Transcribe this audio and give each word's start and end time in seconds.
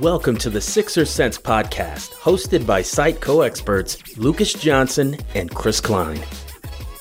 Welcome 0.00 0.36
to 0.38 0.50
the 0.50 0.60
Sixer 0.60 1.04
Sense 1.04 1.38
podcast, 1.38 2.12
hosted 2.12 2.64
by 2.64 2.82
site 2.82 3.20
co 3.20 3.40
experts 3.40 4.16
Lucas 4.16 4.52
Johnson 4.52 5.16
and 5.34 5.52
Chris 5.52 5.80
Klein. 5.80 6.20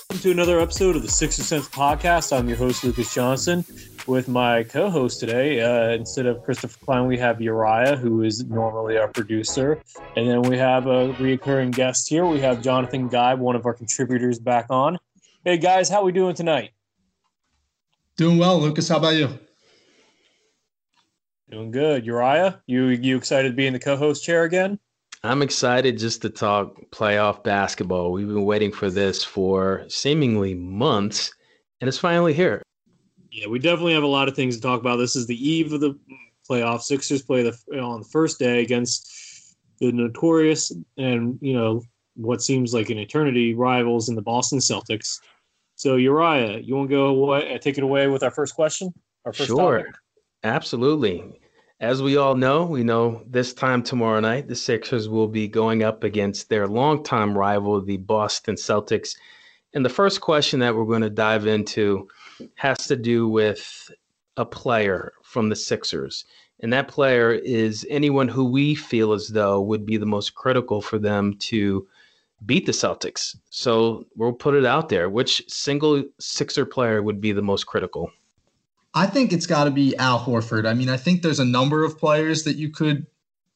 Welcome 0.10 0.20
to 0.22 0.32
another 0.32 0.60
episode 0.60 0.96
of 0.96 1.04
the 1.04 1.08
Sixer 1.08 1.44
Sense 1.44 1.70
podcast. 1.70 2.36
I'm 2.36 2.48
your 2.48 2.58
host, 2.58 2.84
Lucas 2.84 3.14
Johnson. 3.14 3.64
With 4.08 4.28
my 4.28 4.64
co 4.64 4.90
host 4.90 5.20
today, 5.20 5.62
uh, 5.62 5.92
instead 5.92 6.26
of 6.26 6.42
Christopher 6.42 6.84
Klein, 6.86 7.06
we 7.06 7.20
have 7.20 7.40
Uriah, 7.40 7.98
who 7.98 8.24
is 8.24 8.44
normally 8.46 8.98
our 8.98 9.10
producer. 9.10 9.80
And 10.16 10.28
then 10.28 10.42
we 10.42 10.58
have 10.58 10.88
a 10.88 11.14
reoccurring 11.20 11.76
guest 11.76 12.10
here. 12.10 12.26
We 12.26 12.40
have 12.40 12.64
Jonathan 12.64 13.10
Guy, 13.10 13.36
one 13.36 13.56
of 13.56 13.68
our 13.68 13.76
contributors, 13.76 14.40
back 14.40 14.66
on. 14.72 14.98
Hey, 15.46 15.60
guys, 15.60 15.88
how 15.88 16.02
are 16.02 16.06
we 16.06 16.14
doing 16.14 16.34
tonight? 16.34 16.72
Doing 18.16 18.40
well, 18.40 18.60
Lucas. 18.60 18.90
How 18.90 18.98
about 18.98 19.14
you? 19.14 19.38
Doing 21.50 21.72
good. 21.72 22.06
Uriah, 22.06 22.62
you 22.68 22.88
you 22.88 23.16
excited 23.16 23.50
to 23.50 23.56
be 23.56 23.68
in 23.68 23.74
the 23.74 23.80
co-host 23.80 24.24
chair 24.24 24.44
again? 24.44 24.78
I'm 25.24 25.42
excited 25.42 25.98
just 25.98 26.22
to 26.24 26.30
talk 26.30 26.76
playoff 26.92 27.44
basketball. 27.44 28.12
We've 28.12 28.28
been 28.28 28.46
waiting 28.46 28.72
for 28.72 28.90
this 28.90 29.24
for 29.24 29.86
seemingly 29.88 30.54
months, 30.54 31.34
and 31.80 31.88
it's 31.88 31.98
finally 31.98 32.34
here. 32.34 32.62
Yeah, 33.32 33.48
we 33.48 33.60
definitely 33.60 33.94
have 33.94 34.04
a 34.04 34.08
lot 34.08 34.28
of 34.28 34.36
things 34.36 34.58
to 34.58 34.62
talk 34.62 34.80
about. 34.80 34.98
This 34.98 35.16
is 35.16 35.26
the 35.26 35.50
eve 35.50 35.72
of 35.72 35.80
the 35.80 35.98
playoffs. 36.50 36.84
Sixers 36.84 37.22
play 37.22 37.44
the 37.44 37.80
on 37.80 38.02
the 38.02 38.08
first 38.08 38.40
day 38.40 38.62
against 38.62 39.56
the 39.80 39.92
notorious 39.92 40.72
and 40.98 41.38
you 41.42 41.54
know 41.54 41.84
what 42.16 42.42
seems 42.42 42.74
like 42.74 42.90
an 42.90 42.98
eternity 42.98 43.54
rivals 43.54 44.10
in 44.10 44.16
the 44.16 44.22
Boston 44.22 44.60
Celtics. 44.60 45.20
So 45.76 45.96
Uriah, 45.96 46.60
you 46.60 46.76
want 46.76 46.90
to 46.90 46.96
go 46.96 47.08
away, 47.08 47.58
take 47.62 47.78
it 47.78 47.84
away 47.84 48.08
with 48.08 48.24
our 48.24 48.32
first 48.32 48.56
question? 48.56 48.92
Our 49.24 49.32
first 49.32 49.48
sure. 49.48 49.80
topic? 49.80 49.96
Absolutely. 50.48 51.26
As 51.82 52.02
we 52.02 52.16
all 52.16 52.34
know, 52.34 52.66
we 52.66 52.82
know 52.82 53.22
this 53.28 53.54
time 53.54 53.84
tomorrow 53.84 54.22
night, 54.22 54.48
the 54.48 54.56
Sixers 54.56 55.10
will 55.10 55.28
be 55.28 55.48
going 55.48 55.84
up 55.84 56.06
against 56.06 56.48
their 56.48 56.68
longtime 56.68 57.38
rival, 57.38 57.82
the 57.82 57.98
Boston 57.98 58.56
Celtics. 58.56 59.16
And 59.74 59.84
the 59.84 59.90
first 59.90 60.22
question 60.22 60.62
that 60.62 60.74
we're 60.74 60.86
going 60.86 61.02
to 61.02 61.10
dive 61.10 61.46
into 61.48 62.08
has 62.56 62.78
to 62.88 62.96
do 62.96 63.28
with 63.28 63.92
a 64.38 64.46
player 64.46 65.12
from 65.22 65.50
the 65.50 65.56
Sixers. 65.56 66.24
And 66.62 66.72
that 66.72 66.88
player 66.88 67.34
is 67.34 67.86
anyone 67.90 68.30
who 68.30 68.46
we 68.46 68.74
feel 68.74 69.12
as 69.12 69.28
though 69.28 69.62
would 69.62 69.86
be 69.86 69.98
the 69.98 70.06
most 70.06 70.34
critical 70.34 70.82
for 70.82 70.98
them 70.98 71.36
to 71.40 71.86
beat 72.46 72.66
the 72.66 72.72
Celtics. 72.72 73.36
So 73.50 74.08
we'll 74.16 74.32
put 74.32 74.56
it 74.56 74.66
out 74.66 74.88
there. 74.88 75.10
Which 75.10 75.44
single 75.50 76.06
Sixer 76.20 76.66
player 76.66 77.04
would 77.04 77.20
be 77.20 77.34
the 77.34 77.42
most 77.42 77.66
critical? 77.66 78.12
I 78.98 79.06
think 79.06 79.32
it's 79.32 79.46
got 79.46 79.66
to 79.66 79.72
be 79.72 79.96
Al 79.98 80.20
Horford. 80.20 80.68
I 80.68 80.74
mean, 80.74 80.90
I 80.90 80.98
think 80.98 81.22
there's 81.22 81.40
a 81.40 81.46
number 81.46 81.84
of 81.84 82.00
players 82.00 82.44
that 82.46 82.56
you 82.56 82.72
could 82.72 83.06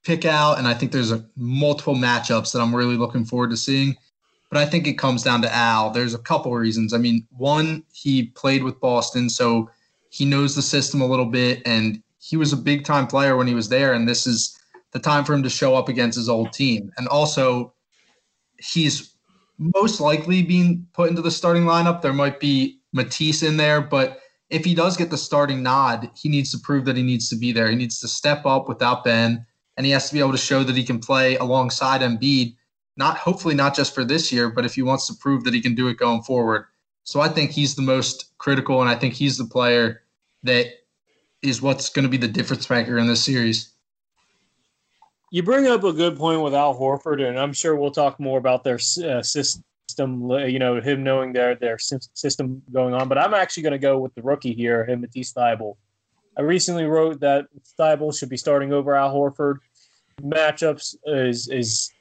pick 0.03 0.23
out, 0.23 0.59
and 0.59 0.67
I 0.67 0.75
think 0.75 0.91
there's 0.91 1.11
a, 1.11 1.25
multiple 1.35 1.95
matchups 1.95 2.53
that 2.53 2.61
I'm 2.61 2.75
really 2.75 2.95
looking 2.95 3.25
forward 3.25 3.49
to 3.49 3.57
seeing. 3.57 3.95
But 4.51 4.59
I 4.59 4.67
think 4.67 4.85
it 4.85 4.99
comes 4.99 5.23
down 5.23 5.41
to 5.41 5.51
Al. 5.51 5.89
There's 5.89 6.13
a 6.13 6.19
couple 6.19 6.53
of 6.53 6.59
reasons. 6.59 6.93
I 6.93 6.99
mean, 6.99 7.25
one, 7.35 7.83
he 7.91 8.27
played 8.27 8.61
with 8.61 8.79
Boston, 8.79 9.31
so 9.31 9.67
he 10.11 10.25
knows 10.25 10.53
the 10.55 10.61
system 10.61 11.01
a 11.01 11.07
little 11.07 11.25
bit, 11.25 11.63
and 11.65 12.03
he 12.19 12.37
was 12.37 12.53
a 12.53 12.57
big 12.57 12.85
time 12.85 13.07
player 13.07 13.35
when 13.35 13.47
he 13.47 13.55
was 13.55 13.69
there. 13.69 13.93
And 13.93 14.07
this 14.07 14.27
is 14.27 14.59
the 14.91 14.99
time 14.99 15.25
for 15.25 15.33
him 15.33 15.41
to 15.41 15.49
show 15.49 15.73
up 15.73 15.89
against 15.89 16.19
his 16.19 16.29
old 16.29 16.53
team. 16.53 16.91
And 16.97 17.07
also, 17.07 17.73
he's 18.59 19.15
most 19.57 19.99
likely 19.99 20.43
being 20.43 20.85
put 20.93 21.09
into 21.09 21.23
the 21.23 21.31
starting 21.31 21.63
lineup. 21.63 22.03
There 22.03 22.13
might 22.13 22.39
be 22.39 22.79
Matisse 22.93 23.41
in 23.41 23.57
there, 23.57 23.81
but 23.81 24.19
if 24.51 24.65
he 24.65 24.75
does 24.75 24.97
get 24.97 25.09
the 25.09 25.17
starting 25.17 25.63
nod, 25.63 26.11
he 26.13 26.27
needs 26.27 26.51
to 26.51 26.59
prove 26.59 26.83
that 26.85 26.97
he 26.97 27.03
needs 27.03 27.29
to 27.29 27.37
be 27.37 27.53
there. 27.53 27.69
He 27.69 27.75
needs 27.75 27.99
to 28.01 28.07
step 28.07 28.45
up 28.45 28.67
without 28.67 29.03
Ben, 29.03 29.45
and 29.77 29.85
he 29.85 29.93
has 29.93 30.09
to 30.09 30.13
be 30.13 30.19
able 30.19 30.33
to 30.33 30.37
show 30.37 30.63
that 30.63 30.75
he 30.75 30.83
can 30.83 30.99
play 30.99 31.37
alongside 31.37 32.01
Embiid. 32.01 32.55
Not 32.97 33.17
hopefully 33.17 33.55
not 33.55 33.73
just 33.73 33.95
for 33.95 34.03
this 34.03 34.31
year, 34.31 34.49
but 34.49 34.65
if 34.65 34.75
he 34.75 34.81
wants 34.81 35.07
to 35.07 35.13
prove 35.15 35.45
that 35.45 35.53
he 35.53 35.61
can 35.61 35.73
do 35.73 35.87
it 35.87 35.97
going 35.97 36.21
forward. 36.23 36.65
So 37.03 37.21
I 37.21 37.29
think 37.29 37.51
he's 37.51 37.75
the 37.75 37.81
most 37.81 38.37
critical, 38.37 38.81
and 38.81 38.89
I 38.89 38.95
think 38.95 39.13
he's 39.13 39.37
the 39.37 39.45
player 39.45 40.01
that 40.43 40.67
is 41.41 41.61
what's 41.61 41.89
going 41.89 42.03
to 42.03 42.09
be 42.09 42.17
the 42.17 42.27
difference 42.27 42.69
maker 42.69 42.97
in 42.97 43.07
this 43.07 43.23
series. 43.23 43.71
You 45.31 45.43
bring 45.43 45.65
up 45.65 45.85
a 45.85 45.93
good 45.93 46.17
point 46.17 46.41
with 46.41 46.53
Al 46.53 46.77
Horford, 46.77 47.25
and 47.25 47.39
I'm 47.39 47.53
sure 47.53 47.77
we'll 47.77 47.91
talk 47.91 48.19
more 48.19 48.37
about 48.37 48.65
their 48.65 48.79
uh, 49.05 49.23
system, 49.91 50.29
you 50.29 50.59
know, 50.59 50.79
him 50.81 51.03
knowing 51.03 51.33
their 51.33 51.55
their 51.55 51.77
system 51.79 52.61
going 52.71 52.93
on. 52.93 53.07
But 53.07 53.17
I'm 53.17 53.33
actually 53.33 53.63
going 53.63 53.73
to 53.73 53.79
go 53.79 53.99
with 53.99 54.15
the 54.15 54.21
rookie 54.21 54.53
here, 54.53 54.85
him 54.85 55.01
Matisse 55.01 55.33
Thybulle. 55.33 55.75
I 56.37 56.41
recently 56.41 56.85
wrote 56.85 57.19
that 57.19 57.47
Thybulle 57.77 58.17
should 58.17 58.29
be 58.29 58.37
starting 58.37 58.71
over 58.71 58.95
Al 58.95 59.13
Horford. 59.13 59.57
Matchups 60.21 60.95
is 61.05 61.47
is 61.49 61.91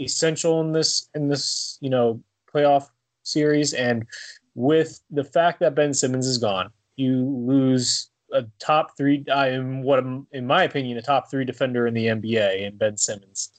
essential 0.00 0.60
in 0.60 0.72
this 0.72 1.08
in 1.14 1.28
this 1.28 1.78
you 1.80 1.90
know 1.90 2.20
playoff 2.52 2.88
series, 3.22 3.74
and 3.74 4.06
with 4.54 5.00
the 5.10 5.24
fact 5.24 5.60
that 5.60 5.74
Ben 5.74 5.92
Simmons 5.92 6.26
is 6.26 6.38
gone, 6.38 6.70
you 6.96 7.24
lose 7.24 8.10
a 8.32 8.44
top 8.58 8.96
three, 8.96 9.24
I 9.32 9.48
am 9.50 9.82
what 9.82 10.00
in 10.32 10.46
my 10.46 10.64
opinion, 10.64 10.98
a 10.98 11.02
top 11.02 11.30
three 11.30 11.44
defender 11.44 11.86
in 11.86 11.94
the 11.94 12.06
NBA 12.06 12.66
and 12.66 12.78
Ben 12.78 12.96
Simmons. 12.96 13.50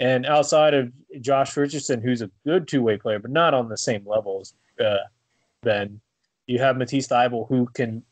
And 0.00 0.26
outside 0.26 0.74
of 0.74 0.92
Josh 1.20 1.56
Richardson, 1.56 2.00
who's 2.00 2.22
a 2.22 2.30
good 2.44 2.66
two 2.66 2.82
way 2.82 2.96
player, 2.96 3.18
but 3.18 3.30
not 3.30 3.54
on 3.54 3.68
the 3.68 3.76
same 3.76 4.06
level 4.06 4.40
as 4.40 4.54
uh, 4.84 4.96
Ben, 5.62 6.00
you 6.46 6.58
have 6.58 6.76
Matisse 6.76 7.08
Thybulle, 7.08 7.48
who 7.48 7.66
can, 7.74 8.02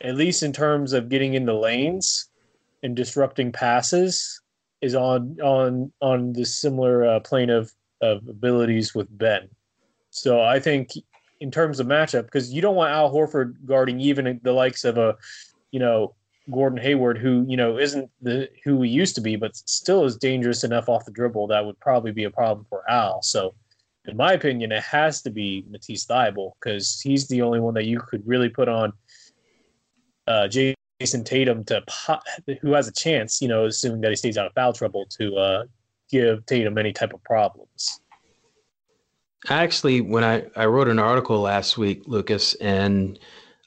at 0.00 0.14
least 0.14 0.42
in 0.42 0.52
terms 0.52 0.92
of 0.92 1.08
getting 1.08 1.34
in 1.34 1.44
the 1.44 1.54
lanes 1.54 2.30
and 2.82 2.96
disrupting 2.96 3.52
passes, 3.52 4.40
is 4.80 4.94
on 4.94 5.38
on 5.40 5.92
on 6.00 6.32
the 6.32 6.44
similar 6.44 7.04
uh, 7.04 7.20
plane 7.20 7.50
of 7.50 7.72
of 8.00 8.26
abilities 8.28 8.94
with 8.94 9.06
Ben. 9.18 9.48
So 10.10 10.42
I 10.42 10.60
think 10.60 10.90
in 11.40 11.50
terms 11.50 11.80
of 11.80 11.86
matchup 11.86 12.24
because 12.24 12.52
you 12.52 12.62
don't 12.62 12.76
want 12.76 12.92
Al 12.92 13.12
Horford 13.12 13.54
guarding 13.64 14.00
even 14.00 14.40
the 14.42 14.52
likes 14.52 14.84
of 14.84 14.98
a, 14.98 15.16
you 15.70 15.80
know, 15.80 16.14
Gordon 16.50 16.78
Hayward, 16.78 17.18
who 17.18 17.44
you 17.48 17.56
know 17.56 17.78
isn't 17.78 18.10
the 18.20 18.48
who 18.64 18.82
he 18.82 18.90
used 18.90 19.14
to 19.14 19.20
be, 19.20 19.36
but 19.36 19.56
still 19.56 20.04
is 20.04 20.16
dangerous 20.16 20.64
enough 20.64 20.88
off 20.88 21.04
the 21.04 21.12
dribble. 21.12 21.46
That 21.48 21.64
would 21.64 21.78
probably 21.80 22.12
be 22.12 22.24
a 22.24 22.30
problem 22.30 22.66
for 22.68 22.88
Al. 22.90 23.22
So 23.22 23.54
in 24.06 24.16
my 24.16 24.32
opinion, 24.32 24.72
it 24.72 24.82
has 24.82 25.22
to 25.22 25.30
be 25.30 25.64
Matisse 25.70 26.06
Thybulle 26.06 26.52
because 26.60 27.00
he's 27.00 27.28
the 27.28 27.42
only 27.42 27.60
one 27.60 27.74
that 27.74 27.84
you 27.84 28.00
could 28.00 28.26
really 28.26 28.48
put 28.48 28.68
on 28.68 28.92
uh, 30.26 30.48
Jayson 30.48 31.24
Tatum 31.24 31.64
to 31.64 31.82
who 32.60 32.72
has 32.72 32.88
a 32.88 32.92
chance, 32.92 33.40
you 33.40 33.48
know, 33.48 33.66
assuming 33.66 34.00
that 34.00 34.10
he 34.10 34.16
stays 34.16 34.36
out 34.36 34.46
of 34.46 34.52
foul 34.54 34.72
trouble 34.72 35.06
to 35.18 35.36
uh, 35.36 35.64
give 36.10 36.44
Tatum 36.46 36.78
any 36.78 36.92
type 36.92 37.14
of 37.14 37.22
problems. 37.22 38.00
Actually, 39.48 40.00
when 40.00 40.22
I, 40.22 40.44
I 40.54 40.66
wrote 40.66 40.88
an 40.88 41.00
article 41.00 41.40
last 41.40 41.76
week, 41.76 42.02
Lucas, 42.06 42.54
and 42.54 43.18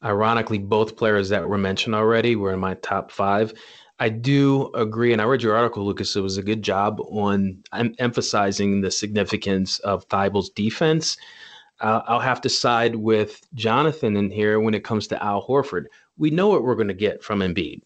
ironically, 0.06 0.60
both 0.60 0.96
players 0.96 1.30
that 1.30 1.50
were 1.50 1.58
mentioned 1.58 1.96
already 1.96 2.36
were 2.36 2.54
in 2.54 2.60
my 2.60 2.76
top 2.76 3.12
five. 3.12 3.54
I 4.00 4.10
do 4.10 4.72
agree, 4.74 5.14
and 5.14 5.22
I 5.22 5.26
read 5.26 5.42
your 5.42 5.56
article, 5.56 5.86
Lucas. 5.86 6.16
It 6.16 6.22
was 6.22 6.38
a 6.38 6.44
good 6.44 6.62
job 6.62 7.00
on 7.02 7.64
em- 7.74 7.96
emphasizing 7.98 8.82
the 8.82 8.92
significance 8.92 9.80
of 9.80 10.08
Thybulle's 10.10 10.50
defense. 10.50 11.18
Uh, 11.80 12.02
I'll 12.06 12.20
have 12.20 12.42
to 12.42 12.50
side 12.50 12.96
with 12.96 13.42
Jonathan 13.54 14.16
in 14.18 14.32
here 14.32 14.60
when 14.60 14.74
it 14.74 14.84
comes 14.84 15.08
to 15.08 15.24
Al 15.24 15.46
Horford. 15.46 15.86
We 16.18 16.30
know 16.30 16.48
what 16.48 16.64
we're 16.64 16.76
going 16.76 16.90
to 16.90 16.94
get 16.94 17.24
from 17.24 17.40
Embiid. 17.40 17.82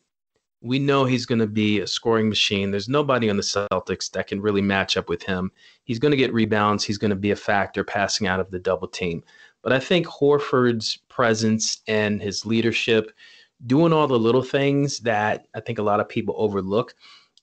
We 0.61 0.77
know 0.77 1.05
he's 1.05 1.25
going 1.25 1.39
to 1.39 1.47
be 1.47 1.79
a 1.79 1.87
scoring 1.87 2.27
machine. 2.27 2.69
There's 2.69 2.89
nobody 2.89 3.29
on 3.29 3.37
the 3.37 3.43
Celtics 3.43 4.11
that 4.11 4.27
can 4.27 4.41
really 4.41 4.61
match 4.61 4.97
up 4.97 5.09
with 5.09 5.23
him. 5.23 5.51
He's 5.83 5.99
going 5.99 6.11
to 6.11 6.17
get 6.17 6.33
rebounds. 6.33 6.83
He's 6.83 6.97
going 6.97 7.09
to 7.11 7.15
be 7.15 7.31
a 7.31 7.35
factor 7.35 7.83
passing 7.83 8.27
out 8.27 8.39
of 8.39 8.51
the 8.51 8.59
double 8.59 8.87
team. 8.87 9.23
But 9.61 9.73
I 9.73 9.79
think 9.79 10.07
Horford's 10.07 10.97
presence 11.09 11.81
and 11.87 12.21
his 12.21 12.45
leadership– 12.45 13.11
doing 13.65 13.93
all 13.93 14.07
the 14.07 14.19
little 14.19 14.43
things 14.43 14.99
that 14.99 15.47
I 15.53 15.59
think 15.59 15.79
a 15.79 15.83
lot 15.83 15.99
of 15.99 16.09
people 16.09 16.35
overlook. 16.37 16.95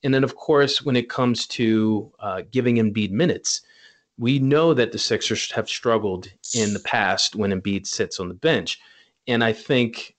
And 0.03 0.13
then, 0.13 0.23
of 0.23 0.35
course, 0.35 0.81
when 0.81 0.95
it 0.95 1.09
comes 1.09 1.47
to 1.47 2.11
uh, 2.19 2.41
giving 2.51 2.77
Embiid 2.77 3.11
minutes, 3.11 3.61
we 4.17 4.39
know 4.39 4.73
that 4.73 4.91
the 4.91 4.97
Sixers 4.97 5.51
have 5.51 5.69
struggled 5.69 6.27
in 6.55 6.73
the 6.73 6.79
past 6.79 7.35
when 7.35 7.51
Embiid 7.51 7.85
sits 7.85 8.19
on 8.19 8.29
the 8.29 8.33
bench. 8.33 8.79
And 9.27 9.43
I 9.43 9.53
think 9.53 10.15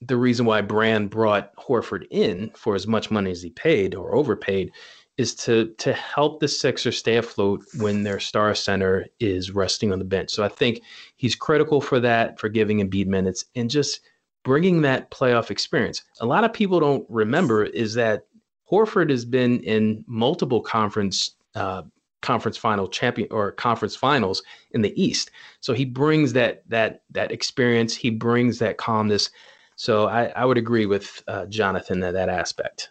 the 0.00 0.16
reason 0.16 0.46
why 0.46 0.60
Brand 0.60 1.10
brought 1.10 1.54
Horford 1.56 2.06
in 2.10 2.50
for 2.54 2.74
as 2.74 2.86
much 2.86 3.10
money 3.10 3.30
as 3.30 3.42
he 3.42 3.50
paid 3.50 3.94
or 3.94 4.14
overpaid 4.14 4.72
is 5.20 5.34
to 5.34 5.66
to 5.76 5.92
help 5.92 6.40
the 6.40 6.48
Sixers 6.48 6.96
stay 6.96 7.18
afloat 7.18 7.62
when 7.76 8.02
their 8.02 8.18
star 8.18 8.54
center 8.54 9.06
is 9.20 9.50
resting 9.50 9.92
on 9.92 9.98
the 9.98 10.04
bench. 10.04 10.30
So 10.30 10.42
I 10.42 10.48
think 10.48 10.80
he's 11.16 11.36
critical 11.36 11.82
for 11.82 12.00
that, 12.00 12.40
for 12.40 12.48
giving 12.48 12.78
Embiid 12.78 13.06
minutes 13.06 13.44
and 13.54 13.68
just 13.68 14.00
bringing 14.44 14.80
that 14.80 15.10
playoff 15.10 15.50
experience. 15.50 16.02
A 16.20 16.26
lot 16.26 16.44
of 16.44 16.54
people 16.54 16.80
don't 16.80 17.04
remember 17.10 17.64
is 17.64 17.92
that 17.94 18.24
Horford 18.70 19.10
has 19.10 19.26
been 19.26 19.60
in 19.60 20.02
multiple 20.06 20.62
conference 20.62 21.36
uh, 21.54 21.82
conference 22.22 22.56
final 22.56 22.88
champion 22.88 23.28
or 23.30 23.52
conference 23.52 23.94
finals 23.94 24.42
in 24.70 24.80
the 24.80 25.02
East. 25.02 25.30
So 25.60 25.74
he 25.74 25.84
brings 25.84 26.32
that 26.32 26.62
that 26.70 27.02
that 27.10 27.30
experience. 27.30 27.94
He 27.94 28.08
brings 28.08 28.58
that 28.60 28.78
calmness. 28.78 29.28
So 29.76 30.08
I, 30.08 30.26
I 30.36 30.46
would 30.46 30.58
agree 30.58 30.86
with 30.86 31.22
uh, 31.28 31.44
Jonathan 31.44 32.00
that 32.00 32.12
that 32.12 32.30
aspect. 32.30 32.88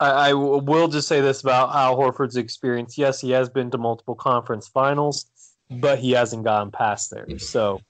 I, 0.00 0.30
I 0.30 0.32
will 0.32 0.88
just 0.88 1.06
say 1.06 1.20
this 1.20 1.42
about 1.42 1.74
Al 1.74 1.96
Horford's 1.96 2.36
experience. 2.36 2.96
Yes, 2.98 3.20
he 3.20 3.30
has 3.30 3.48
been 3.48 3.70
to 3.70 3.78
multiple 3.78 4.14
conference 4.14 4.66
finals, 4.66 5.26
but 5.70 5.98
he 5.98 6.12
hasn't 6.12 6.44
gotten 6.44 6.70
past 6.70 7.10
there. 7.10 7.38
So 7.38 7.80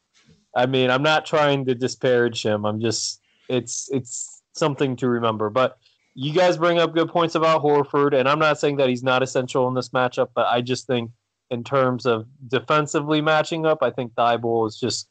I 0.54 0.66
mean, 0.66 0.90
I'm 0.90 1.02
not 1.02 1.26
trying 1.26 1.64
to 1.66 1.74
disparage 1.74 2.44
him. 2.44 2.64
I'm 2.64 2.80
just 2.80 3.20
it's 3.48 3.88
it's 3.92 4.42
something 4.54 4.96
to 4.96 5.08
remember. 5.08 5.50
But 5.50 5.78
you 6.14 6.32
guys 6.32 6.56
bring 6.56 6.78
up 6.78 6.94
good 6.94 7.08
points 7.08 7.34
about 7.34 7.62
Horford, 7.62 8.18
and 8.18 8.28
I'm 8.28 8.38
not 8.38 8.58
saying 8.58 8.76
that 8.76 8.88
he's 8.88 9.02
not 9.02 9.22
essential 9.22 9.68
in 9.68 9.74
this 9.74 9.90
matchup, 9.90 10.28
but 10.34 10.46
I 10.46 10.60
just 10.60 10.86
think 10.86 11.10
in 11.50 11.64
terms 11.64 12.06
of 12.06 12.26
defensively 12.48 13.20
matching 13.20 13.66
up, 13.66 13.78
I 13.82 13.90
think 13.90 14.12
Thybulle 14.14 14.68
is 14.68 14.78
just 14.78 15.08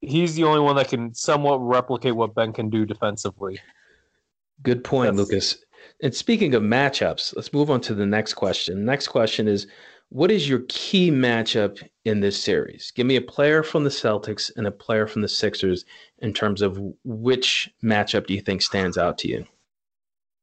he's 0.00 0.34
the 0.34 0.44
only 0.44 0.60
one 0.60 0.76
that 0.76 0.88
can 0.88 1.14
somewhat 1.14 1.58
replicate 1.58 2.16
what 2.16 2.34
Ben 2.34 2.52
can 2.52 2.70
do 2.70 2.86
defensively. 2.86 3.60
Good 4.62 4.84
point, 4.84 5.16
That's, 5.16 5.28
Lucas. 5.28 5.63
And 6.02 6.14
speaking 6.14 6.54
of 6.54 6.62
matchups, 6.62 7.34
let's 7.36 7.52
move 7.52 7.70
on 7.70 7.80
to 7.82 7.94
the 7.94 8.06
next 8.06 8.34
question. 8.34 8.84
Next 8.84 9.08
question 9.08 9.48
is 9.48 9.66
what 10.10 10.30
is 10.30 10.48
your 10.48 10.62
key 10.68 11.10
matchup 11.10 11.82
in 12.04 12.20
this 12.20 12.40
series? 12.40 12.92
Give 12.94 13.06
me 13.06 13.16
a 13.16 13.22
player 13.22 13.62
from 13.62 13.84
the 13.84 13.90
Celtics 13.90 14.50
and 14.56 14.66
a 14.66 14.70
player 14.70 15.06
from 15.06 15.22
the 15.22 15.28
Sixers 15.28 15.84
in 16.18 16.32
terms 16.32 16.62
of 16.62 16.78
which 17.04 17.70
matchup 17.82 18.26
do 18.26 18.34
you 18.34 18.40
think 18.40 18.62
stands 18.62 18.98
out 18.98 19.18
to 19.18 19.28
you? 19.28 19.44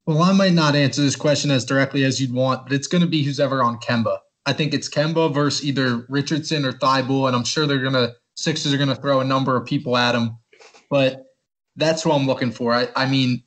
Well, 0.06 0.24
I 0.24 0.34
might 0.34 0.54
not 0.54 0.76
answer 0.76 1.02
this 1.02 1.16
question 1.16 1.52
as 1.52 1.64
directly 1.64 2.04
as 2.04 2.20
you'd 2.20 2.34
want, 2.34 2.66
but 2.66 2.74
it's 2.74 2.88
going 2.88 3.04
to 3.04 3.08
be 3.08 3.24
who's 3.24 3.40
ever 3.40 3.62
on 3.62 3.80
Kemba. 3.80 4.18
I 4.46 4.54
think 4.54 4.74
it's 4.74 4.90
Kemba 4.90 5.32
versus 5.34 5.64
either 5.64 6.06
Richardson 6.10 6.66
or 6.66 6.74
Thybulle, 6.74 7.28
and 7.28 7.36
I'm 7.36 7.44
sure 7.44 7.68
they're 7.68 7.80
going 7.80 7.94
to 7.94 8.14
Sixers 8.36 8.74
are 8.74 8.78
going 8.78 8.90
to 8.90 8.96
throw 8.96 9.20
a 9.20 9.26
number 9.26 9.56
of 9.56 9.66
people 9.66 9.96
at 9.96 10.16
him, 10.16 10.38
but 10.90 11.26
that's 11.76 12.06
what 12.06 12.16
I'm 12.16 12.26
looking 12.26 12.52
for. 12.52 12.74
I, 12.74 12.88
I 12.96 13.06
mean, 13.06 13.44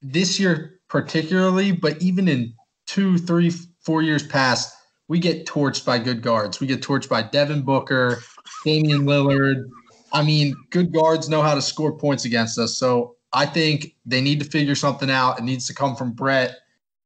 this 0.00 0.38
year 0.38 0.80
particularly, 0.92 1.72
but 1.72 2.00
even 2.02 2.28
in 2.28 2.52
two, 2.86 3.16
three, 3.16 3.50
four 3.80 4.02
years 4.02 4.26
past, 4.26 4.76
we 5.08 5.18
get 5.18 5.46
torched 5.46 5.86
by 5.86 5.98
good 5.98 6.20
guards. 6.20 6.60
We 6.60 6.66
get 6.66 6.82
torched 6.82 7.08
by 7.08 7.22
Devin 7.22 7.62
Booker, 7.62 8.22
Damian 8.62 9.06
Lillard. 9.06 9.64
I 10.12 10.22
mean, 10.22 10.54
good 10.68 10.92
guards 10.92 11.30
know 11.30 11.40
how 11.40 11.54
to 11.54 11.62
score 11.62 11.96
points 11.96 12.26
against 12.26 12.58
us. 12.58 12.76
So 12.76 13.16
I 13.32 13.46
think 13.46 13.96
they 14.04 14.20
need 14.20 14.38
to 14.40 14.44
figure 14.44 14.74
something 14.74 15.10
out. 15.10 15.38
It 15.38 15.44
needs 15.44 15.66
to 15.68 15.74
come 15.74 15.96
from 15.96 16.12
Brett, 16.12 16.56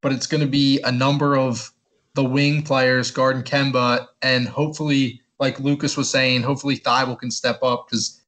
but 0.02 0.12
it's 0.12 0.26
going 0.26 0.40
to 0.40 0.48
be 0.48 0.80
a 0.82 0.90
number 0.90 1.38
of 1.38 1.72
the 2.14 2.24
wing 2.24 2.62
players, 2.62 3.12
guarding 3.12 3.44
Kemba, 3.44 4.06
and 4.20 4.48
hopefully, 4.48 5.20
like 5.38 5.60
Lucas 5.60 5.96
was 5.96 6.10
saying, 6.10 6.42
hopefully 6.42 6.76
Thybulle 6.76 7.20
can 7.20 7.30
step 7.30 7.62
up 7.62 7.86
because 7.86 8.20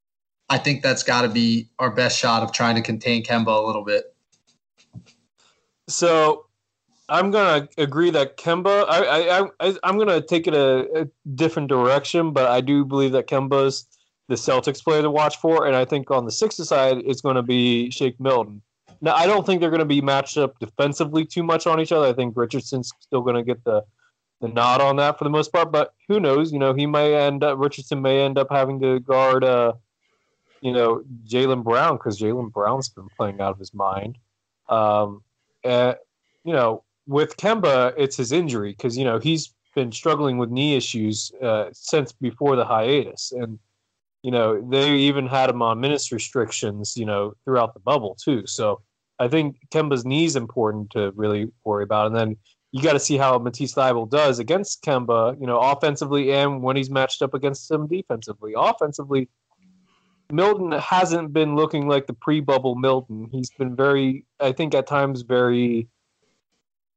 I 0.48 0.58
think 0.58 0.84
that's 0.84 1.02
got 1.02 1.22
to 1.22 1.28
be 1.28 1.68
our 1.80 1.90
best 1.90 2.16
shot 2.16 2.44
of 2.44 2.52
trying 2.52 2.76
to 2.76 2.82
contain 2.82 3.24
Kemba 3.24 3.48
a 3.48 3.66
little 3.66 3.84
bit. 3.84 4.14
So 5.88 6.46
I'm 7.08 7.30
gonna 7.30 7.68
agree 7.78 8.10
that 8.10 8.36
Kemba. 8.36 8.84
I 8.88 9.40
I, 9.40 9.48
I 9.60 9.74
I'm 9.82 9.98
gonna 9.98 10.20
take 10.20 10.46
it 10.46 10.54
a, 10.54 11.02
a, 11.02 11.08
different 11.34 11.68
direction, 11.68 12.32
but 12.32 12.50
I 12.50 12.60
do 12.60 12.84
believe 12.84 13.12
that 13.12 13.26
Kemba's 13.26 13.86
the 14.28 14.34
Celtics 14.34 14.84
player 14.84 15.00
to 15.00 15.10
watch 15.10 15.38
for, 15.38 15.66
and 15.66 15.74
I 15.74 15.86
think 15.86 16.10
on 16.10 16.26
the 16.26 16.30
Sixers 16.30 16.68
side 16.68 16.98
it's 17.06 17.22
going 17.22 17.36
to 17.36 17.42
be 17.42 17.90
Shake 17.90 18.20
Milton. 18.20 18.60
Now 19.00 19.14
I 19.14 19.26
don't 19.26 19.46
think 19.46 19.60
they're 19.60 19.70
going 19.70 19.78
to 19.78 19.86
be 19.86 20.02
matched 20.02 20.36
up 20.36 20.58
defensively 20.58 21.24
too 21.24 21.42
much 21.42 21.66
on 21.66 21.80
each 21.80 21.92
other. 21.92 22.06
I 22.06 22.12
think 22.12 22.36
Richardson's 22.36 22.92
still 23.00 23.22
going 23.22 23.36
to 23.36 23.42
get 23.42 23.64
the 23.64 23.84
the 24.40 24.48
nod 24.48 24.80
on 24.80 24.96
that 24.96 25.18
for 25.18 25.24
the 25.24 25.30
most 25.30 25.52
part, 25.52 25.72
but 25.72 25.94
who 26.06 26.20
knows? 26.20 26.52
You 26.52 26.58
know, 26.58 26.72
he 26.74 26.86
may 26.86 27.14
end 27.14 27.42
up 27.42 27.58
Richardson 27.58 28.02
may 28.02 28.20
end 28.20 28.38
up 28.38 28.48
having 28.50 28.80
to 28.80 29.00
guard, 29.00 29.44
uh, 29.44 29.72
you 30.60 30.72
know, 30.72 31.02
Jaylen 31.26 31.64
Brown 31.64 31.96
because 31.96 32.20
Jaylen 32.20 32.52
Brown's 32.52 32.90
been 32.90 33.08
playing 33.16 33.40
out 33.40 33.52
of 33.52 33.58
his 33.58 33.72
mind. 33.72 34.18
Um, 34.68 35.22
and, 35.64 35.96
you 36.44 36.52
know, 36.52 36.84
with 37.06 37.36
Kemba, 37.36 37.94
it's 37.96 38.16
his 38.16 38.32
injury 38.32 38.72
because 38.72 38.96
you 38.96 39.04
know 39.04 39.18
he's 39.18 39.54
been 39.74 39.90
struggling 39.90 40.38
with 40.38 40.50
knee 40.50 40.76
issues 40.76 41.32
uh, 41.42 41.66
since 41.72 42.12
before 42.12 42.54
the 42.54 42.64
hiatus, 42.64 43.32
and 43.32 43.58
you 44.22 44.30
know 44.30 44.60
they 44.70 44.92
even 44.92 45.26
had 45.26 45.50
him 45.50 45.62
on 45.62 45.80
minutes 45.80 46.12
restrictions, 46.12 46.96
you 46.96 47.06
know, 47.06 47.34
throughout 47.44 47.74
the 47.74 47.80
bubble 47.80 48.16
too. 48.22 48.46
So 48.46 48.82
I 49.18 49.28
think 49.28 49.56
Kemba's 49.70 50.04
knee 50.04 50.26
is 50.26 50.36
important 50.36 50.90
to 50.90 51.12
really 51.16 51.50
worry 51.64 51.84
about, 51.84 52.08
and 52.08 52.16
then 52.16 52.36
you 52.72 52.82
got 52.82 52.92
to 52.92 53.00
see 53.00 53.16
how 53.16 53.38
Matisse 53.38 53.74
Thybulle 53.74 54.10
does 54.10 54.38
against 54.38 54.82
Kemba, 54.82 55.40
you 55.40 55.46
know, 55.46 55.58
offensively 55.58 56.32
and 56.32 56.62
when 56.62 56.76
he's 56.76 56.90
matched 56.90 57.22
up 57.22 57.32
against 57.32 57.70
him 57.70 57.86
defensively. 57.86 58.52
Offensively, 58.54 59.30
Milton 60.30 60.72
hasn't 60.72 61.32
been 61.32 61.56
looking 61.56 61.88
like 61.88 62.06
the 62.06 62.12
pre-bubble 62.12 62.74
Milton. 62.74 63.28
He's 63.32 63.50
been 63.50 63.74
very, 63.74 64.24
I 64.40 64.52
think, 64.52 64.74
at 64.74 64.86
times 64.86 65.22
very 65.22 65.88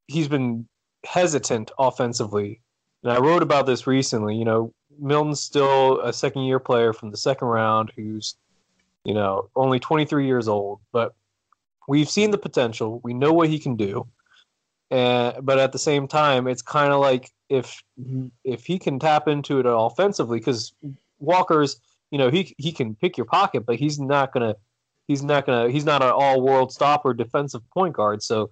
he's 0.08 0.28
been 0.28 0.68
hesitant 1.06 1.72
offensively. 1.80 2.62
And 3.04 3.12
I 3.12 3.20
wrote 3.20 3.42
about 3.42 3.66
this 3.66 3.88
recently. 3.88 4.36
You 4.36 4.46
know, 4.46 4.74
Milton's 5.00 5.42
still 5.42 6.02
a 6.02 6.14
second 6.14 6.44
year 6.44 6.60
player 6.60 6.94
from 6.94 7.12
the 7.12 7.18
second 7.18 7.48
round 7.48 7.92
who's, 7.96 8.36
you 9.06 9.14
know, 9.14 9.50
only 9.56 9.80
23 9.80 10.26
years 10.28 10.48
old, 10.48 10.80
but 10.92 11.16
we've 11.88 12.10
seen 12.10 12.32
the 12.32 12.38
potential. 12.38 13.00
We 13.04 13.14
know 13.14 13.34
what 13.34 13.50
he 13.50 13.58
can 13.58 13.76
do. 13.76 14.08
And, 14.92 15.44
but 15.46 15.58
at 15.58 15.72
the 15.72 15.80
same 15.80 16.08
time, 16.08 16.48
it's 16.48 16.62
kind 16.62 16.92
of 16.92 17.00
like 17.00 17.32
if 17.50 17.82
if 18.44 18.66
he 18.66 18.78
can 18.78 19.00
tap 19.00 19.28
into 19.28 19.60
it 19.60 19.66
offensively, 19.68 20.40
because 20.40 20.74
Walker's, 21.20 21.80
you 22.12 22.18
know, 22.18 22.30
he 22.30 22.54
he 22.58 22.72
can 22.72 22.96
pick 22.96 23.18
your 23.18 23.26
pocket, 23.26 23.66
but 23.66 23.78
he's 23.78 24.00
not 24.00 24.34
gonna 24.34 24.56
he's 25.08 25.24
not 25.24 25.46
gonna 25.46 25.70
he's 25.70 25.86
not 25.86 26.04
an 26.04 26.12
all 26.12 26.42
world 26.42 26.72
stopper 26.72 27.14
defensive 27.14 27.68
point 27.72 27.96
guard. 27.96 28.22
So 28.22 28.50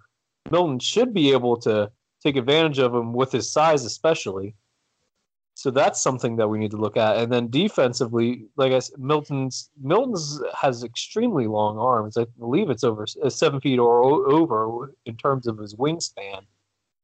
Milton 0.49 0.79
should 0.79 1.13
be 1.13 1.31
able 1.31 1.57
to 1.57 1.91
take 2.23 2.37
advantage 2.37 2.79
of 2.79 2.95
him 2.95 3.13
with 3.13 3.31
his 3.31 3.51
size, 3.51 3.85
especially. 3.85 4.55
So 5.55 5.71
that's 5.71 6.01
something 6.01 6.37
that 6.37 6.47
we 6.47 6.57
need 6.57 6.71
to 6.71 6.77
look 6.77 6.95
at. 6.95 7.17
And 7.17 7.31
then 7.31 7.49
defensively, 7.49 8.45
like 8.55 8.71
I 8.71 8.79
said, 8.79 8.97
Milton's 8.97 9.69
Milton's 9.81 10.41
has 10.57 10.85
extremely 10.85 11.47
long 11.47 11.77
arms. 11.77 12.15
I 12.15 12.25
believe 12.37 12.69
it's 12.69 12.85
over 12.85 13.05
uh, 13.21 13.29
seven 13.29 13.59
feet 13.59 13.77
or 13.77 14.01
over 14.31 14.95
in 15.05 15.17
terms 15.17 15.47
of 15.47 15.57
his 15.57 15.75
wingspan. 15.75 16.43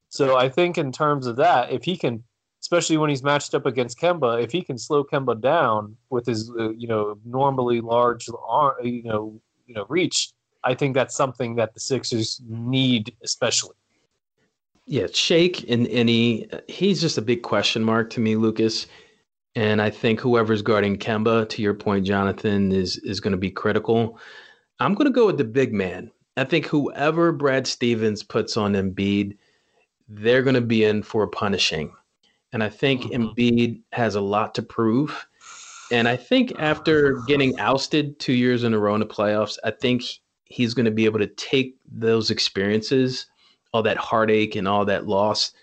So 0.08 0.38
I 0.38 0.48
think 0.48 0.78
in 0.78 0.94
terms 0.94 1.28
of 1.28 1.36
that, 1.36 1.72
if 1.72 1.84
he 1.84 1.98
can 1.98 2.24
especially 2.66 2.98
when 2.98 3.12
he's 3.12 3.22
matched 3.22 3.54
up 3.54 3.68
against 3.68 4.00
Kemba. 4.00 4.42
If 4.44 4.52
he 4.52 4.64
can 4.64 4.80
slow 4.80 5.04
Kemba 5.04 5.40
down 5.40 5.96
with 6.10 6.26
his, 6.26 6.50
uh, 6.60 6.72
you 6.72 6.88
know, 6.88 7.16
normally 7.24 7.80
large, 7.80 8.28
arm, 8.44 8.74
you 8.84 9.04
know, 9.04 9.40
you 9.68 9.76
know, 9.76 9.86
reach, 9.88 10.32
I 10.64 10.74
think 10.74 10.96
that's 10.96 11.16
something 11.16 11.58
that 11.58 11.76
the 11.76 11.80
Sixers 11.80 12.42
need, 12.48 13.16
especially. 13.24 13.76
Yeah, 14.88 15.06
Shake 15.14 15.70
and, 15.70 15.88
any 15.90 16.48
he 16.68 16.88
he's 16.88 17.02
just 17.02 17.20
a 17.20 17.22
big 17.22 17.44
question 17.44 17.84
mark 17.84 18.10
to 18.12 18.20
me, 18.20 18.36
Lucas. 18.36 18.88
And 19.54 19.80
I 19.80 19.92
think 19.92 20.20
whoever's 20.20 20.64
guarding 20.64 20.98
Kemba, 20.98 21.48
to 21.50 21.62
your 21.62 21.76
point, 21.76 22.04
Jonathan, 22.08 22.72
is 22.72 22.98
is 22.98 23.20
going 23.20 23.32
to 23.34 23.38
be 23.38 23.52
critical. 23.52 24.20
I'm 24.80 24.96
going 24.96 25.06
to 25.06 25.14
go 25.14 25.28
with 25.28 25.38
the 25.38 25.44
big 25.44 25.72
man. 25.72 26.12
I 26.36 26.46
think 26.46 26.66
whoever 26.66 27.32
Brad 27.32 27.68
Stevens 27.68 28.24
puts 28.24 28.58
on 28.58 28.74
Embiid, 28.74 29.38
they're 30.10 30.42
going 30.42 30.56
to 30.56 30.62
be 30.62 30.84
in 30.84 31.04
for 31.04 31.28
punishing. 31.28 31.92
And 32.54 32.64
I 32.64 32.70
think 32.70 33.04
mm-hmm. 33.04 33.24
Embiid 33.24 33.82
has 33.92 34.16
a 34.16 34.22
lot 34.22 34.56
to 34.56 34.62
prove. 34.62 35.28
And 35.92 36.08
I 36.08 36.16
think 36.16 36.54
after 36.58 37.22
getting 37.28 37.60
ousted 37.60 38.20
two 38.20 38.34
years 38.34 38.64
in 38.64 38.74
a 38.74 38.80
row 38.80 38.96
in 38.96 39.02
the 39.02 39.06
playoffs, 39.06 39.58
I 39.64 39.72
think 39.72 40.04
he's 40.46 40.74
going 40.74 40.86
to 40.86 40.92
be 40.92 41.06
able 41.06 41.20
to 41.20 41.28
take 41.28 41.76
those 41.92 42.32
experiences, 42.32 43.28
all 43.74 43.84
that 43.84 43.98
heartache 43.98 44.56
and 44.56 44.68
all 44.68 44.86
that 44.86 45.06
loss, 45.06 45.54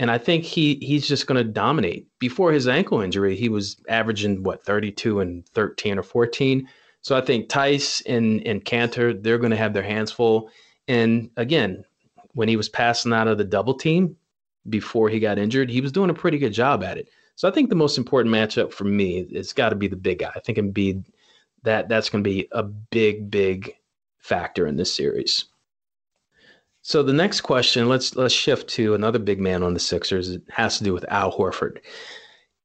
and 0.00 0.10
I 0.10 0.16
think 0.16 0.44
he 0.44 0.76
he's 0.80 1.06
just 1.06 1.26
going 1.26 1.44
to 1.44 1.52
dominate. 1.52 2.06
Before 2.18 2.52
his 2.52 2.66
ankle 2.66 3.02
injury, 3.02 3.36
he 3.36 3.50
was 3.50 3.76
averaging 3.86 4.42
what 4.42 4.64
32 4.64 5.20
and 5.20 5.46
13 5.50 5.98
or 5.98 6.02
14. 6.02 6.66
So 7.02 7.14
I 7.16 7.20
think 7.20 7.50
Theis 7.50 8.02
and 8.06 8.44
and 8.46 8.64
Kanter 8.64 9.22
they're 9.22 9.38
going 9.38 9.50
to 9.50 9.58
have 9.58 9.74
their 9.74 9.82
hands 9.82 10.10
full. 10.10 10.50
And 10.88 11.30
again, 11.36 11.84
when 12.32 12.48
he 12.48 12.56
was 12.56 12.70
passing 12.70 13.12
out 13.12 13.28
of 13.28 13.36
the 13.36 13.44
double 13.44 13.74
team 13.74 14.16
before 14.68 15.08
he 15.08 15.20
got 15.20 15.38
injured, 15.38 15.70
he 15.70 15.80
was 15.80 15.92
doing 15.92 16.10
a 16.10 16.14
pretty 16.14 16.38
good 16.38 16.52
job 16.52 16.82
at 16.82 16.98
it. 16.98 17.08
So 17.36 17.48
I 17.48 17.52
think 17.52 17.70
the 17.70 17.74
most 17.74 17.96
important 17.96 18.34
matchup 18.34 18.72
for 18.72 18.84
me 18.84 19.26
it's 19.30 19.52
got 19.52 19.70
to 19.70 19.76
be 19.76 19.88
the 19.88 19.96
big 19.96 20.18
guy. 20.18 20.32
I 20.34 20.40
think 20.40 20.58
Embiid 20.58 21.04
that 21.62 21.88
that's 21.88 22.08
going 22.08 22.22
to 22.24 22.28
be 22.28 22.48
a 22.52 22.62
big 22.62 23.30
big 23.30 23.74
factor 24.18 24.66
in 24.66 24.76
this 24.76 24.94
series. 24.94 25.46
So 26.82 27.02
the 27.02 27.12
next 27.12 27.42
question, 27.42 27.88
let's 27.88 28.16
let's 28.16 28.34
shift 28.34 28.68
to 28.70 28.94
another 28.94 29.18
big 29.18 29.40
man 29.40 29.62
on 29.62 29.74
the 29.74 29.80
Sixers. 29.80 30.30
It 30.30 30.42
has 30.50 30.78
to 30.78 30.84
do 30.84 30.92
with 30.92 31.04
Al 31.08 31.32
Horford. 31.32 31.78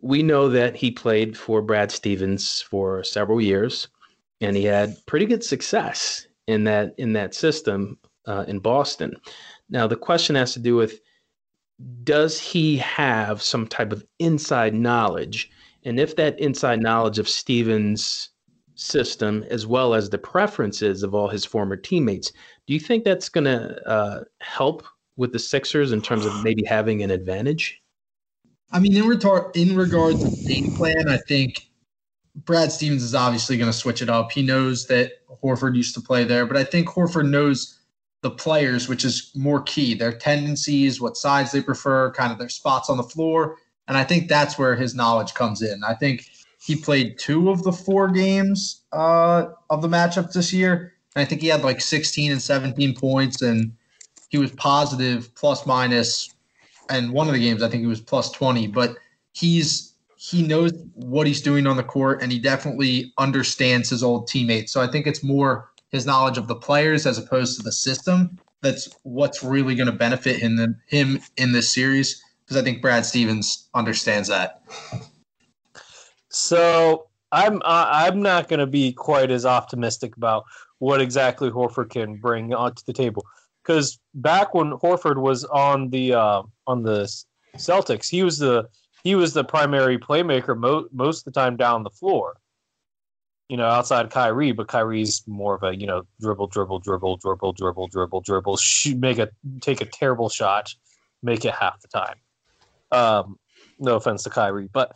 We 0.02 0.24
know 0.24 0.50
that 0.50 0.76
he 0.76 0.92
played 0.92 1.38
for 1.38 1.62
Brad 1.62 1.92
Stevens 1.92 2.62
for 2.62 3.04
several 3.04 3.42
years, 3.42 3.88
and 4.40 4.56
he 4.56 4.64
had 4.64 4.96
pretty 5.06 5.26
good 5.26 5.44
success 5.44 6.28
in 6.48 6.64
that 6.66 6.96
in 6.98 7.14
that 7.14 7.34
system 7.34 7.98
uh, 8.28 8.46
in 8.48 8.60
Boston. 8.60 9.16
Now 9.70 9.88
the 9.88 9.96
question 9.96 10.36
has 10.36 10.54
to 10.54 10.60
do 10.60 10.76
with 10.76 11.00
does 12.04 12.40
he 12.40 12.78
have 12.78 13.42
some 13.42 13.68
type 13.68 13.92
of 13.92 14.06
inside 14.20 14.74
knowledge, 14.74 15.50
and 15.84 16.00
if 16.00 16.16
that 16.16 16.40
inside 16.40 16.82
knowledge 16.82 17.20
of 17.20 17.28
Stevens' 17.30 18.30
system 18.76 19.46
as 19.50 19.66
well 19.66 19.94
as 19.94 20.10
the 20.10 20.18
preferences 20.18 21.02
of 21.02 21.16
all 21.16 21.30
his 21.30 21.46
former 21.46 21.78
teammates 21.78 22.34
do 22.68 22.74
you 22.74 22.80
think 22.80 23.04
that's 23.04 23.30
going 23.30 23.46
to 23.46 23.88
uh, 23.88 24.24
help 24.42 24.84
with 25.18 25.32
the 25.32 25.40
Sixers 25.40 25.92
in 25.92 26.02
terms 26.02 26.26
of 26.26 26.44
maybe 26.44 26.64
having 26.66 27.04
an 27.04 27.12
advantage? 27.12 27.82
I 28.72 28.80
mean, 28.80 28.96
in, 28.96 29.04
retar- 29.04 29.56
in 29.56 29.76
regards 29.76 30.24
to 30.24 30.30
the 30.30 30.54
game 30.54 30.74
plan, 30.74 31.08
I 31.08 31.18
think 31.18 31.70
Brad 32.36 32.72
Stevens 32.72 33.04
is 33.04 33.16
obviously 33.16 33.58
going 33.58 33.72
to 33.72 33.78
switch 33.78 34.02
it 34.02 34.10
up. 34.10 34.32
He 34.32 34.42
knows 34.42 34.88
that 34.88 35.12
Horford 35.44 35.76
used 35.76 35.94
to 35.96 36.02
play 36.02 36.24
there, 36.24 36.46
but 36.46 36.58
I 36.58 36.64
think 36.64 36.88
Horford 36.88 37.30
knows 37.30 37.75
the 38.26 38.32
players, 38.32 38.90
which 38.90 39.06
is 39.06 39.30
more 39.36 39.62
key 39.62 39.94
their 39.94 40.12
tendencies, 40.12 41.00
what 41.00 41.16
sides 41.16 41.52
they 41.52 41.62
prefer, 41.62 42.12
kind 42.14 42.32
of 42.32 42.40
their 42.40 42.50
spots 42.50 42.90
on 42.90 42.98
the 42.98 43.04
floor. 43.04 43.58
And 43.88 43.96
I 43.96 44.04
think 44.04 44.28
that's 44.28 44.58
where 44.58 44.76
his 44.76 44.96
knowledge 44.96 45.36
comes 45.36 45.62
in. 45.62 45.84
I 45.84 45.94
think 45.94 46.28
he 46.60 46.76
played 46.76 47.20
two 47.20 47.52
of 47.52 47.62
the 47.62 47.72
four 47.72 48.08
games 48.08 48.82
uh, 48.92 49.46
of 49.70 49.84
the 49.84 49.88
matchup 49.88 50.34
this 50.34 50.52
year. 50.52 50.94
And 51.16 51.22
I 51.22 51.26
think 51.26 51.42
he 51.42 51.50
had 51.50 51.64
like 51.64 51.80
16 51.80 52.32
and 52.32 52.42
17 52.42 52.96
points, 52.96 53.44
and 53.44 53.72
he 54.30 54.40
was 54.40 54.52
positive 54.54 55.30
plus 55.36 55.68
minus. 55.68 56.34
And 56.90 57.12
one 57.12 57.28
of 57.28 57.36
the 57.36 57.40
games, 57.40 57.62
I 57.62 57.70
think 57.70 57.82
he 57.82 57.88
was 57.88 58.02
plus 58.02 58.32
20. 58.32 58.66
But 58.70 58.96
he's 59.34 59.94
he 60.18 60.42
knows 60.42 60.74
what 60.96 61.28
he's 61.28 61.44
doing 61.44 61.68
on 61.68 61.78
the 61.78 61.84
court, 61.84 62.24
and 62.24 62.32
he 62.32 62.40
definitely 62.40 63.14
understands 63.20 63.92
his 63.92 64.02
old 64.02 64.28
teammates. 64.28 64.72
So 64.72 64.82
I 64.82 64.88
think 64.88 65.06
it's 65.06 65.24
more 65.24 65.70
his 65.92 66.06
knowledge 66.06 66.38
of 66.38 66.48
the 66.48 66.56
players 66.56 67.06
as 67.06 67.18
opposed 67.18 67.58
to 67.58 67.64
the 67.64 67.72
system 67.72 68.38
that's 68.62 68.90
what's 69.04 69.44
really 69.44 69.76
going 69.76 69.88
to 69.88 69.94
benefit 69.94 70.38
him 70.38 70.82
him 70.88 71.22
in 71.38 71.52
this 71.52 71.72
series 71.72 72.22
because 72.44 72.62
I 72.62 72.64
think 72.64 72.82
Brad 72.82 73.06
Stevens 73.06 73.70
understands 73.74 74.28
that. 74.30 74.62
So 76.30 77.08
I'm 77.32 77.62
I'm 77.66 78.22
not 78.22 78.48
going 78.48 78.60
to 78.60 78.68
be 78.68 78.94
quite 78.94 79.32
as 79.32 79.46
optimistic 79.46 80.16
about 80.18 80.46
what 80.80 81.02
exactly 81.02 81.50
Horford 81.50 81.90
can 81.90 82.18
bring 82.18 82.54
onto 82.54 82.84
the 82.86 82.94
table. 82.94 83.24
Because 83.64 84.00
back 84.14 84.54
when 84.54 84.72
Horford 84.72 85.18
was 85.18 85.44
on 85.46 85.90
the 85.90 86.14
uh, 86.14 86.44
on 86.68 86.84
the 86.84 87.12
Celtics, 87.56 88.10
he 88.10 88.24
was 88.24 88.38
the 88.38 88.68
he 89.04 89.16
was 89.16 89.34
the 89.34 89.44
primary 89.44 89.98
playmaker 89.98 90.58
mo- 90.58 90.88
most 90.92 91.20
of 91.20 91.34
the 91.34 91.40
time 91.40 91.56
down 91.56 91.84
the 91.84 91.90
floor. 91.90 92.38
You 93.50 93.58
know, 93.58 93.68
outside 93.68 94.10
Kyrie, 94.10 94.54
but 94.54 94.68
Kyrie's 94.68 95.24
more 95.28 95.56
of 95.56 95.64
a 95.64 95.76
you 95.76 95.86
know 95.86 96.04
dribble, 96.20 96.48
dribble, 96.48 96.80
dribble, 96.80 97.18
dribble, 97.18 97.54
dribble, 97.54 97.88
dribble, 97.88 98.22
dribble, 98.22 98.58
shoot, 98.58 98.98
make 98.98 99.20
a 99.20 99.30
take 99.62 99.82
a 99.82 99.86
terrible 99.86 100.30
shot, 100.30 100.74
make 101.22 101.46
it 101.46 101.54
half 101.54 101.80
the 101.82 101.88
time. 101.88 102.16
Um, 102.92 103.38
no 103.80 103.96
offense 103.96 104.24
to 104.24 104.30
Kyrie, 104.30 104.70
but 104.72 104.96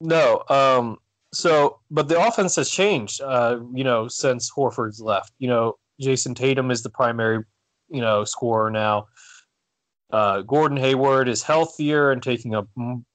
no. 0.00 0.42
Um, 0.48 0.98
so, 1.32 1.80
but 1.90 2.08
the 2.08 2.20
offense 2.24 2.56
has 2.56 2.70
changed, 2.70 3.20
uh, 3.20 3.58
you 3.72 3.84
know, 3.84 4.08
since 4.08 4.50
Horford's 4.50 5.00
left. 5.00 5.32
You 5.38 5.48
know, 5.48 5.78
Jayson 6.00 6.34
Tatum 6.34 6.70
is 6.70 6.82
the 6.82 6.90
primary, 6.90 7.44
you 7.88 8.00
know, 8.00 8.24
scorer 8.24 8.70
now. 8.70 9.06
Uh, 10.14 10.42
Gordon 10.42 10.76
Hayward 10.76 11.28
is 11.28 11.42
healthier 11.42 12.12
and 12.12 12.22
taking 12.22 12.54
a 12.54 12.62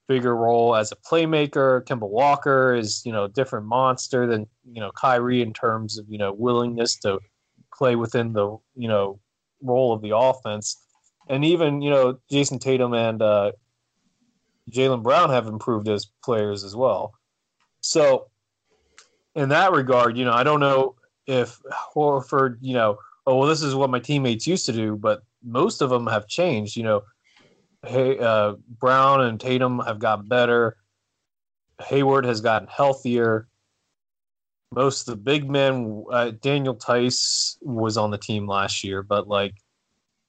bigger 0.09 0.35
role 0.35 0.75
as 0.75 0.91
a 0.91 0.97
playmaker. 0.97 1.81
Kemba 1.85 2.09
Walker 2.09 2.75
is, 2.75 3.01
you 3.05 3.13
know, 3.13 3.23
a 3.23 3.29
different 3.29 3.67
monster 3.67 4.27
than, 4.27 4.45
you 4.69 4.81
know, 4.81 4.91
Kyrie 4.91 5.41
in 5.41 5.53
terms 5.53 5.97
of, 5.97 6.05
you 6.09 6.17
know, 6.17 6.33
willingness 6.33 6.97
to 6.97 7.19
play 7.73 7.95
within 7.95 8.33
the, 8.33 8.57
you 8.75 8.89
know, 8.89 9.17
role 9.61 9.93
of 9.93 10.01
the 10.01 10.13
offense. 10.13 10.75
And 11.29 11.45
even, 11.45 11.81
you 11.81 11.89
know, 11.89 12.19
Jayson 12.29 12.59
Tatum 12.59 12.93
and 12.93 13.21
uh, 13.21 13.53
Jaylen 14.69 15.01
Brown 15.01 15.29
have 15.29 15.47
improved 15.47 15.87
as 15.87 16.05
players 16.21 16.65
as 16.65 16.75
well. 16.75 17.13
So, 17.79 18.25
in 19.35 19.47
that 19.47 19.71
regard, 19.71 20.17
you 20.17 20.25
know, 20.25 20.33
I 20.33 20.43
don't 20.43 20.59
know 20.59 20.95
if 21.27 21.61
Horford, 21.95 22.57
you 22.59 22.73
know, 22.73 22.97
oh 23.25 23.37
well, 23.37 23.47
this 23.47 23.61
is 23.61 23.73
what 23.73 23.89
my 23.89 23.99
teammates 23.99 24.45
used 24.45 24.65
to 24.65 24.73
do, 24.73 24.97
but 24.97 25.23
most 25.43 25.81
of 25.81 25.89
them 25.89 26.07
have 26.07 26.27
changed. 26.27 26.75
You 26.75 26.83
know, 26.83 27.01
hey, 27.85 28.17
uh, 28.19 28.53
Brown 28.67 29.21
and 29.21 29.39
Tatum 29.39 29.79
have 29.79 29.99
gotten 29.99 30.27
better. 30.27 30.77
Hayward 31.81 32.25
has 32.25 32.41
gotten 32.41 32.67
healthier. 32.67 33.47
Most 34.71 35.07
of 35.07 35.13
the 35.13 35.21
big 35.21 35.49
men, 35.49 36.03
uh, 36.11 36.31
Daniel 36.41 36.75
Theis 36.75 37.57
was 37.61 37.97
on 37.97 38.11
the 38.11 38.17
team 38.17 38.47
last 38.47 38.83
year, 38.83 39.01
but 39.01 39.27
like, 39.27 39.55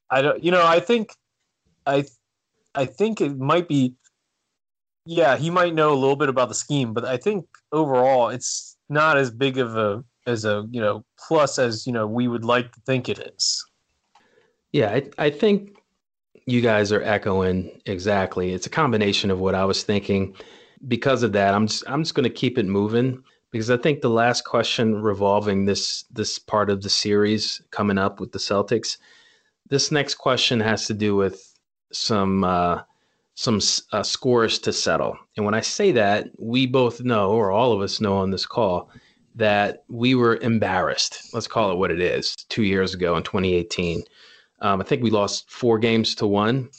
I 0.08 0.22
don't, 0.22 0.42
you 0.42 0.50
know, 0.50 0.64
I 0.64 0.80
think, 0.80 1.12
I, 1.84 2.06
I 2.74 2.86
think 2.86 3.20
it 3.20 3.36
might 3.36 3.68
be 3.68 3.96
yeah, 5.06 5.36
he 5.36 5.50
might 5.50 5.74
know 5.74 5.92
a 5.92 5.98
little 5.98 6.16
bit 6.16 6.28
about 6.28 6.48
the 6.48 6.54
scheme, 6.54 6.92
but 6.92 7.04
I 7.04 7.16
think 7.16 7.46
overall 7.72 8.28
it's 8.28 8.76
not 8.88 9.16
as 9.16 9.30
big 9.30 9.58
of 9.58 9.76
a 9.76 10.04
as 10.26 10.44
a 10.44 10.66
you 10.70 10.80
know 10.80 11.04
plus 11.18 11.58
as 11.58 11.86
you 11.86 11.92
know 11.92 12.06
we 12.06 12.28
would 12.28 12.44
like 12.44 12.72
to 12.72 12.80
think 12.86 13.08
it 13.08 13.18
is. 13.18 13.64
Yeah, 14.72 14.90
I, 14.90 15.26
I 15.26 15.30
think 15.30 15.76
you 16.46 16.60
guys 16.60 16.92
are 16.92 17.02
echoing 17.02 17.80
exactly. 17.86 18.52
It's 18.52 18.66
a 18.66 18.70
combination 18.70 19.30
of 19.30 19.40
what 19.40 19.54
I 19.54 19.64
was 19.64 19.82
thinking. 19.82 20.34
Because 20.88 21.22
of 21.22 21.32
that, 21.32 21.54
I'm 21.54 21.66
just 21.66 21.84
I'm 21.86 22.02
just 22.02 22.14
going 22.14 22.24
to 22.24 22.30
keep 22.34 22.56
it 22.56 22.66
moving 22.66 23.22
because 23.50 23.70
I 23.70 23.76
think 23.76 24.00
the 24.00 24.10
last 24.10 24.44
question 24.44 25.02
revolving 25.02 25.64
this 25.64 26.04
this 26.10 26.38
part 26.38 26.70
of 26.70 26.82
the 26.82 26.88
series 26.88 27.60
coming 27.70 27.98
up 27.98 28.20
with 28.20 28.32
the 28.32 28.38
Celtics. 28.38 28.96
This 29.68 29.92
next 29.92 30.14
question 30.14 30.58
has 30.60 30.86
to 30.86 30.94
do 30.94 31.14
with 31.16 31.54
some 31.92 32.44
uh, 32.44 32.82
some 33.34 33.60
uh, 33.92 34.02
scores 34.02 34.58
to 34.60 34.72
settle. 34.72 35.18
And 35.36 35.44
when 35.44 35.54
I 35.54 35.60
say 35.60 35.92
that, 35.92 36.28
we 36.38 36.66
both 36.66 37.02
know, 37.02 37.30
or 37.30 37.50
all 37.50 37.72
of 37.72 37.80
us 37.80 38.00
know 38.00 38.16
on 38.16 38.30
this 38.30 38.46
call, 38.46 38.90
that 39.34 39.84
we 39.88 40.14
were 40.14 40.36
embarrassed. 40.36 41.32
Let's 41.32 41.46
call 41.46 41.70
it 41.72 41.78
what 41.78 41.90
it 41.90 42.00
is. 42.00 42.34
Two 42.48 42.62
years 42.62 42.94
ago 42.94 43.16
in 43.16 43.22
2018, 43.22 44.02
um, 44.60 44.80
I 44.80 44.84
think 44.84 45.02
we 45.02 45.10
lost 45.10 45.50
four 45.50 45.78
games 45.78 46.14
to 46.16 46.26
one, 46.26 46.70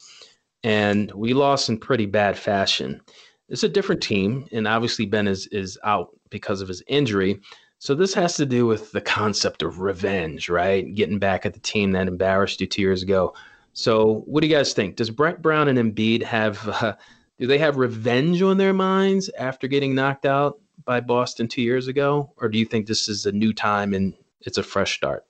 and 0.63 1.11
we 1.11 1.33
lost 1.33 1.69
in 1.69 1.79
pretty 1.79 2.05
bad 2.05 2.37
fashion. 2.37 3.01
It's 3.49 3.63
a 3.63 3.69
different 3.69 4.01
team, 4.01 4.47
and 4.51 4.67
obviously 4.67 5.05
Ben 5.05 5.27
is 5.27 5.47
is 5.47 5.77
out 5.83 6.09
because 6.29 6.61
of 6.61 6.67
his 6.67 6.83
injury. 6.87 7.39
So 7.79 7.95
this 7.95 8.13
has 8.13 8.35
to 8.37 8.45
do 8.45 8.67
with 8.67 8.91
the 8.91 9.01
concept 9.01 9.63
of 9.63 9.79
revenge, 9.79 10.49
right? 10.49 10.93
Getting 10.93 11.17
back 11.17 11.45
at 11.45 11.53
the 11.53 11.59
team 11.59 11.91
that 11.93 12.07
embarrassed 12.07 12.61
you 12.61 12.67
two 12.67 12.81
years 12.83 13.01
ago. 13.01 13.33
So, 13.73 14.21
what 14.27 14.41
do 14.41 14.47
you 14.47 14.55
guys 14.55 14.73
think? 14.73 14.97
Does 14.97 15.09
Brett 15.09 15.41
Brown 15.41 15.67
and 15.67 15.79
Embiid 15.79 16.23
have 16.23 16.67
uh, 16.67 16.95
do 17.39 17.47
they 17.47 17.57
have 17.57 17.77
revenge 17.77 18.43
on 18.43 18.57
their 18.57 18.73
minds 18.73 19.29
after 19.37 19.67
getting 19.67 19.95
knocked 19.95 20.27
out 20.27 20.59
by 20.85 20.99
Boston 20.99 21.47
two 21.47 21.63
years 21.63 21.87
ago, 21.87 22.31
or 22.37 22.49
do 22.49 22.59
you 22.59 22.65
think 22.65 22.85
this 22.85 23.09
is 23.09 23.25
a 23.25 23.31
new 23.31 23.51
time 23.51 23.95
and 23.95 24.13
it's 24.41 24.59
a 24.59 24.63
fresh 24.63 24.95
start? 24.95 25.25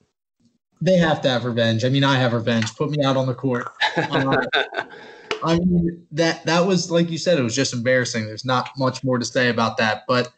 They 0.82 0.96
have 0.96 1.22
to 1.22 1.28
have 1.28 1.44
revenge. 1.44 1.84
I 1.84 1.88
mean, 1.90 2.02
I 2.02 2.16
have 2.16 2.32
revenge. 2.32 2.74
Put 2.74 2.90
me 2.90 3.04
out 3.04 3.16
on 3.16 3.26
the 3.26 3.34
court. 3.34 3.68
Uh, 3.96 4.44
I 5.44 5.58
mean 5.58 6.06
that 6.10 6.44
that 6.46 6.66
was 6.66 6.90
like 6.90 7.08
you 7.08 7.18
said, 7.18 7.38
it 7.38 7.42
was 7.42 7.54
just 7.54 7.72
embarrassing. 7.72 8.26
There's 8.26 8.44
not 8.44 8.70
much 8.76 9.04
more 9.04 9.18
to 9.18 9.24
say 9.24 9.48
about 9.48 9.76
that, 9.76 10.02
but 10.08 10.32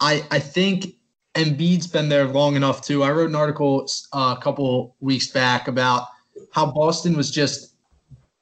I 0.00 0.24
I 0.30 0.38
think 0.38 0.94
Embiid's 1.34 1.86
been 1.86 2.08
there 2.08 2.26
long 2.26 2.56
enough 2.56 2.80
too. 2.80 3.02
I 3.02 3.10
wrote 3.10 3.28
an 3.28 3.34
article 3.34 3.86
uh, 4.12 4.34
a 4.38 4.42
couple 4.42 4.96
weeks 5.00 5.28
back 5.28 5.68
about 5.68 6.08
how 6.52 6.70
Boston 6.72 7.14
was 7.14 7.30
just 7.30 7.74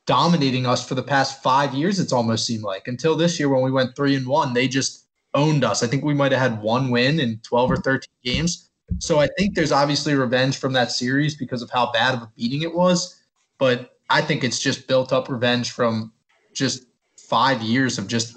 dominating 0.07 0.67
us 0.67 0.87
for 0.87 0.95
the 0.95 1.03
past 1.03 1.43
five 1.43 1.75
years. 1.75 1.99
It's 1.99 2.13
almost 2.13 2.47
seemed 2.47 2.63
like 2.63 2.87
until 2.87 3.17
this 3.17 3.41
year 3.41 3.49
when 3.49 3.63
we 3.63 3.71
went 3.73 3.97
three 3.97 4.15
and 4.15 4.27
one, 4.27 4.55
they 4.55 4.69
just 4.69 5.07
owned 5.35 5.65
us. 5.65 5.83
I 5.83 5.89
think 5.89 6.05
we 6.05 6.15
might 6.15 6.33
have 6.33 6.41
had 6.41 6.63
one 6.63 6.91
win 6.91 7.19
in 7.19 7.41
twelve 7.43 7.71
or 7.71 7.77
thirteen 7.77 8.15
games. 8.23 8.69
So 8.99 9.19
I 9.19 9.29
think 9.39 9.55
there's 9.55 9.73
obviously 9.73 10.15
revenge 10.15 10.59
from 10.59 10.73
that 10.75 10.93
series 10.93 11.37
because 11.37 11.63
of 11.63 11.71
how 11.71 11.91
bad 11.93 12.15
of 12.15 12.23
a 12.23 12.31
beating 12.37 12.63
it 12.63 12.75
was. 12.75 13.21
But 13.59 13.97
I 14.11 14.23
think 14.23 14.45
it's 14.45 14.59
just 14.59 14.87
built 14.87 15.13
up 15.13 15.29
revenge 15.29 15.71
from 15.71 16.13
just 16.55 16.85
five 17.17 17.63
years 17.63 17.99
of 17.99 18.07
just 18.07 18.37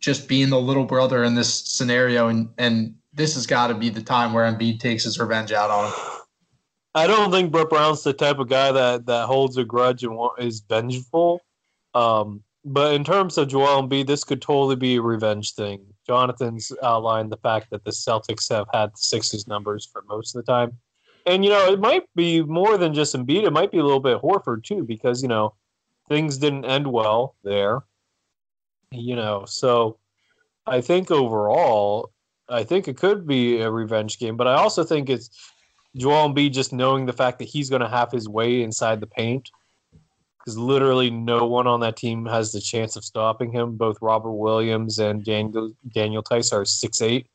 just 0.00 0.28
being 0.28 0.50
the 0.50 0.60
little 0.60 0.84
brother 0.84 1.24
in 1.24 1.34
this 1.34 1.52
scenario 1.52 2.28
and 2.28 2.48
and 2.58 2.94
this 3.14 3.34
has 3.34 3.46
got 3.46 3.68
to 3.68 3.74
be 3.74 3.88
the 3.88 4.02
time 4.02 4.32
where 4.32 4.50
Embiid 4.50 4.78
takes 4.78 5.04
his 5.04 5.18
revenge 5.18 5.50
out 5.50 5.70
on 5.70 5.86
him. 5.86 5.94
I 6.94 7.06
don't 7.06 7.30
think 7.30 7.50
Brett 7.50 7.70
Brown's 7.70 8.02
the 8.02 8.12
type 8.12 8.38
of 8.38 8.48
guy 8.48 8.72
that 8.72 9.06
that 9.06 9.26
holds 9.26 9.56
a 9.56 9.64
grudge 9.64 10.02
and 10.02 10.18
is 10.38 10.60
vengeful. 10.60 11.40
Um, 11.94 12.42
but 12.64 12.94
in 12.94 13.04
terms 13.04 13.38
of 13.38 13.48
Joel 13.48 13.82
Embiid, 13.82 14.06
this 14.06 14.24
could 14.24 14.42
totally 14.42 14.76
be 14.76 14.96
a 14.96 15.02
revenge 15.02 15.54
thing. 15.54 15.84
Jonathan's 16.06 16.72
outlined 16.82 17.32
the 17.32 17.36
fact 17.38 17.70
that 17.70 17.84
the 17.84 17.90
Celtics 17.90 18.48
have 18.48 18.66
had 18.72 18.90
the 18.90 18.98
Sixers 18.98 19.46
numbers 19.46 19.88
for 19.90 20.02
most 20.08 20.34
of 20.34 20.44
the 20.44 20.52
time. 20.52 20.78
And, 21.26 21.44
you 21.44 21.50
know, 21.50 21.72
it 21.72 21.80
might 21.80 22.04
be 22.14 22.42
more 22.42 22.78
than 22.78 22.94
just 22.94 23.14
Embiid. 23.14 23.44
It 23.44 23.52
might 23.52 23.72
be 23.72 23.78
a 23.78 23.84
little 23.84 24.00
bit 24.00 24.22
Horford, 24.22 24.62
too, 24.62 24.84
because, 24.84 25.22
you 25.22 25.28
know, 25.28 25.54
things 26.08 26.38
didn't 26.38 26.64
end 26.64 26.86
well 26.86 27.34
there. 27.42 27.80
You 28.92 29.16
know, 29.16 29.44
so 29.46 29.98
I 30.66 30.80
think 30.80 31.10
overall, 31.10 32.12
I 32.48 32.62
think 32.62 32.86
it 32.86 32.96
could 32.96 33.26
be 33.26 33.60
a 33.60 33.70
revenge 33.70 34.20
game, 34.20 34.36
but 34.36 34.46
I 34.46 34.54
also 34.54 34.84
think 34.84 35.10
it's 35.10 35.30
Joel 35.96 36.32
Embiid 36.32 36.52
just 36.52 36.72
knowing 36.72 37.06
the 37.06 37.12
fact 37.12 37.40
that 37.40 37.48
he's 37.48 37.68
going 37.68 37.82
to 37.82 37.88
have 37.88 38.12
his 38.12 38.28
way 38.28 38.62
inside 38.62 39.00
the 39.00 39.06
paint 39.08 39.50
because 40.46 40.56
literally 40.56 41.10
no 41.10 41.44
one 41.44 41.66
on 41.66 41.80
that 41.80 41.96
team 41.96 42.24
has 42.24 42.52
the 42.52 42.60
chance 42.60 42.94
of 42.94 43.04
stopping 43.04 43.50
him. 43.50 43.76
Both 43.76 43.98
Robert 44.00 44.32
Williams 44.32 45.00
and 45.00 45.24
Daniel 45.24 45.72
Daniel 45.92 46.22
Theis 46.22 46.52
are 46.52 46.64
six 46.64 47.02
eight, 47.02 47.26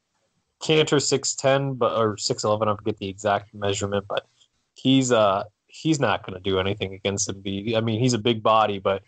Kanter 0.63 1.01
six 1.01 1.36
ten, 1.36 1.74
but 1.74 1.98
or 1.98 2.18
six 2.18 2.46
eleven. 2.46 2.70
I 2.70 2.75
forget 2.75 2.98
the 2.98 3.10
exact 3.10 3.53
measurement, 3.53 4.06
but 4.08 4.27
he's 4.75 5.12
uh 5.12 5.44
he's 5.68 6.00
not 6.00 6.25
going 6.25 6.41
to 6.41 6.50
do 6.50 6.58
anything 6.58 6.94
against 6.94 7.30
Embiid. 7.30 7.75
I 7.75 7.82
mean, 7.82 8.00
he's 8.00 8.13
a 8.13 8.18
big 8.18 8.41
body, 8.41 8.80
but 8.80 9.03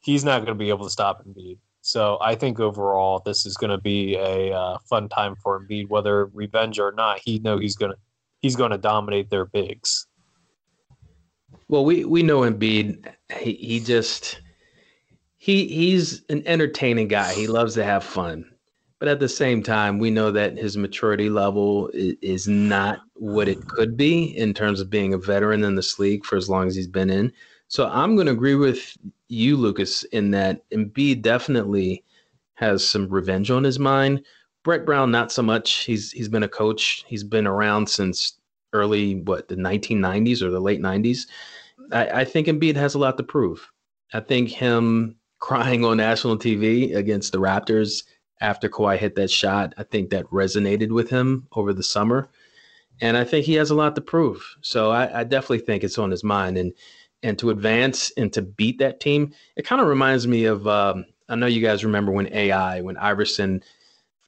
he's 0.00 0.24
not 0.24 0.38
going 0.38 0.56
to 0.56 0.64
be 0.64 0.68
able 0.68 0.84
to 0.84 0.90
stop 0.90 1.24
Embiid. 1.26 1.58
So 1.80 2.18
I 2.20 2.36
think 2.36 2.60
overall, 2.60 3.20
this 3.24 3.46
is 3.46 3.56
going 3.56 3.70
to 3.70 3.78
be 3.78 4.14
a 4.14 4.52
uh, 4.52 4.78
fun 4.88 5.08
time 5.08 5.34
for 5.42 5.60
Embiid, 5.60 5.88
whether 5.88 6.26
revenge 6.26 6.78
or 6.78 6.92
not. 6.92 7.20
He 7.24 7.40
know 7.40 7.58
he's 7.58 7.76
going 7.76 7.92
to 7.92 7.98
he's 8.40 8.54
going 8.54 8.70
to 8.70 8.78
dominate 8.78 9.28
their 9.28 9.44
bigs. 9.44 10.06
Well, 11.68 11.84
we 11.84 12.04
we 12.04 12.22
know 12.22 12.40
Embiid. 12.40 13.12
He 13.38 13.54
he 13.54 13.80
just 13.80 14.40
he 15.38 15.66
he's 15.66 16.22
an 16.28 16.42
entertaining 16.46 17.08
guy. 17.08 17.32
He 17.32 17.46
loves 17.46 17.74
to 17.74 17.84
have 17.84 18.04
fun, 18.04 18.44
but 18.98 19.08
at 19.08 19.20
the 19.20 19.28
same 19.28 19.62
time, 19.62 19.98
we 19.98 20.10
know 20.10 20.30
that 20.30 20.56
his 20.56 20.76
maturity 20.76 21.30
level 21.30 21.90
is, 21.94 22.46
not 22.48 23.00
what 23.14 23.48
it 23.48 23.66
could 23.66 23.96
be 23.96 24.36
in 24.36 24.54
terms 24.54 24.80
of 24.80 24.90
being 24.90 25.14
a 25.14 25.18
veteran 25.18 25.64
in 25.64 25.74
this 25.74 25.98
league 25.98 26.24
for 26.24 26.36
as 26.36 26.48
long 26.48 26.66
as 26.66 26.76
he's 26.76 26.88
been 26.88 27.10
in. 27.10 27.32
So 27.68 27.88
I'm 27.88 28.14
going 28.14 28.26
to 28.26 28.32
agree 28.32 28.54
with 28.54 28.96
you, 29.28 29.56
Lucas, 29.56 30.04
in 30.04 30.30
that 30.32 30.68
Embiid 30.70 31.22
definitely 31.22 32.04
has 32.54 32.86
some 32.86 33.08
revenge 33.08 33.50
on 33.50 33.64
his 33.64 33.78
mind. 33.78 34.24
Brett 34.62 34.86
Brown, 34.86 35.10
not 35.10 35.32
so 35.32 35.42
much. 35.42 35.84
He's 35.84 36.12
he's 36.12 36.28
been 36.28 36.42
a 36.42 36.48
coach. 36.48 37.04
He's 37.06 37.24
been 37.24 37.46
around 37.46 37.88
since 37.88 38.38
early 38.74 39.14
what 39.14 39.48
the 39.48 39.56
1990s 39.56 40.42
or 40.42 40.50
the 40.50 40.60
late 40.60 40.82
90s. 40.82 41.20
I, 41.92 42.20
I 42.20 42.24
think 42.24 42.46
Embiid 42.46 42.76
has 42.76 42.94
a 42.94 42.98
lot 42.98 43.16
to 43.16 43.22
prove. 43.22 43.70
I 44.12 44.20
think 44.20 44.50
him 44.50 45.16
crying 45.40 45.84
on 45.84 45.98
national 45.98 46.38
TV 46.38 46.94
against 46.94 47.32
the 47.32 47.38
Raptors 47.38 48.04
after 48.40 48.68
Kawhi 48.68 48.98
hit 48.98 49.14
that 49.16 49.30
shot, 49.30 49.74
I 49.78 49.84
think 49.84 50.10
that 50.10 50.26
resonated 50.26 50.90
with 50.90 51.08
him 51.08 51.46
over 51.52 51.72
the 51.72 51.82
summer. 51.82 52.28
And 53.00 53.16
I 53.16 53.24
think 53.24 53.46
he 53.46 53.54
has 53.54 53.70
a 53.70 53.74
lot 53.74 53.94
to 53.94 54.00
prove. 54.00 54.56
So 54.60 54.90
I, 54.90 55.20
I 55.20 55.24
definitely 55.24 55.60
think 55.60 55.82
it's 55.82 55.98
on 55.98 56.10
his 56.10 56.24
mind. 56.24 56.58
And 56.58 56.72
and 57.22 57.38
to 57.38 57.48
advance 57.48 58.12
and 58.18 58.30
to 58.34 58.42
beat 58.42 58.78
that 58.80 59.00
team, 59.00 59.32
it 59.56 59.66
kind 59.66 59.80
of 59.80 59.88
reminds 59.88 60.26
me 60.26 60.44
of 60.44 60.66
um, 60.68 61.06
I 61.28 61.36
know 61.36 61.46
you 61.46 61.62
guys 61.62 61.84
remember 61.84 62.12
when 62.12 62.32
AI, 62.32 62.82
when 62.82 62.98
Iverson, 62.98 63.62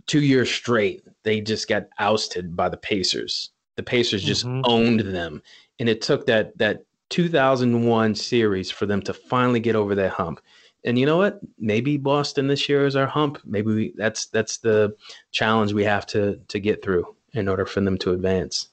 two 0.07 0.23
years 0.23 0.51
straight, 0.51 1.07
they 1.23 1.43
just 1.43 1.69
got 1.69 1.89
ousted 1.99 2.57
by 2.57 2.71
the 2.71 2.79
Pacers. 2.79 3.51
The 3.77 3.83
Pacers 3.83 4.25
just 4.25 4.47
mm-hmm. 4.47 4.63
owned 4.65 5.01
them, 5.01 5.43
and 5.79 5.89
it 5.89 6.03
took 6.03 6.27
that 6.27 6.57
that 6.59 6.85
2001 7.11 8.15
series 8.15 8.71
for 8.71 8.87
them 8.87 9.01
to 9.03 9.15
finally 9.15 9.61
get 9.61 9.77
over 9.77 9.95
that 9.95 10.11
hump. 10.11 10.41
And 10.85 10.99
you 10.99 11.07
know 11.07 11.17
what? 11.17 11.41
Maybe 11.59 11.97
Boston 11.97 12.47
this 12.47 12.69
year 12.69 12.87
is 12.87 12.97
our 12.97 13.07
hump. 13.07 13.41
Maybe 13.45 13.75
we, 13.75 13.95
that's 13.97 14.27
that's 14.27 14.59
the 14.59 14.97
challenge 15.33 15.73
we 15.73 15.85
have 15.85 16.07
to 16.07 16.41
to 16.49 16.61
get 16.61 16.83
through 16.83 17.15
in 17.33 17.49
order 17.49 17.67
for 17.67 17.81
them 17.81 17.99
to 17.99 18.13
advance. 18.13 18.69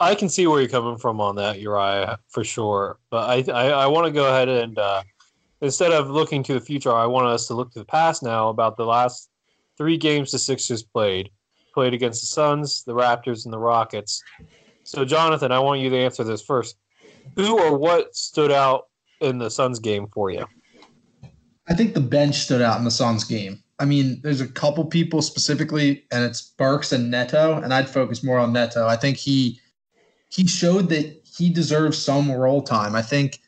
I 0.00 0.14
can 0.14 0.30
see 0.30 0.46
where 0.46 0.60
you're 0.60 0.70
coming 0.70 0.96
from 0.96 1.20
on 1.20 1.36
that, 1.36 1.60
Uriah, 1.60 2.18
for 2.28 2.44
sure. 2.44 2.98
But 3.10 3.28
I 3.28 3.52
I, 3.52 3.70
I 3.70 3.86
want 3.86 4.06
to 4.06 4.12
go 4.12 4.28
ahead 4.28 4.48
and 4.48 4.78
uh, 4.78 5.02
instead 5.60 5.92
of 5.92 6.10
looking 6.10 6.42
to 6.44 6.54
the 6.54 6.60
future, 6.60 6.92
I 6.92 7.06
want 7.06 7.26
us 7.26 7.46
to 7.48 7.54
look 7.54 7.72
to 7.72 7.78
the 7.78 7.84
past 7.84 8.22
now 8.22 8.48
about 8.48 8.76
the 8.76 8.86
last 8.86 9.30
three 9.76 9.96
games 9.96 10.32
the 10.32 10.38
Sixers 10.38 10.82
played. 10.82 11.30
Played 11.72 11.94
against 11.94 12.20
the 12.20 12.26
Suns, 12.26 12.84
the 12.84 12.94
Raptors, 12.94 13.44
and 13.44 13.52
the 13.52 13.58
Rockets. 13.58 14.22
So, 14.84 15.04
Jonathan, 15.04 15.52
I 15.52 15.58
want 15.58 15.80
you 15.80 15.90
to 15.90 15.96
answer 15.96 16.24
this 16.24 16.42
first. 16.42 16.76
Who 17.36 17.58
or 17.58 17.76
what 17.76 18.14
stood 18.14 18.50
out 18.50 18.88
in 19.20 19.38
the 19.38 19.50
Suns 19.50 19.78
game 19.78 20.06
for 20.12 20.30
you? 20.30 20.46
I 21.68 21.74
think 21.74 21.94
the 21.94 22.00
bench 22.00 22.36
stood 22.36 22.62
out 22.62 22.78
in 22.78 22.84
the 22.84 22.90
Suns 22.90 23.24
game. 23.24 23.62
I 23.78 23.84
mean, 23.84 24.20
there's 24.22 24.40
a 24.40 24.48
couple 24.48 24.84
people 24.84 25.22
specifically, 25.22 26.04
and 26.10 26.24
it's 26.24 26.42
Burks 26.42 26.92
and 26.92 27.10
Neto, 27.10 27.60
and 27.62 27.72
I'd 27.72 27.88
focus 27.88 28.22
more 28.22 28.38
on 28.38 28.52
Neto. 28.52 28.86
I 28.86 28.96
think 28.96 29.16
he 29.16 29.60
he 30.28 30.46
showed 30.46 30.88
that 30.90 31.20
he 31.24 31.50
deserves 31.50 31.98
some 31.98 32.30
role 32.30 32.62
time. 32.62 32.94
I 32.94 33.02
think 33.02 33.40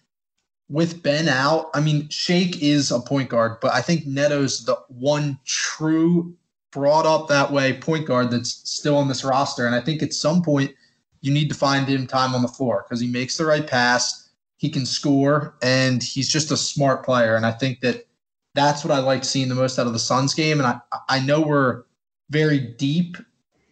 with 0.68 1.02
Ben 1.02 1.28
out, 1.28 1.70
I 1.74 1.80
mean, 1.80 2.08
Shake 2.08 2.62
is 2.62 2.90
a 2.90 2.98
point 2.98 3.28
guard, 3.28 3.58
but 3.60 3.72
I 3.72 3.82
think 3.82 4.06
Neto's 4.06 4.64
the 4.64 4.76
one 4.88 5.38
true 5.44 6.34
brought 6.72 7.06
up 7.06 7.28
that 7.28 7.52
way 7.52 7.74
point 7.74 8.06
guard 8.06 8.30
that's 8.30 8.68
still 8.68 8.96
on 8.96 9.08
this 9.08 9.24
roster. 9.24 9.66
And 9.66 9.74
I 9.74 9.80
think 9.80 10.02
at 10.02 10.12
some 10.12 10.42
point 10.42 10.72
you 11.20 11.32
need 11.32 11.48
to 11.48 11.54
find 11.54 11.86
him 11.86 12.06
time 12.06 12.34
on 12.34 12.42
the 12.42 12.48
floor 12.48 12.84
because 12.84 13.00
he 13.00 13.06
makes 13.06 13.36
the 13.36 13.46
right 13.46 13.66
pass, 13.66 14.30
he 14.56 14.68
can 14.68 14.84
score, 14.84 15.54
and 15.62 16.02
he's 16.02 16.28
just 16.28 16.50
a 16.50 16.56
smart 16.56 17.04
player. 17.04 17.36
And 17.36 17.46
I 17.46 17.52
think 17.52 17.80
that 17.80 18.06
that's 18.54 18.84
what 18.84 18.92
I 18.92 18.98
like 18.98 19.24
seeing 19.24 19.48
the 19.48 19.54
most 19.54 19.78
out 19.78 19.86
of 19.86 19.92
the 19.92 19.98
Suns 19.98 20.34
game. 20.34 20.58
And 20.58 20.66
I, 20.66 20.80
I 21.08 21.20
know 21.20 21.40
we're 21.40 21.84
very 22.30 22.58
deep 22.58 23.16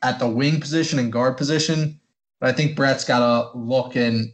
at 0.02 0.18
the 0.18 0.28
wing 0.28 0.60
position 0.60 0.98
and 0.98 1.12
guard 1.12 1.36
position 1.36 2.00
but 2.40 2.48
I 2.48 2.52
think 2.52 2.74
Brett's 2.74 3.04
got 3.04 3.20
to 3.20 3.56
look 3.56 3.94
and 3.94 4.32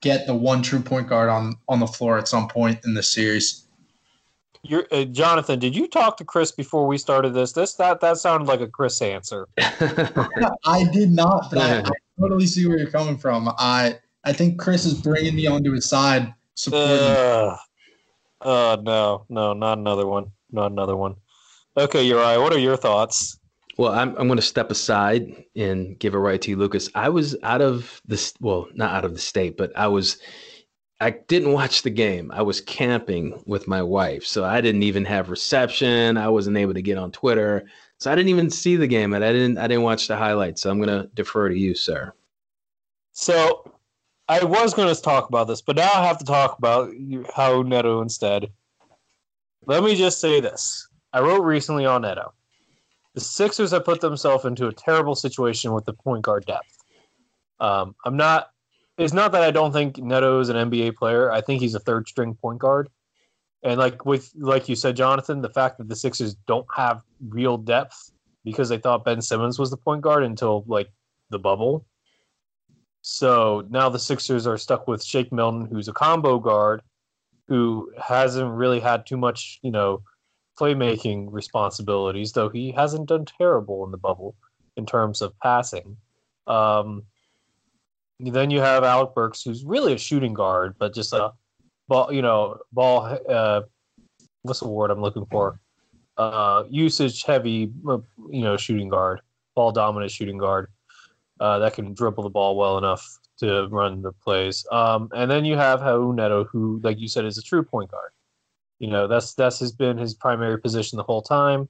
get 0.00 0.26
the 0.26 0.34
one 0.34 0.62
true 0.62 0.80
point 0.80 1.08
guard 1.08 1.28
on 1.28 1.54
on 1.68 1.80
the 1.80 1.86
floor 1.86 2.18
at 2.18 2.28
some 2.28 2.46
point 2.46 2.80
in 2.84 2.94
the 2.94 3.02
series. 3.02 3.64
You're, 4.68 4.86
uh, 4.92 5.04
Jonathan, 5.04 5.58
did 5.58 5.74
you 5.74 5.88
talk 5.88 6.18
to 6.18 6.24
Chris 6.24 6.52
before 6.52 6.86
we 6.86 6.98
started 6.98 7.32
this? 7.32 7.52
This 7.52 7.74
that 7.74 8.00
that 8.00 8.18
sounded 8.18 8.46
like 8.46 8.60
a 8.60 8.68
Chris 8.68 9.00
answer. 9.00 9.48
I 9.58 10.86
did 10.92 11.10
not, 11.10 11.50
but 11.50 11.58
I, 11.58 11.78
I, 11.78 11.90
totally 12.20 12.46
see 12.46 12.66
where 12.68 12.76
you're 12.76 12.90
coming 12.90 13.16
from. 13.16 13.48
I 13.58 13.98
I 14.24 14.34
think 14.34 14.60
Chris 14.60 14.84
is 14.84 14.94
bringing 14.94 15.34
me 15.34 15.46
onto 15.46 15.72
his 15.72 15.88
side. 15.88 16.34
Supporting. 16.54 16.98
Uh, 16.98 17.56
uh 18.42 18.76
no, 18.82 19.24
no, 19.30 19.54
not 19.54 19.78
another 19.78 20.06
one, 20.06 20.32
not 20.52 20.70
another 20.70 20.96
one. 20.96 21.16
Okay, 21.76 22.02
Uriah, 22.02 22.40
what 22.40 22.52
are 22.52 22.58
your 22.58 22.76
thoughts? 22.76 23.38
Well, 23.78 23.92
I'm, 23.92 24.10
I'm 24.16 24.26
going 24.26 24.36
to 24.36 24.42
step 24.42 24.70
aside 24.72 25.44
and 25.54 25.96
give 25.98 26.12
it 26.12 26.18
right 26.18 26.42
to 26.42 26.50
you, 26.50 26.56
Lucas. 26.56 26.90
I 26.96 27.08
was 27.08 27.36
out 27.42 27.62
of 27.62 28.02
the 28.06 28.32
well, 28.40 28.68
not 28.74 28.92
out 28.92 29.04
of 29.06 29.14
the 29.14 29.20
state, 29.20 29.56
but 29.56 29.74
I 29.76 29.86
was 29.86 30.18
I 31.00 31.10
didn't 31.10 31.52
watch 31.52 31.82
the 31.82 31.90
game. 31.90 32.32
I 32.32 32.42
was 32.42 32.60
camping 32.60 33.40
with 33.46 33.68
my 33.68 33.82
wife, 33.82 34.26
so 34.26 34.44
I 34.44 34.60
didn't 34.60 34.82
even 34.82 35.04
have 35.04 35.30
reception. 35.30 36.16
I 36.16 36.28
wasn't 36.28 36.56
able 36.56 36.74
to 36.74 36.82
get 36.82 36.98
on 36.98 37.12
Twitter, 37.12 37.66
so 37.98 38.10
I 38.10 38.16
didn't 38.16 38.30
even 38.30 38.50
see 38.50 38.76
the 38.76 38.86
game, 38.86 39.12
and 39.12 39.24
I 39.24 39.32
didn't 39.32 39.58
I 39.58 39.68
didn't 39.68 39.84
watch 39.84 40.08
the 40.08 40.16
highlights. 40.16 40.62
So 40.62 40.70
I'm 40.70 40.80
going 40.82 40.88
to 40.88 41.08
defer 41.14 41.48
to 41.48 41.56
you, 41.56 41.74
sir. 41.74 42.12
So 43.12 43.72
I 44.28 44.44
was 44.44 44.74
going 44.74 44.94
to 44.94 45.00
talk 45.00 45.28
about 45.28 45.48
this, 45.48 45.62
but 45.62 45.76
now 45.76 45.90
I 45.92 46.06
have 46.06 46.18
to 46.18 46.24
talk 46.24 46.58
about 46.58 46.90
how 47.34 47.62
Neto 47.62 48.02
instead. 48.02 48.50
let 49.66 49.82
me 49.82 49.94
just 49.94 50.20
say 50.20 50.40
this. 50.40 50.88
I 51.12 51.20
wrote 51.20 51.42
recently 51.42 51.86
on 51.86 52.02
Neto. 52.02 52.32
The 53.14 53.20
Sixers 53.20 53.70
have 53.70 53.84
put 53.84 54.00
themselves 54.00 54.44
into 54.44 54.68
a 54.68 54.72
terrible 54.72 55.14
situation 55.14 55.72
with 55.72 55.84
the 55.84 55.92
point 55.92 56.22
guard 56.22 56.44
depth. 56.46 56.76
Um, 57.58 57.94
I'm 58.04 58.16
not. 58.16 58.50
It's 58.98 59.12
not 59.12 59.30
that 59.32 59.42
I 59.42 59.52
don't 59.52 59.72
think 59.72 59.98
Neto 59.98 60.40
is 60.40 60.48
an 60.48 60.70
NBA 60.70 60.96
player. 60.96 61.30
I 61.30 61.40
think 61.40 61.60
he's 61.60 61.74
a 61.76 61.80
third 61.80 62.08
string 62.08 62.34
point 62.34 62.58
guard. 62.58 62.88
And 63.62 63.78
like 63.78 64.04
with 64.04 64.30
like 64.36 64.68
you 64.68 64.76
said, 64.76 64.96
Jonathan, 64.96 65.40
the 65.40 65.50
fact 65.50 65.78
that 65.78 65.88
the 65.88 65.96
Sixers 65.96 66.34
don't 66.46 66.66
have 66.74 67.02
real 67.28 67.56
depth 67.56 68.12
because 68.44 68.68
they 68.68 68.78
thought 68.78 69.04
Ben 69.04 69.22
Simmons 69.22 69.58
was 69.58 69.70
the 69.70 69.76
point 69.76 70.02
guard 70.02 70.24
until 70.24 70.64
like 70.66 70.88
the 71.30 71.38
bubble. 71.38 71.86
So 73.02 73.64
now 73.70 73.88
the 73.88 73.98
Sixers 73.98 74.46
are 74.46 74.58
stuck 74.58 74.88
with 74.88 75.02
Shake 75.02 75.32
Milton, 75.32 75.66
who's 75.66 75.88
a 75.88 75.92
combo 75.92 76.38
guard, 76.38 76.82
who 77.46 77.92
hasn't 78.00 78.50
really 78.50 78.80
had 78.80 79.06
too 79.06 79.16
much, 79.16 79.60
you 79.62 79.70
know, 79.70 80.02
playmaking 80.58 81.28
responsibilities, 81.30 82.32
though 82.32 82.48
he 82.48 82.72
hasn't 82.72 83.08
done 83.08 83.24
terrible 83.24 83.84
in 83.84 83.92
the 83.92 83.96
bubble 83.96 84.34
in 84.76 84.86
terms 84.86 85.22
of 85.22 85.38
passing. 85.38 85.96
Um, 86.46 87.04
then 88.20 88.50
you 88.50 88.60
have 88.60 88.84
Alec 88.84 89.14
Burks, 89.14 89.42
who's 89.42 89.64
really 89.64 89.92
a 89.92 89.98
shooting 89.98 90.34
guard, 90.34 90.74
but 90.78 90.94
just 90.94 91.12
a 91.12 91.32
ball, 91.86 92.12
you 92.12 92.22
know, 92.22 92.58
ball. 92.72 93.18
Uh, 93.28 93.62
what's 94.42 94.60
the 94.60 94.68
word 94.68 94.90
I'm 94.90 95.00
looking 95.00 95.26
for? 95.26 95.60
Uh, 96.16 96.64
usage 96.68 97.22
heavy, 97.22 97.72
uh, 97.88 97.98
you 98.30 98.42
know, 98.42 98.56
shooting 98.56 98.88
guard, 98.88 99.20
ball 99.54 99.70
dominant 99.70 100.10
shooting 100.10 100.38
guard 100.38 100.68
uh, 101.40 101.58
that 101.60 101.74
can 101.74 101.94
dribble 101.94 102.24
the 102.24 102.30
ball 102.30 102.56
well 102.56 102.78
enough 102.78 103.06
to 103.38 103.68
run 103.68 104.02
the 104.02 104.12
plays. 104.12 104.66
Um, 104.72 105.08
and 105.14 105.30
then 105.30 105.44
you 105.44 105.56
have 105.56 105.80
Neto, 105.80 106.44
who, 106.44 106.80
like 106.82 106.98
you 106.98 107.08
said, 107.08 107.24
is 107.24 107.38
a 107.38 107.42
true 107.42 107.62
point 107.62 107.90
guard. 107.90 108.10
You 108.78 108.88
know, 108.88 109.08
that's 109.08 109.34
that's 109.34 109.60
has 109.60 109.72
been 109.72 109.98
his 109.98 110.14
primary 110.14 110.60
position 110.60 110.96
the 110.96 111.02
whole 111.02 111.22
time. 111.22 111.68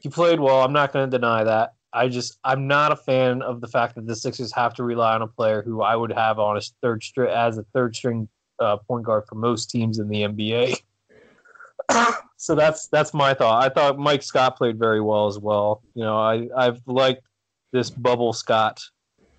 He 0.00 0.08
played 0.08 0.40
well. 0.40 0.62
I'm 0.62 0.72
not 0.72 0.92
going 0.92 1.08
to 1.08 1.18
deny 1.18 1.44
that. 1.44 1.74
I 1.92 2.08
just 2.08 2.38
I'm 2.44 2.66
not 2.66 2.92
a 2.92 2.96
fan 2.96 3.42
of 3.42 3.60
the 3.60 3.68
fact 3.68 3.96
that 3.96 4.06
the 4.06 4.14
Sixers 4.14 4.52
have 4.52 4.74
to 4.74 4.84
rely 4.84 5.14
on 5.14 5.22
a 5.22 5.26
player 5.26 5.62
who 5.62 5.82
I 5.82 5.96
would 5.96 6.12
have 6.12 6.38
on 6.38 6.56
a 6.56 6.60
third 6.82 7.02
string 7.02 7.30
as 7.30 7.58
a 7.58 7.64
third 7.74 7.96
string 7.96 8.28
uh, 8.60 8.76
point 8.76 9.04
guard 9.04 9.24
for 9.28 9.34
most 9.34 9.70
teams 9.70 9.98
in 9.98 10.08
the 10.08 10.22
NBA. 10.22 10.80
so 12.36 12.54
that's 12.54 12.86
that's 12.88 13.12
my 13.12 13.34
thought. 13.34 13.64
I 13.64 13.68
thought 13.68 13.98
Mike 13.98 14.22
Scott 14.22 14.56
played 14.56 14.78
very 14.78 15.00
well 15.00 15.26
as 15.26 15.38
well. 15.38 15.82
You 15.94 16.04
know, 16.04 16.16
I 16.16 16.48
I've 16.56 16.80
liked 16.86 17.22
this 17.72 17.90
Bubble 17.90 18.32
Scott. 18.32 18.80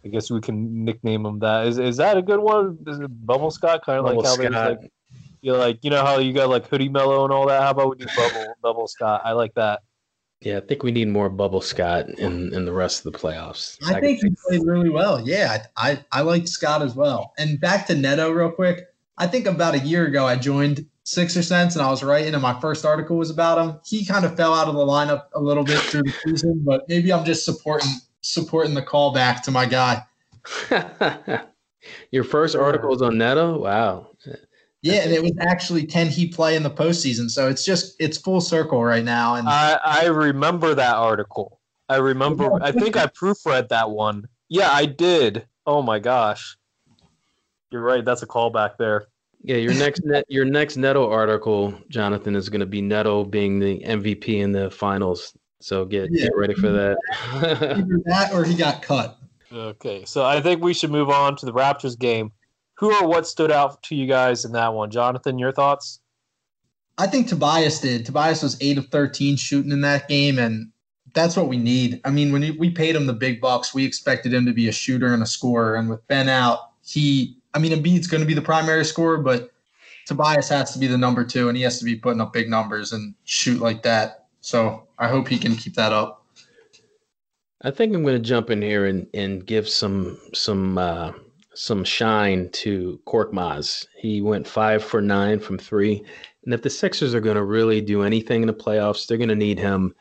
I 0.04 0.10
guess 0.10 0.32
we 0.32 0.42
can 0.42 0.84
nickname 0.84 1.26
him 1.26 1.40
that. 1.40 1.68
Is 1.68 1.78
is 1.78 1.98
that 1.98 2.18
a 2.18 2.22
good 2.22 2.40
one? 2.40 2.78
Is 2.88 3.00
it 3.00 3.26
Bubble 3.26 3.52
Scott? 3.52 3.86
Kind 3.86 4.00
of 4.00 4.06
like 4.06 4.26
how 4.26 4.36
there's 4.36 4.54
like 4.54 4.92
you 5.42 5.56
like 5.56 5.80
you 5.84 5.90
know 5.90 6.04
how 6.04 6.18
you 6.18 6.34
got 6.34 6.50
like 6.50 6.68
Hoodie 6.68 6.90
Melo 6.90 7.24
and 7.24 7.32
all 7.32 7.48
that. 7.48 7.62
How 7.62 7.72
about 7.72 7.98
we 7.98 8.04
do 8.04 8.12
Bubble 8.16 8.54
Bubble 8.62 8.88
Scott? 8.88 9.22
I 9.24 9.32
like 9.34 9.54
that. 9.56 9.82
Yeah, 10.42 10.58
I 10.58 10.62
think 10.62 10.82
we 10.82 10.92
need 10.92 11.08
more 11.08 11.30
Bubble 11.30 11.62
Scott 11.62 12.10
in 12.10 12.52
in 12.54 12.66
the 12.66 12.74
rest 12.74 13.06
of 13.06 13.14
the 13.14 13.18
playoffs. 13.18 13.78
I, 13.86 13.96
I 13.96 14.02
think 14.02 14.22
he 14.22 14.36
played 14.48 14.66
really 14.66 14.90
well. 14.90 15.22
Yeah, 15.22 15.64
I, 15.78 15.92
I 15.92 16.06
I 16.12 16.22
liked 16.22 16.50
Scott 16.50 16.82
as 16.82 16.96
well. 16.96 17.34
And 17.38 17.60
back 17.60 17.86
to 17.88 17.96
Neto 17.96 18.32
real 18.32 18.50
quick. 18.50 18.88
I 19.20 19.28
think 19.28 19.46
about 19.46 19.76
a 19.76 19.80
year 19.80 20.08
ago 20.08 20.26
I 20.26 20.36
joined 20.38 20.88
Sixer 21.04 21.44
Sense 21.44 21.76
and 21.76 21.86
I 21.86 21.92
was 21.92 22.02
writing, 22.02 22.34
and 22.34 22.42
my 22.42 22.60
first 22.60 22.86
article 22.86 23.18
was 23.18 23.30
about 23.30 23.64
him. 23.64 23.80
He 23.86 24.04
kind 24.04 24.26
of 24.26 24.36
fell 24.36 24.54
out 24.56 24.68
of 24.68 24.74
the 24.74 24.86
lineup 24.86 25.26
a 25.36 25.40
little 25.40 25.64
bit 25.64 25.80
through 25.80 26.04
the 26.04 26.14
season, 26.26 26.64
but 26.66 26.90
maybe 26.90 27.14
I'm 27.14 27.24
just 27.24 27.46
supporting 27.46 27.92
supporting 28.22 28.74
the 28.74 28.82
callback 28.82 29.44
to 29.44 29.52
my 29.52 29.68
guy. 29.68 30.04
Your 32.12 32.24
first 32.24 32.56
article 32.56 32.90
was 32.90 33.04
on 33.04 33.20
Neto. 33.20 33.60
Wow. 33.60 34.08
Yeah, 34.84 35.04
and 35.04 35.12
it 35.12 35.22
was 35.22 35.34
actually 35.39 35.86
can 35.86 36.08
he 36.08 36.28
play 36.28 36.56
in 36.56 36.63
the 36.63 36.72
postseason? 36.72 37.30
So 37.30 37.48
it's 37.48 37.63
just 37.63 37.96
it's 38.00 38.17
full 38.17 38.41
circle 38.41 38.84
right 38.84 39.04
now. 39.04 39.36
And 39.36 39.48
I, 39.48 39.80
I 39.84 40.06
remember 40.06 40.74
that 40.74 40.96
article. 40.96 41.60
I 41.88 41.98
remember. 41.98 42.62
I 42.63 42.72
think 42.72 42.98
I 42.98 43.08
proofread 43.08 43.67
that 43.70 43.91
one. 43.91 44.28
Yeah, 44.50 44.70
I 44.72 44.86
did. 44.86 45.46
Oh 45.67 45.82
my 45.82 46.00
gosh. 46.00 46.58
You're 47.70 47.82
right. 47.82 48.04
That's 48.04 48.24
a 48.24 48.28
callback 48.28 48.78
there. 48.78 49.08
Yeah, 49.44 49.58
your 49.58 49.74
next 49.74 50.04
net, 50.06 50.26
your 50.30 50.46
next 50.46 50.78
Neto 50.78 51.10
article, 51.10 51.74
Jonathan, 51.89 52.36
is 52.36 52.50
going 52.50 52.60
to 52.60 52.65
be 52.65 52.82
Neto 52.82 53.24
being 53.24 53.60
the 53.60 53.80
MVP 53.80 54.28
in 54.39 54.52
the 54.52 54.70
finals. 54.72 55.34
So 55.60 55.86
get 55.86 56.10
yeah. 56.12 56.26
get 56.26 56.36
ready 56.36 56.54
for 56.54 56.70
that. 56.70 56.98
Either 57.34 58.02
that 58.06 58.34
or 58.34 58.44
he 58.44 58.56
got 58.56 58.82
cut. 58.82 59.17
Okay, 59.54 60.06
so 60.06 60.26
I 60.26 60.41
think 60.41 60.63
we 60.63 60.74
should 60.74 60.91
move 60.91 61.10
on 61.10 61.36
to 61.38 61.46
the 61.46 61.54
Raptors 61.54 61.98
game. 62.00 62.32
Who 62.82 62.91
or 62.91 63.08
what 63.08 63.28
stood 63.28 63.52
out 63.52 63.84
to 63.84 63.96
you 63.96 64.08
guys 64.08 64.44
in 64.44 64.54
that 64.54 64.74
one? 64.74 64.89
Jonathan, 64.89 65.38
your 65.38 65.52
thoughts? 65.52 66.00
I 66.98 67.06
think 67.06 67.28
Tobias 67.28 67.80
did. 67.80 68.08
Tobias 68.08 68.41
was 68.41 68.58
eight 68.60 68.80
of 68.80 68.88
thirteen 68.88 69.38
shooting 69.38 69.72
in 69.72 69.82
that 69.82 70.10
game, 70.10 70.39
and 70.39 70.72
that's 71.13 71.38
what 71.38 71.48
we 71.48 71.58
need. 71.58 72.02
I 72.06 72.10
mean, 72.10 72.32
when 72.32 72.58
we 72.58 72.72
paid 72.72 72.96
him 72.96 73.06
the 73.06 73.13
big 73.13 73.39
bucks, 73.39 73.72
we 73.72 73.86
expected 73.86 74.34
him 74.34 74.48
to 74.48 74.52
be 74.52 74.67
a 74.67 74.72
shooter 74.72 75.13
and 75.13 75.22
a 75.22 75.28
scorer. 75.28 75.76
And 75.76 75.91
with 75.91 76.06
Ben 76.08 76.28
out, 76.28 76.72
he, 76.84 77.38
I 77.54 77.60
mean, 77.60 77.72
Embiid's 77.72 78.08
going 78.08 78.22
to 78.22 78.28
be 78.28 78.34
the 78.34 78.41
primary 78.41 78.84
scorer, 78.84 79.20
but 79.20 79.52
Tobias 80.08 80.50
has 80.50 80.74
to 80.74 80.80
be 80.80 80.88
the 80.88 80.98
number 80.98 81.24
two, 81.24 81.50
and 81.50 81.56
he 81.56 81.62
has 81.62 81.78
to 81.78 81.86
be 81.86 81.96
putting 81.96 82.20
up 82.20 82.34
big 82.34 82.50
numbers 82.50 82.94
and 82.94 83.13
shoot 83.26 83.62
like 83.62 83.84
that. 83.84 84.26
So 84.39 84.88
I 84.98 85.08
hope 85.08 85.28
he 85.28 85.38
can 85.38 85.56
keep 85.56 85.76
that 85.76 85.94
up. 85.94 86.26
I 87.62 87.70
think 87.70 87.94
I'm 87.94 88.02
going 88.02 88.15
to 88.15 88.28
jump 88.28 88.50
in 88.50 88.60
here 88.63 88.88
and, 88.88 89.06
and 89.13 89.46
give 89.46 89.70
some 89.70 90.20
some 90.34 90.80
uh, 90.80 91.12
some 91.54 91.84
shine 91.84 92.50
to 92.50 93.00
Korkmaz. 93.06 93.86
He 93.98 94.22
went 94.22 94.48
five 94.48 94.84
for 94.84 95.02
nine 95.02 95.40
from 95.40 95.58
three, 95.58 96.04
and 96.44 96.54
if 96.54 96.62
the 96.62 96.70
Sixers 96.70 97.14
are 97.14 97.22
going 97.22 97.36
to 97.36 97.44
really 97.44 97.82
do 97.82 98.04
anything 98.04 98.42
in 98.42 98.48
the 98.48 98.54
playoffs, 98.54 99.06
they're 99.06 99.18
going 99.18 99.30
to 99.30 99.36
need 99.36 99.60
him 99.60 99.94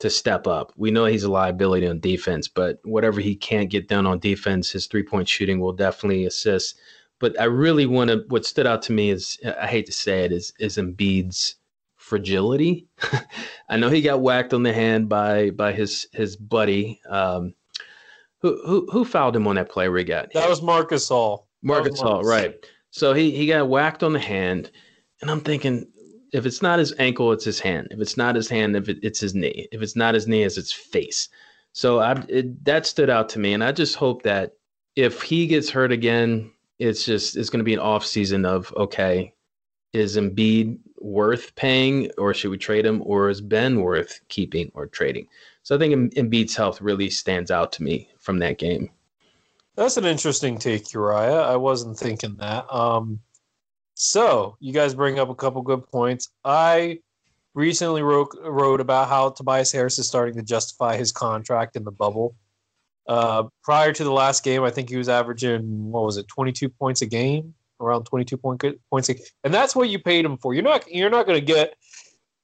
to 0.00 0.10
step 0.10 0.46
up. 0.46 0.72
We 0.76 0.90
know 0.90 1.04
he's 1.04 1.24
a 1.24 1.30
liability 1.30 1.86
on 1.86 2.00
defense, 2.00 2.48
but 2.48 2.80
whatever 2.84 3.20
he 3.20 3.36
can't 3.36 3.70
get 3.70 3.88
done 3.88 4.06
on 4.06 4.18
defense, 4.18 4.70
his 4.70 4.86
three 4.86 5.02
point 5.02 5.28
shooting 5.28 5.60
will 5.60 5.72
definitely 5.72 6.26
assist. 6.26 6.78
But 7.18 7.38
I 7.38 7.44
really 7.44 7.86
want 7.86 8.10
to. 8.10 8.24
What 8.28 8.46
stood 8.46 8.66
out 8.66 8.82
to 8.82 8.92
me 8.92 9.10
is 9.10 9.38
I 9.60 9.66
hate 9.66 9.86
to 9.86 9.92
say 9.92 10.24
it 10.24 10.32
is 10.32 10.52
is 10.58 10.76
Embiid's 10.76 11.56
fragility. 11.96 12.88
I 13.68 13.76
know 13.76 13.90
he 13.90 14.00
got 14.00 14.22
whacked 14.22 14.54
on 14.54 14.62
the 14.62 14.72
hand 14.72 15.08
by 15.08 15.50
by 15.50 15.72
his 15.72 16.06
his 16.12 16.36
buddy. 16.36 17.00
Um, 17.08 17.54
who 18.40 18.60
who 18.66 18.88
who 18.90 19.04
fouled 19.04 19.36
him 19.36 19.46
on 19.46 19.56
that 19.56 19.70
play 19.70 19.88
where 19.88 19.98
he 19.98 20.04
got? 20.04 20.32
That 20.32 20.48
was 20.48 20.62
Marc 20.62 20.90
Gasol. 20.90 21.44
Marc 21.62 21.84
Gasol, 21.84 22.24
right? 22.24 22.54
So 22.90 23.12
he 23.12 23.30
he 23.30 23.46
got 23.46 23.68
whacked 23.68 24.02
on 24.02 24.12
the 24.12 24.18
hand, 24.20 24.70
and 25.20 25.30
I'm 25.30 25.40
thinking 25.40 25.86
if 26.32 26.46
it's 26.46 26.62
not 26.62 26.78
his 26.78 26.94
ankle, 26.98 27.32
it's 27.32 27.44
his 27.44 27.60
hand. 27.60 27.88
If 27.90 28.00
it's 28.00 28.16
not 28.16 28.34
his 28.34 28.48
hand, 28.48 28.76
if 28.76 28.88
it, 28.88 28.98
it's 29.02 29.20
his 29.20 29.34
knee. 29.34 29.68
If 29.72 29.82
it's 29.82 29.96
not 29.96 30.14
his 30.14 30.26
knee, 30.26 30.42
it's 30.42 30.56
his 30.56 30.72
face. 30.72 31.28
So 31.72 32.00
I 32.00 32.12
it, 32.28 32.64
that 32.64 32.86
stood 32.86 33.10
out 33.10 33.28
to 33.30 33.38
me, 33.38 33.52
and 33.52 33.62
I 33.62 33.72
just 33.72 33.96
hope 33.96 34.22
that 34.22 34.52
if 34.96 35.22
he 35.22 35.46
gets 35.46 35.70
hurt 35.70 35.92
again, 35.92 36.50
it's 36.78 37.04
just 37.04 37.36
it's 37.36 37.50
going 37.50 37.60
to 37.60 37.64
be 37.64 37.74
an 37.74 37.80
off 37.80 38.04
season 38.04 38.44
of 38.44 38.72
okay, 38.76 39.32
is 39.92 40.16
Embiid 40.16 40.78
worth 40.98 41.54
paying, 41.56 42.10
or 42.18 42.34
should 42.34 42.50
we 42.50 42.58
trade 42.58 42.86
him, 42.86 43.02
or 43.04 43.28
is 43.28 43.40
Ben 43.40 43.80
worth 43.80 44.20
keeping 44.28 44.70
or 44.74 44.86
trading? 44.86 45.26
So 45.62 45.76
I 45.76 45.78
think 45.78 46.14
Embiid's 46.14 46.56
health 46.56 46.80
really 46.80 47.10
stands 47.10 47.50
out 47.50 47.72
to 47.72 47.82
me 47.82 48.08
from 48.18 48.38
that 48.38 48.58
game. 48.58 48.90
That's 49.76 49.96
an 49.96 50.04
interesting 50.04 50.58
take, 50.58 50.92
Uriah. 50.92 51.42
I 51.42 51.56
wasn't 51.56 51.98
thinking 51.98 52.36
that. 52.36 52.72
Um, 52.72 53.20
so 53.94 54.56
you 54.60 54.72
guys 54.72 54.94
bring 54.94 55.18
up 55.18 55.28
a 55.28 55.34
couple 55.34 55.62
good 55.62 55.86
points. 55.86 56.30
I 56.44 57.00
recently 57.54 58.02
wrote 58.02 58.36
wrote 58.42 58.80
about 58.80 59.08
how 59.08 59.30
Tobias 59.30 59.72
Harris 59.72 59.98
is 59.98 60.08
starting 60.08 60.34
to 60.36 60.42
justify 60.42 60.96
his 60.96 61.12
contract 61.12 61.76
in 61.76 61.84
the 61.84 61.90
bubble. 61.90 62.34
Uh, 63.06 63.44
prior 63.62 63.92
to 63.92 64.04
the 64.04 64.12
last 64.12 64.44
game, 64.44 64.62
I 64.62 64.70
think 64.70 64.88
he 64.88 64.96
was 64.96 65.08
averaging 65.08 65.90
what 65.90 66.04
was 66.04 66.16
it, 66.16 66.28
twenty 66.28 66.52
two 66.52 66.68
points 66.68 67.02
a 67.02 67.06
game 67.06 67.54
around 67.80 68.04
22 68.04 68.36
point, 68.36 68.62
points, 68.90 69.10
and 69.42 69.54
that's 69.54 69.74
what 69.74 69.88
you 69.88 69.98
paid 69.98 70.24
him 70.24 70.36
for. 70.36 70.54
You're 70.54 70.62
not 70.62 70.90
you're 70.90 71.10
not 71.10 71.26
going 71.26 71.40
to 71.40 71.44
get 71.44 71.74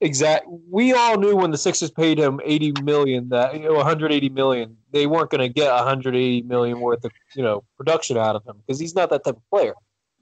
exact. 0.00 0.46
We 0.70 0.92
all 0.92 1.18
knew 1.18 1.36
when 1.36 1.50
the 1.50 1.58
Sixers 1.58 1.90
paid 1.90 2.18
him 2.18 2.40
80 2.44 2.82
million 2.82 3.28
that 3.30 3.54
you 3.54 3.68
know 3.68 3.74
180 3.74 4.28
million, 4.30 4.76
they 4.90 5.06
weren't 5.06 5.30
going 5.30 5.40
to 5.40 5.48
get 5.48 5.72
180 5.72 6.42
million 6.42 6.80
worth 6.80 7.04
of 7.04 7.12
you 7.34 7.42
know 7.42 7.64
production 7.76 8.16
out 8.16 8.36
of 8.36 8.44
him 8.44 8.56
because 8.66 8.80
he's 8.80 8.94
not 8.94 9.10
that 9.10 9.24
type 9.24 9.36
of 9.36 9.50
player. 9.50 9.74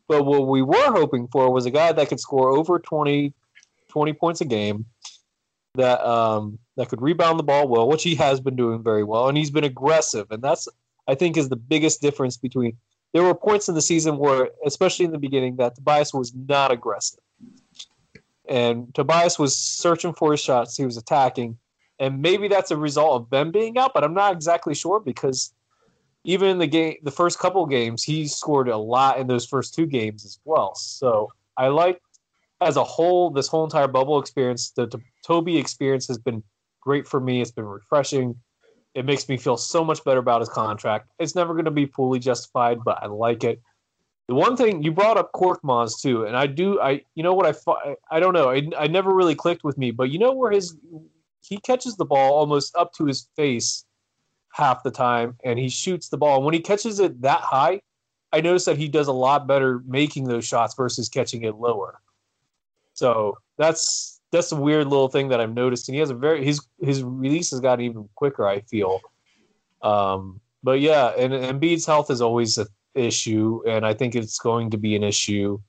But 0.07 0.25
what 0.25 0.47
we 0.47 0.63
were 0.63 0.93
hoping 0.93 1.29
for 1.29 1.51
was 1.51 1.67
a 1.67 1.71
guy 1.71 1.93
that 1.93 2.09
could 2.09 2.21
score 2.21 2.51
over 2.51 2.79
20, 2.79 3.33
20 3.89 4.13
points 4.13 4.43
a 4.43 4.45
game, 4.45 4.85
that 5.77 6.07
um, 6.07 6.59
that 6.77 6.89
could 6.89 7.01
rebound 7.01 7.39
the 7.39 7.45
ball 7.45 7.69
well, 7.69 7.89
which 7.89 8.03
he 8.03 8.15
has 8.17 8.41
been 8.41 8.57
doing 8.57 8.83
very 8.83 9.03
well, 9.03 9.29
and 9.29 9.39
he's 9.39 9.51
been 9.51 9.65
aggressive, 9.65 10.27
and 10.31 10.43
that's 10.43 10.69
I 11.09 11.15
think 11.15 11.37
is 11.37 11.49
the 11.49 11.57
biggest 11.57 12.01
difference 12.01 12.37
between 12.37 12.77
there 13.13 13.23
were 13.23 13.35
points 13.35 13.69
in 13.69 13.75
the 13.75 13.83
season 13.83 14.19
where, 14.19 14.51
especially 14.67 15.05
in 15.05 15.13
the 15.13 15.19
beginning, 15.19 15.57
that 15.57 15.77
Tobias 15.77 16.13
was 16.13 16.35
not 16.35 16.73
aggressive. 16.73 17.21
And 18.49 18.95
Tobias 18.95 19.39
was 19.39 19.57
searching 19.57 20.13
for 20.13 20.33
his 20.33 20.41
shots. 20.41 20.77
He 20.77 20.85
was 20.85 20.97
attacking. 20.97 21.59
And 21.99 22.21
maybe 22.21 22.49
that's 22.49 22.71
a 22.71 22.77
result 22.77 23.23
of 23.23 23.31
Ben 23.31 23.51
being 23.51 23.79
out, 23.79 23.95
but 23.95 24.05
I'm 24.05 24.15
not 24.15 24.33
exactly 24.33 24.75
sure 24.75 25.01
because 25.01 25.53
even 26.25 26.49
in 26.49 26.59
the 26.59 26.67
game, 26.67 26.97
the 27.03 27.11
first 27.11 27.39
couple 27.39 27.65
games, 27.67 28.03
he 28.03 28.27
scored 28.27 28.69
a 28.69 28.77
lot 28.77 29.19
in 29.19 29.27
those 29.27 29.47
first 29.47 29.75
two 29.75 29.87
games 29.87 30.25
as 30.25 30.39
well. 30.45 30.75
So 30.75 31.31
I 31.57 31.69
like 31.69 32.01
as 32.61 32.77
a 32.77 32.85
whole, 32.85 33.31
this 33.31 33.47
whole 33.47 33.65
entire 33.65 33.89
bubble 33.89 34.19
experience, 34.19 34.71
the, 34.71 34.87
the 34.87 35.01
Toby 35.25 35.59
experience 35.59 36.09
has 36.09 36.19
been 36.19 36.43
great 36.81 37.07
for 37.07 37.21
me. 37.21 37.41
It's 37.41 37.51
been 37.51 37.67
refreshing. 37.67 38.37
It 38.95 39.05
makes 39.05 39.29
me 39.29 39.37
feel 39.37 39.57
so 39.57 39.85
much 39.85 40.03
better 40.05 40.21
about 40.21 40.41
his 40.41 40.49
contract. 40.49 41.11
It's 41.19 41.35
never 41.35 41.53
going 41.53 41.65
to 41.67 41.71
be 41.71 41.87
fully 41.87 42.19
justified, 42.19 42.79
but 42.85 43.03
I 43.03 43.07
like 43.07 43.45
it. 43.45 43.61
The 44.29 44.35
one 44.35 44.57
thing 44.57 44.83
you 44.83 44.91
brought 44.91 45.19
up 45.19 45.33
Korkmaz 45.33 46.01
too, 46.01 46.25
and 46.25 46.37
I 46.37 46.47
do, 46.47 46.81
I 46.81 47.03
you 47.15 47.23
know 47.23 47.35
what 47.35 47.47
I 47.47 47.95
I 48.11 48.21
don't 48.21 48.33
know, 48.33 48.51
I, 48.51 48.63
I 48.79 48.87
never 48.87 49.13
really 49.13 49.35
clicked 49.35 49.65
with 49.65 49.77
me, 49.77 49.91
but 49.91 50.11
you 50.11 50.19
know 50.19 50.33
where 50.33 50.51
his 50.51 50.77
he 51.43 51.59
catches 51.59 51.97
the 51.97 52.07
ball 52.07 52.33
almost 52.33 52.75
up 52.75 52.93
to 52.95 53.05
his 53.05 53.29
face 53.37 53.85
half 54.53 54.83
the 54.83 54.91
time, 54.91 55.37
and 55.45 55.59
he 55.59 55.69
shoots 55.69 56.09
the 56.09 56.17
ball. 56.17 56.37
And 56.37 56.45
when 56.45 56.55
he 56.55 56.61
catches 56.61 57.01
it 57.01 57.21
that 57.23 57.41
high, 57.41 57.81
I 58.33 58.41
notice 58.41 58.65
that 58.65 58.79
he 58.79 58.89
does 58.89 59.09
a 59.09 59.13
lot 59.13 59.47
better 59.47 59.83
making 59.87 60.25
those 60.25 60.47
shots 60.47 60.75
versus 60.75 61.09
catching 61.09 61.43
it 61.43 61.57
lower. 61.57 62.01
So 62.95 63.39
that's 63.59 64.21
that's 64.33 64.53
a 64.53 64.57
weird 64.57 64.87
little 64.89 65.09
thing 65.09 65.29
that 65.29 65.41
I've 65.41 65.55
noticed. 65.55 65.89
And 65.89 65.95
he 65.95 66.01
has 66.01 66.11
a 66.11 66.15
very 66.15 66.45
his 66.45 66.67
his 66.81 67.03
release 67.03 67.51
has 67.51 67.61
gotten 67.61 67.85
even 67.85 68.09
quicker. 68.15 68.47
I 68.47 68.61
feel. 68.61 69.01
Um, 69.83 70.41
but 70.63 70.81
yeah, 70.81 71.09
and 71.09 71.33
Embiid's 71.35 71.85
health 71.85 72.11
is 72.11 72.23
always 72.23 72.57
an 72.57 72.67
issue, 72.95 73.63
and 73.67 73.85
I 73.87 73.95
think 73.95 74.15
it's 74.15 74.39
going 74.39 74.71
to 74.71 74.79
be 74.79 74.97
an 74.97 75.03
issue. 75.03 75.61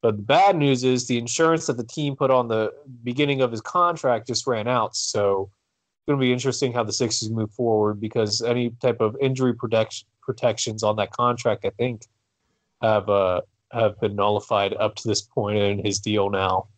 But 0.00 0.16
the 0.16 0.22
bad 0.22 0.56
news 0.56 0.84
is 0.84 1.06
the 1.06 1.18
insurance 1.18 1.66
that 1.66 1.76
the 1.76 1.84
team 1.84 2.14
put 2.14 2.30
on 2.30 2.48
the 2.48 2.72
beginning 3.02 3.40
of 3.40 3.50
his 3.50 3.60
contract 3.60 4.28
just 4.28 4.46
ran 4.46 4.68
out. 4.68 4.94
So 4.94 5.50
it's 5.50 6.06
going 6.06 6.18
to 6.18 6.24
be 6.24 6.32
interesting 6.32 6.72
how 6.72 6.84
the 6.84 6.92
Sixers 6.92 7.30
move 7.30 7.50
forward 7.52 8.00
because 8.00 8.40
any 8.40 8.70
type 8.80 9.00
of 9.00 9.16
injury 9.20 9.54
protection 9.54 10.06
protections 10.22 10.82
on 10.82 10.96
that 10.96 11.10
contract, 11.10 11.64
I 11.64 11.70
think, 11.70 12.02
have 12.82 13.08
uh, 13.08 13.40
have 13.72 13.98
been 13.98 14.14
nullified 14.14 14.74
up 14.74 14.94
to 14.96 15.08
this 15.08 15.22
point 15.22 15.58
in 15.58 15.84
his 15.84 15.98
deal 15.98 16.30
now. 16.30 16.68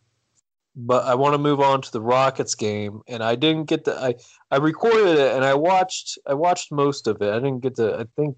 But 0.75 1.05
I 1.05 1.15
want 1.15 1.33
to 1.33 1.37
move 1.37 1.59
on 1.59 1.81
to 1.81 1.91
the 1.91 2.01
Rockets 2.01 2.55
game, 2.55 3.01
and 3.09 3.21
I 3.21 3.35
didn't 3.35 3.65
get 3.65 3.83
the 3.83 4.01
I 4.01 4.15
I 4.49 4.57
recorded 4.57 5.19
it 5.19 5.35
and 5.35 5.43
I 5.43 5.53
watched 5.53 6.17
I 6.25 6.33
watched 6.33 6.71
most 6.71 7.07
of 7.07 7.21
it. 7.21 7.29
I 7.29 7.39
didn't 7.39 7.59
get 7.59 7.75
to 7.75 7.99
I 7.99 8.05
think 8.15 8.37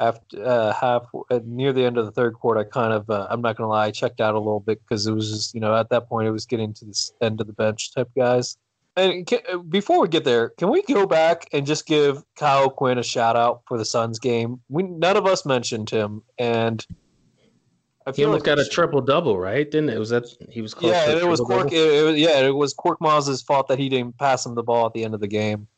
after 0.00 0.44
uh, 0.44 0.72
half 0.72 1.04
uh, 1.30 1.40
near 1.44 1.72
the 1.72 1.84
end 1.84 1.98
of 1.98 2.06
the 2.06 2.12
third 2.12 2.34
quarter, 2.34 2.60
I 2.60 2.64
kind 2.64 2.92
of 2.92 3.08
uh, 3.08 3.26
I'm 3.30 3.42
not 3.42 3.56
gonna 3.56 3.68
lie, 3.68 3.86
I 3.86 3.90
checked 3.90 4.20
out 4.20 4.34
a 4.34 4.38
little 4.38 4.60
bit 4.60 4.80
because 4.80 5.06
it 5.06 5.12
was 5.12 5.30
just 5.30 5.54
you 5.54 5.60
know 5.60 5.76
at 5.76 5.90
that 5.90 6.08
point 6.08 6.26
it 6.26 6.32
was 6.32 6.46
getting 6.46 6.72
to 6.74 6.84
the 6.84 7.10
end 7.20 7.40
of 7.40 7.46
the 7.46 7.52
bench 7.52 7.94
type 7.94 8.10
guys. 8.16 8.56
And 8.96 9.26
can, 9.26 9.38
uh, 9.50 9.58
before 9.58 10.00
we 10.00 10.08
get 10.08 10.24
there, 10.24 10.50
can 10.50 10.68
we 10.68 10.82
go 10.82 11.06
back 11.06 11.48
and 11.52 11.64
just 11.66 11.86
give 11.86 12.24
Kyle 12.36 12.64
O'Quinn 12.64 12.98
a 12.98 13.02
shout 13.02 13.36
out 13.36 13.62
for 13.68 13.78
the 13.78 13.84
Suns 13.84 14.18
game? 14.18 14.60
We 14.68 14.82
none 14.82 15.16
of 15.16 15.26
us 15.26 15.46
mentioned 15.46 15.90
him, 15.90 16.22
and 16.38 16.84
I 18.06 18.12
he 18.12 18.24
almost 18.24 18.46
like 18.46 18.56
got 18.56 18.58
a 18.58 18.68
triple 18.68 19.00
double, 19.00 19.38
right? 19.38 19.70
Didn't 19.70 19.90
it? 19.90 19.98
Was 19.98 20.10
that 20.10 20.26
he 20.48 20.62
was 20.62 20.74
close? 20.74 20.92
Yeah, 20.92 21.10
it 21.10 21.26
was 21.26 21.40
Cork. 21.40 21.72
It, 21.72 21.76
it, 21.76 22.18
yeah, 22.18 22.40
it 22.40 22.54
was 22.54 22.74
Korkmaz's 22.74 23.42
fault 23.42 23.68
that 23.68 23.78
he 23.78 23.88
didn't 23.88 24.16
pass 24.18 24.44
him 24.44 24.54
the 24.54 24.62
ball 24.62 24.86
at 24.86 24.94
the 24.94 25.04
end 25.04 25.14
of 25.14 25.20
the 25.20 25.28
game. 25.28 25.68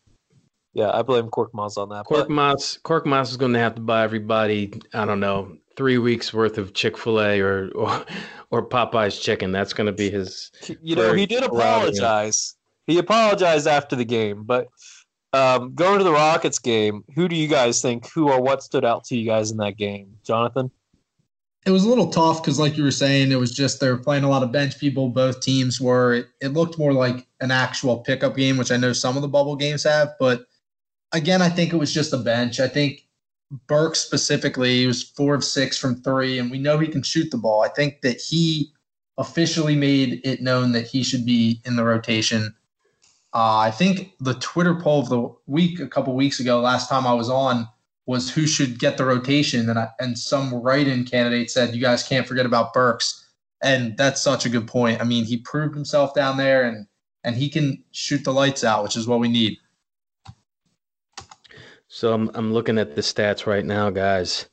Yeah, 0.75 0.91
I 0.93 1.03
blame 1.03 1.29
Korkmaz 1.29 1.77
on 1.77 1.91
that. 1.91 2.07
Korkmaz, 2.07 2.81
Korkmaz 2.81 3.31
is 3.31 3.37
going 3.37 3.53
to 3.53 3.59
have 3.59 3.75
to 3.75 3.83
buy 3.83 4.05
everybody. 4.05 4.73
I 4.95 5.05
don't 5.05 5.21
know, 5.21 5.57
three 5.77 5.99
weeks 5.99 6.33
worth 6.33 6.57
of 6.57 6.73
Chick 6.73 6.97
Fil 6.97 7.21
A 7.21 7.41
or, 7.41 7.71
or 7.75 8.05
or 8.51 8.67
Popeye's 8.67 9.19
chicken. 9.19 9.53
That's 9.53 9.73
going 9.73 9.87
to 9.87 9.93
be 9.93 10.11
his. 10.11 10.51
You 10.83 10.97
know, 10.97 11.13
he 11.13 11.27
did 11.27 11.43
apologize. 11.43 12.55
He 12.87 12.99
apologized 12.99 13.67
after 13.67 13.97
the 13.97 14.05
game, 14.05 14.45
but 14.45 14.69
um, 15.33 15.75
going 15.75 15.99
to 15.99 16.05
the 16.05 16.13
Rockets 16.13 16.59
game, 16.59 17.05
who 17.15 17.29
do 17.29 17.37
you 17.37 17.49
guys 17.49 17.81
think? 17.81 18.11
Who 18.13 18.31
or 18.31 18.41
what 18.41 18.63
stood 18.63 18.85
out 18.85 19.05
to 19.05 19.17
you 19.17 19.27
guys 19.27 19.51
in 19.51 19.57
that 19.59 19.77
game, 19.77 20.17
Jonathan? 20.25 20.71
It 21.65 21.71
was 21.71 21.85
a 21.85 21.89
little 21.89 22.09
tough 22.09 22.43
because, 22.43 22.59
like 22.59 22.77
you 22.77 22.83
were 22.83 22.91
saying, 22.91 23.31
it 23.31 23.39
was 23.39 23.55
just 23.55 23.81
they 23.81 23.89
were 23.89 23.99
playing 23.99 24.25
a 24.25 24.29
lot 24.29 24.43
of 24.43 24.51
bench 24.51 24.79
people. 24.79 25.09
Both 25.09 25.41
teams 25.41 25.81
were. 25.81 26.15
It, 26.15 26.27
it 26.41 26.49
looked 26.49 26.79
more 26.79 26.93
like 26.93 27.27
an 27.41 27.51
actual 27.51 27.99
pickup 27.99 28.37
game, 28.37 28.57
which 28.57 28.73
I 28.73 28.77
know 28.77 28.93
some 28.93 29.17
of 29.17 29.23
the 29.23 29.29
bubble 29.29 29.55
games 29.55 29.85
have. 29.85 30.15
But 30.19 30.45
again, 31.13 31.43
I 31.43 31.49
think 31.49 31.73
it 31.73 31.77
was 31.77 31.93
just 31.93 32.13
a 32.13 32.19
bench. 32.19 32.61
I 32.61 32.69
think 32.69 33.07
Burke 33.67 33.97
specifically, 33.97 34.81
he 34.81 34.87
was 34.87 35.03
four 35.03 35.35
of 35.35 35.45
six 35.45 35.79
from 35.79 36.03
three, 36.03 36.39
and 36.39 36.51
we 36.51 36.59
know 36.59 36.79
he 36.79 36.89
can 36.89 37.03
shoot 37.03 37.31
the 37.31 37.37
ball. 37.37 37.63
I 37.63 37.69
think 37.69 38.01
that 38.03 38.21
he 38.21 38.73
officially 39.19 39.77
made 39.77 40.21
it 40.25 40.41
known 40.41 40.73
that 40.73 40.87
he 40.87 41.03
should 41.03 41.27
be 41.27 41.61
in 41.65 41.77
the 41.77 41.85
rotation. 41.85 42.55
Uh, 43.35 43.59
I 43.59 43.71
think 43.71 44.13
the 44.21 44.35
Twitter 44.35 44.75
poll 44.75 45.01
of 45.01 45.09
the 45.09 45.29
week 45.47 45.81
a 45.81 45.89
couple 45.89 46.15
weeks 46.15 46.41
ago, 46.41 46.61
last 46.61 46.89
time 46.89 47.07
I 47.07 47.15
was 47.15 47.31
on, 47.31 47.69
was 48.07 48.31
who 48.31 48.47
should 48.47 48.79
get 48.79 48.97
the 48.97 49.05
rotation, 49.05 49.69
and 49.71 49.79
I, 49.79 49.89
and 50.01 50.19
some 50.19 50.55
write-in 50.55 51.05
candidate 51.05 51.51
said 51.51 51.75
you 51.75 51.81
guys 51.81 52.03
can't 52.03 52.27
forget 52.27 52.47
about 52.47 52.73
Burks, 52.73 53.29
and 53.63 53.97
that's 53.97 54.21
such 54.21 54.45
a 54.45 54.51
good 54.51 54.67
point. 54.67 55.01
I 55.01 55.05
mean, 55.05 55.25
he 55.25 55.37
proved 55.39 55.75
himself 55.75 56.15
down 56.15 56.37
there, 56.37 56.65
and 56.65 56.87
and 57.25 57.37
he 57.37 57.49
can 57.49 57.85
shoot 57.93 58.25
the 58.25 58.33
lights 58.33 58.65
out, 58.65 58.83
which 58.83 58.97
is 58.97 59.07
what 59.07 59.21
we 59.21 59.29
need. 59.29 59.57
So 61.95 62.15
I'm 62.15 62.31
I'm 62.33 62.55
looking 62.55 62.79
at 62.79 62.95
the 62.95 63.03
stats 63.03 63.45
right 63.45 63.67
now, 63.67 63.91
guys, 63.91 64.49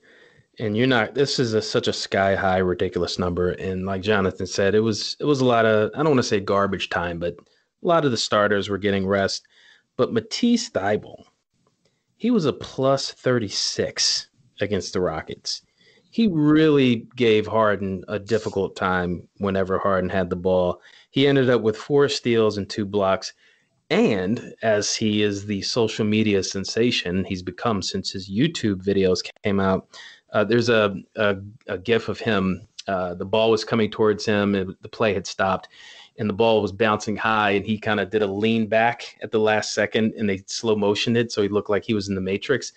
and 0.59 0.75
you're 0.75 0.87
not. 0.87 1.15
This 1.15 1.39
is 1.39 1.53
a, 1.53 1.61
such 1.61 1.87
a 1.87 1.93
sky 1.93 2.35
high, 2.35 2.57
ridiculous 2.57 3.17
number, 3.17 3.51
and 3.51 3.85
like 3.85 4.01
Jonathan 4.01 4.45
said, 4.45 4.75
it 4.75 4.81
was 4.81 5.15
it 5.21 5.23
was 5.23 5.39
a 5.39 5.45
lot 5.45 5.65
of 5.65 5.89
I 5.93 5.99
don't 5.99 6.09
want 6.09 6.17
to 6.17 6.23
say 6.23 6.41
garbage 6.41 6.89
time, 6.89 7.17
but 7.17 7.35
a 7.35 7.87
lot 7.87 8.03
of 8.03 8.11
the 8.11 8.17
starters 8.17 8.67
were 8.67 8.77
getting 8.77 9.07
rest. 9.07 9.47
But 9.95 10.11
Matisse 10.11 10.69
Thybulle, 10.69 11.23
he 12.17 12.29
was 12.29 12.43
a 12.43 12.51
plus 12.51 13.13
36 13.13 14.27
against 14.59 14.91
the 14.91 14.99
Rockets. 14.99 15.61
He 16.11 16.27
really 16.27 17.07
gave 17.15 17.47
Harden 17.47 18.03
a 18.09 18.19
difficult 18.19 18.75
time 18.75 19.29
whenever 19.37 19.79
Harden 19.79 20.09
had 20.09 20.29
the 20.29 20.35
ball. 20.35 20.81
He 21.09 21.25
ended 21.25 21.49
up 21.49 21.61
with 21.61 21.77
four 21.77 22.09
steals 22.09 22.57
and 22.57 22.69
two 22.69 22.85
blocks. 22.85 23.31
And 23.89 24.53
as 24.61 24.95
he 24.95 25.23
is 25.23 25.45
the 25.45 25.61
social 25.63 26.05
media 26.05 26.43
sensation 26.43 27.23
he's 27.23 27.41
become 27.41 27.81
since 27.81 28.11
his 28.11 28.29
YouTube 28.29 28.83
videos 28.83 29.19
came 29.43 29.59
out, 29.59 29.87
uh, 30.31 30.43
there's 30.43 30.69
a, 30.69 30.95
a, 31.15 31.37
a, 31.67 31.77
gif 31.77 32.07
of 32.07 32.19
him. 32.19 32.67
Uh, 32.87 33.15
the 33.15 33.25
ball 33.25 33.49
was 33.49 33.63
coming 33.63 33.89
towards 33.89 34.25
him, 34.25 34.53
and 34.53 34.75
the 34.81 34.89
play 34.89 35.13
had 35.13 35.25
stopped, 35.25 35.69
and 36.19 36.29
the 36.29 36.33
ball 36.33 36.61
was 36.61 36.71
bouncing 36.71 37.15
high, 37.15 37.51
and 37.51 37.65
he 37.65 37.79
kind 37.79 37.99
of 37.99 38.11
did 38.11 38.21
a 38.21 38.27
lean 38.27 38.67
back 38.67 39.17
at 39.23 39.31
the 39.31 39.39
last 39.39 39.73
second, 39.73 40.13
and 40.17 40.29
they 40.29 40.43
slow 40.45 40.75
motioned 40.75 41.17
it, 41.17 41.31
so 41.31 41.41
he 41.41 41.47
looked 41.47 41.69
like 41.69 41.83
he 41.83 41.95
was 41.95 42.09
in 42.09 42.15
the 42.15 42.21
Matrix. 42.21 42.73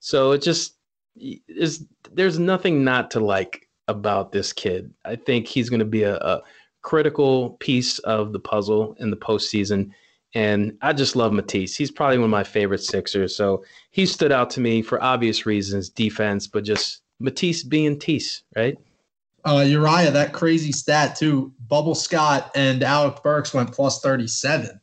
So 0.00 0.32
it 0.32 0.42
just 0.42 0.74
is. 1.16 1.84
There's 2.12 2.38
nothing 2.38 2.82
not 2.82 3.10
to 3.12 3.20
like 3.20 3.68
about 3.88 4.32
this 4.32 4.52
kid. 4.52 4.92
I 5.04 5.16
think 5.16 5.46
he's 5.46 5.70
going 5.70 5.80
to 5.80 5.86
be 5.86 6.02
a, 6.02 6.16
a 6.16 6.42
critical 6.82 7.50
piece 7.60 7.98
of 8.00 8.32
the 8.32 8.40
puzzle 8.40 8.96
in 8.98 9.10
the 9.10 9.16
postseason. 9.16 9.90
And 10.34 10.76
I 10.82 10.92
just 10.92 11.16
love 11.16 11.32
Matisse. 11.32 11.76
He's 11.76 11.90
probably 11.90 12.18
one 12.18 12.26
of 12.26 12.30
my 12.30 12.44
favorite 12.44 12.82
Sixers. 12.82 13.34
So 13.34 13.64
he 13.90 14.04
stood 14.04 14.32
out 14.32 14.50
to 14.50 14.60
me 14.60 14.82
for 14.82 15.02
obvious 15.02 15.46
reasons, 15.46 15.88
defense, 15.88 16.46
but 16.46 16.64
just 16.64 17.02
Matisse 17.20 17.62
being 17.62 17.98
Tease, 17.98 18.42
right? 18.54 18.76
Uh, 19.44 19.64
Uriah, 19.66 20.10
that 20.10 20.32
crazy 20.32 20.72
stat 20.72 21.16
too. 21.16 21.52
Bubble 21.68 21.94
Scott 21.94 22.50
and 22.54 22.82
Alec 22.82 23.22
Burks 23.22 23.54
went 23.54 23.72
plus 23.72 24.00
thirty 24.00 24.26
seven. 24.26 24.80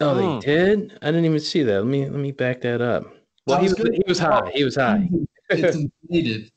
Oh, 0.00 0.14
they 0.14 0.24
oh. 0.24 0.40
did. 0.40 0.98
I 1.00 1.06
didn't 1.06 1.24
even 1.24 1.40
see 1.40 1.62
that. 1.62 1.78
Let 1.78 1.86
me 1.86 2.04
let 2.04 2.18
me 2.20 2.32
back 2.32 2.60
that 2.62 2.80
up. 2.80 3.04
Well, 3.46 3.58
that 3.58 3.62
he 3.62 3.68
was, 3.68 3.78
was 3.78 3.88
he 3.90 4.02
was 4.06 4.18
high. 4.18 4.50
He 4.52 4.64
was 4.64 4.74
high. 4.74 5.08
it's 5.50 5.78
needed. 6.08 6.50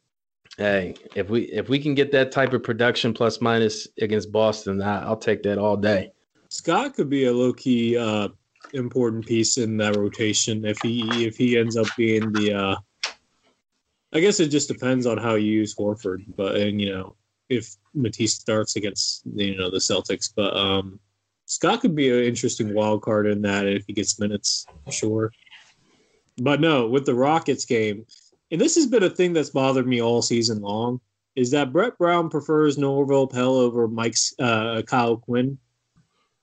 Hey, 0.58 0.96
if 1.16 1.30
we 1.30 1.44
if 1.44 1.70
we 1.70 1.80
can 1.80 1.94
get 1.94 2.12
that 2.12 2.32
type 2.32 2.52
of 2.54 2.64
production 2.64 3.14
plus 3.14 3.40
minus 3.40 3.88
against 4.02 4.32
Boston, 4.32 4.82
I, 4.82 5.08
will 5.08 5.16
take 5.16 5.44
that 5.44 5.58
all 5.58 5.78
day. 5.78 6.12
Scott 6.50 6.96
could 6.96 7.10
be 7.10 7.26
a 7.26 7.34
low 7.34 7.54
key 7.54 7.98
uh, 7.98 8.30
important 8.74 9.26
piece 9.26 9.58
in 9.58 9.78
that 9.78 9.96
rotation 9.96 10.66
if 10.66 10.80
he 10.82 11.26
if 11.26 11.38
he 11.38 11.58
ends 11.58 11.78
up 11.78 11.88
being 11.98 12.32
the. 12.34 12.54
Uh, 12.54 12.76
I 14.12 14.20
guess 14.20 14.40
it 14.40 14.50
just 14.50 14.68
depends 14.68 15.06
on 15.06 15.20
how 15.20 15.36
you 15.36 15.52
use 15.52 15.76
Horford, 15.76 16.26
but 16.36 16.56
and 16.56 16.82
you 16.82 16.92
know 16.92 17.16
if 17.50 17.76
Matisse 17.94 18.36
starts 18.36 18.76
against 18.76 19.22
you 19.36 19.56
know 19.56 19.70
the 19.70 19.78
Celtics. 19.78 20.32
But 20.36 20.56
um, 20.58 21.00
Scott 21.46 21.82
could 21.82 21.96
be 21.96 22.10
an 22.10 22.24
interesting 22.24 22.74
wild 22.74 23.04
card 23.04 23.28
in 23.28 23.42
that 23.44 23.68
if 23.68 23.86
he 23.86 23.94
gets 23.94 24.20
minutes, 24.20 24.66
sure. 24.90 25.32
But 26.42 26.62
no, 26.62 26.88
with 26.88 27.06
the 27.06 27.16
Rockets 27.16 27.66
game, 27.66 28.06
and 28.52 28.60
this 28.60 28.76
has 28.76 28.88
been 28.88 29.04
a 29.04 29.10
thing 29.10 29.34
that's 29.34 29.50
bothered 29.52 29.88
me 29.88 30.02
all 30.02 30.22
season 30.22 30.62
long, 30.62 31.00
is 31.36 31.52
that 31.52 31.72
Brett 31.72 31.98
Brown 31.98 32.30
prefers 32.30 32.78
Norvel 32.78 33.30
Pelle 33.32 33.56
over 33.56 33.88
Mike's 33.88 34.34
uh, 34.40 34.82
Kyle 34.84 35.10
O'Quinn, 35.10 35.60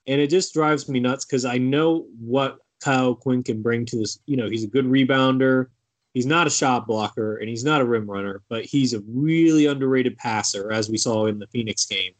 and 0.07 0.21
it 0.21 0.31
just 0.31 0.55
drives 0.55 0.89
me 0.89 1.01
nuts 1.01 1.25
because 1.25 1.45
I 1.45 1.59
know 1.59 2.07
what 2.19 2.59
Kyle 2.81 3.09
O'Quinn 3.09 3.43
can 3.43 3.63
bring 3.63 3.85
to 3.87 3.97
this. 3.97 4.19
You 4.27 4.37
know, 4.37 4.49
he's 4.49 4.65
a 4.65 4.69
good 4.69 4.85
rebounder 4.85 5.69
he's 6.17 6.25
not 6.25 6.47
a 6.47 6.51
shot 6.51 6.87
blocker 6.87 7.37
and 7.37 7.47
he's 7.47 7.63
not 7.63 7.83
a 7.83 7.85
rim 7.85 8.11
runner, 8.11 8.41
but 8.49 8.65
he's 8.65 8.95
a 8.95 9.03
really 9.07 9.67
underrated 9.67 10.17
passer, 10.17 10.73
as 10.73 10.89
we 10.89 10.97
saw 10.97 11.27
in 11.27 11.39
the 11.39 11.47
Phoenix 11.49 11.85
game. 11.85 12.13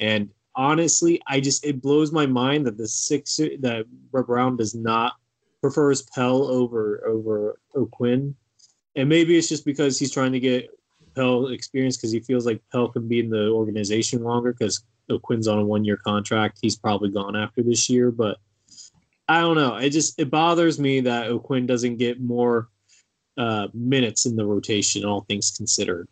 And 0.00 0.30
honestly, 0.56 1.22
I 1.28 1.38
just 1.38 1.64
it 1.64 1.80
blows 1.80 2.10
my 2.10 2.26
mind 2.26 2.66
that 2.66 2.76
the 2.76 2.88
six 2.88 3.36
that 3.36 3.86
Brown 4.10 4.56
does 4.56 4.74
not 4.74 5.12
prefers 5.60 6.02
Pelle 6.02 6.42
over 6.42 7.06
over 7.06 7.60
O'Quinn. 7.76 8.34
And 8.96 9.08
maybe 9.08 9.38
it's 9.38 9.48
just 9.48 9.64
because 9.64 9.96
he's 9.96 10.10
trying 10.10 10.32
to 10.32 10.40
get 10.40 10.68
Pelle 11.14 11.46
experience 11.52 11.96
because 11.96 12.10
he 12.10 12.18
feels 12.18 12.46
like 12.46 12.60
Pelle 12.72 12.88
can 12.88 13.06
be 13.06 13.20
in 13.20 13.30
the 13.30 13.50
organization 13.50 14.24
longer 14.24 14.52
because 14.52 14.82
O'Quinn's 15.10 15.48
on 15.48 15.58
a 15.58 15.64
one 15.64 15.84
year 15.84 15.96
contract. 15.96 16.58
He's 16.62 16.76
probably 16.76 17.10
gone 17.10 17.36
after 17.36 17.62
this 17.62 17.88
year, 17.88 18.10
but 18.10 18.38
I 19.28 19.40
don't 19.40 19.56
know. 19.56 19.76
It 19.76 19.90
just 19.90 20.18
it 20.18 20.30
bothers 20.30 20.78
me 20.78 21.00
that 21.00 21.28
O'Quinn 21.28 21.66
doesn't 21.66 21.96
get 21.96 22.20
more 22.20 22.68
uh, 23.36 23.68
minutes 23.72 24.26
in 24.26 24.36
the 24.36 24.44
rotation, 24.44 25.04
all 25.04 25.22
things 25.22 25.50
considered. 25.56 26.08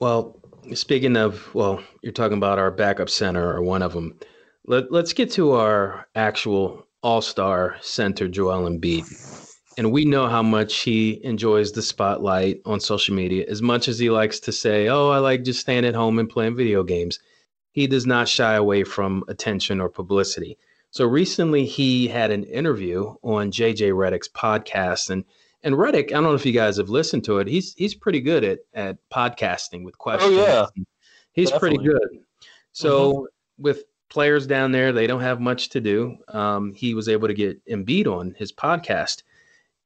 Well, 0.00 0.38
speaking 0.74 1.16
of, 1.16 1.54
well, 1.54 1.82
you're 2.02 2.12
talking 2.12 2.38
about 2.38 2.58
our 2.58 2.70
backup 2.70 3.10
center 3.10 3.52
or 3.52 3.62
one 3.62 3.82
of 3.82 3.92
them. 3.92 4.18
Let, 4.66 4.90
let's 4.92 5.12
get 5.12 5.30
to 5.32 5.52
our 5.52 6.06
actual 6.14 6.86
all 7.02 7.20
star 7.20 7.76
center, 7.80 8.28
Joel 8.28 8.68
Embiid. 8.68 9.04
And 9.78 9.92
we 9.92 10.04
know 10.04 10.26
how 10.26 10.42
much 10.42 10.78
he 10.78 11.22
enjoys 11.24 11.72
the 11.72 11.82
spotlight 11.82 12.62
on 12.64 12.80
social 12.80 13.14
media. 13.14 13.44
As 13.48 13.60
much 13.60 13.88
as 13.88 13.98
he 13.98 14.08
likes 14.08 14.40
to 14.40 14.52
say, 14.52 14.88
Oh, 14.88 15.10
I 15.10 15.18
like 15.18 15.44
just 15.44 15.60
staying 15.60 15.84
at 15.84 15.94
home 15.94 16.18
and 16.18 16.28
playing 16.28 16.56
video 16.56 16.82
games, 16.82 17.18
he 17.76 17.86
does 17.86 18.06
not 18.06 18.26
shy 18.26 18.54
away 18.54 18.84
from 18.84 19.22
attention 19.28 19.82
or 19.82 19.90
publicity. 19.90 20.56
So 20.90 21.04
recently 21.04 21.66
he 21.66 22.08
had 22.08 22.30
an 22.30 22.44
interview 22.44 23.14
on 23.22 23.50
JJ 23.50 23.92
Redick's 23.92 24.30
podcast. 24.30 25.10
And 25.10 25.26
and 25.62 25.74
Redick, 25.74 26.06
I 26.06 26.14
don't 26.14 26.22
know 26.22 26.32
if 26.32 26.46
you 26.46 26.52
guys 26.52 26.78
have 26.78 26.88
listened 26.88 27.24
to 27.24 27.36
it. 27.36 27.46
He's 27.46 27.74
he's 27.74 27.94
pretty 27.94 28.22
good 28.22 28.44
at 28.44 28.60
at 28.72 28.96
podcasting 29.12 29.84
with 29.84 29.98
questions. 29.98 30.32
Oh 30.32 30.42
yeah. 30.42 30.84
He's 31.32 31.50
Definitely. 31.50 31.78
pretty 31.80 31.92
good. 31.92 32.18
So 32.72 33.12
mm-hmm. 33.12 33.62
with 33.62 33.84
players 34.08 34.46
down 34.46 34.72
there, 34.72 34.94
they 34.94 35.06
don't 35.06 35.20
have 35.20 35.38
much 35.38 35.68
to 35.70 35.80
do. 35.82 36.16
Um, 36.28 36.72
he 36.72 36.94
was 36.94 37.10
able 37.10 37.28
to 37.28 37.34
get 37.34 37.62
Embiid 37.66 38.06
on 38.06 38.34
his 38.38 38.52
podcast 38.52 39.22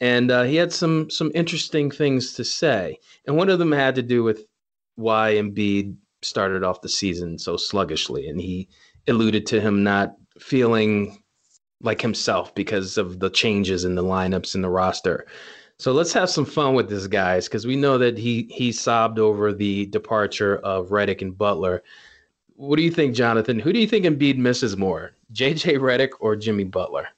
and 0.01 0.31
uh, 0.31 0.45
he 0.45 0.55
had 0.55 0.73
some 0.73 1.11
some 1.11 1.33
interesting 1.35 1.91
things 1.91 2.35
to 2.35 2.45
say. 2.45 3.01
And 3.27 3.37
one 3.37 3.49
of 3.49 3.59
them 3.59 3.73
had 3.73 3.97
to 3.97 4.03
do 4.03 4.23
with 4.23 4.47
why 4.95 5.35
Embiid 5.35 5.97
started 6.23 6.65
off 6.65 6.83
the 6.83 6.89
season 6.89 7.39
so 7.39 7.57
sluggishly, 7.57 8.29
and 8.29 8.41
he 8.41 8.69
alluded 9.09 9.47
to 9.47 9.61
him 9.61 9.83
not 9.83 10.15
feeling 10.39 11.23
like 11.81 12.01
himself 12.01 12.55
because 12.55 12.99
of 12.99 13.21
the 13.21 13.31
changes 13.31 13.85
in 13.85 13.95
the 13.95 14.05
lineups 14.05 14.55
and 14.55 14.63
the 14.63 14.69
roster. 14.69 15.27
So 15.79 15.93
let's 15.93 16.13
have 16.13 16.29
some 16.29 16.45
fun 16.45 16.75
with 16.75 16.91
this, 16.91 17.07
guys, 17.07 17.49
because 17.49 17.67
we 17.67 17.75
know 17.75 17.97
that 17.97 18.19
he 18.19 18.49
he 18.51 18.71
sobbed 18.71 19.19
over 19.19 19.53
the 19.53 19.87
departure 19.87 20.59
of 20.59 20.89
Redick 20.89 21.23
and 21.23 21.37
Butler. 21.37 21.83
What 22.57 22.77
do 22.77 22.83
you 22.83 22.91
think, 22.91 23.15
Jonathan? 23.15 23.59
Who 23.59 23.73
do 23.73 23.79
you 23.79 23.87
think 23.87 24.05
Embiid 24.05 24.37
misses 24.37 24.77
more, 24.77 25.13
JJ 25.33 25.79
Redick 25.79 26.11
or 26.21 26.37
Jimmy 26.37 26.65
Butler? 26.65 27.09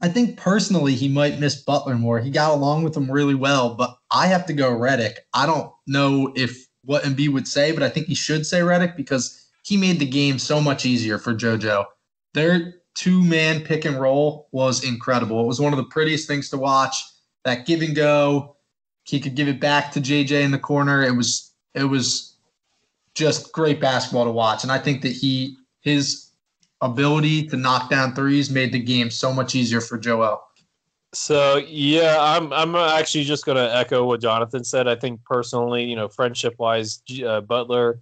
I 0.00 0.08
think 0.08 0.38
personally 0.38 0.94
he 0.94 1.08
might 1.08 1.40
miss 1.40 1.60
Butler 1.60 1.96
more. 1.96 2.20
He 2.20 2.30
got 2.30 2.52
along 2.52 2.84
with 2.84 2.96
him 2.96 3.10
really 3.10 3.34
well, 3.34 3.74
but 3.74 3.98
I 4.10 4.28
have 4.28 4.46
to 4.46 4.52
go 4.52 4.70
Redick. 4.70 5.16
I 5.34 5.44
don't 5.46 5.72
know 5.88 6.32
if 6.36 6.68
what 6.90 7.04
Embiid 7.04 7.32
would 7.32 7.46
say, 7.46 7.70
but 7.70 7.84
I 7.84 7.88
think 7.88 8.08
he 8.08 8.16
should 8.16 8.44
say 8.44 8.62
Redick 8.62 8.96
because 8.96 9.46
he 9.62 9.76
made 9.76 10.00
the 10.00 10.06
game 10.06 10.40
so 10.40 10.60
much 10.60 10.84
easier 10.84 11.18
for 11.18 11.32
JoJo. 11.32 11.84
Their 12.34 12.74
two 12.94 13.22
man 13.22 13.60
pick 13.60 13.84
and 13.84 14.00
roll 14.00 14.48
was 14.50 14.82
incredible. 14.82 15.40
It 15.40 15.46
was 15.46 15.60
one 15.60 15.72
of 15.72 15.76
the 15.76 15.84
prettiest 15.84 16.26
things 16.26 16.50
to 16.50 16.56
watch. 16.56 16.96
That 17.44 17.64
give 17.64 17.82
and 17.82 17.94
go, 17.94 18.56
he 19.04 19.20
could 19.20 19.36
give 19.36 19.46
it 19.46 19.60
back 19.60 19.92
to 19.92 20.00
JJ 20.00 20.42
in 20.42 20.50
the 20.50 20.58
corner. 20.58 21.00
It 21.00 21.12
was 21.12 21.52
it 21.74 21.84
was 21.84 22.34
just 23.14 23.52
great 23.52 23.80
basketball 23.80 24.24
to 24.24 24.32
watch, 24.32 24.64
and 24.64 24.72
I 24.72 24.78
think 24.78 25.02
that 25.02 25.12
he 25.12 25.58
his 25.82 26.32
ability 26.80 27.46
to 27.50 27.56
knock 27.56 27.88
down 27.88 28.16
threes 28.16 28.50
made 28.50 28.72
the 28.72 28.80
game 28.80 29.12
so 29.12 29.32
much 29.32 29.54
easier 29.54 29.80
for 29.80 29.96
Joel. 29.96 30.42
So 31.12 31.56
yeah, 31.56 32.16
I'm 32.20 32.52
I'm 32.52 32.76
actually 32.76 33.24
just 33.24 33.44
going 33.44 33.56
to 33.56 33.74
echo 33.74 34.04
what 34.04 34.20
Jonathan 34.20 34.62
said. 34.62 34.86
I 34.86 34.94
think 34.94 35.24
personally, 35.24 35.84
you 35.84 35.96
know, 35.96 36.08
friendship 36.08 36.54
wise, 36.58 37.02
uh, 37.26 37.40
Butler 37.40 38.00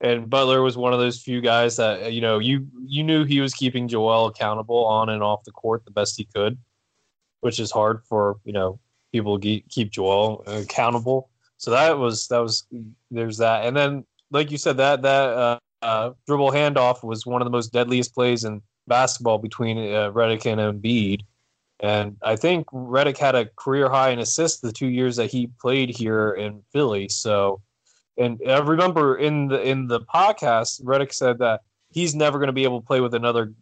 and 0.00 0.28
Butler 0.30 0.62
was 0.62 0.76
one 0.76 0.92
of 0.92 0.98
those 0.98 1.20
few 1.20 1.40
guys 1.40 1.76
that 1.76 2.02
uh, 2.02 2.06
you 2.06 2.20
know 2.20 2.38
you 2.38 2.66
you 2.84 3.02
knew 3.02 3.24
he 3.24 3.40
was 3.40 3.54
keeping 3.54 3.88
Joel 3.88 4.26
accountable 4.26 4.84
on 4.84 5.08
and 5.08 5.22
off 5.22 5.44
the 5.44 5.52
court 5.52 5.84
the 5.84 5.90
best 5.90 6.16
he 6.16 6.24
could, 6.24 6.58
which 7.40 7.58
is 7.58 7.70
hard 7.70 8.02
for 8.04 8.38
you 8.44 8.52
know 8.52 8.78
people 9.12 9.38
to 9.38 9.60
keep 9.68 9.90
Joel 9.90 10.42
accountable. 10.46 11.30
So 11.58 11.70
that 11.72 11.98
was 11.98 12.28
that 12.28 12.38
was 12.38 12.66
there's 13.10 13.38
that, 13.38 13.66
and 13.66 13.76
then 13.76 14.04
like 14.30 14.50
you 14.50 14.58
said 14.58 14.76
that 14.76 15.02
that 15.02 15.28
uh, 15.28 15.58
uh, 15.82 16.10
dribble 16.26 16.52
handoff 16.52 17.02
was 17.02 17.26
one 17.26 17.40
of 17.40 17.46
the 17.46 17.50
most 17.50 17.72
deadliest 17.72 18.14
plays 18.14 18.44
in 18.44 18.62
basketball 18.86 19.38
between 19.38 19.78
uh, 19.78 20.10
Redick 20.12 20.46
and 20.46 20.60
Embiid. 20.60 21.22
And 21.80 22.16
I 22.22 22.36
think 22.36 22.66
Redick 22.68 23.18
had 23.18 23.34
a 23.34 23.46
career 23.56 23.88
high 23.88 24.10
in 24.10 24.18
assists 24.18 24.60
the 24.60 24.72
two 24.72 24.88
years 24.88 25.16
that 25.16 25.30
he 25.30 25.50
played 25.60 25.90
here 25.90 26.32
in 26.32 26.62
Philly. 26.72 27.08
So, 27.08 27.60
and 28.16 28.40
I 28.48 28.58
remember 28.58 29.16
in 29.16 29.48
the 29.48 29.62
in 29.62 29.86
the 29.86 30.00
podcast, 30.00 30.82
Redick 30.82 31.12
said 31.12 31.38
that 31.38 31.60
he's 31.90 32.14
never 32.14 32.38
going 32.38 32.48
to 32.48 32.52
be 32.52 32.64
able 32.64 32.80
to 32.80 32.86
play 32.86 33.00
with 33.00 33.14
another 33.14 33.52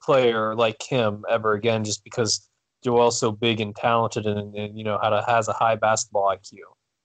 player 0.00 0.54
like 0.54 0.82
him 0.82 1.24
ever 1.28 1.52
again, 1.52 1.84
just 1.84 2.02
because 2.02 2.48
Joel's 2.82 3.18
so 3.18 3.30
big 3.30 3.60
and 3.60 3.76
talented 3.76 4.26
and, 4.26 4.54
and 4.54 4.78
you 4.78 4.84
know 4.84 4.98
how 5.02 5.10
to 5.10 5.22
has 5.26 5.48
a 5.48 5.52
high 5.52 5.76
basketball 5.76 6.34
IQ. 6.34 6.58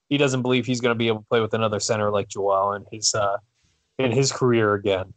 He 0.07 0.17
doesn't 0.17 0.41
believe 0.41 0.65
he's 0.65 0.81
going 0.81 0.93
to 0.93 0.97
be 0.97 1.07
able 1.07 1.19
to 1.19 1.27
play 1.27 1.41
with 1.41 1.53
another 1.53 1.79
center 1.79 2.11
like 2.11 2.29
Joel, 2.29 2.73
in 2.73 2.85
his 2.91 3.13
uh, 3.13 3.37
in 3.99 4.11
his 4.11 4.31
career 4.31 4.73
again. 4.73 5.13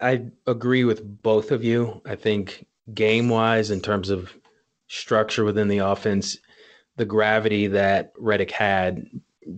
I 0.00 0.26
agree 0.46 0.84
with 0.84 1.22
both 1.22 1.50
of 1.50 1.64
you. 1.64 2.02
I 2.04 2.14
think 2.14 2.66
game 2.94 3.28
wise, 3.28 3.70
in 3.70 3.80
terms 3.80 4.10
of 4.10 4.32
structure 4.88 5.44
within 5.44 5.68
the 5.68 5.78
offense, 5.78 6.38
the 6.96 7.04
gravity 7.04 7.66
that 7.68 8.14
Redick 8.16 8.50
had, 8.50 9.04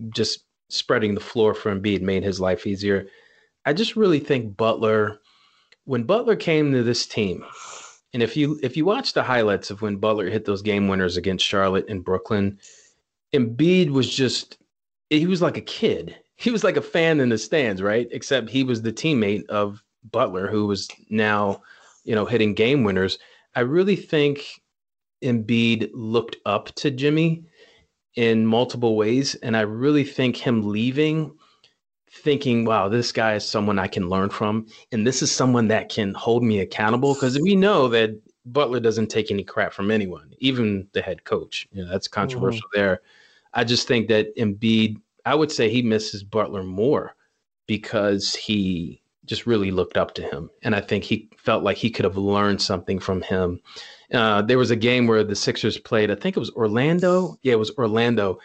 just 0.09 0.43
spreading 0.69 1.15
the 1.15 1.21
floor 1.21 1.53
for 1.53 1.73
Embiid 1.73 2.01
made 2.01 2.23
his 2.23 2.39
life 2.39 2.67
easier. 2.67 3.07
I 3.65 3.73
just 3.73 3.95
really 3.95 4.19
think 4.19 4.55
Butler, 4.55 5.19
when 5.85 6.03
Butler 6.03 6.35
came 6.35 6.71
to 6.71 6.83
this 6.83 7.05
team, 7.05 7.43
and 8.13 8.23
if 8.23 8.35
you 8.35 8.59
if 8.63 8.75
you 8.75 8.85
watch 8.85 9.13
the 9.13 9.23
highlights 9.23 9.69
of 9.69 9.81
when 9.81 9.97
Butler 9.97 10.29
hit 10.29 10.45
those 10.45 10.61
game 10.61 10.87
winners 10.87 11.17
against 11.17 11.45
Charlotte 11.45 11.85
and 11.89 12.03
Brooklyn, 12.03 12.57
Embiid 13.33 13.91
was 13.91 14.13
just 14.13 14.57
he 15.09 15.27
was 15.27 15.41
like 15.41 15.57
a 15.57 15.61
kid 15.61 16.15
he 16.39 16.51
was 16.51 16.63
like 16.63 16.77
a 16.77 16.81
fan 16.81 17.19
in 17.19 17.29
the 17.29 17.37
stands, 17.37 17.81
right? 17.81 18.07
Except 18.11 18.49
he 18.49 18.63
was 18.63 18.81
the 18.81 18.93
teammate 18.93 19.45
of 19.47 19.83
Butler, 20.09 20.47
who 20.47 20.67
was 20.67 20.87
now, 21.09 21.61
you 22.05 22.15
know, 22.15 22.25
hitting 22.25 22.53
game 22.53 22.85
winners. 22.85 23.19
I 23.55 23.61
really 23.61 23.97
think 23.97 24.61
Embiid 25.23 25.89
looked 25.93 26.37
up 26.45 26.73
to 26.75 26.91
Jimmy 26.91 27.43
in 28.15 28.45
multiple 28.45 28.95
ways. 28.95 29.35
And 29.35 29.55
I 29.55 29.61
really 29.61 30.03
think 30.03 30.35
him 30.35 30.67
leaving, 30.67 31.31
thinking, 32.11 32.65
wow, 32.65 32.89
this 32.89 33.11
guy 33.11 33.35
is 33.35 33.47
someone 33.47 33.79
I 33.79 33.87
can 33.87 34.09
learn 34.09 34.29
from. 34.29 34.67
And 34.91 35.05
this 35.05 35.21
is 35.21 35.31
someone 35.31 35.67
that 35.69 35.89
can 35.89 36.13
hold 36.13 36.43
me 36.43 36.59
accountable. 36.59 37.13
Because 37.13 37.39
we 37.39 37.55
know 37.55 37.87
that 37.89 38.19
Butler 38.45 38.79
doesn't 38.79 39.07
take 39.07 39.31
any 39.31 39.43
crap 39.43 39.73
from 39.73 39.91
anyone, 39.91 40.33
even 40.39 40.87
the 40.93 41.01
head 41.01 41.23
coach. 41.23 41.67
You 41.71 41.83
know, 41.83 41.91
that's 41.91 42.07
controversial 42.07 42.67
mm-hmm. 42.69 42.79
there. 42.79 43.01
I 43.53 43.63
just 43.63 43.87
think 43.87 44.07
that 44.09 44.35
Embiid 44.37 44.97
I 45.25 45.35
would 45.35 45.51
say 45.51 45.69
he 45.69 45.81
misses 45.81 46.23
Butler 46.23 46.63
more 46.63 47.15
because 47.67 48.33
he 48.35 49.01
just 49.25 49.45
really 49.45 49.71
looked 49.71 49.97
up 49.97 50.13
to 50.15 50.23
him. 50.23 50.49
And 50.63 50.75
I 50.75 50.81
think 50.81 51.03
he 51.03 51.29
felt 51.37 51.63
like 51.63 51.77
he 51.77 51.91
could 51.91 52.05
have 52.05 52.17
learned 52.17 52.61
something 52.61 52.99
from 52.99 53.21
him. 53.21 53.61
Uh, 54.13 54.41
there 54.41 54.57
was 54.57 54.71
a 54.71 54.75
game 54.75 55.07
where 55.07 55.23
the 55.23 55.35
Sixers 55.35 55.77
played, 55.77 56.09
I 56.09 56.15
think 56.15 56.35
it 56.35 56.39
was 56.39 56.51
Orlando. 56.51 57.37
Yeah, 57.43 57.53
it 57.53 57.59
was 57.59 57.71
Orlando. 57.77 58.39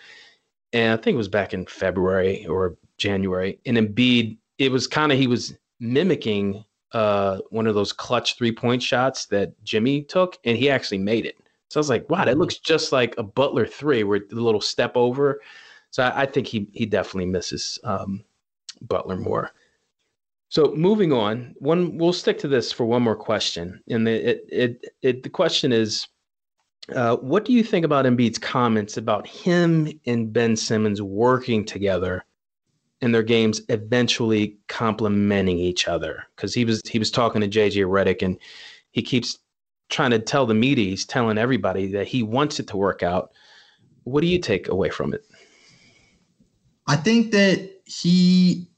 And 0.72 0.92
I 0.92 1.02
think 1.02 1.14
it 1.14 1.18
was 1.18 1.28
back 1.28 1.54
in 1.54 1.66
February 1.66 2.46
or 2.46 2.76
January. 2.98 3.58
And 3.64 3.76
Embiid, 3.76 4.36
it 4.58 4.70
was 4.70 4.86
kind 4.86 5.12
of, 5.12 5.18
he 5.18 5.26
was 5.26 5.56
mimicking 5.80 6.64
uh, 6.92 7.38
one 7.50 7.66
of 7.66 7.74
those 7.74 7.92
clutch 7.92 8.36
three 8.36 8.52
point 8.52 8.82
shots 8.82 9.26
that 9.26 9.52
Jimmy 9.64 10.02
took, 10.02 10.38
and 10.44 10.56
he 10.56 10.70
actually 10.70 10.98
made 10.98 11.26
it. 11.26 11.36
So 11.70 11.78
I 11.78 11.80
was 11.80 11.90
like, 11.90 12.08
wow, 12.08 12.24
that 12.24 12.38
looks 12.38 12.58
just 12.58 12.92
like 12.92 13.14
a 13.18 13.22
Butler 13.22 13.66
three, 13.66 14.04
where 14.04 14.20
the 14.20 14.40
little 14.40 14.60
step 14.60 14.92
over. 14.96 15.40
So 15.90 16.04
I, 16.04 16.22
I 16.22 16.26
think 16.26 16.46
he 16.46 16.68
he 16.72 16.86
definitely 16.86 17.26
misses 17.26 17.78
um, 17.82 18.24
Butler 18.82 19.16
more. 19.16 19.50
So 20.54 20.72
moving 20.76 21.12
on, 21.12 21.52
one 21.58 21.98
we'll 21.98 22.12
stick 22.12 22.38
to 22.38 22.46
this 22.46 22.70
for 22.70 22.84
one 22.84 23.02
more 23.02 23.16
question, 23.16 23.82
and 23.88 24.06
the 24.06 24.30
it 24.30 24.44
it, 24.48 24.84
it 25.02 25.22
the 25.24 25.28
question 25.28 25.72
is, 25.72 26.06
uh, 26.94 27.16
what 27.16 27.44
do 27.44 27.52
you 27.52 27.64
think 27.64 27.84
about 27.84 28.04
Embiid's 28.04 28.38
comments 28.38 28.96
about 28.96 29.26
him 29.26 29.90
and 30.06 30.32
Ben 30.32 30.54
Simmons 30.54 31.02
working 31.02 31.64
together 31.64 32.24
and 33.00 33.12
their 33.12 33.24
games, 33.24 33.62
eventually 33.68 34.56
complementing 34.68 35.58
each 35.58 35.88
other? 35.88 36.22
Because 36.36 36.54
he 36.54 36.64
was 36.64 36.80
he 36.88 37.00
was 37.00 37.10
talking 37.10 37.40
to 37.40 37.48
JJ 37.48 37.86
Redick, 37.86 38.22
and 38.22 38.38
he 38.92 39.02
keeps 39.02 39.36
trying 39.88 40.12
to 40.12 40.20
tell 40.20 40.46
the 40.46 40.54
media, 40.54 40.90
he's 40.90 41.04
telling 41.04 41.36
everybody 41.36 41.88
that 41.88 42.06
he 42.06 42.22
wants 42.22 42.60
it 42.60 42.68
to 42.68 42.76
work 42.76 43.02
out. 43.02 43.32
What 44.04 44.20
do 44.20 44.28
you 44.28 44.38
take 44.38 44.68
away 44.68 44.90
from 44.90 45.14
it? 45.14 45.24
I 46.86 46.94
think 46.94 47.32
that 47.32 47.72
he 47.86 48.68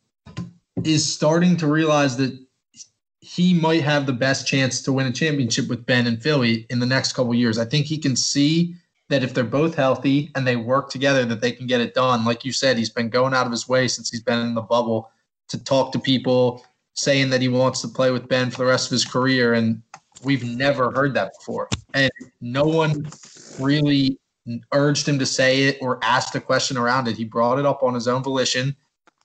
is 0.84 1.12
starting 1.12 1.56
to 1.58 1.66
realize 1.66 2.16
that 2.16 2.38
he 3.20 3.54
might 3.54 3.82
have 3.82 4.06
the 4.06 4.12
best 4.12 4.46
chance 4.46 4.82
to 4.82 4.92
win 4.92 5.06
a 5.06 5.12
championship 5.12 5.68
with 5.68 5.84
Ben 5.84 6.06
and 6.06 6.22
Philly 6.22 6.66
in 6.70 6.78
the 6.78 6.86
next 6.86 7.12
couple 7.12 7.34
years. 7.34 7.58
I 7.58 7.64
think 7.64 7.86
he 7.86 7.98
can 7.98 8.14
see 8.14 8.76
that 9.08 9.22
if 9.22 9.34
they're 9.34 9.44
both 9.44 9.74
healthy 9.74 10.30
and 10.34 10.46
they 10.46 10.56
work 10.56 10.90
together, 10.90 11.24
that 11.24 11.40
they 11.40 11.52
can 11.52 11.66
get 11.66 11.80
it 11.80 11.94
done. 11.94 12.24
Like 12.24 12.44
you 12.44 12.52
said, 12.52 12.76
he's 12.76 12.90
been 12.90 13.08
going 13.08 13.34
out 13.34 13.46
of 13.46 13.52
his 13.52 13.68
way 13.68 13.88
since 13.88 14.10
he's 14.10 14.22
been 14.22 14.40
in 14.40 14.54
the 14.54 14.62
bubble 14.62 15.10
to 15.48 15.62
talk 15.62 15.92
to 15.92 15.98
people, 15.98 16.64
saying 16.94 17.30
that 17.30 17.40
he 17.40 17.48
wants 17.48 17.80
to 17.82 17.88
play 17.88 18.10
with 18.10 18.28
Ben 18.28 18.50
for 18.50 18.58
the 18.58 18.66
rest 18.66 18.86
of 18.86 18.92
his 18.92 19.04
career, 19.04 19.54
and 19.54 19.82
we've 20.24 20.44
never 20.44 20.90
heard 20.90 21.14
that 21.14 21.32
before. 21.38 21.68
And 21.94 22.10
no 22.40 22.64
one 22.64 23.08
really 23.60 24.18
urged 24.72 25.08
him 25.08 25.18
to 25.18 25.26
say 25.26 25.64
it 25.64 25.78
or 25.80 25.98
asked 26.02 26.34
a 26.34 26.40
question 26.40 26.76
around 26.76 27.08
it. 27.08 27.16
He 27.16 27.24
brought 27.24 27.58
it 27.58 27.66
up 27.66 27.82
on 27.82 27.94
his 27.94 28.08
own 28.08 28.22
volition. 28.22 28.76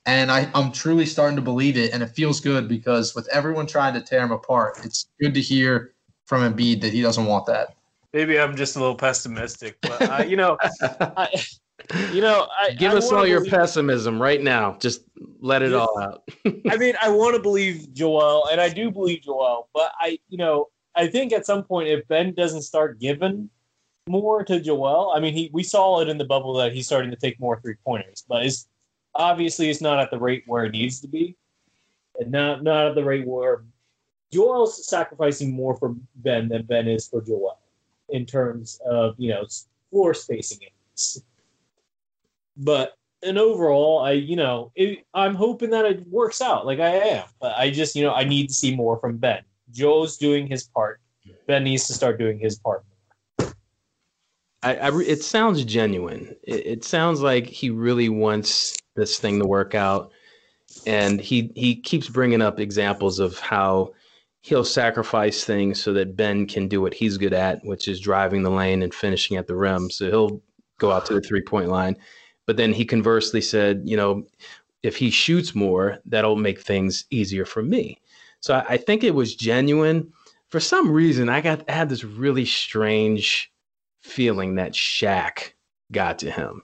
And 0.05 0.31
I, 0.31 0.49
I'm 0.55 0.71
truly 0.71 1.05
starting 1.05 1.35
to 1.35 1.41
believe 1.41 1.77
it. 1.77 1.93
And 1.93 2.01
it 2.01 2.07
feels 2.07 2.39
good 2.39 2.67
because 2.67 3.13
with 3.13 3.27
everyone 3.29 3.67
trying 3.67 3.93
to 3.93 4.01
tear 4.01 4.21
him 4.21 4.31
apart, 4.31 4.79
it's 4.83 5.07
good 5.19 5.33
to 5.35 5.41
hear 5.41 5.93
from 6.25 6.41
Embiid 6.41 6.81
that 6.81 6.93
he 6.93 7.01
doesn't 7.01 7.25
want 7.25 7.45
that. 7.45 7.75
Maybe 8.13 8.39
I'm 8.39 8.55
just 8.55 8.75
a 8.75 8.79
little 8.79 8.95
pessimistic, 8.95 9.77
but 9.81 10.01
uh, 10.01 10.23
you 10.23 10.35
know, 10.35 10.57
I, 10.99 11.29
you 12.11 12.21
know, 12.21 12.47
I 12.59 12.71
give 12.71 12.91
I 12.91 12.95
us 12.95 13.11
all 13.11 13.25
your 13.25 13.39
believe, 13.39 13.51
pessimism 13.51 14.21
right 14.21 14.41
now. 14.41 14.77
Just 14.79 15.03
let 15.39 15.61
it 15.61 15.71
Yeah. 15.71 15.79
all 15.79 15.99
out. 15.99 16.23
I 16.69 16.77
mean, 16.77 16.95
I 17.01 17.09
want 17.09 17.35
to 17.35 17.41
believe 17.41 17.93
Joel, 17.93 18.47
and 18.47 18.59
I 18.59 18.69
do 18.69 18.91
believe 18.91 19.21
Joel, 19.21 19.69
but 19.73 19.91
I, 19.99 20.19
you 20.29 20.37
know, 20.37 20.69
I 20.95 21.07
think 21.07 21.31
at 21.31 21.45
some 21.45 21.63
point 21.63 21.87
if 21.87 22.05
Ben 22.07 22.33
doesn't 22.33 22.63
start 22.63 22.99
giving 22.99 23.49
more 24.09 24.43
to 24.43 24.59
Joel, 24.59 25.13
I 25.15 25.19
mean, 25.19 25.33
he 25.33 25.49
we 25.53 25.63
saw 25.63 26.01
it 26.01 26.09
in 26.09 26.17
the 26.17 26.25
bubble 26.25 26.53
that 26.55 26.73
he's 26.73 26.85
starting 26.85 27.11
to 27.11 27.17
take 27.17 27.39
more 27.39 27.61
three 27.61 27.75
pointers, 27.85 28.25
but 28.27 28.45
it's 28.45 28.67
obviously 29.15 29.69
it's 29.69 29.81
not 29.81 29.99
at 29.99 30.11
the 30.11 30.19
rate 30.19 30.43
where 30.47 30.65
it 30.65 30.71
needs 30.71 30.99
to 31.01 31.07
be, 31.07 31.35
and 32.19 32.31
not 32.31 32.63
not 32.63 32.87
at 32.87 32.95
the 32.95 33.03
rate 33.03 33.27
where 33.27 33.63
Joel's 34.31 34.87
sacrificing 34.87 35.53
more 35.53 35.75
for 35.75 35.95
Ben 36.15 36.47
than 36.47 36.63
Ben 36.63 36.87
is 36.87 37.07
for 37.07 37.21
Joel 37.21 37.59
in 38.09 38.25
terms 38.25 38.79
of 38.85 39.15
you 39.17 39.29
know 39.29 39.45
floor 39.89 40.13
spacing. 40.13 40.59
But 42.57 42.97
and 43.23 43.37
overall, 43.37 43.99
I 43.99 44.13
you 44.13 44.35
know 44.35 44.71
it, 44.75 45.05
I'm 45.13 45.35
hoping 45.35 45.69
that 45.71 45.85
it 45.85 46.07
works 46.07 46.41
out 46.41 46.65
like 46.65 46.79
I 46.79 46.89
am, 46.89 47.25
but 47.39 47.57
I 47.57 47.69
just 47.69 47.95
you 47.95 48.03
know 48.03 48.13
I 48.13 48.23
need 48.23 48.47
to 48.47 48.53
see 48.53 48.75
more 48.75 48.97
from 48.97 49.17
Ben. 49.17 49.43
Joe's 49.71 50.17
doing 50.17 50.47
his 50.47 50.63
part. 50.63 50.99
Ben 51.47 51.63
needs 51.63 51.87
to 51.87 51.93
start 51.93 52.17
doing 52.17 52.39
his 52.39 52.57
part. 52.59 52.83
I, 54.63 54.75
I 54.75 55.01
it 55.01 55.23
sounds 55.23 55.63
genuine. 55.65 56.35
It, 56.43 56.65
it 56.65 56.83
sounds 56.83 57.21
like 57.21 57.47
he 57.47 57.69
really 57.69 58.09
wants 58.09 58.77
this 58.95 59.19
thing 59.19 59.39
to 59.39 59.47
work 59.47 59.75
out, 59.75 60.11
and 60.85 61.19
he 61.19 61.51
he 61.55 61.75
keeps 61.75 62.09
bringing 62.09 62.41
up 62.41 62.59
examples 62.59 63.19
of 63.19 63.39
how 63.39 63.93
he'll 64.41 64.65
sacrifice 64.65 65.43
things 65.43 65.81
so 65.81 65.93
that 65.93 66.15
Ben 66.15 66.47
can 66.47 66.67
do 66.67 66.81
what 66.81 66.93
he's 66.93 67.17
good 67.17 67.33
at, 67.33 67.63
which 67.63 67.87
is 67.87 67.99
driving 67.99 68.43
the 68.43 68.49
lane 68.49 68.81
and 68.81 68.93
finishing 68.93 69.37
at 69.37 69.47
the 69.47 69.55
rim. 69.55 69.89
So 69.89 70.07
he'll 70.07 70.41
go 70.79 70.91
out 70.91 71.05
to 71.05 71.13
the 71.13 71.21
three 71.21 71.41
point 71.41 71.69
line, 71.69 71.95
but 72.47 72.57
then 72.57 72.73
he 72.73 72.85
conversely 72.85 73.41
said, 73.41 73.83
you 73.85 73.95
know, 73.95 74.23
if 74.83 74.97
he 74.97 75.11
shoots 75.11 75.53
more, 75.53 75.99
that'll 76.05 76.35
make 76.35 76.59
things 76.59 77.05
easier 77.11 77.45
for 77.45 77.61
me. 77.61 77.99
So 78.39 78.55
I, 78.55 78.73
I 78.73 78.77
think 78.77 79.03
it 79.03 79.15
was 79.15 79.35
genuine. 79.35 80.11
For 80.49 80.59
some 80.59 80.91
reason, 80.91 81.29
I 81.29 81.41
got 81.41 81.63
I 81.69 81.73
had 81.73 81.89
this 81.89 82.03
really 82.03 82.45
strange 82.45 83.51
feeling 84.01 84.55
that 84.55 84.73
Shaq 84.73 85.53
got 85.91 86.19
to 86.19 86.31
him. 86.31 86.63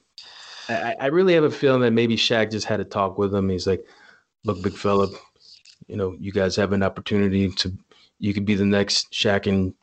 I, 0.69 0.95
I 0.99 1.05
really 1.07 1.33
have 1.33 1.43
a 1.43 1.51
feeling 1.51 1.81
that 1.81 1.91
maybe 1.91 2.15
Shaq 2.15 2.51
just 2.51 2.65
had 2.65 2.79
a 2.79 2.85
talk 2.85 3.17
with 3.17 3.33
him. 3.33 3.49
He's 3.49 3.67
like, 3.67 3.85
"Look, 4.43 4.61
big 4.61 4.73
fella, 4.73 5.07
you 5.87 5.95
know, 5.95 6.15
you 6.19 6.31
guys 6.31 6.55
have 6.55 6.73
an 6.73 6.83
opportunity 6.83 7.49
to, 7.49 7.73
you 8.19 8.33
could 8.33 8.45
be 8.45 8.55
the 8.55 8.65
next 8.65 9.11
Shaq 9.11 9.47
and 9.47 9.73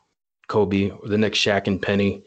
Kobe 0.47 0.89
or 0.89 1.07
the 1.07 1.17
next 1.17 1.39
Shaq 1.39 1.67
and 1.67 1.81
Penny." 1.81 2.23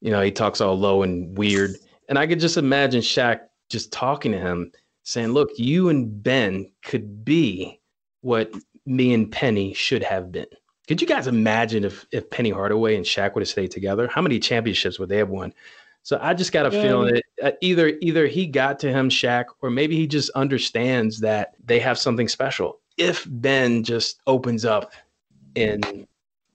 You 0.00 0.10
know, 0.10 0.20
he 0.22 0.32
talks 0.32 0.60
all 0.60 0.78
low 0.78 1.02
and 1.02 1.36
weird, 1.36 1.76
and 2.08 2.18
I 2.18 2.26
could 2.26 2.40
just 2.40 2.56
imagine 2.56 3.02
Shaq 3.02 3.40
just 3.68 3.92
talking 3.92 4.32
to 4.32 4.38
him, 4.38 4.72
saying, 5.04 5.28
"Look, 5.28 5.50
you 5.56 5.88
and 5.88 6.22
Ben 6.22 6.70
could 6.84 7.24
be 7.24 7.80
what 8.22 8.52
me 8.86 9.12
and 9.14 9.30
Penny 9.30 9.74
should 9.74 10.02
have 10.02 10.32
been." 10.32 10.46
Could 10.88 11.00
you 11.00 11.06
guys 11.06 11.28
imagine 11.28 11.84
if 11.84 12.04
if 12.10 12.28
Penny 12.30 12.50
Hardaway 12.50 12.96
and 12.96 13.04
Shaq 13.04 13.34
would 13.34 13.42
have 13.42 13.48
stayed 13.48 13.70
together? 13.70 14.08
How 14.08 14.22
many 14.22 14.40
championships 14.40 14.98
would 14.98 15.08
they 15.08 15.18
have 15.18 15.28
won? 15.28 15.54
So 16.02 16.18
I 16.20 16.34
just 16.34 16.52
got 16.52 16.66
a 16.66 16.74
Yeah. 16.74 16.82
feeling 16.82 17.14
that 17.14 17.24
uh, 17.42 17.56
either 17.60 17.98
either 18.00 18.26
he 18.26 18.46
got 18.46 18.78
to 18.80 18.90
him 18.90 19.08
Shaq, 19.08 19.46
or 19.60 19.70
maybe 19.70 19.96
he 19.96 20.06
just 20.06 20.30
understands 20.30 21.20
that 21.20 21.54
they 21.64 21.78
have 21.80 21.98
something 21.98 22.28
special. 22.28 22.80
If 22.96 23.26
Ben 23.28 23.82
just 23.84 24.20
opens 24.26 24.64
up 24.64 24.92
and 25.56 26.06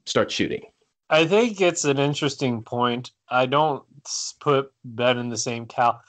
starts 0.05 0.33
shooting, 0.33 0.63
I 1.09 1.25
think 1.25 1.61
it's 1.61 1.85
an 1.85 1.99
interesting 1.99 2.63
point. 2.63 3.11
I 3.29 3.45
don't 3.45 3.83
put 4.39 4.71
Ben 4.83 5.17
in 5.17 5.29
the 5.29 5.37
same 5.37 5.65
cal. 5.65 6.01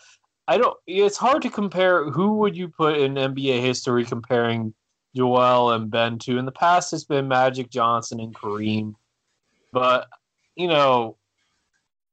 I 0.49 0.59
don't. 0.59 0.76
It's 0.87 1.16
hard 1.16 1.43
to 1.43 1.51
compare. 1.51 2.11
Who 2.11 2.39
would 2.39 2.57
you 2.57 2.68
put 2.68 2.99
in 2.99 3.14
NBA 3.14 3.61
history 3.61 4.05
comparing 4.05 4.74
Joel 5.14 5.72
and 5.72 5.91
Ben 5.91 6.18
to? 6.20 6.39
In 6.39 6.45
the 6.47 6.53
past, 6.53 6.93
it's 6.93 7.05
been 7.05 7.28
Magic 7.28 7.70
Johnson 7.70 8.20
and 8.20 8.34
Kareem, 8.34 8.95
but 9.72 10.09
you 10.55 10.68
know, 10.68 11.16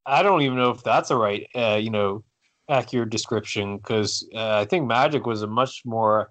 I 0.06 0.22
don't 0.22 0.42
even 0.42 0.58
know 0.58 0.70
if 0.70 0.82
that's 0.82 1.10
a 1.10 1.16
right, 1.16 1.48
uh, 1.54 1.78
you 1.80 1.90
know, 1.90 2.24
accurate 2.68 3.10
description 3.10 3.78
because 3.78 4.26
uh, 4.34 4.58
I 4.58 4.64
think 4.64 4.86
Magic 4.86 5.26
was 5.26 5.42
a 5.42 5.46
much 5.46 5.82
more 5.84 6.30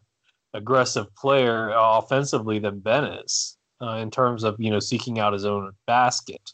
aggressive 0.53 1.13
player 1.15 1.71
offensively 1.75 2.59
than 2.59 2.79
Ben 2.79 3.05
is 3.05 3.57
uh, 3.81 3.95
in 3.97 4.11
terms 4.11 4.43
of 4.43 4.55
you 4.59 4.71
know 4.71 4.79
seeking 4.79 5.19
out 5.19 5.33
his 5.33 5.45
own 5.45 5.71
basket. 5.87 6.53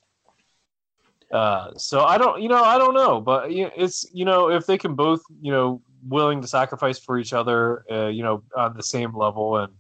Uh, 1.32 1.72
so 1.78 2.04
I 2.06 2.18
don't, 2.18 2.42
you 2.42 2.50
know, 2.50 2.64
I 2.64 2.80
don't 2.80 2.96
know, 2.96 3.22
but 3.22 3.52
it's 3.52 4.06
you 4.14 4.26
know 4.26 4.50
if 4.50 4.66
they 4.66 4.78
can 4.78 4.96
both 4.96 5.22
you 5.42 5.52
know 5.52 5.82
willing 6.08 6.42
to 6.42 6.48
sacrifice 6.48 6.98
for 6.98 7.20
each 7.20 7.34
other, 7.34 7.84
uh, 7.92 8.08
you 8.08 8.24
know, 8.24 8.44
on 8.56 8.76
the 8.76 8.84
same 8.84 9.16
level, 9.16 9.58
and 9.58 9.74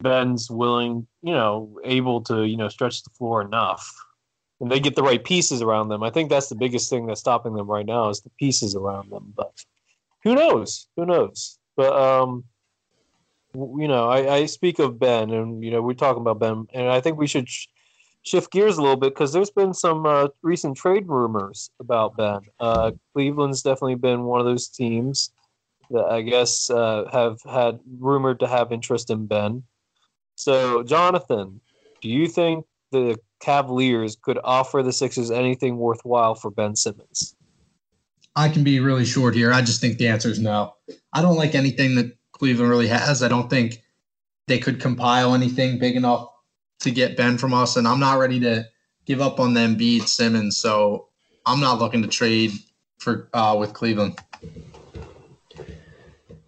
Ben's 0.00 0.50
willing, 0.50 1.06
you 1.22 1.34
know, 1.34 1.78
able 1.84 2.20
to 2.22 2.44
you 2.44 2.56
know 2.56 2.68
stretch 2.68 3.02
the 3.02 3.10
floor 3.10 3.42
enough, 3.42 3.94
and 4.62 4.70
they 4.70 4.78
get 4.78 4.94
the 4.94 5.02
right 5.02 5.22
pieces 5.22 5.60
around 5.60 5.88
them. 5.88 6.04
I 6.04 6.10
think 6.10 6.30
that's 6.30 6.48
the 6.48 6.54
biggest 6.54 6.88
thing 6.88 7.04
that's 7.04 7.20
stopping 7.20 7.54
them 7.54 7.66
right 7.66 7.84
now 7.84 8.08
is 8.10 8.20
the 8.20 8.30
pieces 8.38 8.76
around 8.76 9.10
them. 9.10 9.34
But 9.36 9.52
who 10.22 10.36
knows? 10.36 10.86
Who 10.96 11.04
knows? 11.04 11.58
But 11.76 11.92
um, 11.92 12.44
you 13.54 13.88
know, 13.88 14.08
I, 14.08 14.36
I 14.36 14.46
speak 14.46 14.78
of 14.78 15.00
Ben, 15.00 15.30
and 15.30 15.64
you 15.64 15.72
know, 15.72 15.82
we're 15.82 15.94
talking 15.94 16.22
about 16.22 16.38
Ben, 16.38 16.68
and 16.72 16.88
I 16.88 17.00
think 17.00 17.18
we 17.18 17.26
should 17.26 17.48
sh- 17.48 17.66
shift 18.22 18.52
gears 18.52 18.78
a 18.78 18.82
little 18.82 18.96
bit 18.96 19.12
because 19.12 19.32
there's 19.32 19.50
been 19.50 19.74
some 19.74 20.06
uh, 20.06 20.28
recent 20.42 20.76
trade 20.76 21.08
rumors 21.08 21.68
about 21.80 22.16
Ben. 22.16 22.42
Uh, 22.60 22.92
Cleveland's 23.14 23.62
definitely 23.62 23.96
been 23.96 24.22
one 24.22 24.38
of 24.38 24.46
those 24.46 24.68
teams 24.68 25.32
that 25.90 26.04
I 26.04 26.22
guess 26.22 26.70
uh, 26.70 27.08
have 27.12 27.42
had 27.42 27.80
rumored 27.98 28.38
to 28.40 28.46
have 28.46 28.70
interest 28.70 29.10
in 29.10 29.26
Ben. 29.26 29.64
So, 30.36 30.84
Jonathan, 30.84 31.60
do 32.00 32.08
you 32.08 32.28
think 32.28 32.64
the 32.92 33.18
Cavaliers 33.42 34.16
could 34.16 34.38
offer 34.44 34.82
the 34.82 34.92
Sixers 34.92 35.30
anything 35.30 35.76
worthwhile 35.76 36.34
for 36.34 36.50
Ben 36.50 36.76
Simmons? 36.76 37.34
I 38.36 38.48
can 38.48 38.64
be 38.64 38.80
really 38.80 39.04
short 39.04 39.34
here. 39.34 39.52
I 39.52 39.60
just 39.60 39.80
think 39.80 39.98
the 39.98 40.08
answer 40.08 40.28
is 40.28 40.38
no. 40.38 40.74
I 41.12 41.20
don't 41.20 41.36
like 41.36 41.54
anything 41.54 41.96
that 41.96 42.16
Cleveland 42.32 42.70
really 42.70 42.86
has. 42.86 43.22
I 43.22 43.28
don't 43.28 43.50
think 43.50 43.82
they 44.46 44.58
could 44.58 44.80
compile 44.80 45.34
anything 45.34 45.78
big 45.78 45.96
enough 45.96 46.28
to 46.80 46.90
get 46.90 47.16
Ben 47.16 47.36
from 47.36 47.52
us, 47.52 47.76
and 47.76 47.86
I'm 47.86 48.00
not 48.00 48.18
ready 48.18 48.40
to 48.40 48.64
give 49.04 49.20
up 49.20 49.38
on 49.38 49.54
them 49.54 49.76
beat 49.76 50.08
Simmons. 50.08 50.56
So 50.56 51.08
I'm 51.44 51.60
not 51.60 51.78
looking 51.78 52.02
to 52.02 52.08
trade 52.08 52.52
for 52.98 53.28
uh, 53.34 53.56
with 53.58 53.74
Cleveland. 53.74 54.18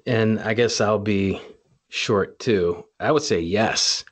and 0.06 0.40
I 0.40 0.54
guess 0.54 0.80
I'll 0.80 0.98
be 0.98 1.40
short 1.88 2.38
too. 2.38 2.84
I 3.00 3.10
would 3.10 3.22
say 3.22 3.40
yes. 3.40 4.04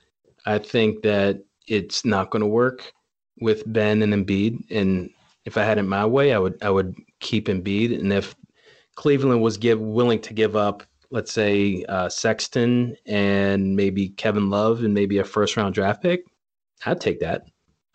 I 0.44 0.58
think 0.58 1.02
that 1.02 1.44
it's 1.66 2.04
not 2.04 2.30
going 2.30 2.40
to 2.40 2.46
work 2.46 2.92
with 3.40 3.70
Ben 3.72 4.02
and 4.02 4.12
Embiid, 4.12 4.64
and 4.70 5.10
if 5.44 5.56
I 5.56 5.64
had 5.64 5.78
it 5.78 5.82
my 5.82 6.06
way, 6.06 6.32
I 6.32 6.38
would 6.38 6.62
I 6.62 6.70
would 6.70 6.94
keep 7.20 7.46
Embiid, 7.46 7.98
and 7.98 8.12
if 8.12 8.34
Cleveland 8.94 9.42
was 9.42 9.56
give 9.56 9.80
willing 9.80 10.20
to 10.20 10.34
give 10.34 10.56
up, 10.56 10.82
let's 11.10 11.32
say 11.32 11.84
uh, 11.88 12.08
Sexton 12.08 12.96
and 13.06 13.76
maybe 13.76 14.10
Kevin 14.10 14.50
Love 14.50 14.84
and 14.84 14.94
maybe 14.94 15.18
a 15.18 15.24
first 15.24 15.56
round 15.56 15.74
draft 15.74 16.02
pick, 16.02 16.24
I'd 16.84 17.00
take 17.00 17.20
that. 17.20 17.46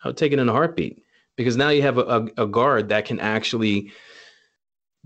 I 0.02 0.08
would 0.08 0.16
take 0.16 0.32
it 0.32 0.38
in 0.38 0.48
a 0.48 0.52
heartbeat 0.52 1.02
because 1.36 1.56
now 1.56 1.70
you 1.70 1.82
have 1.82 1.98
a, 1.98 2.02
a, 2.02 2.44
a 2.44 2.46
guard 2.46 2.88
that 2.88 3.04
can 3.04 3.20
actually 3.20 3.92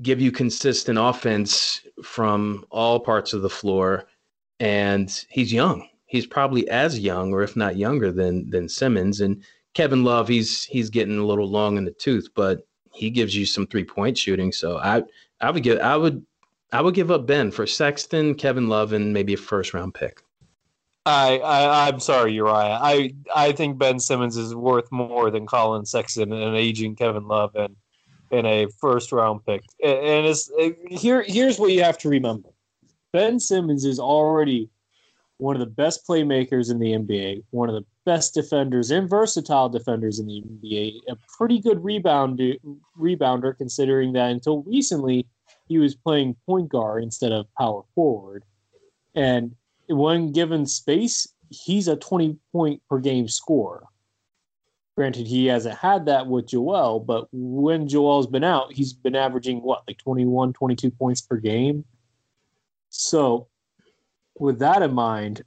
give 0.01 0.21
you 0.21 0.33
consistent 0.33 0.99
offense 0.99 1.83
from 2.03 2.65
all 2.71 3.01
parts 3.01 3.33
of 3.33 3.43
the 3.43 3.51
floor, 3.51 4.09
and 4.59 5.25
he's 5.29 5.53
young. 5.53 5.87
He's 6.13 6.27
probably 6.27 6.69
as 6.69 6.99
young, 6.99 7.33
or 7.33 7.43
if 7.43 7.57
not 7.57 7.77
younger, 7.77 8.13
than 8.13 8.51
than 8.51 8.69
Simmons 8.69 9.23
and 9.23 9.43
Kevin 9.73 10.05
Love. 10.05 10.29
He's 10.29 10.65
he's 10.65 10.91
getting 10.91 11.17
a 11.17 11.25
little 11.25 11.49
long 11.49 11.79
in 11.79 11.87
the 11.87 11.91
tooth, 11.91 12.29
but 12.35 12.67
he 12.93 13.09
gives 13.09 13.35
you 13.35 13.47
some 13.47 13.67
three 13.67 13.83
point 13.83 14.19
shooting. 14.19 14.53
So 14.53 14.77
I 14.77 15.05
I 15.41 15.51
would 15.51 15.63
give 15.63 15.81
I 15.81 15.97
would 15.97 16.23
I 16.71 16.83
would 16.83 16.95
give 16.95 17.11
up 17.11 17.27
Ben 17.27 17.51
for 17.51 17.67
Sexton, 17.67 18.35
Kevin 18.35 18.69
Love, 18.69 18.93
and 18.93 19.15
maybe 19.15 19.33
a 19.33 19.39
first 19.39 19.73
round 19.73 19.95
pick. 19.95 20.23
I, 21.07 21.39
I 21.39 21.89
I'm 21.89 21.99
sorry, 21.99 22.35
Uriah. 22.35 22.79
I 22.83 23.15
I 23.35 23.53
think 23.53 23.79
Ben 23.79 23.99
Simmons 23.99 24.37
is 24.37 24.55
worth 24.55 24.93
more 24.93 25.31
than 25.31 25.47
Collin 25.47 25.87
Sexton 25.87 26.31
and 26.31 26.43
an 26.43 26.55
aging 26.57 26.95
Kevin 26.95 27.27
Love 27.27 27.55
and 27.55 27.75
and 28.31 28.47
a 28.47 28.67
first 28.83 29.13
round 29.13 29.47
pick. 29.47 29.63
And 29.83 30.27
it's 30.27 30.51
it, 30.59 30.77
here 30.91 31.23
here's 31.23 31.59
what 31.59 31.73
you 31.73 31.83
have 31.83 31.97
to 31.99 32.11
remember: 32.11 32.51
Ben 33.15 33.41
Simmons 33.41 33.87
is 33.87 33.99
already 33.99 34.69
one 35.43 35.57
of 35.57 35.61
the 35.61 35.66
best 35.66 36.07
playmakers 36.07 36.70
in 36.70 36.78
the 36.78 36.93
NBA, 36.93 37.43
one 37.51 37.68
of 37.68 37.74
the 37.74 37.84
best 38.07 38.32
defenders 38.32 38.93
and 38.93 39.11
versatile 39.11 39.68
defenders 39.68 40.20
in 40.20 40.26
the 40.26 40.40
NBA, 40.40 41.01
a 41.09 41.16
pretty 41.36 41.59
good 41.59 41.82
rebound 41.82 42.40
rebounder 42.97 43.59
considering 43.59 44.12
that 44.12 44.30
until 44.30 44.62
recently 44.62 45.26
he 45.66 45.78
was 45.78 45.97
playing 45.97 46.36
point 46.47 46.68
guard 46.68 47.03
instead 47.03 47.32
of 47.32 47.53
power 47.59 47.82
forward. 47.93 48.45
And 49.16 49.57
when 49.88 50.30
given 50.30 50.64
space, 50.64 51.26
he's 51.51 51.88
a 51.88 51.97
20 51.97 52.38
point 52.53 52.80
per 52.88 53.01
game 53.01 53.26
scorer. 53.26 53.82
Granted, 54.97 55.26
he 55.26 55.47
hasn't 55.47 55.76
had 55.76 56.07
that 56.07 56.28
with 56.28 56.47
Joel, 56.47 57.01
but 57.01 57.26
when 57.32 57.88
Joel's 57.88 58.28
been 58.28 58.45
out, 58.45 58.72
he's 58.72 58.93
been 58.93 59.16
averaging 59.16 59.61
what, 59.61 59.82
like 59.88 59.99
21, 59.99 60.53
22 60.53 60.90
points 60.93 61.20
per 61.20 61.38
game? 61.38 61.84
So, 62.90 63.49
with 64.43 64.59
that 64.59 64.82
in 64.82 64.93
mind, 64.93 65.43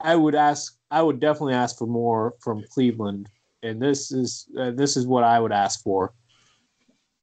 I 0.00 0.16
would 0.16 0.34
ask, 0.34 0.78
I 0.90 1.02
would 1.02 1.20
definitely 1.20 1.52
ask 1.52 1.76
for 1.76 1.86
more 1.86 2.34
from 2.40 2.64
Cleveland, 2.72 3.28
and 3.62 3.80
this 3.80 4.10
is 4.10 4.48
uh, 4.58 4.70
this 4.70 4.96
is 4.96 5.06
what 5.06 5.24
I 5.24 5.38
would 5.38 5.52
ask 5.52 5.82
for. 5.82 6.14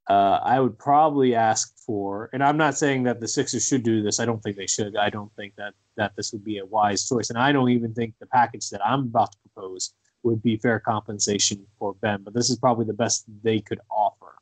Uh, 0.07 0.39
I 0.43 0.59
would 0.59 0.78
probably 0.78 1.34
ask 1.34 1.76
for, 1.86 2.30
and 2.34 2.43
I'm 2.43 2.57
not 2.57 2.78
saying 2.78 3.03
that 3.03 3.20
the 3.20 3.28
Sixers 3.28 3.67
should 3.67 3.84
do 3.84 4.03
this. 4.03 4.20
I 4.20 4.26
don't 4.26 4.41
think 4.43 4.57
they 4.57 4.67
should. 4.67 4.95
I 4.95 5.09
don't 5.09 5.34
think 5.36 5.55
that 5.57 5.74
that 5.97 6.15
this 6.15 6.32
would 6.34 6.43
be 6.43 6.59
a 6.59 6.65
wise 6.65 7.09
choice, 7.09 7.32
and 7.32 7.39
I 7.39 7.51
don't 7.51 7.72
even 7.72 7.95
think 7.95 8.13
the 8.20 8.28
package 8.28 8.70
that 8.70 8.86
I'm 8.86 9.01
about 9.01 9.32
to 9.32 9.38
propose 9.45 9.93
would 10.22 10.43
be 10.43 10.57
fair 10.57 10.80
compensation 10.80 11.65
for 11.80 11.95
Ben. 11.95 12.22
But 12.24 12.36
this 12.36 12.51
is 12.51 12.59
probably 12.59 12.86
the 12.86 12.93
best 12.93 13.26
they 13.43 13.59
could 13.59 13.80
offer. 13.89 14.36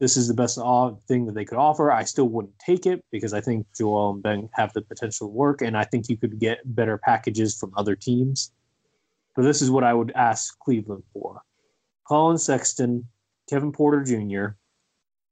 This 0.00 0.16
is 0.16 0.28
the 0.28 0.34
best 0.34 0.58
thing 1.06 1.26
that 1.26 1.34
they 1.34 1.44
could 1.44 1.58
offer. 1.58 1.92
I 1.92 2.04
still 2.04 2.26
wouldn't 2.30 2.58
take 2.58 2.86
it 2.86 3.04
because 3.12 3.34
I 3.34 3.42
think 3.42 3.66
Joel 3.76 4.12
and 4.12 4.22
Ben 4.22 4.48
have 4.54 4.72
the 4.72 4.80
potential 4.80 5.28
to 5.28 5.32
work, 5.32 5.60
and 5.60 5.76
I 5.76 5.84
think 5.84 6.08
you 6.08 6.16
could 6.16 6.38
get 6.38 6.60
better 6.64 6.96
packages 6.96 7.54
from 7.54 7.74
other 7.76 7.94
teams. 7.94 8.50
But 9.36 9.42
this 9.42 9.60
is 9.60 9.70
what 9.70 9.84
I 9.84 9.92
would 9.92 10.10
ask 10.12 10.58
Cleveland 10.58 11.02
for: 11.12 11.42
Collin 12.08 12.38
Sexton, 12.38 13.06
Kevin 13.50 13.72
Porter 13.72 14.02
Jr., 14.02 14.56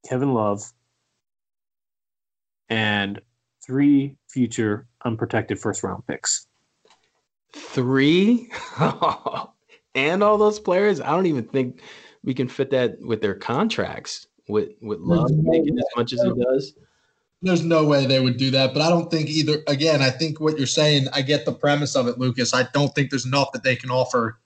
Kevin 0.06 0.34
Love, 0.34 0.70
and 2.68 3.22
three 3.64 4.16
future 4.28 4.86
unprotected 5.02 5.58
first 5.58 5.82
round 5.82 6.06
picks. 6.06 6.46
Three? 7.54 8.52
and 9.94 10.22
all 10.22 10.36
those 10.36 10.60
players? 10.60 11.00
I 11.00 11.08
don't 11.08 11.24
even 11.24 11.44
think 11.44 11.80
we 12.22 12.34
can 12.34 12.48
fit 12.48 12.70
that 12.72 13.00
with 13.00 13.22
their 13.22 13.34
contracts 13.34 14.26
with 14.48 14.70
with 14.80 15.00
Love 15.00 15.30
making 15.30 15.78
as 15.78 15.84
much 15.96 16.12
as 16.12 16.22
he 16.22 16.32
does. 16.42 16.74
There's 17.40 17.62
no 17.62 17.84
way 17.84 18.04
they 18.06 18.18
would 18.18 18.36
do 18.36 18.50
that, 18.50 18.72
but 18.74 18.82
I 18.82 18.88
don't 18.88 19.10
think 19.10 19.28
either. 19.28 19.62
Again, 19.68 20.02
I 20.02 20.10
think 20.10 20.40
what 20.40 20.58
you're 20.58 20.66
saying. 20.66 21.06
I 21.12 21.22
get 21.22 21.44
the 21.44 21.52
premise 21.52 21.94
of 21.94 22.08
it, 22.08 22.18
Lucas. 22.18 22.52
I 22.52 22.64
don't 22.72 22.92
think 22.94 23.10
there's 23.10 23.26
enough 23.26 23.52
that 23.52 23.62
they 23.62 23.76
can 23.76 23.90
offer 23.90 24.40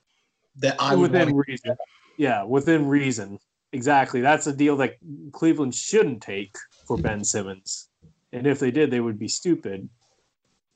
that 0.57 0.75
I 0.79 0.95
within 0.95 1.35
reason. 1.35 1.75
Yeah, 2.17 2.43
within 2.43 2.87
reason. 2.87 3.39
Exactly. 3.71 4.21
That's 4.21 4.45
a 4.45 4.53
deal 4.53 4.77
that 4.77 4.97
Cleveland 5.31 5.73
shouldn't 5.73 6.21
take 6.21 6.55
for 6.85 6.95
Ben 6.95 7.23
Simmons. 7.23 7.89
And 8.31 8.45
if 8.45 8.59
they 8.59 8.69
did, 8.69 8.91
they 8.91 8.99
would 8.99 9.17
be 9.17 9.27
stupid 9.27 9.89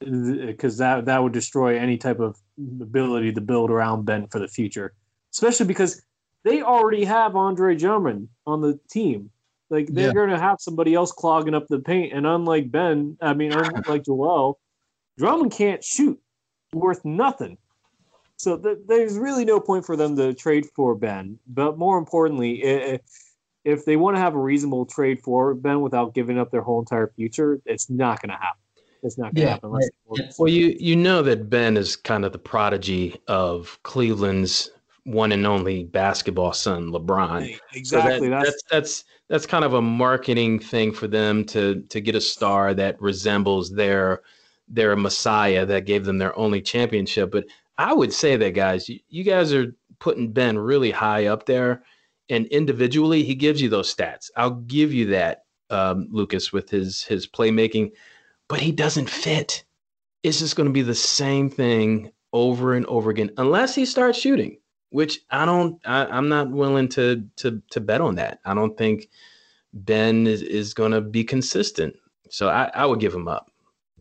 uh, 0.01 0.47
because 0.47 0.77
that 0.79 1.05
that 1.05 1.21
would 1.21 1.33
destroy 1.33 1.77
any 1.77 1.97
type 1.97 2.19
of 2.19 2.35
ability 2.81 3.33
to 3.33 3.41
build 3.41 3.69
around 3.69 4.05
Ben 4.05 4.27
for 4.27 4.39
the 4.39 4.47
future. 4.47 4.93
Especially 5.31 5.67
because 5.67 6.01
they 6.47 6.61
already 6.61 7.03
have 7.03 7.35
Andre 7.35 7.75
Drummond 7.75 8.29
on 8.45 8.61
the 8.61 8.79
team. 8.89 9.29
Like 9.69 9.87
they're 9.87 10.07
yeah. 10.07 10.13
going 10.13 10.29
to 10.29 10.39
have 10.39 10.57
somebody 10.61 10.93
else 10.93 11.11
clogging 11.11 11.53
up 11.53 11.67
the 11.67 11.79
paint, 11.79 12.13
and 12.13 12.25
unlike 12.25 12.71
Ben, 12.71 13.17
I 13.21 13.33
mean, 13.33 13.51
unlike 13.51 14.05
Joel, 14.05 14.59
Drummond 15.17 15.51
can't 15.51 15.83
shoot, 15.83 16.19
worth 16.73 17.03
nothing. 17.03 17.57
So 18.37 18.57
th- 18.57 18.77
there's 18.87 19.17
really 19.17 19.43
no 19.43 19.59
point 19.59 19.85
for 19.85 19.97
them 19.97 20.15
to 20.15 20.33
trade 20.33 20.67
for 20.73 20.95
Ben. 20.95 21.37
But 21.47 21.77
more 21.77 21.97
importantly, 21.97 22.63
if, 22.63 23.01
if 23.65 23.83
they 23.83 23.97
want 23.97 24.15
to 24.15 24.21
have 24.21 24.35
a 24.35 24.39
reasonable 24.39 24.85
trade 24.85 25.21
for 25.21 25.53
Ben 25.53 25.81
without 25.81 26.13
giving 26.13 26.37
up 26.37 26.51
their 26.51 26.61
whole 26.61 26.79
entire 26.79 27.11
future, 27.15 27.59
it's 27.65 27.89
not 27.89 28.21
going 28.21 28.29
to 28.29 28.37
happen. 28.37 28.61
It's 29.03 29.17
not 29.17 29.33
going 29.33 29.35
to 29.35 29.41
yeah, 29.41 29.49
happen. 29.49 29.69
Right. 29.71 29.89
Well, 30.37 30.49
you 30.49 30.77
you 30.79 30.95
know 30.95 31.21
that 31.23 31.49
Ben 31.49 31.77
is 31.77 31.95
kind 31.95 32.23
of 32.23 32.31
the 32.31 32.39
prodigy 32.39 33.19
of 33.27 33.79
Cleveland's 33.83 34.71
one 35.07 35.31
and 35.31 35.47
only 35.47 35.85
basketball 35.85 36.51
son, 36.51 36.91
LeBron. 36.91 37.57
Exactly. 37.73 38.27
So 38.27 38.29
that, 38.29 38.43
that's 38.43 38.63
that's 38.69 39.03
that's 39.29 39.45
kind 39.45 39.63
of 39.63 39.73
a 39.73 39.81
marketing 39.81 40.59
thing 40.59 40.91
for 40.91 41.07
them 41.07 41.45
to 41.45 41.81
to 41.83 42.01
get 42.01 42.15
a 42.15 42.21
star 42.21 42.73
that 42.73 43.01
resembles 43.01 43.71
their 43.71 44.21
their 44.67 44.97
messiah 44.97 45.65
that 45.65 45.85
gave 45.85 46.03
them 46.03 46.17
their 46.17 46.37
only 46.37 46.61
championship. 46.61 47.31
But 47.31 47.45
I 47.77 47.93
would 47.93 48.11
say 48.11 48.35
that 48.35 48.51
guys, 48.51 48.89
you, 48.89 48.99
you 49.07 49.23
guys 49.23 49.53
are 49.53 49.73
putting 49.99 50.33
Ben 50.33 50.59
really 50.59 50.91
high 50.91 51.27
up 51.27 51.45
there, 51.45 51.83
and 52.29 52.45
individually 52.47 53.23
he 53.23 53.33
gives 53.33 53.61
you 53.61 53.69
those 53.69 53.93
stats. 53.93 54.29
I'll 54.35 54.55
give 54.55 54.91
you 54.91 55.05
that, 55.07 55.45
um, 55.69 56.09
Lucas, 56.11 56.51
with 56.51 56.69
his 56.69 57.03
his 57.03 57.25
playmaking, 57.25 57.91
but 58.49 58.59
he 58.59 58.73
doesn't 58.73 59.09
fit. 59.09 59.63
It's 60.23 60.39
just 60.39 60.57
going 60.57 60.67
to 60.67 60.73
be 60.73 60.81
the 60.81 60.93
same 60.93 61.49
thing 61.49 62.11
over 62.33 62.73
and 62.73 62.85
over 62.87 63.09
again, 63.09 63.31
unless 63.37 63.73
he 63.73 63.85
starts 63.85 64.19
shooting 64.19 64.57
which 64.89 65.19
I 65.31 65.45
don't. 65.45 65.79
I, 65.85 66.17
am 66.17 66.29
not 66.29 66.49
willing 66.49 66.87
to 66.89 67.23
to 67.37 67.61
to 67.71 67.81
bet 67.81 68.01
on 68.01 68.15
that. 68.15 68.39
I 68.45 68.53
don't 68.53 68.77
think 68.77 69.09
Ben 69.73 70.27
is, 70.27 70.41
is 70.41 70.73
going 70.73 70.91
to 70.91 71.01
be 71.01 71.23
consistent. 71.23 71.95
So 72.29 72.49
I, 72.49 72.69
I 72.73 72.85
would 72.85 72.99
give 72.99 73.13
him 73.13 73.27
up. 73.27 73.51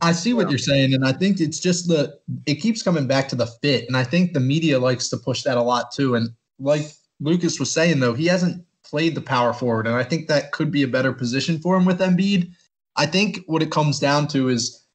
I 0.02 0.12
see 0.12 0.34
what 0.34 0.50
you're 0.50 0.58
saying, 0.58 0.92
and 0.92 1.06
I 1.06 1.12
think 1.12 1.40
it's 1.40 1.58
just 1.58 1.88
the 1.88 2.18
it 2.46 2.56
keeps 2.56 2.82
coming 2.82 3.06
back 3.06 3.28
to 3.28 3.36
the 3.36 3.46
fit, 3.46 3.86
and 3.86 3.96
I 3.96 4.04
think 4.04 4.32
the 4.32 4.40
media 4.40 4.78
likes 4.78 5.08
to 5.08 5.16
push 5.16 5.42
that 5.42 5.56
a 5.56 5.62
lot 5.62 5.90
too. 5.90 6.14
And 6.14 6.30
like 6.58 6.92
Lucas 7.20 7.58
was 7.58 7.72
saying, 7.72 8.00
though, 8.00 8.14
he 8.14 8.26
hasn't 8.26 8.64
played 8.84 9.14
the 9.14 9.22
power 9.22 9.52
forward, 9.52 9.86
and 9.86 9.96
I 9.96 10.04
think 10.04 10.28
that 10.28 10.52
could 10.52 10.70
be 10.70 10.82
a 10.82 10.88
better 10.88 11.12
position 11.12 11.58
for 11.58 11.76
him 11.76 11.86
with 11.86 12.00
Embiid. 12.00 12.52
I 12.96 13.06
think 13.06 13.40
what 13.46 13.62
it 13.62 13.70
comes 13.70 13.98
down 13.98 14.28
to 14.28 14.48
is 14.48 14.85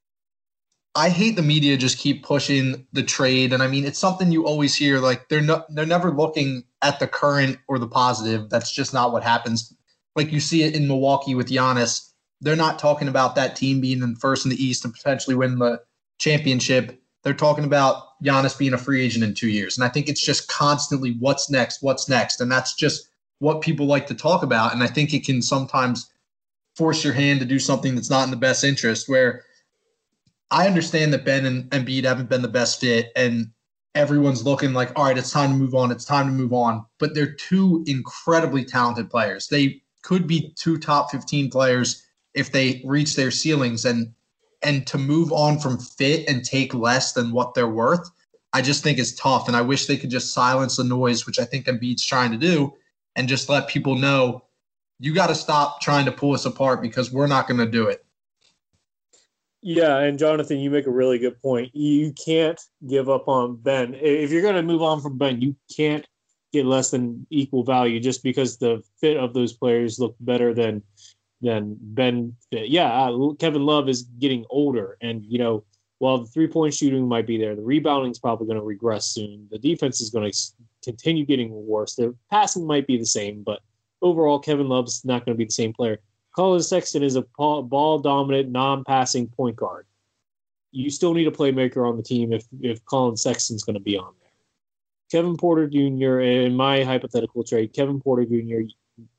I 0.94 1.10
hate 1.10 1.38
the 1.38 1.42
media 1.42 1.78
just 1.78 1.98
keep 1.98 2.24
pushing 2.24 2.86
the 2.92 3.04
trade, 3.04 3.54
and 3.54 3.64
I 3.64 3.68
mean 3.68 3.86
it's 3.86 4.00
something 4.00 4.32
you 4.32 4.46
always 4.46 4.76
hear. 4.76 5.00
Like 5.00 5.30
they're 5.30 5.42
not, 5.42 5.74
they're 5.74 5.86
never 5.86 6.12
looking 6.12 6.64
at 6.82 7.00
the 7.00 7.08
current 7.08 7.60
or 7.68 7.80
the 7.80 7.88
positive. 7.88 8.50
That's 8.50 8.72
just 8.72 8.94
not 8.94 9.14
what 9.14 9.24
happens. 9.24 9.74
Like 10.16 10.32
you 10.32 10.42
see 10.42 10.64
it 10.64 10.76
in 10.76 10.88
Milwaukee 10.88 11.36
with 11.36 11.50
Giannis. 11.50 12.10
They're 12.42 12.56
not 12.56 12.80
talking 12.80 13.08
about 13.08 13.36
that 13.36 13.56
team 13.56 13.80
being 13.80 14.02
in 14.02 14.16
first 14.16 14.46
in 14.46 14.50
the 14.50 14.62
East 14.62 14.84
and 14.84 14.94
potentially 14.94 15.36
win 15.36 15.60
the 15.60 15.82
championship. 16.18 17.00
They're 17.24 17.34
talking 17.34 17.64
about 17.64 18.20
Giannis 18.24 18.58
being 18.58 18.74
a 18.74 18.78
free 18.78 19.02
agent 19.02 19.24
in 19.24 19.34
two 19.34 19.50
years, 19.50 19.78
and 19.78 19.86
I 19.86 19.90
think 19.90 20.10
it's 20.10 20.26
just 20.26 20.50
constantly 20.50 21.16
what's 21.20 21.50
next, 21.50 21.82
what's 21.82 22.10
next, 22.10 22.42
and 22.42 22.52
that's 22.52 22.74
just 22.74 23.08
what 23.40 23.62
people 23.62 23.86
like 23.86 24.08
to 24.08 24.14
talk 24.14 24.44
about. 24.44 24.74
And 24.74 24.84
I 24.84 24.88
think 24.88 25.14
it 25.14 25.26
can 25.26 25.42
sometimes 25.42 26.12
force 26.76 27.04
your 27.04 27.14
hand 27.14 27.40
to 27.40 27.46
do 27.46 27.60
something 27.60 27.96
that's 27.96 28.10
not 28.10 28.26
in 28.26 28.32
the 28.32 28.38
best 28.38 28.64
interest. 28.64 29.08
Where 29.08 29.46
I 30.52 30.68
understand 30.68 31.14
that 31.14 31.26
Ben 31.26 31.46
and 31.46 31.70
Embiid 31.72 32.04
haven't 32.04 32.30
been 32.30 32.42
the 32.42 32.48
best 32.48 32.82
fit, 32.82 33.12
and 33.16 33.52
everyone's 33.96 34.44
looking 34.44 34.74
like, 34.74 34.92
all 34.98 35.06
right, 35.06 35.18
it's 35.18 35.32
time 35.32 35.52
to 35.52 35.56
move 35.56 35.74
on. 35.74 35.92
It's 35.92 36.06
time 36.06 36.28
to 36.28 36.34
move 36.34 36.54
on. 36.54 36.86
But 37.00 37.16
they're 37.16 37.34
two 37.34 37.84
incredibly 37.88 38.64
talented 38.66 39.10
players. 39.10 39.48
They 39.48 39.82
could 40.04 40.28
be 40.28 40.54
two 40.58 40.78
top 40.78 41.12
15 41.12 41.50
players 41.50 42.06
if 42.34 42.52
they 42.52 42.82
reach 42.86 43.16
their 43.16 43.32
ceilings. 43.32 43.86
And 43.86 44.14
and 44.64 44.86
to 44.88 44.98
move 44.98 45.32
on 45.32 45.60
from 45.60 45.80
fit 45.80 46.28
and 46.30 46.46
take 46.46 46.74
less 46.74 47.14
than 47.14 47.32
what 47.32 47.56
they're 47.56 47.68
worth, 47.68 48.08
I 48.54 48.62
just 48.62 48.84
think 48.84 49.00
is 49.00 49.16
tough. 49.16 49.48
And 49.48 49.58
I 49.58 49.62
wish 49.62 49.88
they 49.88 49.98
could 49.98 50.12
just 50.12 50.34
silence 50.34 50.76
the 50.76 50.84
noise, 50.84 51.26
which 51.26 51.40
I 51.40 51.46
think 51.46 51.66
Embiid's 51.66 52.06
trying 52.06 52.32
to 52.32 52.38
do, 52.38 52.74
and 53.16 53.28
just 53.28 53.50
let 53.50 53.68
people 53.68 53.96
know 53.96 54.44
you 55.00 55.16
got 55.16 55.28
to 55.28 55.36
stop 55.36 55.82
trying 55.82 56.06
to 56.06 56.12
pull 56.12 56.34
us 56.34 56.46
apart 56.46 56.82
because 56.82 57.12
we're 57.12 57.28
not 57.28 57.48
going 57.48 57.60
to 57.60 57.66
do 57.66 57.88
it. 57.88 58.06
Yeah, 59.62 60.00
and 60.00 60.18
Jonathan, 60.18 60.60
you 60.60 60.72
make 60.72 60.88
a 60.88 60.92
really 60.92 61.20
good 61.20 61.40
point. 61.42 61.76
You 61.76 62.14
can't 62.14 62.60
give 62.88 63.10
up 63.10 63.28
on 63.28 63.58
Ben. 63.58 63.94
If 63.94 64.32
you're 64.32 64.42
going 64.42 64.56
to 64.56 64.64
move 64.64 64.82
on 64.82 65.02
from 65.02 65.18
Ben, 65.20 65.40
you 65.40 65.56
can't 65.76 66.06
get 66.52 66.66
less 66.66 66.92
than 66.92 67.26
equal 67.30 67.64
value 67.64 68.00
just 68.00 68.24
because 68.24 68.58
the 68.58 68.84
fit 69.00 69.18
of 69.18 69.34
those 69.34 69.54
players 69.54 70.00
look 70.00 70.16
better 70.20 70.54
than 70.54 70.84
than 71.42 71.76
Ben 71.80 72.36
fit. 72.52 72.70
Yeah, 72.70 72.92
uh, 72.92 73.34
Kevin 73.40 73.66
Love 73.66 73.90
is 73.90 74.04
getting 74.20 74.46
older, 74.50 74.98
and 75.02 75.24
you 75.26 75.40
know, 75.40 75.64
while 76.00 76.20
the 76.20 76.28
three 76.28 76.48
point 76.48 76.74
shooting 76.74 77.08
might 77.08 77.28
be 77.28 77.38
there, 77.38 77.56
the 77.56 77.62
rebounding 77.62 78.12
is 78.12 78.20
probably 78.20 78.48
going 78.48 78.60
to 78.60 78.66
regress 78.66 79.08
soon. 79.08 79.48
The 79.52 79.60
defense 79.60 80.02
is 80.02 80.10
going 80.10 80.32
to 80.32 80.38
continue 80.84 81.26
getting 81.26 81.52
worse. 81.52 81.96
The 81.96 82.16
passing 82.32 82.66
might 82.66 82.88
be 82.88 82.98
the 82.98 83.06
same, 83.06 83.44
but 83.44 83.62
overall, 84.02 84.40
Kevin 84.40 84.70
Love's 84.70 85.06
not 85.06 85.26
going 85.26 85.36
to 85.36 85.38
be 85.38 85.46
the 85.46 85.52
same 85.52 85.74
player. 85.74 86.00
Collin 86.36 86.62
Sexton 86.62 87.04
is 87.04 87.16
a 87.16 87.24
ball 87.38 88.00
dominant, 88.00 88.50
non 88.50 88.84
passing 88.84 89.28
point 89.28 89.56
guard. 89.56 89.86
You 90.72 90.90
still 90.90 91.14
need 91.14 91.28
a 91.28 91.32
playmaker 91.32 91.88
on 91.88 91.98
the 91.98 92.04
team 92.04 92.32
if, 92.32 92.46
if 92.62 92.84
Collin 92.86 93.18
Sexton's 93.18 93.64
going 93.64 93.74
to 93.74 93.82
be 93.82 93.98
on 93.98 94.14
there. 94.22 94.30
Kevin 95.12 95.36
Porter 95.36 95.68
Jr., 95.68 96.22
in 96.22 96.56
my 96.56 96.84
hypothetical 96.84 97.44
trade, 97.44 97.74
Kevin 97.74 98.00
Porter 98.00 98.26
Jr., 98.26 98.62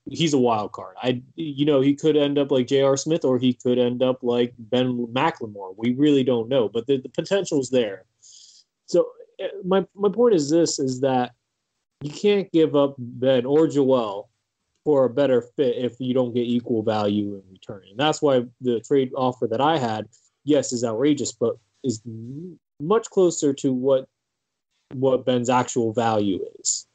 he's 0.09 0.33
a 0.33 0.39
wild 0.39 0.73
card. 0.73 0.97
I 1.03 1.23
you 1.35 1.67
know 1.67 1.81
he 1.81 1.95
could 1.95 2.17
end 2.17 2.39
up 2.39 2.51
like 2.51 2.67
J.R. 2.67 2.97
Smith 2.97 3.25
or 3.25 3.39
he 3.39 3.53
could 3.53 3.79
end 3.79 4.03
up 4.03 4.23
like 4.23 4.55
Ben 4.59 5.07
McLemore. 5.13 5.75
We 5.77 5.95
really 5.95 6.25
don't 6.25 6.49
know, 6.49 6.69
but 6.69 6.87
the, 6.87 6.99
the 6.99 7.09
potential's 7.09 7.71
there. 7.71 8.05
So 8.87 9.11
eh, 9.39 9.49
my 9.65 9.87
my 9.95 10.09
point 10.09 10.35
is 10.35 10.51
this: 10.51 10.79
is 10.79 11.01
that 11.01 11.33
you 12.01 12.11
can't 12.11 12.51
give 12.53 12.75
up 12.75 12.95
Ben 12.99 13.45
or 13.45 13.67
Joel 13.67 14.29
for 14.85 15.05
a 15.05 15.11
better 15.11 15.43
fit 15.57 15.77
if 15.77 15.95
you 16.01 16.15
don't 16.15 16.35
get 16.35 16.47
equal 16.47 16.83
value 16.83 17.35
in 17.35 17.43
return. 17.51 17.83
And 17.91 17.99
that's 17.99 18.21
why 18.21 18.43
the 18.61 18.81
trade 18.81 19.13
offer 19.17 19.47
that 19.47 19.61
I 19.61 19.79
had, 19.79 20.09
yes, 20.45 20.73
is 20.73 20.85
outrageous, 20.85 21.33
but 21.33 21.57
is 21.85 22.03
much 22.81 23.09
closer 23.11 23.53
to 23.55 23.73
what 23.73 24.09
what 24.95 25.25
Ben's 25.25 25.49
actual 25.49 25.93
value 25.93 26.45
is. 26.61 26.87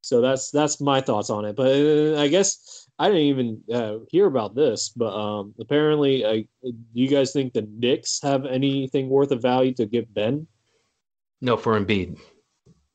So 0.00 0.20
that's 0.20 0.50
that's 0.50 0.80
my 0.80 1.00
thoughts 1.00 1.30
on 1.30 1.44
it. 1.44 1.56
But 1.56 1.68
uh, 1.68 2.20
I 2.20 2.28
guess 2.28 2.88
I 2.98 3.08
didn't 3.08 3.22
even 3.22 3.62
uh, 3.72 3.98
hear 4.10 4.26
about 4.26 4.54
this, 4.54 4.88
but 4.88 5.14
um, 5.14 5.54
apparently, 5.60 6.24
uh, 6.24 6.32
do 6.62 6.74
you 6.94 7.08
guys 7.08 7.32
think 7.32 7.52
the 7.52 7.62
Knicks 7.62 8.20
have 8.22 8.46
anything 8.46 9.08
worth 9.08 9.30
of 9.30 9.42
value 9.42 9.74
to 9.74 9.86
give 9.86 10.12
Ben? 10.14 10.46
No, 11.40 11.56
for 11.56 11.78
Embiid. 11.78 12.18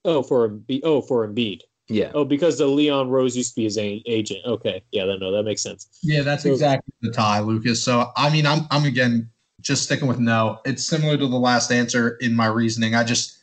Oh, 0.04 0.24
for 0.24 0.50
Embiid. 0.50 0.82
Oh, 0.84 1.02
for 1.02 1.28
Embiid. 1.28 1.62
Yeah. 1.90 2.12
Oh, 2.14 2.24
because 2.26 2.58
the 2.58 2.66
Leon 2.68 3.10
Rose 3.10 3.36
used 3.36 3.52
to 3.52 3.56
be 3.58 3.64
his 3.66 3.78
a- 3.78 4.02
agent. 4.06 4.40
Okay. 4.46 4.84
Yeah, 4.92 5.06
that 5.06 5.20
no, 5.20 5.32
that 5.32 5.44
makes 5.44 5.62
sense. 5.62 5.88
Yeah, 6.02 6.22
that's 6.22 6.44
So- 6.44 6.52
exactly 6.52 6.94
the 7.02 7.12
tie, 7.12 7.40
Lucas. 7.42 7.84
So 7.84 8.12
I 8.16 8.30
mean, 8.30 8.46
I'm 8.46 8.62
I'm 8.72 8.86
again 8.86 9.30
just 9.62 9.84
sticking 9.84 10.08
with 10.08 10.20
no. 10.20 10.60
It's 10.66 10.86
similar 10.86 11.18
to 11.18 11.28
the 11.28 11.38
last 11.40 11.72
answer 11.72 12.18
in 12.22 12.36
my 12.36 12.48
reasoning. 12.48 12.96
I 12.96 13.04
just 13.04 13.38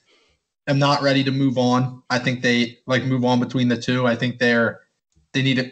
am 0.67 0.79
not 0.79 1.03
ready 1.03 1.23
to 1.25 1.31
move 1.31 1.59
on. 1.59 2.03
I 2.11 2.19
think 2.19 2.43
they 2.43 2.79
like 2.87 3.05
move 3.05 3.25
on 3.25 3.41
between 3.41 3.69
the 3.69 3.77
two. 3.81 4.07
I 4.07 4.17
think 4.17 4.39
they're 4.39 4.81
they 5.33 5.43
need 5.43 5.57
to. 5.57 5.71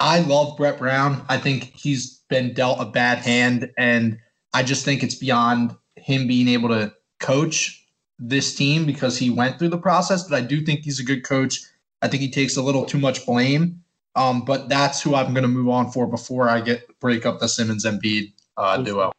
I 0.00 0.20
love 0.20 0.56
Brett 0.56 0.78
Brown. 0.78 1.24
I 1.28 1.38
think 1.38 1.64
he's 1.74 2.18
been 2.28 2.52
dealt 2.52 2.80
a 2.80 2.84
bad 2.84 3.18
hand, 3.18 3.70
and 3.78 4.18
I 4.52 4.62
just 4.62 4.84
think 4.84 5.02
it's 5.02 5.14
beyond 5.16 5.74
him 5.96 6.26
being 6.28 6.48
able 6.48 6.68
to 6.68 6.92
coach 7.18 7.84
this 8.20 8.54
team 8.54 8.84
because 8.86 9.18
he 9.18 9.30
went 9.30 9.58
through 9.58 9.68
the 9.70 9.78
process. 9.78 10.22
But 10.28 10.36
I 10.36 10.40
do 10.46 10.64
think 10.64 10.80
he's 10.84 11.00
a 11.00 11.04
good 11.04 11.24
coach. 11.24 11.60
I 12.02 12.08
think 12.08 12.22
he 12.22 12.30
takes 12.30 12.56
a 12.56 12.62
little 12.62 12.84
too 12.84 12.98
much 12.98 13.26
blame. 13.26 13.82
Um, 14.14 14.44
but 14.44 14.68
that's 14.68 15.00
who 15.00 15.14
I'm 15.14 15.32
going 15.32 15.42
to 15.42 15.48
move 15.48 15.68
on 15.68 15.92
for 15.92 16.06
before 16.06 16.48
I 16.48 16.60
get 16.60 16.98
break 16.98 17.24
up 17.24 17.38
the 17.38 17.48
Simmons 17.48 17.84
and 17.84 18.02
Embiid 18.02 18.32
uh, 18.56 18.78
duo. 18.78 19.12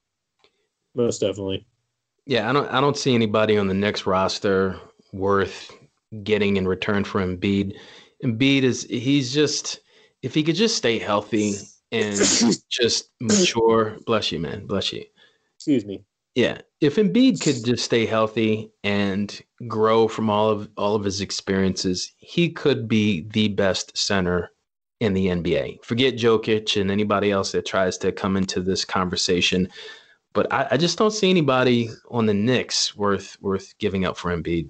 Most 0.94 1.20
definitely. 1.20 1.66
Yeah, 2.26 2.50
I 2.50 2.54
don't 2.54 2.68
I 2.70 2.82
don't 2.82 2.98
see 2.98 3.16
anybody 3.16 3.58
on 3.58 3.68
the 3.68 3.74
Knicks 3.74 4.06
roster 4.06 4.80
worth 5.14 5.72
getting 6.24 6.58
in 6.58 6.68
return 6.68 7.04
for 7.04 7.22
Embiid. 7.22 7.78
Embiid 8.24 8.64
is 8.64 8.84
he's 8.84 9.34
just 9.34 9.80
if 10.22 10.34
he 10.34 10.44
could 10.44 10.56
just 10.56 10.76
stay 10.76 11.00
healthy 11.00 11.56
and 11.92 12.18
just 12.70 13.10
mature, 13.22 13.98
bless 14.06 14.32
you, 14.32 14.40
man, 14.40 14.68
bless 14.68 14.92
you. 14.92 15.04
Excuse 15.58 15.86
me. 15.86 16.04
Yeah, 16.36 16.60
if 16.82 16.98
Embiid 16.98 17.42
could 17.42 17.64
just 17.66 17.86
stay 17.86 18.06
healthy 18.06 18.72
and 18.84 19.42
grow 19.68 20.08
from 20.08 20.30
all 20.30 20.50
of 20.50 20.70
all 20.78 20.96
of 20.96 21.04
his 21.04 21.22
experiences, 21.22 22.14
he 22.18 22.50
could 22.50 22.88
be 22.88 23.28
the 23.32 23.50
best 23.50 23.98
center 23.98 24.52
in 25.00 25.14
the 25.14 25.28
NBA. 25.28 25.84
Forget 25.84 26.16
Jokic 26.16 26.80
and 26.80 26.92
anybody 26.92 27.32
else 27.32 27.52
that 27.54 27.66
tries 27.66 27.98
to 28.00 28.12
come 28.12 28.36
into 28.36 28.62
this 28.62 28.86
conversation, 28.86 29.70
but 30.34 30.52
I, 30.54 30.68
I 30.72 30.78
just 30.78 30.98
don't 30.98 31.12
see 31.12 31.30
anybody 31.30 31.90
on 32.12 32.26
the 32.26 32.34
Knicks 32.34 32.96
worth 32.96 33.38
worth 33.42 33.78
giving 33.80 34.06
up 34.06 34.18
for 34.18 34.36
Embiid. 34.36 34.70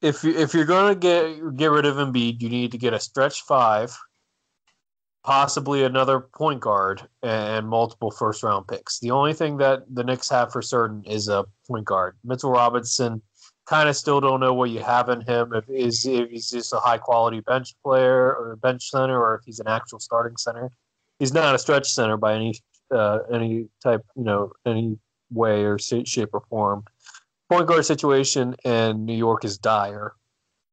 If 0.00 0.24
you, 0.24 0.36
if 0.36 0.52
you're 0.52 0.64
going 0.64 0.94
to 0.94 0.98
get 0.98 1.56
get 1.56 1.70
rid 1.70 1.86
of 1.86 1.96
Embiid, 1.96 2.40
you 2.40 2.48
need 2.48 2.72
to 2.72 2.78
get 2.78 2.94
a 2.94 3.00
stretch 3.00 3.42
five, 3.42 3.96
possibly 5.24 5.84
another 5.84 6.20
point 6.20 6.60
guard, 6.60 7.06
and 7.22 7.68
multiple 7.68 8.10
first 8.10 8.42
round 8.42 8.66
picks. 8.66 8.98
The 8.98 9.10
only 9.10 9.34
thing 9.34 9.56
that 9.58 9.82
the 9.92 10.04
Knicks 10.04 10.28
have 10.30 10.52
for 10.52 10.62
certain 10.62 11.04
is 11.04 11.28
a 11.28 11.44
point 11.68 11.84
guard. 11.84 12.16
Mitchell 12.24 12.50
Robinson, 12.50 13.22
kind 13.72 13.88
of 13.88 13.96
still 13.96 14.20
don't 14.20 14.40
know 14.40 14.52
what 14.52 14.68
you 14.68 14.80
have 14.80 15.08
in 15.08 15.22
him. 15.22 15.54
If 15.54 15.64
is 15.70 16.04
if 16.04 16.28
he's 16.28 16.50
just 16.50 16.74
a 16.74 16.76
high 16.76 16.98
quality 16.98 17.40
bench 17.40 17.74
player 17.82 18.34
or 18.34 18.56
bench 18.56 18.90
center, 18.90 19.18
or 19.18 19.36
if 19.36 19.46
he's 19.46 19.60
an 19.60 19.68
actual 19.68 19.98
starting 19.98 20.36
center. 20.36 20.70
He's 21.18 21.32
not 21.32 21.54
a 21.54 21.58
stretch 21.58 21.88
center 21.88 22.18
by 22.18 22.34
any 22.34 22.54
uh, 22.90 23.20
any 23.32 23.68
type, 23.82 24.04
you 24.14 24.24
know, 24.24 24.52
any 24.66 24.98
way 25.30 25.64
or 25.64 25.78
shape 25.78 26.34
or 26.34 26.42
form. 26.50 26.84
Point 27.48 27.66
guard 27.66 27.86
situation 27.86 28.54
in 28.62 29.06
New 29.06 29.16
York 29.16 29.42
is 29.42 29.56
dire. 29.56 30.12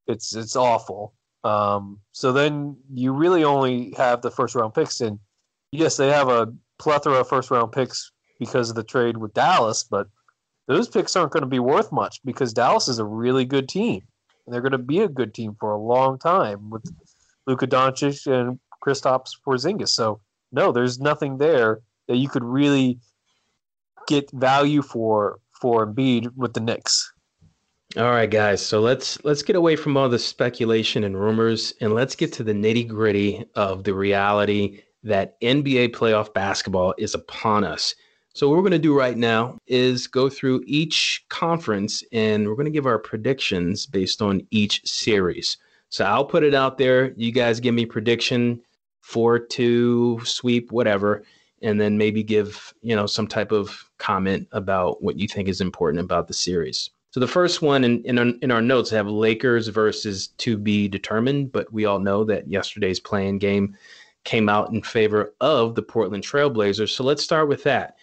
It's 0.08 0.36
it's 0.36 0.58
awful. 0.58 1.14
Um, 1.46 2.02
so 2.12 2.34
then 2.34 2.76
you 2.94 3.14
really 3.14 3.46
only 3.46 3.94
have 3.96 4.22
the 4.22 4.32
first 4.32 4.56
round 4.56 4.74
picks, 4.74 5.00
and 5.00 5.20
yes, 5.72 5.96
they 5.96 6.10
have 6.10 6.28
a 6.28 6.54
plethora 6.80 7.22
of 7.22 7.30
first 7.30 7.50
round 7.50 7.72
picks 7.72 8.12
because 8.40 8.70
of 8.70 8.76
the 8.76 8.84
trade 8.84 9.16
with 9.16 9.34
Dallas, 9.34 9.84
but 9.84 10.08
those 10.70 10.88
picks 10.88 11.16
aren't 11.16 11.32
going 11.32 11.42
to 11.42 11.48
be 11.48 11.60
worth 11.60 11.92
much 11.92 12.22
because 12.24 12.54
Dallas 12.54 12.88
is 12.88 13.00
a 13.00 13.04
really 13.06 13.44
good 13.44 13.68
team, 13.68 14.04
and 14.46 14.54
they're 14.54 14.62
going 14.62 14.72
to 14.72 14.78
be 14.78 15.00
a 15.00 15.10
good 15.10 15.34
team 15.34 15.58
for 15.60 15.72
a 15.72 15.80
long 15.80 16.20
time 16.20 16.70
with 16.70 16.86
Luka 17.48 17.66
Doncic 17.66 18.28
and 18.32 18.60
Kristaps 18.86 19.32
Porzingis. 19.44 19.90
So 19.90 20.22
no, 20.52 20.72
there's 20.72 21.00
nothing 21.00 21.40
there 21.40 21.80
that 22.08 22.18
you 22.18 22.30
could 22.30 22.44
really 22.44 23.00
get 24.08 24.30
value 24.32 24.84
for 24.84 25.40
for 25.60 25.86
Embiid 25.86 26.30
with 26.38 26.54
the 26.54 26.60
Knicks. 26.60 27.12
All 27.98 28.12
right, 28.12 28.30
guys. 28.30 28.64
So 28.64 28.80
let's 28.80 29.24
let's 29.24 29.42
get 29.42 29.56
away 29.56 29.76
from 29.76 29.98
all 29.98 30.08
the 30.08 30.20
speculation 30.20 31.04
and 31.04 31.20
rumors, 31.20 31.74
and 31.82 31.96
let's 31.96 32.16
get 32.16 32.32
to 32.34 32.44
the 32.44 32.54
nitty 32.54 32.88
gritty 32.88 33.44
of 33.56 33.86
the 33.86 33.96
reality 33.96 34.84
that 35.02 35.42
NBA 35.42 35.96
playoff 35.96 36.32
basketball 36.32 36.94
is 37.00 37.16
upon 37.16 37.64
us. 37.64 37.96
So 38.34 38.48
what 38.48 38.56
we're 38.56 38.64
going 38.64 38.72
to 38.72 38.80
do 38.80 38.98
right 38.98 39.18
now 39.18 39.58
is 39.68 40.08
go 40.08 40.30
through 40.30 40.64
each 40.66 41.26
conference, 41.30 42.04
and 42.12 42.48
we're 42.48 42.56
going 42.56 42.66
to 42.66 42.72
give 42.72 42.86
our 42.86 43.00
predictions 43.00 43.86
based 43.86 44.22
on 44.22 44.46
each 44.52 44.82
series. 44.86 45.58
So 45.90 46.06
I'll 46.06 46.26
put 46.26 46.44
it 46.44 46.54
out 46.54 46.78
there. 46.78 47.14
You 47.18 47.32
guys 47.32 47.60
give 47.60 47.74
me 47.74 47.86
prediction 47.86 48.62
four 49.02 49.40
two 49.40 50.22
sweep 50.24 50.72
whatever, 50.72 51.24
and 51.64 51.82
then 51.82 51.98
maybe 51.98 52.22
give 52.24 52.74
you 52.82 52.96
know 52.96 53.08
some 53.08 53.28
type 53.28 53.52
of 53.52 53.90
comment 53.98 54.48
about 54.52 55.02
what 55.02 55.18
you 55.18 55.28
think 55.28 55.50
is 55.50 55.60
important 55.60 56.04
about 56.04 56.28
the 56.28 56.34
series. 56.34 56.92
So 57.12 57.20
the 57.20 57.28
first 57.28 57.64
one 57.64 57.84
in, 57.84 58.04
in, 58.04 58.20
our, 58.20 58.28
in 58.44 58.52
our 58.52 58.62
notes 58.62 58.92
have 58.92 59.08
Lakers 59.08 59.68
versus 59.68 60.28
to 60.38 60.56
be 60.58 60.88
determined, 60.88 61.52
but 61.52 61.74
we 61.74 61.86
all 61.86 61.98
know 61.98 62.24
that 62.26 62.48
yesterday's 62.48 63.00
playing 63.00 63.40
game 63.40 63.76
came 64.26 64.48
out 64.48 64.70
in 64.72 64.84
favor 64.84 65.34
of 65.42 65.74
the 65.74 65.82
Portland 65.82 66.24
Trailblazers. 66.24 66.90
So 66.90 67.04
let's 67.04 67.24
start 67.24 67.48
with 67.50 67.64
that. 67.64 67.98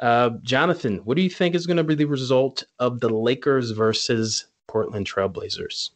Uh, 0.00 0.30
Jonathan, 0.42 0.98
what 1.04 1.16
do 1.16 1.22
you 1.22 1.30
think 1.30 1.54
is 1.54 1.66
going 1.66 1.76
to 1.76 1.84
be 1.84 1.94
the 1.94 2.06
result 2.06 2.64
of 2.78 3.00
the 3.00 3.10
Lakers 3.10 3.70
versus 3.72 4.46
Portland 4.66 5.06
Trailblazers? 5.06 5.90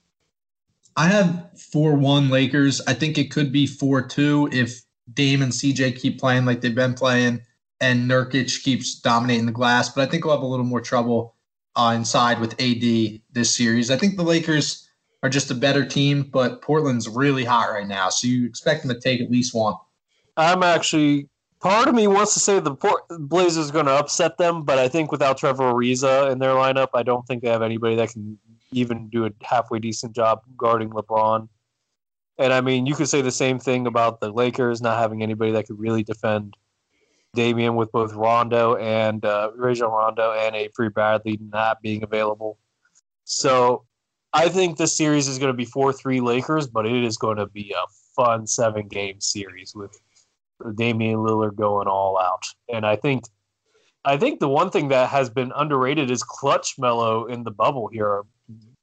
I 0.96 1.09
have 1.09 1.50
4 1.59 1.94
1 1.94 2.28
Lakers. 2.28 2.80
I 2.86 2.94
think 2.94 3.18
it 3.18 3.30
could 3.30 3.50
be 3.50 3.66
4 3.66 4.02
2 4.02 4.50
if 4.52 4.82
Dame 5.12 5.42
and 5.42 5.52
CJ 5.52 5.98
keep 5.98 6.20
playing 6.20 6.44
like 6.44 6.61
they've 6.61 6.74
been 6.74 6.94
playing 6.94 7.40
and 7.80 8.09
Nurkic 8.09 8.62
keeps 8.62 8.94
dominating 8.94 9.46
the 9.46 9.52
glass. 9.52 9.88
But 9.88 10.07
I 10.07 10.11
think 10.11 10.24
we'll 10.24 10.34
have 10.34 10.42
a 10.42 10.46
little 10.46 10.66
more 10.66 10.80
trouble 10.80 11.34
uh, 11.74 11.94
inside 11.96 12.40
with 12.40 12.61
AD 12.61 13.20
this 13.32 13.55
series. 13.55 13.90
I 13.90 13.96
think 13.96 14.16
the 14.16 14.22
Lakers 14.22 14.88
are 15.22 15.30
just 15.30 15.50
a 15.50 15.55
better 15.55 15.84
team, 15.84 16.28
but 16.32 16.62
Portland's 16.62 17.09
really 17.09 17.44
hot 17.44 17.70
right 17.70 17.88
now. 17.88 18.11
So 18.11 18.26
you 18.26 18.46
expect 18.46 18.82
them 18.82 18.94
to 18.94 19.00
take 19.00 19.20
at 19.20 19.30
least 19.30 19.55
one. 19.55 19.74
I'm 20.36 20.62
actually 20.62 21.28
part 21.65 21.89
of 21.89 21.95
me 21.95 22.07
wants 22.07 22.35
to 22.35 22.41
say 22.41 22.61
the 22.61 22.77
Blazers 23.21 23.71
are 23.71 23.73
going 23.73 23.87
to 23.87 23.93
upset 23.93 24.37
them, 24.37 24.65
but 24.65 24.79
I 24.79 24.87
think 24.87 25.11
without 25.11 25.39
Trevor 25.39 25.73
Ariza 25.73 26.31
in 26.31 26.39
their 26.39 26.51
lineup, 26.51 26.89
I 26.93 27.03
don't 27.03 27.27
think 27.27 27.43
they 27.43 27.49
have 27.49 27.62
anybody 27.62 27.97
that 27.97 28.11
can 28.11 28.39
even 28.73 29.09
do 29.09 29.25
a 29.25 29.31
halfway 29.43 29.79
decent 29.79 30.15
job 30.15 30.43
guarding 30.59 30.91
LeBron. 30.91 31.49
And 32.37 32.53
I 32.53 32.61
mean, 32.61 32.85
you 32.85 32.95
could 32.95 33.09
say 33.09 33.23
the 33.23 33.33
same 33.33 33.59
thing 33.59 33.87
about 33.87 34.21
the 34.21 34.31
Lakers 34.31 34.83
not 34.83 34.99
having 34.99 35.23
anybody 35.23 35.53
that 35.53 35.67
could 35.67 35.79
really 35.79 36.03
defend 36.03 36.55
Damian 37.35 37.77
with 37.77 37.91
both 37.93 38.12
Rondo 38.12 38.77
and 38.77 39.25
uh, 39.25 39.51
Rajon 39.57 39.91
Rondo 39.91 40.33
and 40.33 40.55
Avery 40.55 40.91
Bradley 40.91 41.39
not 41.41 41.81
being 41.81 42.03
available. 42.03 42.59
So 43.25 43.85
I 44.35 44.51
think 44.51 44.77
this 44.77 44.95
series 44.95 45.29
is 45.29 45.39
going 45.39 45.53
to 45.53 45.57
be 45.57 45.65
4 45.65 45.95
3 45.95 46.21
Lakers, 46.21 46.67
but 46.67 46.85
it 46.85 47.05
is 47.05 47.17
going 47.17 47.39
to 47.39 47.47
be 47.47 47.73
a 47.73 47.85
fun 48.15 48.47
seven 48.47 48.87
game 48.87 49.19
series 49.21 49.75
with 49.75 49.99
Damian 50.76 51.18
Lillard 51.18 51.57
going 51.57 51.88
all 51.88 52.18
out. 52.18 52.42
And 52.72 52.86
I 52.86 52.96
think 52.96 53.24
I 54.05 54.16
think 54.18 54.38
the 54.40 54.48
one 54.48 54.70
thing 54.70 54.88
that 54.88 55.09
has 55.09 55.30
been 55.30 55.52
underrated 55.57 56.11
is 56.11 56.22
clutch 56.22 56.74
Melo 56.78 57.24
in 57.24 57.42
the 57.42 57.50
bubble 57.50 57.88
here. 57.88 58.22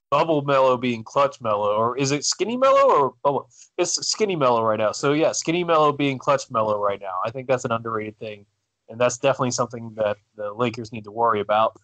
Bubble 0.09 0.41
Melo 0.41 0.76
being 0.76 1.03
clutch 1.03 1.39
Melo, 1.39 1.74
or 1.74 1.97
is 1.97 2.11
it 2.11 2.26
skinny 2.26 2.57
Melo 2.57 2.89
or 2.89 3.13
bubble? 3.24 3.49
It's 3.78 3.95
skinny 4.07 4.36
Melo 4.36 4.63
right 4.63 4.80
now. 4.80 4.91
So 4.91 5.13
yeah, 5.13 5.32
skinny 5.32 5.63
Melo 5.63 5.93
being 5.93 6.17
clutch 6.17 6.49
Melo 6.51 6.82
right 6.82 6.99
now. 6.99 7.19
I 7.24 7.32
think 7.32 7.47
that's 7.47 7.63
an 7.63 7.72
underrated 7.72 8.17
thing, 8.19 8.45
and 8.89 8.99
that's 8.99 9.17
definitely 9.17 9.51
something 9.51 9.93
that 9.95 10.17
the 10.36 10.51
Lakers 10.51 10.91
need 10.91 11.05
to 11.05 11.11
worry 11.11 11.39
about 11.39 11.78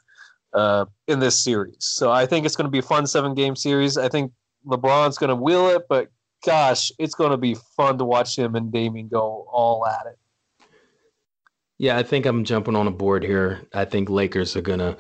uh, 0.54 0.86
in 1.08 1.20
this 1.20 1.42
series. 1.42 1.78
So 1.80 2.12
I 2.12 2.26
think 2.26 2.46
it's 2.46 2.56
going 2.56 2.66
to 2.66 2.72
be 2.72 2.80
a 2.80 2.84
fun 2.84 3.08
seven 3.08 3.34
game 3.34 3.56
series. 3.56 3.98
I 3.98 4.10
think 4.10 4.34
LeBron's 4.66 5.18
going 5.18 5.30
to 5.30 5.36
wheel 5.36 5.70
it, 5.70 5.84
but 5.88 6.10
gosh, 6.48 6.94
it's 6.98 7.14
going 7.14 7.32
to 7.32 7.38
be 7.38 7.56
fun 7.76 7.98
to 7.98 8.06
watch 8.06 8.38
him 8.38 8.56
and 8.56 8.72
Damian 8.72 9.10
go 9.10 9.46
all 9.52 9.86
at 9.86 10.06
it. 10.08 10.18
Yeah, 11.78 11.98
I 11.98 12.04
think 12.04 12.26
I'm 12.26 12.46
jumping 12.46 12.76
on 12.76 12.88
a 12.88 12.92
board 12.92 13.22
here. 13.22 13.68
I 13.74 13.84
think 13.84 14.10
Lakers 14.10 14.56
are 14.56 14.62
gonna 14.62 14.98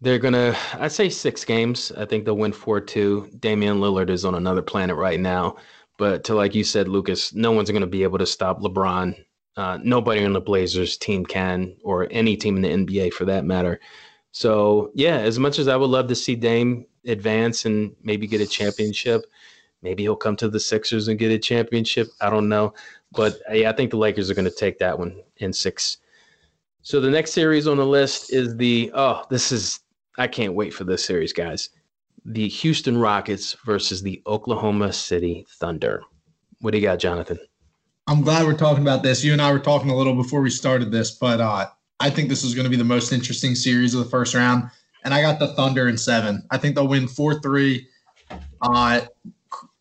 they're 0.00 0.18
gonna 0.18 0.56
I'd 0.74 0.90
say 0.90 1.10
six 1.10 1.44
games. 1.44 1.92
I 1.98 2.06
think 2.06 2.24
they'll 2.24 2.36
win 2.36 2.52
four 2.52 2.80
two. 2.80 3.28
Damian 3.40 3.78
Lillard 3.78 4.08
is 4.08 4.24
on 4.24 4.34
another 4.34 4.62
planet 4.62 4.96
right 4.96 5.20
now. 5.20 5.56
But 5.98 6.24
to 6.24 6.34
like 6.34 6.54
you 6.54 6.64
said, 6.64 6.88
Lucas, 6.88 7.34
no 7.34 7.52
one's 7.52 7.70
gonna 7.70 7.86
be 7.86 8.04
able 8.04 8.16
to 8.18 8.26
stop 8.26 8.60
LeBron. 8.60 9.14
Uh, 9.58 9.78
nobody 9.82 10.24
on 10.24 10.32
the 10.32 10.40
Blazers 10.40 10.96
team 10.96 11.26
can, 11.26 11.76
or 11.84 12.08
any 12.10 12.38
team 12.38 12.56
in 12.56 12.62
the 12.62 12.86
NBA 12.86 13.12
for 13.12 13.26
that 13.26 13.44
matter. 13.44 13.78
So 14.30 14.92
yeah, 14.94 15.18
as 15.18 15.38
much 15.38 15.58
as 15.58 15.68
I 15.68 15.76
would 15.76 15.90
love 15.90 16.08
to 16.08 16.14
see 16.14 16.36
Dame 16.36 16.86
advance 17.04 17.66
and 17.66 17.94
maybe 18.02 18.26
get 18.26 18.40
a 18.40 18.46
championship, 18.46 19.26
maybe 19.82 20.02
he'll 20.02 20.16
come 20.16 20.36
to 20.36 20.48
the 20.48 20.60
Sixers 20.60 21.08
and 21.08 21.18
get 21.18 21.30
a 21.30 21.38
championship. 21.38 22.08
I 22.20 22.30
don't 22.30 22.48
know. 22.48 22.74
But 23.12 23.40
yeah, 23.52 23.70
I 23.70 23.72
think 23.72 23.90
the 23.90 23.98
Lakers 23.98 24.30
are 24.30 24.34
going 24.34 24.46
to 24.46 24.50
take 24.50 24.78
that 24.78 24.98
one 24.98 25.20
in 25.38 25.52
six. 25.52 25.98
So 26.82 27.00
the 27.00 27.10
next 27.10 27.32
series 27.32 27.66
on 27.66 27.76
the 27.76 27.86
list 27.86 28.32
is 28.32 28.56
the 28.56 28.90
oh, 28.94 29.24
this 29.30 29.52
is 29.52 29.80
I 30.18 30.26
can't 30.26 30.54
wait 30.54 30.74
for 30.74 30.84
this 30.84 31.04
series, 31.04 31.32
guys. 31.32 31.70
The 32.24 32.48
Houston 32.48 32.98
Rockets 32.98 33.56
versus 33.64 34.02
the 34.02 34.22
Oklahoma 34.26 34.92
City 34.92 35.46
Thunder. 35.58 36.02
What 36.60 36.72
do 36.72 36.78
you 36.78 36.84
got, 36.84 36.98
Jonathan? 36.98 37.38
I'm 38.06 38.22
glad 38.22 38.46
we're 38.46 38.56
talking 38.56 38.82
about 38.82 39.02
this. 39.02 39.22
You 39.22 39.32
and 39.32 39.42
I 39.42 39.52
were 39.52 39.58
talking 39.58 39.90
a 39.90 39.96
little 39.96 40.14
before 40.14 40.40
we 40.40 40.50
started 40.50 40.90
this, 40.90 41.12
but 41.12 41.40
uh, 41.40 41.66
I 42.00 42.10
think 42.10 42.28
this 42.28 42.42
is 42.44 42.54
going 42.54 42.64
to 42.64 42.70
be 42.70 42.76
the 42.76 42.84
most 42.84 43.12
interesting 43.12 43.54
series 43.54 43.94
of 43.94 44.02
the 44.04 44.10
first 44.10 44.34
round. 44.34 44.64
And 45.04 45.14
I 45.14 45.22
got 45.22 45.38
the 45.38 45.48
Thunder 45.54 45.88
in 45.88 45.96
seven. 45.96 46.42
I 46.50 46.58
think 46.58 46.74
they'll 46.74 46.88
win 46.88 47.08
4 47.08 47.40
3. 47.40 47.88
Uh, 48.60 49.00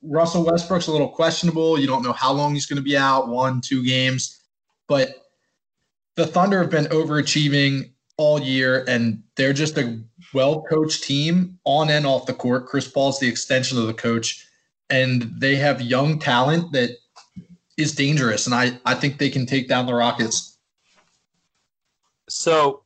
Russell 0.03 0.45
Westbrook's 0.45 0.87
a 0.87 0.91
little 0.91 1.09
questionable. 1.09 1.79
You 1.79 1.87
don't 1.87 2.03
know 2.03 2.13
how 2.13 2.31
long 2.31 2.53
he's 2.53 2.65
going 2.65 2.77
to 2.77 2.83
be 2.83 2.97
out 2.97 3.27
one, 3.27 3.61
two 3.61 3.83
games. 3.83 4.39
But 4.87 5.27
the 6.15 6.25
Thunder 6.25 6.59
have 6.59 6.69
been 6.69 6.85
overachieving 6.85 7.91
all 8.17 8.39
year, 8.39 8.83
and 8.87 9.23
they're 9.35 9.53
just 9.53 9.77
a 9.77 9.99
well 10.33 10.63
coached 10.63 11.03
team 11.03 11.57
on 11.65 11.89
and 11.89 12.05
off 12.05 12.25
the 12.25 12.33
court. 12.33 12.67
Chris 12.67 12.87
Paul's 12.87 13.19
the 13.19 13.27
extension 13.27 13.77
of 13.77 13.87
the 13.87 13.93
coach, 13.93 14.45
and 14.89 15.31
they 15.37 15.55
have 15.55 15.81
young 15.81 16.19
talent 16.19 16.71
that 16.73 16.91
is 17.77 17.93
dangerous. 17.95 18.45
And 18.45 18.55
I, 18.55 18.79
I 18.85 18.95
think 18.95 19.17
they 19.17 19.29
can 19.29 19.45
take 19.45 19.67
down 19.67 19.85
the 19.85 19.93
Rockets. 19.93 20.57
So 22.27 22.83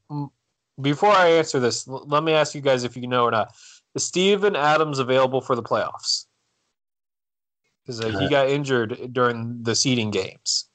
before 0.82 1.12
I 1.12 1.30
answer 1.30 1.60
this, 1.60 1.88
let 1.88 2.24
me 2.24 2.34
ask 2.34 2.56
you 2.56 2.62
guys 2.62 2.84
if 2.84 2.98
you 2.98 3.08
know 3.08 3.24
or 3.24 3.32
not. 3.32 3.54
Is 3.94 4.06
Steven 4.06 4.56
Adams 4.56 5.00
available 5.00 5.40
for 5.40 5.56
the 5.56 5.64
playoffs? 5.64 6.25
Because 7.86 8.02
uh, 8.02 8.20
he 8.20 8.30
got 8.30 8.50
injured 8.50 9.14
during 9.14 9.62
the 9.62 9.76
seeding 9.76 10.12
games. 10.12 10.66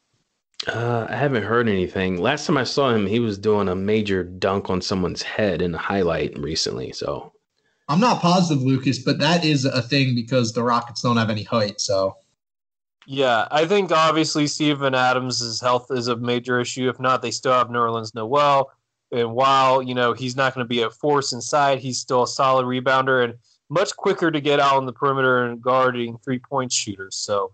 Uh, 0.67 1.07
I 1.09 1.17
haven't 1.17 1.43
heard 1.43 1.69
anything. 1.69 2.21
Last 2.21 2.47
time 2.47 2.57
I 2.57 2.65
saw 2.65 2.91
him, 2.91 3.07
he 3.07 3.19
was 3.19 3.39
doing 3.39 3.69
a 3.69 3.75
major 3.75 4.23
dunk 4.23 4.69
on 4.69 4.83
someone's 4.83 5.23
head 5.23 5.63
in 5.63 5.75
a 5.75 5.79
highlight 5.79 6.39
recently. 6.39 6.93
So 6.93 7.33
I'm 7.89 8.01
not 8.01 8.21
positive, 8.21 8.63
Lucas, 8.63 8.99
but 8.99 9.19
that 9.19 9.45
is 9.45 9.65
a 9.65 9.83
thing 9.83 10.15
because 10.15 10.53
the 10.53 10.63
Rockets 10.63 11.03
don't 11.03 11.17
have 11.17 11.31
any 11.31 11.45
height. 11.45 11.81
So 11.81 12.17
yeah, 13.07 13.49
I 13.51 13.67
think 13.67 13.91
obviously 13.91 14.47
Steven 14.47 14.95
Adams' 14.95 15.61
health 15.61 15.89
is 15.91 16.09
a 16.09 16.17
major 16.17 16.61
issue. 16.61 16.89
If 16.89 17.01
not, 17.01 17.23
they 17.23 17.31
still 17.31 17.53
have 17.53 17.69
Nerlens 17.69 18.15
Noel. 18.15 18.71
And 19.11 19.33
while, 19.33 19.83
you 19.83 19.95
know, 19.95 20.13
he's 20.13 20.37
not 20.37 20.55
going 20.55 20.65
to 20.65 20.69
be 20.69 20.83
a 20.83 20.91
force 20.91 21.33
inside, 21.33 21.81
he's 21.81 21.99
still 21.99 22.23
a 22.23 22.29
solid 22.29 22.67
rebounder. 22.67 23.25
And 23.25 23.35
much 23.71 23.97
quicker 23.97 24.31
to 24.31 24.41
get 24.41 24.61
out 24.61 24.77
on 24.77 24.85
the 24.85 24.93
perimeter 24.93 25.47
and 25.47 25.63
guarding 25.63 26.19
three 26.19 26.39
point 26.39 26.73
shooters. 26.73 27.17
So 27.17 27.53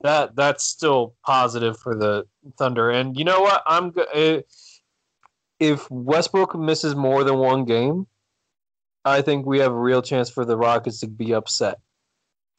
that 0.00 0.34
that's 0.34 0.64
still 0.64 1.14
positive 1.24 1.78
for 1.78 1.94
the 1.94 2.26
Thunder. 2.56 2.90
And 2.90 3.16
you 3.16 3.24
know 3.24 3.40
what? 3.40 3.62
I'm 3.66 3.92
eh, 4.14 4.40
if 5.60 5.90
Westbrook 5.90 6.56
misses 6.56 6.94
more 6.94 7.24
than 7.24 7.36
one 7.38 7.64
game, 7.64 8.06
I 9.04 9.22
think 9.22 9.46
we 9.46 9.58
have 9.58 9.72
a 9.72 9.78
real 9.78 10.02
chance 10.02 10.30
for 10.30 10.44
the 10.44 10.56
Rockets 10.56 11.00
to 11.00 11.06
be 11.06 11.34
upset 11.34 11.80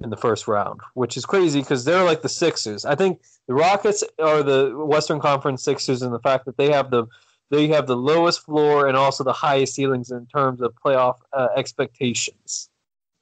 in 0.01 0.09
the 0.09 0.17
first 0.17 0.47
round, 0.47 0.79
which 0.93 1.17
is 1.17 1.25
crazy 1.25 1.59
because 1.59 1.83
they're 1.83 2.03
like 2.03 2.21
the 2.21 2.29
Sixers. 2.29 2.85
I 2.85 2.95
think 2.95 3.21
the 3.47 3.53
Rockets 3.53 4.03
are 4.19 4.43
the 4.43 4.73
Western 4.75 5.19
Conference 5.19 5.63
Sixers 5.63 6.01
and 6.01 6.13
the 6.13 6.19
fact 6.19 6.45
that 6.45 6.57
they 6.57 6.71
have 6.71 6.91
the 6.91 7.05
they 7.51 7.67
have 7.69 7.87
the 7.87 7.97
lowest 7.97 8.41
floor 8.41 8.87
and 8.87 8.95
also 8.95 9.23
the 9.23 9.33
highest 9.33 9.73
ceilings 9.73 10.11
in 10.11 10.27
terms 10.27 10.61
of 10.61 10.73
playoff 10.85 11.15
uh, 11.33 11.47
expectations. 11.55 12.69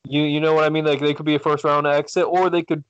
You 0.06 0.24
you 0.24 0.40
know 0.40 0.54
what 0.54 0.64
I 0.64 0.70
mean? 0.70 0.86
Like 0.86 1.00
they 1.00 1.14
could 1.14 1.26
be 1.26 1.36
a 1.36 1.40
first 1.40 1.64
round 1.64 1.88
exit, 1.88 2.26
or 2.26 2.50
they 2.50 2.64
could, 2.64 2.84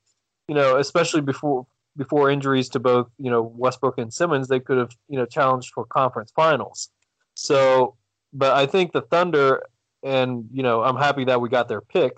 you 0.47 0.55
know, 0.55 0.77
especially 0.77 1.21
before 1.21 1.65
before 1.95 2.29
injuries 2.29 2.69
to 2.69 2.79
both 2.79 3.09
you 3.17 3.31
know 3.31 3.41
Westbrook 3.41 3.97
and 3.97 4.13
Simmons, 4.13 4.47
they 4.47 4.59
could 4.59 4.77
have 4.77 4.91
you 5.07 5.17
know 5.17 5.25
challenged 5.25 5.73
for 5.73 5.85
conference 5.85 6.31
finals. 6.35 6.89
So, 7.33 7.95
but 8.33 8.53
I 8.53 8.65
think 8.65 8.93
the 8.93 9.01
Thunder, 9.01 9.63
and 10.03 10.45
you 10.51 10.63
know, 10.63 10.83
I'm 10.83 10.97
happy 10.97 11.25
that 11.25 11.41
we 11.41 11.49
got 11.49 11.67
their 11.67 11.81
pick. 11.81 12.17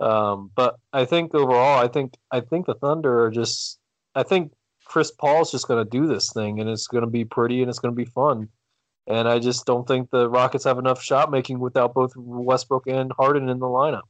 Um, 0.00 0.50
but 0.54 0.76
I 0.92 1.04
think 1.04 1.34
overall, 1.34 1.82
I 1.82 1.88
think 1.88 2.14
I 2.30 2.40
think 2.40 2.66
the 2.66 2.74
Thunder 2.74 3.24
are 3.24 3.30
just. 3.30 3.78
I 4.16 4.22
think 4.22 4.52
Chris 4.84 5.10
Paul's 5.10 5.50
just 5.50 5.66
going 5.66 5.84
to 5.84 5.90
do 5.90 6.06
this 6.06 6.32
thing, 6.32 6.60
and 6.60 6.70
it's 6.70 6.86
going 6.86 7.04
to 7.04 7.10
be 7.10 7.24
pretty, 7.24 7.60
and 7.62 7.68
it's 7.68 7.78
going 7.78 7.92
to 7.92 7.96
be 7.96 8.04
fun. 8.04 8.48
And 9.06 9.28
I 9.28 9.38
just 9.38 9.66
don't 9.66 9.86
think 9.86 10.10
the 10.10 10.28
Rockets 10.30 10.64
have 10.64 10.78
enough 10.78 11.02
shot 11.02 11.30
making 11.30 11.58
without 11.60 11.94
both 11.94 12.12
Westbrook 12.16 12.86
and 12.86 13.12
Harden 13.12 13.48
in 13.48 13.58
the 13.58 13.66
lineup. 13.66 14.02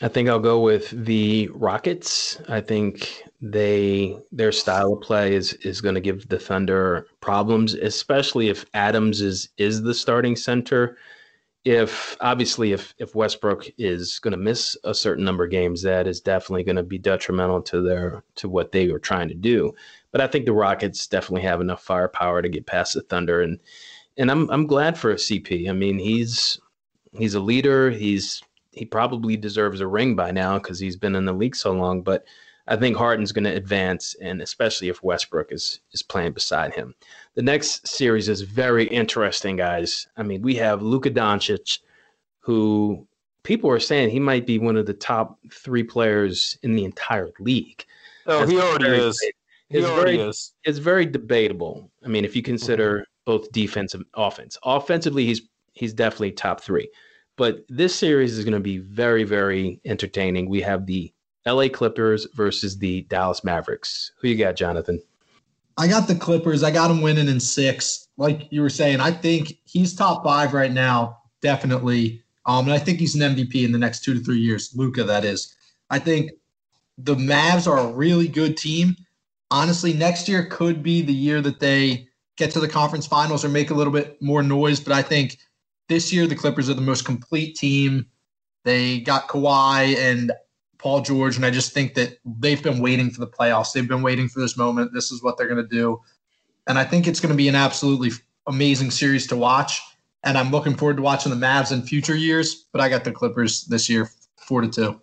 I 0.00 0.08
think 0.08 0.28
I'll 0.28 0.38
go 0.38 0.60
with 0.60 0.90
the 1.04 1.48
Rockets. 1.52 2.40
I 2.48 2.60
think 2.60 3.22
they 3.40 4.16
their 4.32 4.52
style 4.52 4.94
of 4.94 5.00
play 5.00 5.34
is 5.34 5.52
is 5.54 5.80
going 5.80 5.94
to 5.94 6.00
give 6.00 6.28
the 6.28 6.38
Thunder 6.38 7.06
problems, 7.20 7.74
especially 7.74 8.48
if 8.48 8.64
Adams 8.74 9.20
is 9.20 9.50
is 9.58 9.82
the 9.82 9.94
starting 9.94 10.34
center. 10.34 10.96
If 11.64 12.16
obviously 12.20 12.72
if 12.72 12.94
if 12.98 13.14
Westbrook 13.14 13.66
is 13.78 14.18
going 14.18 14.32
to 14.32 14.38
miss 14.38 14.76
a 14.82 14.94
certain 14.94 15.24
number 15.24 15.44
of 15.44 15.50
games, 15.50 15.82
that 15.82 16.08
is 16.08 16.20
definitely 16.20 16.64
going 16.64 16.76
to 16.76 16.82
be 16.82 16.98
detrimental 16.98 17.62
to 17.62 17.80
their 17.82 18.24
to 18.36 18.48
what 18.48 18.72
they 18.72 18.90
are 18.90 18.98
trying 18.98 19.28
to 19.28 19.34
do. 19.34 19.72
But 20.10 20.20
I 20.20 20.26
think 20.26 20.46
the 20.46 20.52
Rockets 20.52 21.06
definitely 21.06 21.42
have 21.42 21.60
enough 21.60 21.82
firepower 21.84 22.42
to 22.42 22.48
get 22.48 22.66
past 22.66 22.94
the 22.94 23.02
Thunder, 23.02 23.42
and 23.42 23.60
and 24.16 24.30
I'm 24.30 24.50
I'm 24.50 24.66
glad 24.66 24.98
for 24.98 25.10
a 25.10 25.16
CP. 25.16 25.68
I 25.68 25.72
mean, 25.72 25.98
he's 25.98 26.60
he's 27.12 27.34
a 27.34 27.40
leader. 27.40 27.90
He's 27.90 28.42
he 28.70 28.84
probably 28.84 29.36
deserves 29.36 29.80
a 29.80 29.86
ring 29.86 30.16
by 30.16 30.30
now 30.30 30.58
because 30.58 30.78
he's 30.78 30.96
been 30.96 31.14
in 31.14 31.24
the 31.24 31.32
league 31.32 31.56
so 31.56 31.72
long. 31.72 32.02
But 32.02 32.24
I 32.68 32.76
think 32.76 32.96
Harden's 32.96 33.32
going 33.32 33.44
to 33.44 33.54
advance, 33.54 34.14
and 34.22 34.40
especially 34.40 34.88
if 34.88 35.02
Westbrook 35.02 35.52
is 35.52 35.80
is 35.92 36.02
playing 36.02 36.32
beside 36.32 36.74
him. 36.74 36.94
The 37.34 37.42
next 37.42 37.86
series 37.86 38.28
is 38.28 38.42
very 38.42 38.84
interesting, 38.86 39.56
guys. 39.56 40.06
I 40.16 40.22
mean, 40.22 40.42
we 40.42 40.54
have 40.56 40.82
Luka 40.82 41.10
Doncic, 41.10 41.78
who 42.40 43.06
people 43.42 43.70
are 43.70 43.80
saying 43.80 44.10
he 44.10 44.20
might 44.20 44.46
be 44.46 44.58
one 44.58 44.76
of 44.76 44.86
the 44.86 44.94
top 44.94 45.38
three 45.52 45.82
players 45.82 46.58
in 46.62 46.74
the 46.74 46.84
entire 46.84 47.30
league. 47.40 47.84
Oh, 48.26 48.40
That's 48.40 48.50
he 48.50 48.60
already 48.60 48.84
very, 48.84 48.98
is. 48.98 49.20
He 49.68 49.78
it's 49.78 49.86
already 49.86 50.16
very, 50.18 50.28
is. 50.28 50.52
It's 50.64 50.78
very 50.78 51.06
debatable. 51.06 51.90
I 52.04 52.08
mean, 52.08 52.24
if 52.24 52.36
you 52.36 52.42
consider 52.42 52.98
mm-hmm. 52.98 53.11
Both 53.24 53.50
defense 53.52 53.94
and 53.94 54.04
offense, 54.14 54.58
offensively, 54.64 55.26
he's 55.26 55.42
he's 55.72 55.94
definitely 55.94 56.32
top 56.32 56.60
three. 56.60 56.88
But 57.36 57.64
this 57.68 57.94
series 57.94 58.36
is 58.36 58.44
going 58.44 58.54
to 58.54 58.60
be 58.60 58.78
very, 58.78 59.24
very 59.24 59.80
entertaining. 59.84 60.48
We 60.48 60.60
have 60.60 60.86
the 60.86 61.12
LA 61.46 61.68
Clippers 61.68 62.26
versus 62.34 62.78
the 62.78 63.02
Dallas 63.02 63.42
Mavericks. 63.42 64.12
Who 64.20 64.28
you 64.28 64.36
got, 64.36 64.56
Jonathan? 64.56 65.00
I 65.78 65.88
got 65.88 66.06
the 66.06 66.14
Clippers. 66.14 66.62
I 66.62 66.70
got 66.70 66.88
them 66.88 67.00
winning 67.00 67.28
in 67.28 67.40
six. 67.40 68.08
Like 68.18 68.46
you 68.50 68.60
were 68.60 68.68
saying, 68.68 69.00
I 69.00 69.10
think 69.10 69.58
he's 69.64 69.94
top 69.94 70.22
five 70.22 70.52
right 70.52 70.70
now, 70.70 71.18
definitely. 71.40 72.22
Um, 72.44 72.66
and 72.66 72.74
I 72.74 72.78
think 72.78 72.98
he's 72.98 73.14
an 73.14 73.34
MVP 73.34 73.64
in 73.64 73.72
the 73.72 73.78
next 73.78 74.04
two 74.04 74.14
to 74.14 74.20
three 74.20 74.38
years. 74.38 74.72
Luka, 74.76 75.04
that 75.04 75.24
is. 75.24 75.54
I 75.90 75.98
think 75.98 76.32
the 76.98 77.14
Mavs 77.14 77.66
are 77.66 77.78
a 77.78 77.92
really 77.92 78.28
good 78.28 78.56
team. 78.56 78.94
Honestly, 79.50 79.92
next 79.92 80.28
year 80.28 80.46
could 80.46 80.82
be 80.82 81.02
the 81.02 81.12
year 81.12 81.40
that 81.40 81.60
they 81.60 82.08
get 82.36 82.50
to 82.52 82.60
the 82.60 82.68
conference 82.68 83.06
finals 83.06 83.44
or 83.44 83.48
make 83.48 83.70
a 83.70 83.74
little 83.74 83.92
bit 83.92 84.20
more 84.20 84.42
noise. 84.42 84.80
But 84.80 84.92
I 84.92 85.02
think 85.02 85.38
this 85.88 86.12
year 86.12 86.26
the 86.26 86.34
Clippers 86.34 86.70
are 86.70 86.74
the 86.74 86.80
most 86.80 87.04
complete 87.04 87.56
team. 87.56 88.06
They 88.64 89.00
got 89.00 89.28
Kawhi 89.28 89.96
and 89.96 90.32
Paul 90.78 91.00
George, 91.00 91.36
and 91.36 91.44
I 91.44 91.50
just 91.50 91.72
think 91.72 91.94
that 91.94 92.18
they've 92.24 92.62
been 92.62 92.80
waiting 92.80 93.10
for 93.10 93.20
the 93.20 93.26
playoffs. 93.26 93.72
They've 93.72 93.86
been 93.86 94.02
waiting 94.02 94.28
for 94.28 94.40
this 94.40 94.56
moment. 94.56 94.92
This 94.92 95.12
is 95.12 95.22
what 95.22 95.36
they're 95.36 95.48
going 95.48 95.62
to 95.62 95.68
do, 95.68 96.00
and 96.66 96.78
I 96.78 96.84
think 96.84 97.06
it's 97.06 97.20
going 97.20 97.32
to 97.32 97.36
be 97.36 97.48
an 97.48 97.54
absolutely 97.54 98.10
amazing 98.46 98.90
series 98.90 99.26
to 99.28 99.36
watch. 99.36 99.80
And 100.24 100.38
I'm 100.38 100.50
looking 100.50 100.76
forward 100.76 100.96
to 100.96 101.02
watching 101.02 101.30
the 101.30 101.46
Mavs 101.46 101.72
in 101.72 101.82
future 101.82 102.16
years. 102.16 102.66
But 102.72 102.80
I 102.80 102.88
got 102.88 103.04
the 103.04 103.10
Clippers 103.10 103.64
this 103.64 103.88
year, 103.88 104.08
four 104.36 104.60
to 104.60 104.68
two. 104.68 105.00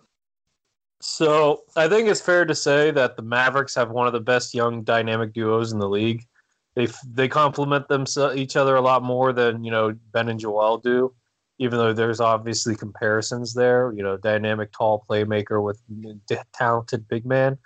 So 1.00 1.62
I 1.76 1.88
think 1.88 2.08
it's 2.08 2.20
fair 2.20 2.44
to 2.44 2.54
say 2.54 2.90
that 2.90 3.16
the 3.16 3.22
Mavericks 3.22 3.74
have 3.74 3.90
one 3.90 4.06
of 4.06 4.12
the 4.12 4.20
best 4.20 4.54
young 4.54 4.82
dynamic 4.82 5.32
duos 5.32 5.72
in 5.72 5.78
the 5.78 5.88
league 5.88 6.26
they 6.74 6.88
they 7.06 7.28
complement 7.28 7.88
them 7.88 8.04
each 8.34 8.56
other 8.56 8.76
a 8.76 8.80
lot 8.80 9.02
more 9.02 9.32
than 9.32 9.64
you 9.64 9.70
know 9.70 9.94
Ben 10.12 10.28
and 10.28 10.40
Joel 10.40 10.78
do. 10.78 11.14
even 11.58 11.78
though 11.78 11.92
there's 11.92 12.20
obviously 12.20 12.76
comparisons 12.76 13.54
there. 13.54 13.92
You 13.92 14.02
know, 14.02 14.16
dynamic, 14.16 14.72
tall 14.72 15.04
playmaker 15.08 15.62
with 15.62 15.80
talented 16.52 17.08
big 17.08 17.26
man. 17.26 17.58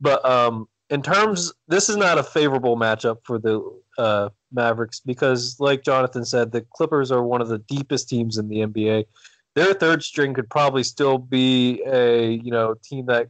But 0.00 0.24
um, 0.24 0.68
in 0.90 1.02
terms, 1.02 1.52
this 1.68 1.88
is 1.88 1.96
not 1.96 2.18
a 2.18 2.22
favorable 2.22 2.76
matchup 2.76 3.18
for 3.24 3.38
the 3.38 3.60
uh, 3.98 4.28
Mavericks 4.52 5.00
because, 5.00 5.56
like 5.58 5.82
Jonathan 5.82 6.24
said, 6.24 6.52
the 6.52 6.64
Clippers 6.72 7.10
are 7.10 7.22
one 7.22 7.40
of 7.40 7.48
the 7.48 7.58
deepest 7.58 8.08
teams 8.08 8.38
in 8.38 8.48
the 8.48 8.58
NBA. 8.58 9.06
Their 9.54 9.72
third 9.74 10.02
string 10.02 10.34
could 10.34 10.50
probably 10.50 10.82
still 10.82 11.18
be 11.18 11.82
a 11.86 12.32
you 12.32 12.50
know 12.50 12.74
team 12.82 13.06
that 13.06 13.28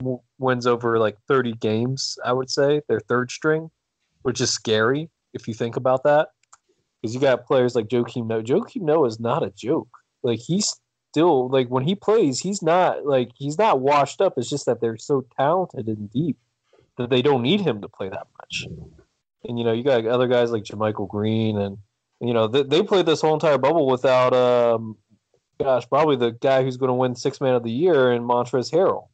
w- 0.00 0.20
wins 0.38 0.66
over 0.66 0.98
like 0.98 1.18
30 1.26 1.52
games. 1.54 2.18
I 2.24 2.32
would 2.32 2.48
say 2.50 2.80
their 2.88 3.00
third 3.00 3.30
string, 3.30 3.70
which 4.22 4.40
is 4.40 4.50
scary 4.50 5.10
if 5.34 5.48
you 5.48 5.54
think 5.54 5.76
about 5.76 6.04
that 6.04 6.28
because 7.00 7.14
you 7.14 7.20
got 7.20 7.46
players 7.46 7.74
like 7.74 7.88
Joakim 7.88 8.26
Noah. 8.26 8.42
Joakim 8.42 8.82
Noah 8.82 9.06
is 9.06 9.20
not 9.20 9.42
a 9.42 9.50
joke. 9.50 9.88
Like 10.22 10.40
he's 10.40 10.74
still 11.10 11.48
like 11.48 11.68
when 11.68 11.84
he 11.84 11.94
plays, 11.94 12.40
he's 12.40 12.62
not 12.62 13.06
like 13.06 13.30
he's 13.34 13.58
not 13.58 13.80
washed 13.80 14.20
up. 14.20 14.34
It's 14.36 14.50
just 14.50 14.66
that 14.66 14.80
they're 14.80 14.98
so 14.98 15.24
talented 15.36 15.86
and 15.86 16.10
deep 16.10 16.38
that 16.96 17.10
they 17.10 17.22
don't 17.22 17.42
need 17.42 17.60
him 17.60 17.80
to 17.80 17.88
play 17.88 18.08
that 18.08 18.26
much. 18.38 18.66
And 19.44 19.58
you 19.58 19.64
know, 19.64 19.72
you 19.72 19.84
got 19.84 20.04
other 20.06 20.28
guys 20.28 20.50
like 20.50 20.64
JaMychal 20.64 21.08
Green, 21.08 21.56
and 21.58 21.78
you 22.20 22.34
know 22.34 22.48
they, 22.48 22.64
they 22.64 22.82
played 22.82 23.06
this 23.06 23.20
whole 23.20 23.34
entire 23.34 23.58
bubble 23.58 23.86
without, 23.86 24.34
um, 24.34 24.96
gosh, 25.60 25.88
probably 25.88 26.16
the 26.16 26.32
guy 26.32 26.62
who's 26.62 26.76
going 26.76 26.88
to 26.88 26.94
win 26.94 27.14
Six 27.14 27.40
Man 27.40 27.54
of 27.54 27.62
the 27.62 27.70
Year 27.70 28.12
in 28.12 28.22
Montrezl 28.22 28.72
Harrell. 28.72 29.08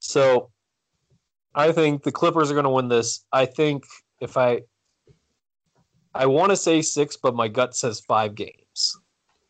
So, 0.00 0.50
I 1.54 1.72
think 1.72 2.02
the 2.02 2.12
Clippers 2.12 2.50
are 2.50 2.54
going 2.54 2.64
to 2.64 2.70
win 2.70 2.88
this. 2.88 3.24
I 3.32 3.44
think 3.44 3.84
if 4.22 4.36
I 4.36 4.62
I 6.14 6.26
want 6.26 6.50
to 6.50 6.56
say 6.56 6.82
six, 6.82 7.16
but 7.16 7.34
my 7.34 7.48
gut 7.48 7.74
says 7.74 8.00
five 8.00 8.34
games. 8.34 8.98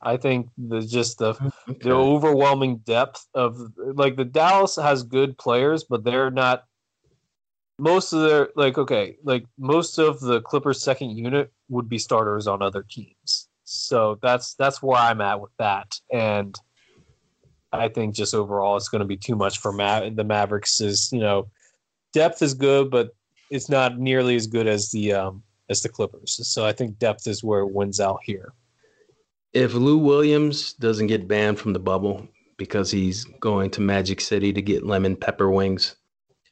I 0.00 0.16
think 0.16 0.48
the 0.58 0.80
just 0.80 1.18
the 1.18 1.34
okay. 1.68 1.78
the 1.82 1.92
overwhelming 1.92 2.78
depth 2.78 3.26
of 3.34 3.56
like 3.76 4.16
the 4.16 4.24
Dallas 4.24 4.76
has 4.76 5.02
good 5.04 5.38
players, 5.38 5.84
but 5.84 6.02
they're 6.02 6.30
not 6.30 6.64
most 7.78 8.12
of 8.12 8.22
their 8.22 8.48
like 8.56 8.78
okay, 8.78 9.16
like 9.22 9.44
most 9.58 9.98
of 9.98 10.20
the 10.20 10.40
Clippers 10.40 10.82
second 10.82 11.16
unit 11.16 11.52
would 11.68 11.88
be 11.88 11.98
starters 11.98 12.46
on 12.46 12.62
other 12.62 12.84
teams. 12.88 13.48
So 13.64 14.18
that's 14.22 14.54
that's 14.54 14.82
where 14.82 14.98
I'm 14.98 15.20
at 15.20 15.40
with 15.40 15.52
that. 15.58 15.94
And 16.12 16.58
I 17.72 17.88
think 17.88 18.14
just 18.14 18.34
overall 18.34 18.76
it's 18.76 18.88
going 18.88 19.00
to 19.00 19.06
be 19.06 19.16
too 19.16 19.36
much 19.36 19.58
for 19.58 19.72
Ma- 19.72 20.10
the 20.10 20.24
Mavericks 20.24 20.80
is, 20.80 21.10
you 21.12 21.20
know, 21.20 21.48
depth 22.12 22.42
is 22.42 22.54
good, 22.54 22.90
but 22.90 23.14
it's 23.52 23.68
not 23.68 23.98
nearly 23.98 24.34
as 24.34 24.46
good 24.46 24.66
as 24.66 24.90
the 24.90 25.12
um 25.12 25.42
as 25.68 25.82
the 25.82 25.88
Clippers. 25.88 26.40
So 26.48 26.66
I 26.66 26.72
think 26.72 26.98
depth 26.98 27.26
is 27.26 27.44
where 27.44 27.60
it 27.60 27.72
wins 27.72 28.00
out 28.00 28.20
here. 28.24 28.52
If 29.52 29.74
Lou 29.74 29.98
Williams 29.98 30.72
doesn't 30.72 31.06
get 31.06 31.28
banned 31.28 31.58
from 31.58 31.72
the 31.74 31.78
bubble 31.78 32.26
because 32.56 32.90
he's 32.90 33.24
going 33.40 33.70
to 33.72 33.80
Magic 33.80 34.20
City 34.20 34.52
to 34.52 34.62
get 34.62 34.86
lemon 34.86 35.14
pepper 35.14 35.50
wings, 35.50 35.96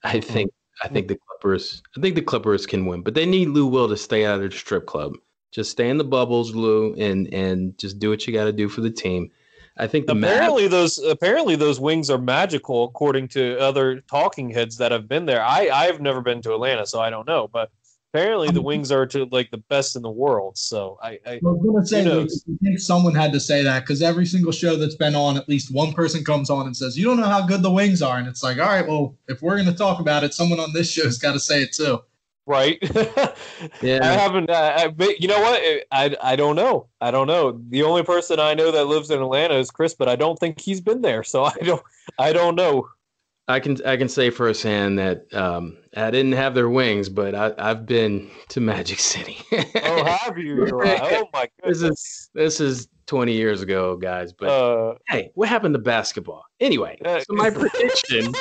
I 0.05 0.19
hmm. 0.19 0.21
think 0.21 0.51
I 0.83 0.89
think 0.89 1.09
the 1.09 1.19
Clippers 1.27 1.83
I 1.97 2.01
think 2.01 2.15
the 2.15 2.23
Clippers 2.23 2.67
can 2.67 2.87
win, 2.87 3.03
but 3.03 3.15
they 3.15 3.27
need 3.27 3.49
Lou 3.49 3.67
Will 3.67 3.89
to 3.89 3.97
stay 3.97 4.27
out 4.27 4.43
of 4.43 4.51
the 4.51 4.57
strip 4.57 4.87
club. 4.87 5.15
Just 5.53 5.73
stay 5.73 5.89
in 5.89 5.99
the 5.99 6.05
bubbles, 6.05 6.55
Lou, 6.55 6.95
and 6.95 7.33
and 7.33 7.77
just 7.79 7.99
do 7.99 8.11
what 8.11 8.27
you 8.27 8.33
got 8.33 8.45
to 8.45 8.53
do 8.53 8.69
for 8.69 8.83
the 8.83 8.91
team. 8.91 9.31
I 9.77 9.87
think 9.87 10.09
apparently 10.09 10.65
Mav- 10.65 10.71
those 10.71 10.99
apparently 10.99 11.57
those 11.57 11.81
wings 11.81 12.11
are 12.11 12.19
magical 12.19 12.85
according 12.85 13.29
to 13.29 13.59
other 13.59 14.01
talking 14.03 14.51
heads 14.51 14.77
that 14.79 14.93
have 14.93 15.09
been 15.09 15.27
there. 15.27 15.43
I 15.43 15.69
I've 15.73 16.01
never 16.01 16.21
been 16.21 16.43
to 16.43 16.55
Atlanta, 16.55 16.87
so 16.87 17.01
I 17.01 17.11
don't 17.11 17.27
know, 17.27 17.49
but 17.49 17.71
apparently 18.13 18.51
the 18.51 18.63
wings 18.63 18.91
are 18.91 19.07
to 19.07 19.25
like 19.27 19.51
the 19.51 19.59
best 19.59 19.97
in 19.97 20.03
the 20.03 20.11
world. 20.11 20.59
So 20.59 20.99
I, 21.03 21.19
I, 21.27 21.35
I 21.35 21.41
was 21.43 21.65
gonna 21.65 21.87
say, 21.87 22.05
like, 22.05 22.29
I 22.29 22.65
think 22.65 22.79
someone 22.79 23.15
had 23.15 23.33
to 23.33 23.41
say 23.41 23.63
that 23.63 23.81
because 23.81 24.03
every 24.03 24.27
single 24.27 24.53
show 24.53 24.77
that's 24.77 24.97
been 24.97 25.15
on, 25.15 25.37
at 25.37 25.49
least 25.49 25.73
one 25.73 25.93
person 25.93 26.25
comes 26.25 26.51
on 26.51 26.67
and 26.67 26.77
says, 26.77 26.99
"You 26.99 27.05
don't 27.05 27.21
know 27.21 27.29
how 27.29 27.47
good 27.47 27.63
the 27.63 27.71
wings 27.71 28.03
are," 28.03 28.19
and 28.19 28.27
it's 28.27 28.43
like, 28.43 28.59
all 28.59 28.67
right, 28.67 28.87
well, 28.87 29.15
if 29.29 29.43
we're 29.43 29.57
gonna 29.57 29.75
talk 29.75 30.01
about 30.01 30.25
it, 30.25 30.35
someone 30.35 30.61
on 30.61 30.73
this 30.73 30.91
show's 30.91 31.19
got 31.19 31.33
to 31.33 31.41
say 31.41 31.63
it 31.63 31.73
too. 31.73 32.01
Right. 32.47 32.79
yeah. 33.83 34.01
I 34.03 34.13
haven't. 34.13 34.51
Uh, 34.51 34.91
I, 34.99 35.15
you 35.19 35.29
know 35.29 35.41
what? 35.41 35.63
I 35.93 36.17
I 36.23 36.37
don't 36.37 36.57
know. 36.57 36.89
I 37.01 37.11
don't 37.11 37.27
know. 37.27 37.61
The 37.69 37.83
only 37.83 38.03
person 38.03 38.41
I 38.41 38.55
know 38.55 38.71
that 38.73 38.87
lives 38.87 39.11
in 39.11 39.21
Atlanta 39.21 39.55
is 39.55 39.71
Chris, 39.71 39.95
but 39.95 40.09
I 40.09 40.17
don't 40.17 40.39
think 40.39 40.61
he's 40.61 40.81
been 40.81 41.03
there. 41.03 41.23
So 41.23 41.45
I 41.45 41.55
don't. 41.63 41.83
I 42.19 42.33
don't 42.33 42.57
know. 42.57 42.89
I 43.47 43.61
can 43.61 43.85
I 43.85 43.97
can 43.97 44.09
say 44.09 44.31
firsthand 44.31 44.99
that 44.99 45.33
um, 45.35 45.77
I 45.97 46.11
didn't 46.11 46.33
have 46.33 46.55
their 46.55 46.69
wings, 46.69 47.09
but 47.09 47.35
I, 47.35 47.53
have 47.69 47.85
been 47.85 48.31
to 48.49 48.61
Magic 48.61 48.99
City. 49.01 49.39
oh, 49.53 50.05
have 50.05 50.39
you? 50.39 50.69
Oh 50.73 51.29
my 51.33 51.49
goodness! 51.63 51.81
This 51.81 51.83
is 51.83 52.31
this 52.35 52.61
is 52.61 52.89
twenty 53.07 53.33
years 53.33 53.61
ago, 53.61 53.97
guys. 53.97 54.33
But 54.33 54.49
uh, 54.49 54.95
hey, 55.09 55.31
what 55.35 55.49
happened 55.49 55.75
to 55.75 55.81
basketball? 55.81 56.45
Anyway, 56.61 56.99
uh, 57.05 57.21
so 57.21 57.35
my 57.35 57.51
prediction. 57.51 58.33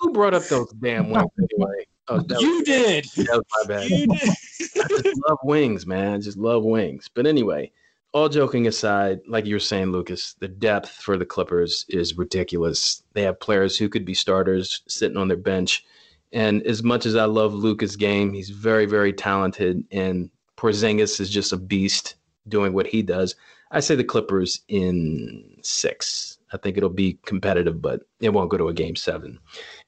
who 0.00 0.12
brought 0.12 0.34
up 0.34 0.44
those 0.44 0.72
damn 0.80 1.10
wings 1.10 1.30
anyway? 1.38 1.86
Oh, 2.08 2.24
you 2.40 2.64
did. 2.64 3.04
That 3.16 3.42
was 3.42 3.44
my 3.52 3.68
bad. 3.68 3.92
I 3.92 4.88
just 4.88 5.20
love 5.28 5.38
wings, 5.44 5.86
man. 5.86 6.14
I 6.14 6.18
just 6.18 6.38
love 6.38 6.64
wings. 6.64 7.08
But 7.12 7.26
anyway, 7.26 7.70
all 8.12 8.28
joking 8.28 8.66
aside, 8.66 9.20
like 9.28 9.46
you 9.46 9.54
were 9.54 9.60
saying, 9.60 9.92
Lucas, 9.92 10.34
the 10.40 10.48
depth 10.48 10.90
for 10.90 11.16
the 11.16 11.24
Clippers 11.24 11.86
is 11.88 12.18
ridiculous. 12.18 13.02
They 13.12 13.22
have 13.22 13.38
players 13.38 13.78
who 13.78 13.88
could 13.88 14.04
be 14.04 14.14
starters 14.14 14.82
sitting 14.88 15.16
on 15.16 15.28
their 15.28 15.36
bench. 15.36 15.84
And 16.32 16.62
as 16.64 16.82
much 16.82 17.06
as 17.06 17.14
I 17.14 17.26
love 17.26 17.54
Luka's 17.54 17.94
game, 17.96 18.32
he's 18.32 18.50
very, 18.50 18.86
very 18.86 19.12
talented. 19.12 19.84
And 19.92 20.30
Porzingis 20.56 21.20
is 21.20 21.30
just 21.30 21.52
a 21.52 21.56
beast 21.56 22.16
doing 22.48 22.72
what 22.72 22.88
he 22.88 23.02
does. 23.02 23.36
I 23.70 23.78
say 23.78 23.94
the 23.94 24.02
Clippers 24.02 24.62
in 24.66 25.58
six. 25.62 26.38
I 26.52 26.56
think 26.56 26.76
it'll 26.76 26.90
be 26.90 27.18
competitive, 27.26 27.80
but 27.80 28.00
it 28.20 28.30
won't 28.30 28.50
go 28.50 28.56
to 28.56 28.68
a 28.68 28.74
game 28.74 28.96
seven. 28.96 29.38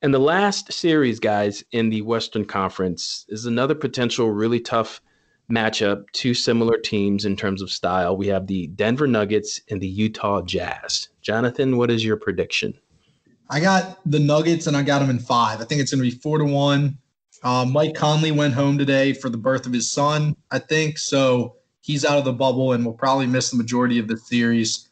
And 0.01 0.15
the 0.15 0.21
last 0.21 0.73
series, 0.73 1.19
guys, 1.19 1.65
in 1.73 1.91
the 1.91 2.03
Western 2.03 2.45
Conference 2.45 3.27
is 3.29 3.47
another 3.47 3.75
potential 3.75 4.31
really 4.31 4.61
tough 4.61 5.01
matchup, 5.51 6.05
two 6.13 6.35
similar 6.35 6.79
teams 6.79 7.25
in 7.25 7.37
terms 7.37 7.63
of 7.63 7.71
style. 7.71 8.17
We 8.17 8.29
have 8.29 8.47
the 8.47 8.69
Denver 8.69 9.07
Nuggets 9.07 9.61
and 9.71 9.81
the 9.81 9.89
Utah 9.89 10.43
Jazz. 10.43 11.09
Jonathan, 11.21 11.77
what 11.77 11.91
is 11.91 12.05
your 12.05 12.17
prediction? 12.17 12.75
I 13.51 13.61
got 13.61 13.99
the 14.07 14.19
Nuggets 14.19 14.67
and 14.67 14.77
I 14.77 14.83
got 14.83 15.01
them 15.01 15.11
in 15.11 15.19
five. 15.19 15.61
I 15.61 15.65
think 15.65 15.81
it's 15.81 15.93
going 15.93 16.03
to 16.03 16.11
be 16.11 16.17
four 16.17 16.39
to 16.39 16.45
one. 16.45 16.97
Uh, 17.43 17.67
Mike 17.69 17.95
Conley 17.95 18.31
went 18.31 18.55
home 18.55 18.79
today 18.79 19.13
for 19.13 19.29
the 19.29 19.37
birth 19.37 19.67
of 19.67 19.73
his 19.73 19.91
son, 19.91 20.37
I 20.51 20.59
think. 20.59 20.97
So 20.97 21.57
he's 21.81 22.05
out 22.05 22.19
of 22.19 22.25
the 22.25 22.33
bubble 22.33 22.73
and 22.73 22.85
will 22.85 22.93
probably 22.93 23.27
miss 23.27 23.51
the 23.51 23.57
majority 23.57 23.99
of 23.99 24.09
the 24.09 24.17
series. 24.17 24.89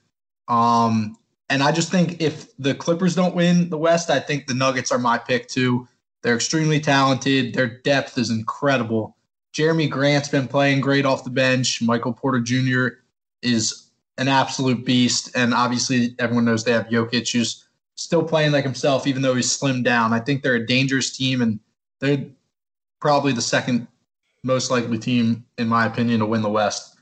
Um, 0.48 1.16
and 1.51 1.64
I 1.64 1.72
just 1.72 1.90
think 1.90 2.22
if 2.22 2.57
the 2.59 2.74
Clippers 2.74 3.16
don't 3.16 3.34
win 3.34 3.68
the 3.68 3.76
West, 3.76 4.09
I 4.09 4.20
think 4.20 4.46
the 4.46 4.55
Nuggets 4.55 4.92
are 4.92 4.98
my 4.98 5.18
pick 5.18 5.48
too. 5.48 5.86
They're 6.22 6.36
extremely 6.36 6.78
talented. 6.78 7.55
Their 7.55 7.66
depth 7.80 8.16
is 8.16 8.30
incredible. 8.30 9.16
Jerami 9.53 9.90
Grant's 9.90 10.28
been 10.28 10.46
playing 10.46 10.80
great 10.80 11.05
off 11.05 11.24
the 11.24 11.30
bench. 11.30 11.82
Michael 11.82 12.12
Porter 12.12 12.40
Jr. 12.40 13.01
is 13.42 13.90
an 14.16 14.28
absolute 14.28 14.84
beast. 14.84 15.30
And 15.34 15.53
obviously, 15.53 16.14
everyone 16.20 16.44
knows 16.44 16.62
they 16.62 16.72
have 16.72 16.86
Jokic, 16.86 17.32
who's 17.32 17.66
still 17.96 18.22
playing 18.22 18.53
like 18.53 18.64
himself, 18.64 19.09
even 19.09 19.22
though 19.22 19.34
he's 19.34 19.59
slimmed 19.59 19.82
down. 19.82 20.12
I 20.12 20.20
think 20.20 20.42
they're 20.42 20.55
a 20.55 20.66
dangerous 20.66 21.16
team, 21.16 21.42
and 21.42 21.59
they're 21.98 22.26
probably 23.01 23.32
the 23.32 23.42
second 23.42 23.88
most 24.44 24.70
likely 24.70 24.98
team, 24.98 25.44
in 25.59 25.66
my 25.66 25.86
opinion, 25.86 26.20
to 26.20 26.26
win 26.26 26.42
the 26.42 26.48
West. 26.48 26.96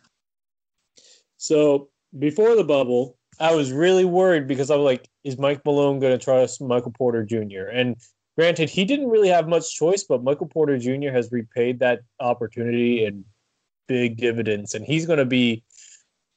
So 1.37 1.91
before 2.19 2.57
the 2.57 2.65
bubble, 2.65 3.18
I 3.41 3.55
was 3.55 3.73
really 3.73 4.05
worried 4.05 4.47
because 4.49 4.71
I 4.71 4.77
was 4.77 4.85
like, 4.85 5.09
is 5.25 5.39
Mike 5.39 5.65
Malone 5.65 6.01
going 6.01 6.19
to 6.19 6.25
trust 6.25 6.61
Michael 6.61 6.93
Porter 6.93 7.25
Jr.? 7.25 7.69
And 7.73 7.97
Granted, 8.39 8.71
he 8.71 8.85
didn't 8.85 9.09
really 9.09 9.31
have 9.31 9.49
much 9.49 9.75
choice, 9.75 10.05
but 10.05 10.23
Michael 10.23 10.47
Porter 10.47 10.79
Jr. 10.79 11.11
has 11.11 11.33
repaid 11.33 11.81
that 11.81 12.03
opportunity 12.21 13.05
in 13.05 13.25
big 13.89 14.17
dividends, 14.17 14.75
and 14.75 14.85
he's 14.85 15.07
going 15.07 15.19
to 15.19 15.25
be. 15.25 15.65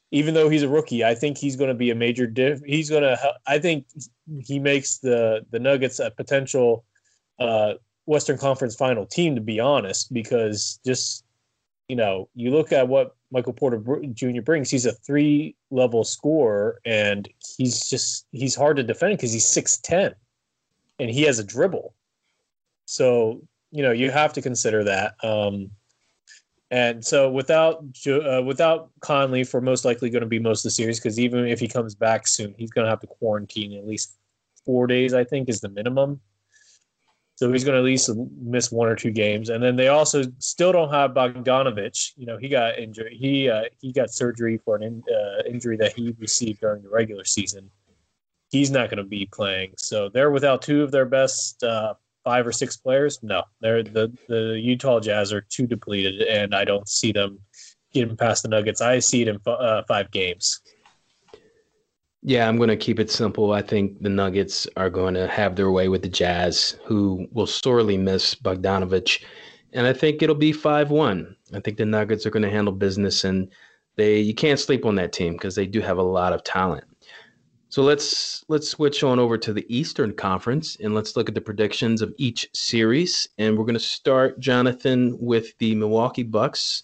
Even 0.09 0.33
though 0.33 0.49
he's 0.49 0.63
a 0.63 0.67
rookie, 0.67 1.05
I 1.05 1.13
think 1.15 1.37
he's 1.37 1.55
going 1.55 1.69
to 1.69 1.75
be 1.75 1.91
a 1.91 1.95
major 1.95 2.25
diff. 2.25 2.59
He's 2.65 2.89
going 2.89 3.03
to. 3.03 3.17
I 3.45 3.59
think 3.59 3.85
he 4.39 4.57
makes 4.57 4.97
the 4.97 5.45
the 5.51 5.59
Nuggets 5.59 5.99
a 5.99 6.09
potential 6.09 6.85
uh, 7.39 7.75
Western 8.07 8.39
Conference 8.39 8.75
Final 8.75 9.05
team. 9.05 9.35
To 9.35 9.41
be 9.41 9.59
honest, 9.59 10.11
because 10.11 10.79
just 10.83 11.23
you 11.87 11.95
know, 11.95 12.29
you 12.33 12.49
look 12.49 12.71
at 12.71 12.87
what 12.87 13.15
Michael 13.31 13.53
Porter 13.53 13.81
Jr. 14.13 14.41
brings. 14.41 14.69
He's 14.69 14.85
a 14.85 14.91
three 14.91 15.55
level 15.69 16.03
scorer, 16.03 16.79
and 16.85 17.27
he's 17.57 17.89
just 17.89 18.27
he's 18.31 18.55
hard 18.55 18.77
to 18.77 18.83
defend 18.83 19.17
because 19.17 19.31
he's 19.31 19.47
six 19.47 19.77
ten 19.77 20.13
and 21.01 21.09
he 21.09 21.23
has 21.23 21.39
a 21.39 21.43
dribble. 21.43 21.93
So 22.85 23.41
you 23.71 23.83
know 23.83 23.91
you 23.91 24.11
have 24.11 24.33
to 24.33 24.41
consider 24.41 24.83
that. 24.85 25.15
Um, 25.23 25.71
and 26.69 27.03
so 27.03 27.29
without 27.29 27.83
uh, 28.07 28.41
without 28.45 28.91
Conley 29.01 29.43
for 29.43 29.59
most 29.59 29.83
likely 29.83 30.09
going 30.09 30.21
to 30.21 30.27
be 30.27 30.39
most 30.39 30.59
of 30.59 30.63
the 30.69 30.71
series 30.71 30.99
because 30.99 31.19
even 31.19 31.45
if 31.47 31.59
he 31.59 31.67
comes 31.67 31.95
back 31.95 32.27
soon, 32.27 32.55
he's 32.57 32.71
going 32.71 32.85
to 32.85 32.89
have 32.89 33.01
to 33.01 33.07
quarantine 33.07 33.73
at 33.73 33.87
least 33.87 34.17
four 34.65 34.87
days. 34.87 35.13
I 35.13 35.23
think 35.23 35.49
is 35.49 35.59
the 35.59 35.69
minimum. 35.69 36.21
So 37.41 37.51
he's 37.51 37.63
going 37.63 37.73
to 37.73 37.79
at 37.79 37.85
least 37.85 38.07
miss 38.39 38.71
one 38.71 38.87
or 38.87 38.95
two 38.95 39.09
games. 39.09 39.49
And 39.49 39.63
then 39.63 39.75
they 39.75 39.87
also 39.87 40.21
still 40.37 40.71
don't 40.71 40.91
have 40.91 41.15
Bogdanovich. 41.15 42.11
You 42.15 42.27
know, 42.27 42.37
he 42.37 42.47
got 42.47 42.77
injured. 42.77 43.13
He 43.13 43.49
uh, 43.49 43.63
he 43.79 43.91
got 43.91 44.11
surgery 44.11 44.59
for 44.63 44.75
an 44.75 44.83
in, 44.83 45.03
uh, 45.11 45.41
injury 45.49 45.75
that 45.77 45.93
he 45.93 46.15
received 46.19 46.61
during 46.61 46.83
the 46.83 46.89
regular 46.89 47.25
season. 47.25 47.71
He's 48.51 48.69
not 48.69 48.91
going 48.91 48.99
to 48.99 49.03
be 49.03 49.25
playing. 49.25 49.73
So 49.77 50.07
they're 50.07 50.29
without 50.29 50.61
two 50.61 50.83
of 50.83 50.91
their 50.91 51.05
best 51.05 51.63
uh, 51.63 51.95
five 52.23 52.45
or 52.45 52.51
six 52.51 52.77
players. 52.77 53.17
No, 53.23 53.41
they're 53.59 53.81
the 53.81 54.15
the 54.29 54.59
Utah 54.61 54.99
Jazz 54.99 55.33
are 55.33 55.41
too 55.41 55.65
depleted, 55.65 56.21
and 56.21 56.53
I 56.53 56.63
don't 56.63 56.87
see 56.87 57.11
them 57.11 57.39
getting 57.91 58.15
past 58.17 58.43
the 58.43 58.49
Nuggets. 58.49 58.81
I 58.81 58.99
see 58.99 59.23
it 59.23 59.27
in 59.29 59.39
uh, 59.47 59.81
five 59.87 60.11
games. 60.11 60.61
Yeah, 62.23 62.47
I'm 62.47 62.57
going 62.57 62.69
to 62.69 62.77
keep 62.77 62.99
it 62.99 63.09
simple. 63.09 63.51
I 63.51 63.63
think 63.63 64.01
the 64.01 64.09
Nuggets 64.09 64.67
are 64.77 64.91
going 64.91 65.15
to 65.15 65.27
have 65.27 65.55
their 65.55 65.71
way 65.71 65.87
with 65.87 66.03
the 66.03 66.09
Jazz, 66.09 66.77
who 66.85 67.27
will 67.31 67.47
sorely 67.47 67.97
miss 67.97 68.35
Bogdanovich. 68.35 69.23
And 69.73 69.87
I 69.87 69.93
think 69.93 70.21
it'll 70.21 70.35
be 70.35 70.51
5 70.51 70.91
1. 70.91 71.35
I 71.53 71.59
think 71.59 71.77
the 71.77 71.85
Nuggets 71.85 72.25
are 72.25 72.29
going 72.29 72.43
to 72.43 72.49
handle 72.49 72.73
business, 72.73 73.23
and 73.23 73.49
they 73.95 74.19
you 74.19 74.35
can't 74.35 74.59
sleep 74.59 74.85
on 74.85 74.95
that 74.95 75.13
team 75.13 75.33
because 75.33 75.55
they 75.55 75.65
do 75.65 75.81
have 75.81 75.97
a 75.97 76.03
lot 76.03 76.33
of 76.33 76.43
talent. 76.43 76.83
So 77.69 77.81
let's 77.83 78.43
let's 78.49 78.69
switch 78.69 79.03
on 79.03 79.17
over 79.17 79.37
to 79.37 79.53
the 79.53 79.65
Eastern 79.75 80.13
Conference 80.13 80.77
and 80.81 80.93
let's 80.93 81.15
look 81.15 81.29
at 81.29 81.35
the 81.35 81.41
predictions 81.41 82.01
of 82.01 82.13
each 82.17 82.49
series. 82.53 83.27
And 83.37 83.57
we're 83.57 83.65
going 83.65 83.73
to 83.75 83.79
start, 83.79 84.39
Jonathan, 84.39 85.17
with 85.19 85.57
the 85.57 85.73
Milwaukee 85.75 86.23
Bucks 86.23 86.83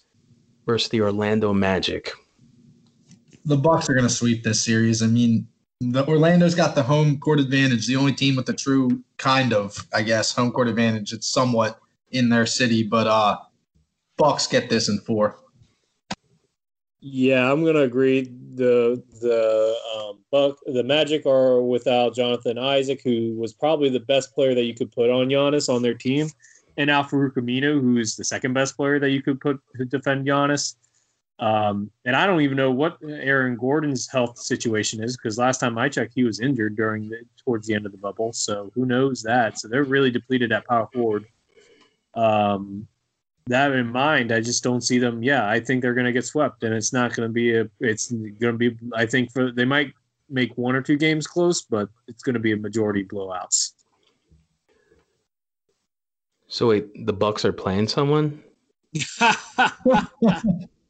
versus 0.66 0.88
the 0.88 1.02
Orlando 1.02 1.52
Magic 1.52 2.10
the 3.44 3.56
Bucks 3.56 3.88
are 3.88 3.94
going 3.94 4.06
to 4.06 4.12
sweep 4.12 4.44
this 4.44 4.64
series. 4.64 5.02
I 5.02 5.06
mean, 5.06 5.48
the 5.80 6.06
Orlando's 6.06 6.54
got 6.54 6.74
the 6.74 6.82
home 6.82 7.18
court 7.18 7.38
advantage. 7.40 7.86
The 7.86 7.96
only 7.96 8.12
team 8.12 8.36
with 8.36 8.46
the 8.46 8.52
true 8.52 9.02
kind 9.16 9.52
of, 9.52 9.86
I 9.94 10.02
guess, 10.02 10.34
home 10.34 10.50
court 10.50 10.68
advantage. 10.68 11.12
It's 11.12 11.28
somewhat 11.28 11.78
in 12.10 12.28
their 12.28 12.46
city, 12.46 12.82
but 12.82 13.06
uh, 13.06 13.38
Bucks 14.16 14.46
get 14.46 14.70
this 14.70 14.88
in 14.88 14.98
four. 14.98 15.38
Yeah, 17.00 17.50
I'm 17.50 17.64
gonna 17.64 17.82
agree. 17.82 18.22
The 18.54 19.00
the 19.20 19.76
um, 19.96 20.18
Buck 20.32 20.58
the 20.66 20.82
Magic 20.82 21.26
are 21.26 21.62
without 21.62 22.16
Jonathan 22.16 22.58
Isaac, 22.58 23.02
who 23.04 23.36
was 23.38 23.52
probably 23.52 23.88
the 23.88 24.00
best 24.00 24.34
player 24.34 24.54
that 24.54 24.64
you 24.64 24.74
could 24.74 24.90
put 24.90 25.08
on 25.08 25.28
Giannis 25.28 25.72
on 25.72 25.82
their 25.82 25.94
team, 25.94 26.28
and 26.76 26.90
Al-Farouq 26.90 27.34
Aminu, 27.34 27.80
who's 27.80 28.16
the 28.16 28.24
second 28.24 28.52
best 28.52 28.76
player 28.76 28.98
that 28.98 29.10
you 29.10 29.22
could 29.22 29.40
put 29.40 29.60
to 29.76 29.84
defend 29.84 30.26
Giannis. 30.26 30.74
Um, 31.40 31.90
and 32.04 32.16
I 32.16 32.26
don't 32.26 32.40
even 32.40 32.56
know 32.56 32.72
what 32.72 32.98
Aaron 33.02 33.56
Gordon's 33.56 34.08
health 34.08 34.38
situation 34.38 35.02
is 35.02 35.16
because 35.16 35.38
last 35.38 35.60
time 35.60 35.78
I 35.78 35.88
checked, 35.88 36.12
he 36.14 36.24
was 36.24 36.40
injured 36.40 36.76
during 36.76 37.08
the 37.08 37.22
towards 37.36 37.66
the 37.66 37.74
end 37.74 37.86
of 37.86 37.92
the 37.92 37.98
bubble. 37.98 38.32
So 38.32 38.72
who 38.74 38.86
knows 38.86 39.22
that? 39.22 39.58
So 39.58 39.68
they're 39.68 39.84
really 39.84 40.10
depleted 40.10 40.50
at 40.50 40.66
power 40.66 40.88
forward. 40.92 41.26
Um, 42.14 42.88
that 43.46 43.72
in 43.72 43.90
mind, 43.90 44.32
I 44.32 44.40
just 44.40 44.64
don't 44.64 44.82
see 44.82 44.98
them. 44.98 45.22
Yeah, 45.22 45.48
I 45.48 45.60
think 45.60 45.80
they're 45.80 45.94
going 45.94 46.06
to 46.06 46.12
get 46.12 46.24
swept, 46.24 46.64
and 46.64 46.74
it's 46.74 46.92
not 46.92 47.14
going 47.14 47.28
to 47.28 47.32
be 47.32 47.56
a. 47.56 47.68
It's 47.80 48.10
going 48.10 48.38
to 48.40 48.52
be. 48.54 48.76
I 48.94 49.06
think 49.06 49.32
for 49.32 49.52
they 49.52 49.64
might 49.64 49.92
make 50.28 50.52
one 50.58 50.74
or 50.74 50.82
two 50.82 50.96
games 50.96 51.26
close, 51.26 51.62
but 51.62 51.88
it's 52.08 52.22
going 52.22 52.34
to 52.34 52.40
be 52.40 52.52
a 52.52 52.56
majority 52.56 53.04
blowouts. 53.04 53.72
So 56.48 56.68
wait, 56.68 57.06
the 57.06 57.12
Bucks 57.12 57.44
are 57.44 57.52
playing 57.52 57.88
someone. 57.88 58.42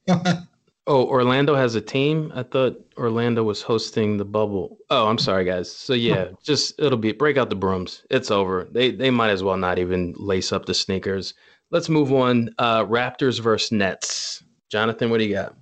oh, 0.87 1.07
Orlando 1.07 1.55
has 1.55 1.75
a 1.75 1.81
team. 1.81 2.33
I 2.35 2.43
thought 2.43 2.81
Orlando 2.97 3.45
was 3.45 3.63
hosting 3.63 4.17
the 4.17 4.25
bubble. 4.25 4.79
Oh, 4.91 5.07
I'm 5.09 5.19
sorry, 5.19 5.45
guys. 5.45 5.71
So 5.71 5.95
yeah, 5.95 6.29
just 6.43 6.79
it'll 6.81 6.99
be 6.99 7.13
break 7.13 7.37
out 7.37 7.51
the 7.51 7.57
brooms. 7.57 8.05
It's 8.11 8.31
over. 8.31 8.69
They 8.73 8.91
they 8.91 9.11
might 9.11 9.31
as 9.31 9.43
well 9.43 9.57
not 9.57 9.79
even 9.79 10.15
lace 10.17 10.53
up 10.53 10.67
the 10.67 10.75
sneakers. 10.75 11.35
Let's 11.71 11.89
move 11.89 12.13
on. 12.13 12.55
Uh, 12.59 12.85
Raptors 12.85 13.41
versus 13.41 13.73
Nets. 13.73 14.43
Jonathan, 14.71 15.11
what 15.11 15.19
do 15.19 15.25
you 15.25 15.35
got? 15.35 15.55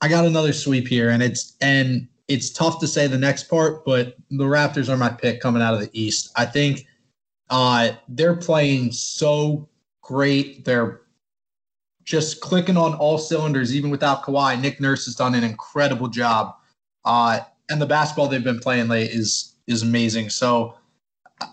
I 0.00 0.08
got 0.08 0.26
another 0.26 0.52
sweep 0.52 0.88
here, 0.88 1.10
and 1.10 1.22
it's 1.22 1.56
and 1.60 2.08
it's 2.28 2.50
tough 2.50 2.80
to 2.80 2.86
say 2.86 3.06
the 3.06 3.18
next 3.18 3.44
part, 3.44 3.84
but 3.84 4.16
the 4.30 4.44
Raptors 4.44 4.88
are 4.88 4.96
my 4.96 5.10
pick 5.10 5.40
coming 5.40 5.62
out 5.62 5.74
of 5.74 5.80
the 5.80 5.90
East. 5.92 6.30
I 6.36 6.46
think 6.46 6.86
uh, 7.50 7.90
they're 8.08 8.36
playing 8.36 8.92
so 8.92 9.68
great. 10.02 10.64
They're 10.64 11.02
just 12.04 12.40
clicking 12.40 12.76
on 12.76 12.94
all 12.94 13.18
cylinders, 13.18 13.74
even 13.74 13.90
without 13.90 14.22
Kawhi. 14.22 14.60
Nick 14.60 14.80
Nurse 14.80 15.06
has 15.06 15.14
done 15.14 15.34
an 15.34 15.42
incredible 15.42 16.08
job, 16.08 16.54
uh, 17.04 17.40
and 17.70 17.80
the 17.80 17.86
basketball 17.86 18.28
they've 18.28 18.44
been 18.44 18.60
playing 18.60 18.88
late 18.88 19.10
is 19.10 19.54
is 19.66 19.82
amazing. 19.82 20.28
So 20.30 20.74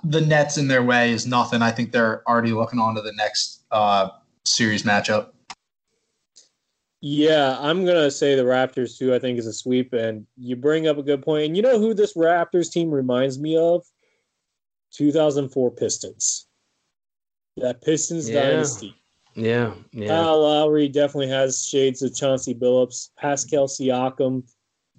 the 0.03 0.21
Nets 0.21 0.57
in 0.57 0.67
their 0.67 0.83
way 0.83 1.11
is 1.11 1.25
nothing. 1.25 1.61
I 1.61 1.71
think 1.71 1.91
they're 1.91 2.27
already 2.27 2.51
looking 2.51 2.79
on 2.79 2.95
to 2.95 3.01
the 3.01 3.13
next 3.13 3.61
uh, 3.71 4.09
series 4.45 4.83
matchup. 4.83 5.29
Yeah, 6.99 7.57
I'm 7.59 7.85
gonna 7.85 8.11
say 8.11 8.35
the 8.35 8.43
Raptors 8.43 8.97
too. 8.97 9.15
I 9.15 9.19
think 9.19 9.39
is 9.39 9.47
a 9.47 9.53
sweep, 9.53 9.93
and 9.93 10.27
you 10.37 10.55
bring 10.55 10.87
up 10.87 10.97
a 10.97 11.03
good 11.03 11.23
point. 11.23 11.45
And 11.45 11.55
you 11.55 11.63
know 11.63 11.79
who 11.79 11.93
this 11.93 12.13
Raptors 12.13 12.71
team 12.71 12.91
reminds 12.91 13.39
me 13.39 13.57
of? 13.57 13.83
2004 14.93 15.71
Pistons. 15.71 16.47
That 17.57 17.81
Pistons 17.81 18.29
yeah. 18.29 18.41
dynasty 18.41 19.00
yeah, 19.35 19.73
yeah. 19.91 20.07
Kyle 20.07 20.41
Lowry 20.41 20.87
definitely 20.87 21.29
has 21.29 21.65
shades 21.65 22.01
of 22.01 22.15
Chauncey 22.15 22.53
Billups, 22.53 23.09
Pascal 23.17 23.67
Siakam. 23.67 24.43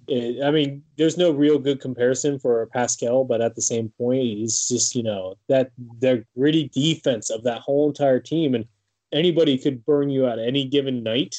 It, 0.07 0.43
I 0.43 0.51
mean, 0.51 0.83
there's 0.97 1.17
no 1.17 1.31
real 1.31 1.59
good 1.59 1.79
comparison 1.79 2.39
for 2.39 2.65
Pascal, 2.67 3.23
but 3.23 3.41
at 3.41 3.55
the 3.55 3.61
same 3.61 3.91
point, 3.97 4.21
he's 4.21 4.67
just 4.67 4.95
you 4.95 5.03
know 5.03 5.35
that 5.49 5.71
the 5.99 6.25
gritty 6.35 6.69
defense 6.69 7.29
of 7.29 7.43
that 7.43 7.59
whole 7.59 7.87
entire 7.87 8.19
team, 8.19 8.55
and 8.55 8.65
anybody 9.11 9.57
could 9.57 9.85
burn 9.85 10.09
you 10.09 10.25
at 10.25 10.39
any 10.39 10.65
given 10.65 11.03
night. 11.03 11.35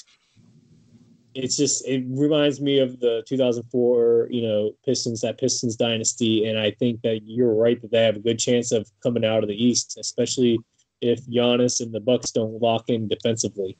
It's 1.34 1.56
just 1.56 1.86
it 1.86 2.04
reminds 2.06 2.60
me 2.60 2.78
of 2.78 3.00
the 3.00 3.24
2004, 3.26 4.28
you 4.30 4.42
know, 4.42 4.70
Pistons 4.84 5.20
that 5.22 5.36
Pistons 5.36 5.74
dynasty, 5.74 6.46
and 6.46 6.58
I 6.58 6.70
think 6.70 7.02
that 7.02 7.22
you're 7.24 7.54
right 7.54 7.80
that 7.82 7.90
they 7.90 8.04
have 8.04 8.16
a 8.16 8.20
good 8.20 8.38
chance 8.38 8.70
of 8.70 8.88
coming 9.02 9.24
out 9.24 9.42
of 9.42 9.48
the 9.48 9.64
East, 9.64 9.98
especially 9.98 10.60
if 11.00 11.24
Giannis 11.26 11.80
and 11.80 11.92
the 11.92 12.00
Bucks 12.00 12.30
don't 12.30 12.60
lock 12.60 12.84
in 12.88 13.08
defensively. 13.08 13.76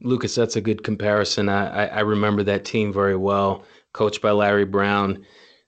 Lucas, 0.00 0.34
that's 0.34 0.56
a 0.56 0.60
good 0.60 0.84
comparison. 0.84 1.48
I, 1.48 1.86
I, 1.88 2.00
remember 2.00 2.44
that 2.44 2.64
team 2.64 2.92
very 2.92 3.16
well, 3.16 3.64
coached 3.92 4.22
by 4.22 4.30
Larry 4.30 4.64
Brown. 4.64 5.26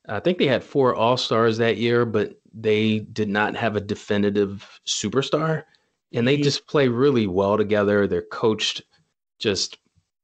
I 0.09 0.21
think 0.21 0.39
they 0.39 0.47
had 0.47 0.63
four 0.63 0.95
All 0.95 1.17
Stars 1.17 1.59
that 1.59 1.79
year, 1.79 2.05
but 2.05 2.41
they 2.53 3.01
did 3.01 3.29
not 3.29 3.57
have 3.57 3.77
a 3.77 3.81
definitive 3.81 4.81
superstar. 4.87 5.65
And 6.13 6.27
they 6.27 6.37
just 6.37 6.67
play 6.67 6.89
really 6.89 7.27
well 7.27 7.57
together. 7.57 8.07
They're 8.07 8.23
coached 8.23 8.83
just 9.39 9.79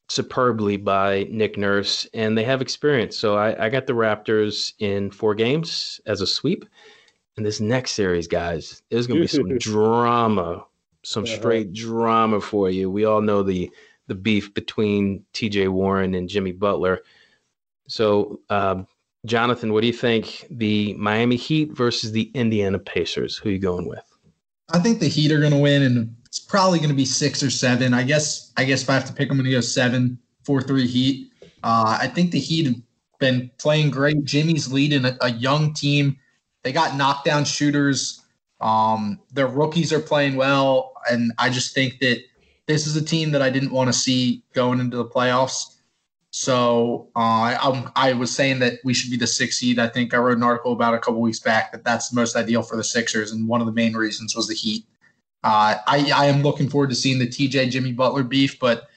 superbly 0.08 0.76
by 0.76 1.26
Nick 1.30 1.56
Nurse, 1.56 2.06
and 2.14 2.36
they 2.36 2.44
have 2.44 2.62
experience. 2.62 3.16
So 3.16 3.36
I, 3.36 3.66
I 3.66 3.68
got 3.68 3.86
the 3.86 3.92
Raptors 3.92 4.72
in 4.78 5.10
four 5.10 5.34
games 5.34 6.00
as 6.06 6.20
a 6.20 6.26
sweep. 6.26 6.64
And 7.36 7.44
this 7.44 7.60
next 7.60 7.92
series, 7.92 8.26
guys, 8.26 8.82
there's 8.90 9.06
gonna 9.06 9.20
be 9.20 9.26
some 9.26 9.58
drama, 9.58 10.64
some 11.02 11.24
uh-huh. 11.24 11.36
straight 11.36 11.72
drama 11.72 12.40
for 12.40 12.70
you. 12.70 12.90
We 12.90 13.04
all 13.04 13.20
know 13.20 13.42
the 13.42 13.70
the 14.06 14.14
beef 14.14 14.54
between 14.54 15.24
T.J. 15.32 15.68
Warren 15.68 16.14
and 16.14 16.28
Jimmy 16.28 16.52
Butler. 16.52 17.00
So, 17.88 18.40
um, 18.50 18.86
Jonathan, 19.24 19.72
what 19.72 19.80
do 19.80 19.88
you 19.88 19.92
think? 19.92 20.46
The 20.50 20.94
Miami 20.94 21.36
Heat 21.36 21.72
versus 21.72 22.12
the 22.12 22.30
Indiana 22.34 22.78
Pacers. 22.78 23.36
Who 23.36 23.48
are 23.48 23.52
you 23.52 23.58
going 23.58 23.88
with? 23.88 24.04
I 24.72 24.78
think 24.78 25.00
the 25.00 25.08
Heat 25.08 25.32
are 25.32 25.40
going 25.40 25.52
to 25.52 25.58
win, 25.58 25.82
and 25.82 26.14
it's 26.24 26.38
probably 26.38 26.78
going 26.78 26.90
to 26.90 26.96
be 26.96 27.04
six 27.04 27.42
or 27.42 27.50
seven. 27.50 27.94
I 27.94 28.02
guess. 28.02 28.52
I 28.56 28.64
guess 28.64 28.82
if 28.82 28.90
I 28.90 28.94
have 28.94 29.06
to 29.06 29.12
pick, 29.12 29.30
I'm 29.30 29.36
going 29.36 29.44
to 29.46 29.50
go 29.50 29.60
seven, 29.60 30.18
four, 30.44 30.62
three 30.62 30.86
Heat. 30.86 31.32
Uh, 31.62 31.98
I 32.00 32.06
think 32.06 32.30
the 32.30 32.38
Heat 32.38 32.66
have 32.66 32.76
been 33.18 33.50
playing 33.58 33.90
great. 33.90 34.24
Jimmy's 34.24 34.72
leading 34.72 35.04
a, 35.04 35.16
a 35.20 35.30
young 35.32 35.74
team 35.74 36.16
they 36.66 36.72
got 36.72 36.96
knockdown 36.96 37.44
shooters. 37.44 38.24
Um, 38.60 39.20
their 39.32 39.46
rookies 39.46 39.92
are 39.92 40.00
playing 40.00 40.34
well, 40.34 40.94
and 41.08 41.30
I 41.38 41.48
just 41.48 41.76
think 41.76 42.00
that 42.00 42.24
this 42.66 42.88
is 42.88 42.96
a 42.96 43.04
team 43.04 43.30
that 43.30 43.40
I 43.40 43.50
didn't 43.50 43.70
want 43.70 43.86
to 43.86 43.92
see 43.92 44.42
going 44.52 44.80
into 44.80 44.96
the 44.96 45.04
playoffs. 45.04 45.76
So 46.30 47.08
uh, 47.14 47.54
I, 47.54 47.84
I, 47.94 48.12
was 48.14 48.34
saying 48.34 48.58
that 48.58 48.80
we 48.82 48.94
should 48.94 49.12
be 49.12 49.16
the 49.16 49.28
sixth 49.28 49.60
seed. 49.60 49.78
I 49.78 49.86
think 49.86 50.12
I 50.12 50.16
wrote 50.16 50.38
an 50.38 50.42
article 50.42 50.72
about 50.72 50.94
a 50.94 50.98
couple 50.98 51.20
weeks 51.20 51.38
back 51.38 51.70
that 51.70 51.84
that's 51.84 52.08
the 52.08 52.16
most 52.16 52.34
ideal 52.34 52.62
for 52.62 52.76
the 52.76 52.82
Sixers, 52.82 53.30
and 53.30 53.46
one 53.46 53.60
of 53.60 53.68
the 53.68 53.72
main 53.72 53.94
reasons 53.94 54.34
was 54.34 54.48
the 54.48 54.54
Heat. 54.54 54.84
Uh, 55.44 55.76
I, 55.86 56.10
I 56.12 56.26
am 56.26 56.42
looking 56.42 56.68
forward 56.68 56.90
to 56.90 56.96
seeing 56.96 57.20
the 57.20 57.28
TJ 57.28 57.70
Jimmy 57.70 57.92
Butler 57.92 58.24
beef, 58.24 58.58
but 58.58 58.88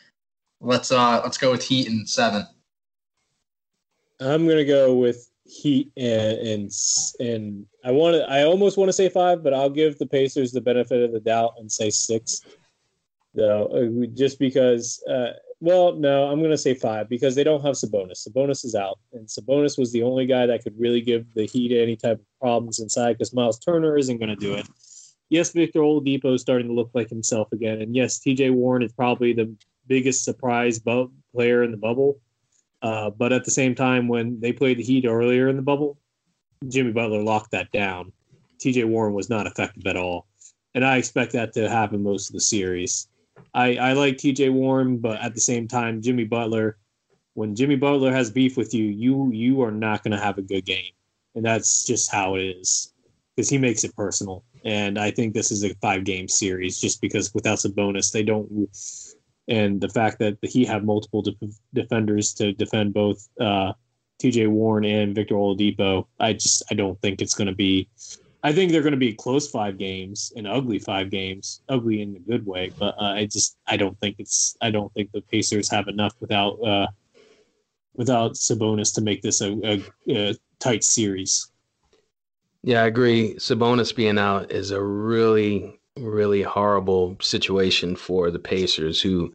let's 0.59 0.91
uh, 0.91 1.21
let's 1.23 1.37
go 1.37 1.51
with 1.51 1.63
Heat 1.63 1.87
and 1.87 2.09
seven. 2.09 2.47
I'm 4.19 4.47
gonna 4.47 4.65
go 4.65 4.95
with 4.95 5.28
Heat 5.49 5.91
and 5.97 6.37
and 6.37 6.71
and 7.19 7.65
I 7.83 7.91
want 7.91 8.15
to. 8.15 8.29
I 8.29 8.43
almost 8.43 8.77
want 8.77 8.89
to 8.89 8.93
say 8.93 9.09
five, 9.09 9.43
but 9.43 9.53
I'll 9.53 9.69
give 9.69 9.97
the 9.97 10.05
Pacers 10.05 10.51
the 10.51 10.61
benefit 10.61 11.01
of 11.01 11.11
the 11.11 11.19
doubt 11.19 11.53
and 11.57 11.71
say 11.71 11.89
six. 11.89 12.41
Though, 13.33 13.65
uh, 13.67 14.05
just 14.13 14.39
because. 14.39 15.03
Uh, 15.09 15.31
well, 15.61 15.93
no, 15.93 16.29
I'm 16.29 16.39
going 16.39 16.51
to 16.51 16.57
say 16.57 16.73
five 16.73 17.09
because 17.09 17.35
they 17.35 17.43
don't 17.43 17.61
have 17.65 17.75
Sabonis. 17.75 18.25
Sabonis 18.25 18.63
is 18.63 18.75
out, 18.75 18.97
and 19.11 19.27
Sabonis 19.27 19.77
was 19.77 19.91
the 19.91 20.03
only 20.03 20.25
guy 20.25 20.45
that 20.45 20.63
could 20.63 20.79
really 20.79 21.01
give 21.01 21.25
the 21.33 21.47
Heat 21.47 21.77
any 21.77 21.97
type 21.97 22.19
of 22.19 22.39
problems 22.39 22.79
inside 22.79 23.13
because 23.13 23.33
Miles 23.33 23.59
Turner 23.59 23.97
isn't 23.97 24.19
going 24.19 24.29
to 24.29 24.37
do 24.37 24.53
it. 24.53 24.65
yes, 25.29 25.51
Victor 25.51 25.81
Oladipo 25.81 26.33
is 26.33 26.41
starting 26.41 26.67
to 26.67 26.73
look 26.73 26.91
like 26.93 27.09
himself 27.09 27.51
again, 27.51 27.81
and 27.81 27.93
yes, 27.93 28.19
T.J. 28.19 28.51
Warren 28.51 28.83
is 28.83 28.93
probably 28.93 29.33
the 29.33 29.53
biggest 29.87 30.23
surprise 30.23 30.79
bu- 30.79 31.11
player 31.33 31.63
in 31.63 31.71
the 31.71 31.77
bubble. 31.77 32.19
Uh, 32.81 33.09
but 33.09 33.33
at 33.33 33.43
the 33.43 33.51
same 33.51 33.75
time, 33.75 34.07
when 34.07 34.39
they 34.39 34.53
played 34.53 34.77
the 34.77 34.83
Heat 34.83 35.05
earlier 35.05 35.49
in 35.49 35.55
the 35.55 35.61
bubble, 35.61 35.97
Jimmy 36.67 36.91
Butler 36.91 37.21
locked 37.21 37.51
that 37.51 37.71
down. 37.71 38.11
T.J. 38.59 38.83
Warren 38.85 39.13
was 39.13 39.29
not 39.29 39.47
effective 39.47 39.85
at 39.87 39.97
all, 39.97 40.27
and 40.75 40.85
I 40.85 40.97
expect 40.97 41.31
that 41.33 41.53
to 41.53 41.69
happen 41.69 42.03
most 42.03 42.29
of 42.29 42.33
the 42.33 42.41
series. 42.41 43.07
I, 43.53 43.75
I 43.75 43.93
like 43.93 44.17
T.J. 44.17 44.49
Warren, 44.49 44.97
but 44.97 45.21
at 45.21 45.33
the 45.33 45.41
same 45.41 45.67
time, 45.67 46.01
Jimmy 46.01 46.25
Butler. 46.25 46.77
When 47.35 47.55
Jimmy 47.55 47.77
Butler 47.77 48.11
has 48.11 48.29
beef 48.29 48.57
with 48.57 48.73
you, 48.73 48.85
you 48.85 49.31
you 49.31 49.61
are 49.61 49.71
not 49.71 50.03
going 50.03 50.11
to 50.11 50.23
have 50.23 50.37
a 50.37 50.41
good 50.41 50.65
game, 50.65 50.91
and 51.35 51.45
that's 51.45 51.85
just 51.85 52.11
how 52.11 52.35
it 52.35 52.41
is 52.41 52.93
because 53.35 53.49
he 53.49 53.57
makes 53.57 53.85
it 53.85 53.95
personal. 53.95 54.43
And 54.65 54.99
I 54.99 55.11
think 55.11 55.33
this 55.33 55.49
is 55.49 55.63
a 55.63 55.73
five 55.75 56.03
game 56.03 56.27
series 56.27 56.81
just 56.81 56.99
because 56.99 57.33
without 57.33 57.59
Sabonis, 57.59 58.11
they 58.11 58.23
don't. 58.23 58.49
And 59.49 59.81
the 59.81 59.89
fact 59.89 60.19
that 60.19 60.37
he 60.41 60.63
have 60.65 60.83
multiple 60.83 61.21
de- 61.21 61.35
defenders 61.73 62.33
to 62.35 62.53
defend 62.53 62.93
both 62.93 63.27
uh, 63.39 63.73
T.J. 64.19 64.47
Warren 64.47 64.85
and 64.85 65.15
Victor 65.15 65.35
Oladipo, 65.35 66.05
I 66.19 66.33
just 66.33 66.63
I 66.71 66.75
don't 66.75 66.99
think 67.01 67.21
it's 67.21 67.33
going 67.33 67.47
to 67.47 67.55
be. 67.55 67.89
I 68.41 68.53
think 68.53 68.71
they're 68.71 68.81
going 68.83 68.91
to 68.91 68.97
be 68.97 69.13
close 69.13 69.49
five 69.49 69.77
games 69.77 70.31
and 70.37 70.47
ugly 70.47 70.79
five 70.79 71.09
games, 71.09 71.61
ugly 71.67 72.01
in 72.01 72.15
a 72.15 72.19
good 72.19 72.45
way. 72.45 72.71
But 72.79 72.95
uh, 72.97 73.15
I 73.15 73.25
just 73.25 73.57
I 73.67 73.75
don't 73.75 73.99
think 73.99 74.15
it's 74.19 74.55
I 74.61 74.71
don't 74.71 74.93
think 74.93 75.11
the 75.11 75.21
Pacers 75.21 75.69
have 75.71 75.87
enough 75.87 76.13
without 76.21 76.61
uh, 76.63 76.87
without 77.95 78.33
Sabonis 78.35 78.93
to 78.95 79.01
make 79.01 79.21
this 79.21 79.41
a, 79.41 79.59
a, 79.63 79.83
a 80.09 80.35
tight 80.59 80.83
series. 80.83 81.51
Yeah, 82.63 82.83
I 82.83 82.87
agree. 82.87 83.35
Sabonis 83.35 83.95
being 83.95 84.17
out 84.17 84.51
is 84.51 84.71
a 84.71 84.81
really, 84.81 85.78
really 85.99 86.41
horrible 86.41 87.17
situation 87.21 87.95
for 87.95 88.31
the 88.31 88.39
Pacers, 88.39 89.01
who 89.01 89.33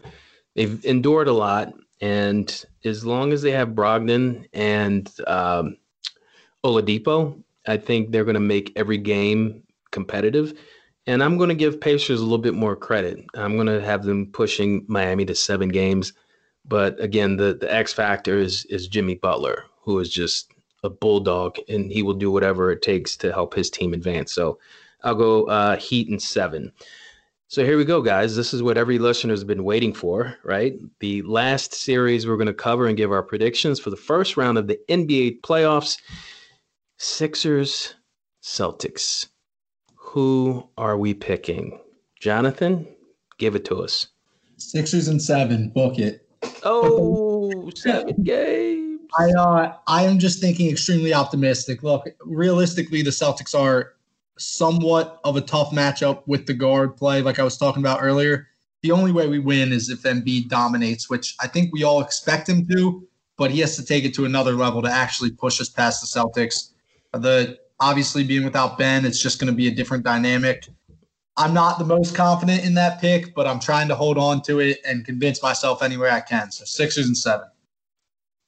they've 0.55 0.85
endured 0.85 1.29
a 1.29 1.33
lot. 1.33 1.75
And 2.01 2.65
as 2.85 3.05
long 3.05 3.33
as 3.33 3.43
they 3.43 3.53
have 3.53 3.69
Brogdon 3.69 4.47
and 4.53 5.11
um, 5.27 5.77
Oladipo, 6.65 7.43
I 7.67 7.77
think 7.77 8.11
they're 8.11 8.25
going 8.25 8.35
to 8.35 8.41
make 8.41 8.73
every 8.77 8.99
game 8.99 9.63
competitive. 9.91 10.59
And 11.07 11.23
I'm 11.23 11.37
going 11.37 11.51
to 11.51 11.55
give 11.55 11.81
Pacers 11.81 12.21
a 12.21 12.23
little 12.23 12.39
bit 12.39 12.55
more 12.55 12.77
credit. 12.77 13.25
I'm 13.35 13.55
going 13.55 13.67
to 13.67 13.81
have 13.81 14.05
them 14.05 14.31
pushing 14.33 14.85
Miami 14.89 15.25
to 15.27 15.35
seven 15.35 15.69
games. 15.69 16.13
But 16.65 16.99
again, 17.01 17.37
the, 17.37 17.55
the 17.55 17.73
X 17.73 17.93
factor 17.93 18.39
is 18.39 18.65
is 18.67 18.89
Jimmy 18.89 19.15
Butler, 19.15 19.65
who 19.83 19.99
is 19.99 20.09
just 20.09 20.51
a 20.83 20.89
bulldog, 20.89 21.59
and 21.69 21.93
he 21.93 22.03
will 22.03 22.15
do 22.15 22.31
whatever 22.31 22.71
it 22.71 22.83
takes 22.83 23.17
to 23.19 23.33
help 23.33 23.55
his 23.55 23.71
team 23.71 23.93
advance. 23.93 24.33
So 24.33 24.59
I'll 25.05 25.15
go 25.15 25.45
uh, 25.45 25.77
Heat 25.77 26.09
and 26.09 26.21
seven. 26.21 26.73
So 27.49 27.65
here 27.65 27.77
we 27.77 27.85
go, 27.85 28.03
guys. 28.03 28.35
This 28.35 28.53
is 28.53 28.63
what 28.63 28.79
every 28.79 28.99
listener 28.99 29.33
has 29.33 29.45
been 29.45 29.63
waiting 29.63 29.93
for, 29.93 30.37
right? 30.43 30.75
The 30.99 31.23
last 31.23 31.75
series 31.75 32.27
we're 32.27 32.37
going 32.37 32.49
to 32.49 32.55
cover 32.55 32.87
and 32.89 32.97
give 32.97 33.13
our 33.13 33.23
predictions 33.23 33.79
for 33.79 33.91
the 33.91 33.97
first 33.97 34.37
round 34.37 34.59
of 34.59 34.67
the 34.67 34.81
NBA 34.89 35.43
playoffs 35.43 35.99
Sixers, 36.97 37.95
Celtics. 38.43 39.29
Who 39.95 40.69
are 40.79 40.97
we 40.97 41.13
picking? 41.13 41.81
Jonathan, 42.19 42.87
give 43.39 43.55
it 43.55 43.65
to 43.67 43.83
us. 43.83 44.07
Sixers 44.57 45.09
and 45.09 45.21
seven. 45.21 45.69
Book 45.69 45.99
it. 45.99 46.27
Oh, 46.63 47.71
seven 47.77 48.23
games. 48.23 49.01
I 49.19 49.31
uh, 49.33 49.77
I 49.87 50.05
am 50.05 50.19
just 50.19 50.41
thinking 50.41 50.71
extremely 50.71 51.13
optimistic. 51.13 51.83
Look, 51.83 52.09
realistically, 52.25 53.03
the 53.03 53.11
Celtics 53.11 53.59
are 53.59 53.95
somewhat 54.39 55.21
of 55.25 55.37
a 55.37 55.41
tough 55.41 55.71
matchup 55.71 56.23
with 56.27 56.47
the 56.47 56.55
guard 56.55 56.97
play, 56.97 57.23
like 57.23 57.39
I 57.39 57.45
was 57.45 57.57
talking 57.57 57.83
about 57.83 58.01
earlier. 58.03 58.49
The 58.83 58.91
only 58.91 59.13
way 59.13 59.29
we 59.29 59.39
win 59.39 59.73
is 59.73 59.89
if 59.89 60.03
Embiid 60.03 60.49
dominates, 60.49 61.09
which 61.09 61.35
I 61.41 61.47
think 61.47 61.73
we 61.73 61.85
all 61.85 62.01
expect 62.03 62.49
him 62.49 62.67
to, 62.69 63.07
but 63.37 63.51
he 63.51 63.61
has 63.61 63.77
to 63.77 63.85
take 63.85 64.05
it 64.05 64.15
to 64.15 64.25
another 64.25 64.53
level 64.53 64.83
to 64.83 64.91
actually 64.91 65.31
push 65.31 65.61
us 65.61 65.69
past 65.69 66.01
the 66.01 66.21
Celtics. 66.21 66.73
The 67.13 67.59
obviously 67.81 68.25
being 68.25 68.45
without 68.45 68.79
Ben, 68.79 69.05
it's 69.05 69.21
just 69.21 69.41
going 69.41 69.51
to 69.53 69.57
be 69.57 69.69
a 69.69 69.71
different 69.71 70.05
dynamic. 70.05 70.69
I'm 71.37 71.53
not 71.53 71.79
the 71.79 71.85
most 71.85 72.15
confident 72.15 72.65
in 72.65 72.75
that 72.75 73.01
pick, 73.01 73.35
but 73.35 73.47
I'm 73.47 73.59
trying 73.59 73.89
to 73.89 73.95
hold 73.95 74.19
on 74.19 74.43
to 74.43 74.61
it 74.61 74.79
and 74.87 75.05
convince 75.05 75.43
myself 75.43 75.83
anywhere 75.83 76.11
I 76.11 76.21
can. 76.21 76.51
So 76.53 76.65
Sixers 76.65 77.07
and 77.07 77.17
seven. 77.17 77.49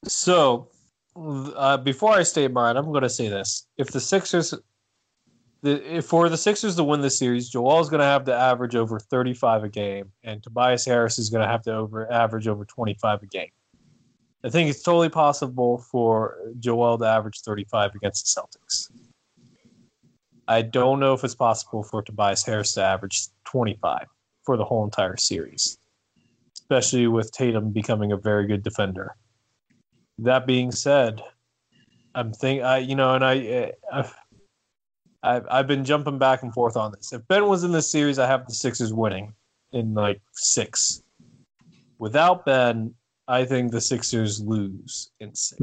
So, 0.07 0.69
uh, 1.17 1.79
before 1.79 2.13
I 2.13 2.23
state 2.23 2.53
mine, 2.53 2.77
I'm 2.77 2.91
going 2.93 3.03
to 3.03 3.11
say 3.11 3.29
this: 3.29 3.67
if 3.77 3.91
the 3.91 4.01
Sixers, 4.01 4.55
the, 5.63 6.05
for 6.07 6.29
the 6.29 6.37
Sixers 6.37 6.77
to 6.77 6.85
win 6.85 7.01
the 7.01 7.11
series, 7.11 7.49
Joel 7.49 7.81
is 7.81 7.89
going 7.89 8.01
to 8.01 8.07
have 8.07 8.25
to 8.25 8.35
average 8.35 8.77
over 8.77 8.99
35 8.99 9.65
a 9.65 9.69
game, 9.69 10.13
and 10.23 10.43
Tobias 10.43 10.85
Harris 10.85 11.19
is 11.19 11.31
going 11.31 11.43
to 11.43 11.49
have 11.49 11.63
to 11.63 11.75
over 11.75 12.11
average 12.13 12.47
over 12.47 12.65
25 12.65 13.23
a 13.23 13.27
game. 13.27 13.49
I 14.45 14.51
think 14.51 14.71
it's 14.71 14.83
totally 14.83 15.09
possible 15.09 15.79
for 15.79 16.39
Joel 16.61 16.99
to 16.99 17.07
average 17.07 17.41
35 17.41 17.95
against 17.95 18.37
the 18.37 18.41
Celtics. 18.41 18.91
I 20.47 20.63
don't 20.63 21.01
know 21.01 21.15
if 21.15 21.25
it's 21.25 21.35
possible 21.35 21.83
for 21.83 22.03
Tobias 22.03 22.45
Harris 22.45 22.75
to 22.75 22.83
average 22.83 23.27
25 23.47 24.07
for 24.45 24.57
the 24.57 24.65
whole 24.65 24.85
entire 24.85 25.17
series, 25.17 25.79
especially 26.55 27.09
with 27.09 27.33
Tatum 27.33 27.73
becoming 27.73 28.13
a 28.13 28.17
very 28.17 28.47
good 28.47 28.63
defender. 28.63 29.17
That 30.19 30.47
being 30.47 30.71
said, 30.71 31.23
I'm 32.15 32.33
think 32.33 32.63
I 32.63 32.79
you 32.79 32.95
know, 32.95 33.15
and 33.15 33.25
I 33.25 33.73
I've, 33.93 34.15
I've 35.23 35.47
I've 35.51 35.67
been 35.67 35.85
jumping 35.85 36.19
back 36.19 36.43
and 36.43 36.53
forth 36.53 36.77
on 36.77 36.93
this. 36.93 37.13
If 37.13 37.27
Ben 37.29 37.47
was 37.47 37.65
in 37.65 37.73
this 37.73 37.91
series, 37.91 38.19
I 38.19 38.27
have 38.27 38.47
the 38.47 38.55
Sixers 38.55 38.93
winning 38.93 39.35
in 39.73 39.95
like 39.95 40.21
six. 40.33 41.03
Without 41.99 42.45
Ben, 42.45 42.95
I 43.29 43.45
think 43.45 43.73
the 43.73 43.81
Sixers 43.81 44.41
lose 44.41 45.11
in 45.21 45.35
six. 45.35 45.61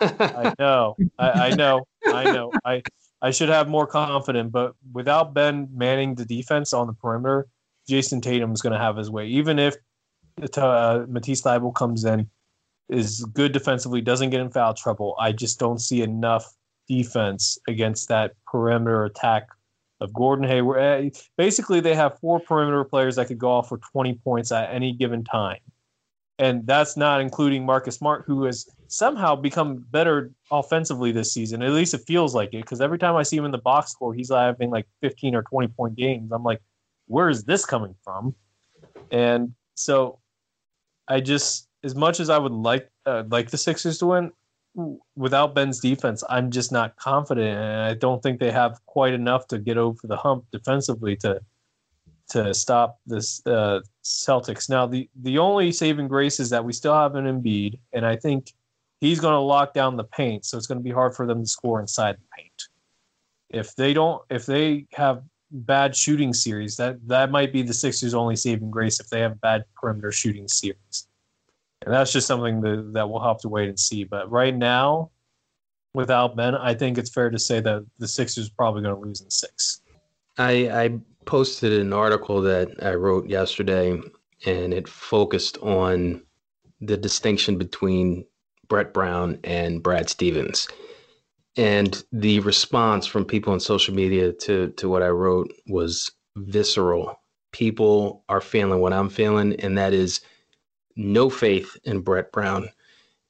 I 0.00 0.52
know, 0.58 0.96
I, 1.18 1.30
I 1.30 1.50
know, 1.54 1.86
I 2.06 2.24
know. 2.24 2.50
I 2.64 2.82
I 3.22 3.30
should 3.30 3.48
have 3.48 3.68
more 3.68 3.86
confidence, 3.86 4.50
but 4.52 4.74
without 4.92 5.34
Ben 5.34 5.68
manning 5.72 6.14
the 6.14 6.24
defense 6.24 6.72
on 6.72 6.86
the 6.86 6.92
perimeter, 6.92 7.48
Jayson 7.88 8.20
Tatum 8.20 8.52
is 8.52 8.62
going 8.62 8.72
to 8.72 8.78
have 8.78 8.96
his 8.96 9.10
way. 9.10 9.26
Even 9.26 9.58
if 9.58 9.76
uh, 10.56 11.04
Matisse 11.08 11.42
Thybulle 11.42 11.74
comes 11.74 12.04
in, 12.04 12.28
is 12.88 13.24
good 13.32 13.52
defensively, 13.52 14.00
doesn't 14.00 14.30
get 14.30 14.40
in 14.40 14.50
foul 14.50 14.74
trouble. 14.74 15.16
I 15.18 15.32
just 15.32 15.58
don't 15.58 15.80
see 15.80 16.02
enough 16.02 16.46
defense 16.88 17.58
against 17.68 18.08
that 18.08 18.32
perimeter 18.46 19.04
attack 19.04 19.48
of 20.00 20.12
Gordon 20.12 20.46
Hayward. 20.46 21.16
Basically, 21.36 21.80
they 21.80 21.94
have 21.94 22.18
four 22.18 22.40
perimeter 22.40 22.84
players 22.84 23.16
that 23.16 23.28
could 23.28 23.38
go 23.38 23.50
off 23.50 23.68
for 23.68 23.78
20 23.78 24.14
points 24.24 24.52
at 24.52 24.72
any 24.72 24.92
given 24.92 25.24
time. 25.24 25.58
And 26.38 26.66
that's 26.66 26.98
not 26.98 27.22
including 27.22 27.64
Marcus 27.64 27.96
Smart, 27.96 28.24
who 28.26 28.44
has 28.44 28.68
somehow 28.88 29.36
become 29.36 29.86
better 29.90 30.30
offensively 30.50 31.10
this 31.10 31.32
season. 31.32 31.62
At 31.62 31.70
least 31.72 31.94
it 31.94 32.02
feels 32.06 32.34
like 32.34 32.52
it, 32.52 32.60
because 32.62 32.82
every 32.82 32.98
time 32.98 33.16
I 33.16 33.22
see 33.22 33.38
him 33.38 33.46
in 33.46 33.52
the 33.52 33.58
box 33.58 33.92
score, 33.92 34.12
he's 34.12 34.30
having 34.30 34.70
like 34.70 34.86
15 35.00 35.34
or 35.34 35.42
20 35.42 35.68
point 35.68 35.96
games. 35.96 36.30
I'm 36.32 36.44
like, 36.44 36.60
where 37.06 37.30
is 37.30 37.44
this 37.44 37.64
coming 37.64 37.94
from? 38.04 38.34
And 39.10 39.54
so 39.76 40.18
I 41.08 41.20
just, 41.20 41.68
as 41.82 41.94
much 41.94 42.20
as 42.20 42.28
I 42.28 42.36
would 42.36 42.52
like 42.52 42.90
uh, 43.06 43.22
like 43.30 43.50
the 43.50 43.56
Sixers 43.56 43.98
to 43.98 44.06
win, 44.06 44.32
without 45.14 45.54
Ben's 45.54 45.80
defense, 45.80 46.22
I'm 46.28 46.50
just 46.50 46.70
not 46.70 46.96
confident, 46.96 47.58
and 47.58 47.82
I 47.82 47.94
don't 47.94 48.22
think 48.22 48.38
they 48.38 48.50
have 48.50 48.78
quite 48.86 49.14
enough 49.14 49.46
to 49.48 49.58
get 49.58 49.78
over 49.78 50.06
the 50.06 50.16
hump 50.16 50.44
defensively 50.52 51.16
to 51.16 51.40
to 52.28 52.52
stop 52.52 52.98
this 53.06 53.40
uh, 53.46 53.80
Celtics. 54.04 54.68
Now, 54.68 54.86
the 54.86 55.08
the 55.22 55.38
only 55.38 55.72
saving 55.72 56.08
grace 56.08 56.40
is 56.40 56.50
that 56.50 56.64
we 56.64 56.72
still 56.72 56.94
have 56.94 57.14
an 57.14 57.24
Embiid, 57.24 57.78
and 57.92 58.04
I 58.04 58.16
think 58.16 58.52
he's 59.00 59.20
going 59.20 59.34
to 59.34 59.40
lock 59.40 59.72
down 59.72 59.96
the 59.96 60.04
paint, 60.04 60.44
so 60.44 60.58
it's 60.58 60.66
going 60.66 60.78
to 60.78 60.84
be 60.84 60.90
hard 60.90 61.14
for 61.14 61.26
them 61.26 61.42
to 61.42 61.48
score 61.48 61.80
inside 61.80 62.16
the 62.16 62.36
paint. 62.36 62.62
If 63.48 63.74
they 63.76 63.94
don't, 63.94 64.22
if 64.28 64.44
they 64.44 64.86
have 64.92 65.22
bad 65.50 65.94
shooting 65.96 66.34
series, 66.34 66.76
that 66.76 66.96
that 67.06 67.30
might 67.30 67.52
be 67.52 67.62
the 67.62 67.74
Sixers' 67.74 68.14
only 68.14 68.36
saving 68.36 68.70
grace 68.70 69.00
if 69.00 69.08
they 69.08 69.20
have 69.20 69.40
bad 69.40 69.64
perimeter 69.74 70.12
shooting 70.12 70.48
series. 70.48 71.05
And 71.86 71.94
that's 71.94 72.12
just 72.12 72.26
something 72.26 72.60
that, 72.62 72.90
that 72.94 73.08
we'll 73.08 73.22
have 73.22 73.38
to 73.38 73.48
wait 73.48 73.68
and 73.68 73.78
see. 73.78 74.02
But 74.02 74.30
right 74.30 74.54
now, 74.54 75.12
without 75.94 76.36
Ben, 76.36 76.56
I 76.56 76.74
think 76.74 76.98
it's 76.98 77.10
fair 77.10 77.30
to 77.30 77.38
say 77.38 77.60
that 77.60 77.86
the 77.98 78.08
Sixers 78.08 78.50
probably 78.50 78.82
going 78.82 78.96
to 78.96 79.00
lose 79.00 79.20
in 79.20 79.30
six. 79.30 79.82
I, 80.36 80.68
I 80.68 80.98
posted 81.24 81.72
an 81.72 81.92
article 81.92 82.42
that 82.42 82.68
I 82.84 82.94
wrote 82.94 83.28
yesterday, 83.28 84.00
and 84.44 84.74
it 84.74 84.88
focused 84.88 85.58
on 85.58 86.22
the 86.80 86.96
distinction 86.96 87.56
between 87.56 88.26
Brett 88.68 88.92
Brown 88.92 89.38
and 89.44 89.80
Brad 89.80 90.10
Stevens. 90.10 90.66
And 91.56 92.02
the 92.12 92.40
response 92.40 93.06
from 93.06 93.24
people 93.24 93.52
on 93.52 93.60
social 93.60 93.94
media 93.94 94.32
to, 94.32 94.70
to 94.72 94.88
what 94.88 95.02
I 95.02 95.08
wrote 95.08 95.52
was 95.68 96.10
visceral. 96.36 97.18
People 97.52 98.24
are 98.28 98.40
feeling 98.40 98.80
what 98.80 98.92
I'm 98.92 99.08
feeling, 99.08 99.54
and 99.60 99.78
that 99.78 99.94
is 99.94 100.20
no 100.96 101.30
faith 101.30 101.76
in 101.84 102.00
Brett 102.00 102.32
Brown. 102.32 102.68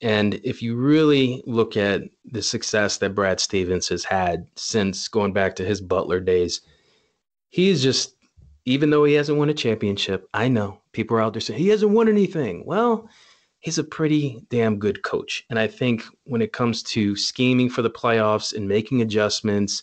And 0.03 0.35
if 0.45 0.63
you 0.63 0.77
really 0.77 1.43
look 1.47 1.77
at 1.77 2.03
the 2.25 2.43
success 2.43 2.99
that 2.99 3.15
Brad 3.15 3.41
Stevens 3.41 3.89
has 3.89 4.05
had 4.05 4.47
since 4.57 5.09
going 5.09 5.33
back 5.33 5.57
to 5.57 5.65
his 5.65 5.81
Butler 5.81 6.21
days, 6.21 6.61
he 7.49 7.69
is 7.71 7.83
just, 7.83 8.15
even 8.67 8.91
though 8.91 9.05
he 9.05 9.15
hasn't 9.15 9.39
won 9.39 9.49
a 9.49 9.55
championship, 9.55 10.29
I 10.35 10.49
know 10.49 10.81
people 10.93 11.17
are 11.17 11.23
out 11.23 11.33
there 11.33 11.41
saying 11.41 11.59
he 11.59 11.69
hasn't 11.69 11.93
won 11.93 12.09
anything. 12.09 12.65
Well, 12.67 13.09
he's 13.61 13.79
a 13.79 13.85
pretty 13.85 14.45
damn 14.51 14.79
good 14.79 15.03
coach. 15.03 15.45
And 15.51 15.59
I 15.59 15.67
think 15.67 16.05
when 16.25 16.43
it 16.43 16.53
comes 16.53 16.83
to 16.85 17.17
scheming 17.17 17.71
for 17.71 17.83
the 17.83 17.91
playoffs 17.91 18.55
and 18.55 18.69
making 18.69 19.01
adjustments, 19.01 19.83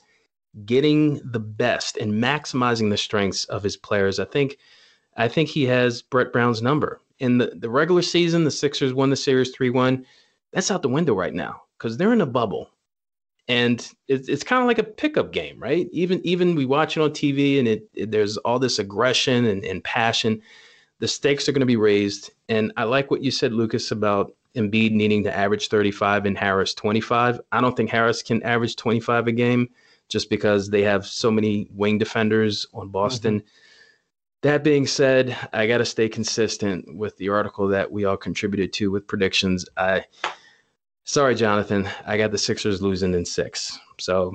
getting 0.65 1.19
the 1.31 1.39
best 1.39 1.97
and 1.97 2.13
maximizing 2.13 2.89
the 2.89 2.97
strengths 2.97 3.45
of 3.45 3.63
his 3.63 3.75
players, 3.75 4.19
I 4.19 4.25
think 4.25 4.57
I 5.15 5.27
think 5.27 5.49
he 5.49 5.65
has 5.65 6.01
Brett 6.01 6.31
Brown's 6.31 6.61
number. 6.61 7.01
In 7.23 7.37
the, 7.37 7.53
the 7.55 7.69
regular 7.69 8.01
season, 8.01 8.43
the 8.43 8.51
Sixers 8.51 8.93
won 8.93 9.09
the 9.09 9.15
series 9.15 9.55
3-1. 9.55 10.03
That's 10.51 10.69
out 10.69 10.81
the 10.81 10.89
window 10.89 11.13
right 11.13 11.33
now 11.33 11.63
because 11.77 11.97
they're 11.97 12.13
in 12.13 12.21
a 12.21 12.25
bubble. 12.25 12.69
And 13.47 13.79
it's, 14.07 14.29
it's 14.29 14.43
kind 14.43 14.61
of 14.61 14.67
like 14.67 14.77
a 14.77 14.83
pickup 14.83 15.33
game, 15.33 15.59
right? 15.59 15.89
Even 15.91 16.21
even 16.25 16.55
we 16.55 16.65
watch 16.65 16.95
it 16.95 17.01
on 17.01 17.11
TV 17.11 17.59
and 17.59 17.67
it, 17.67 17.89
it 17.93 18.11
there's 18.11 18.37
all 18.37 18.57
this 18.57 18.79
aggression 18.79 19.45
and, 19.45 19.65
and 19.65 19.83
passion 19.83 20.41
the 21.03 21.07
stakes 21.09 21.49
are 21.49 21.51
going 21.51 21.59
to 21.59 21.65
be 21.65 21.75
raised. 21.75 22.31
And 22.47 22.71
I 22.77 22.85
like 22.85 23.11
what 23.11 23.21
you 23.21 23.29
said, 23.29 23.51
Lucas, 23.51 23.91
about 23.91 24.33
Embiid 24.55 24.91
needing 24.91 25.21
to 25.23 25.35
average 25.35 25.67
35 25.67 26.25
and 26.25 26.37
Harris 26.37 26.73
25. 26.73 27.41
I 27.51 27.59
don't 27.59 27.75
think 27.75 27.89
Harris 27.89 28.23
can 28.23 28.41
average 28.43 28.77
25 28.77 29.27
a 29.27 29.31
game 29.33 29.69
just 30.07 30.29
because 30.29 30.69
they 30.69 30.81
have 30.83 31.05
so 31.05 31.29
many 31.29 31.67
wing 31.73 31.97
defenders 31.97 32.65
on 32.73 32.87
Boston. 32.87 33.41
Mm-hmm. 33.41 33.47
That 34.43 34.61
being 34.61 34.85
said, 34.85 35.37
I 35.53 35.67
got 35.67 35.77
to 35.77 35.85
stay 35.85 36.09
consistent 36.09 36.97
with 36.97 37.15
the 37.15 37.29
article 37.29 37.69
that 37.69 37.89
we 37.89 38.03
all 38.03 38.17
contributed 38.17 38.73
to 38.73 38.91
with 38.91 39.07
predictions. 39.07 39.65
I 39.77 40.03
sorry, 41.05 41.35
Jonathan, 41.35 41.87
I 42.05 42.17
got 42.17 42.31
the 42.31 42.37
Sixers 42.37 42.81
losing 42.81 43.13
in 43.13 43.25
six. 43.25 43.77
So 43.99 44.33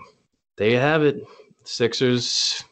there 0.57 0.71
you 0.71 0.79
have 0.79 1.03
it. 1.03 1.23
Sixers 1.65 2.65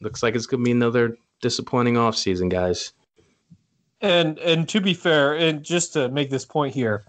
looks 0.00 0.22
like 0.22 0.34
it's 0.34 0.46
going 0.46 0.62
to 0.62 0.64
be 0.64 0.72
another 0.72 1.16
disappointing 1.40 1.94
offseason, 1.94 2.50
guys. 2.50 2.92
And 4.00 4.38
and 4.40 4.68
to 4.70 4.80
be 4.80 4.94
fair, 4.94 5.34
and 5.34 5.62
just 5.62 5.92
to 5.92 6.08
make 6.08 6.30
this 6.30 6.44
point 6.44 6.74
here, 6.74 7.04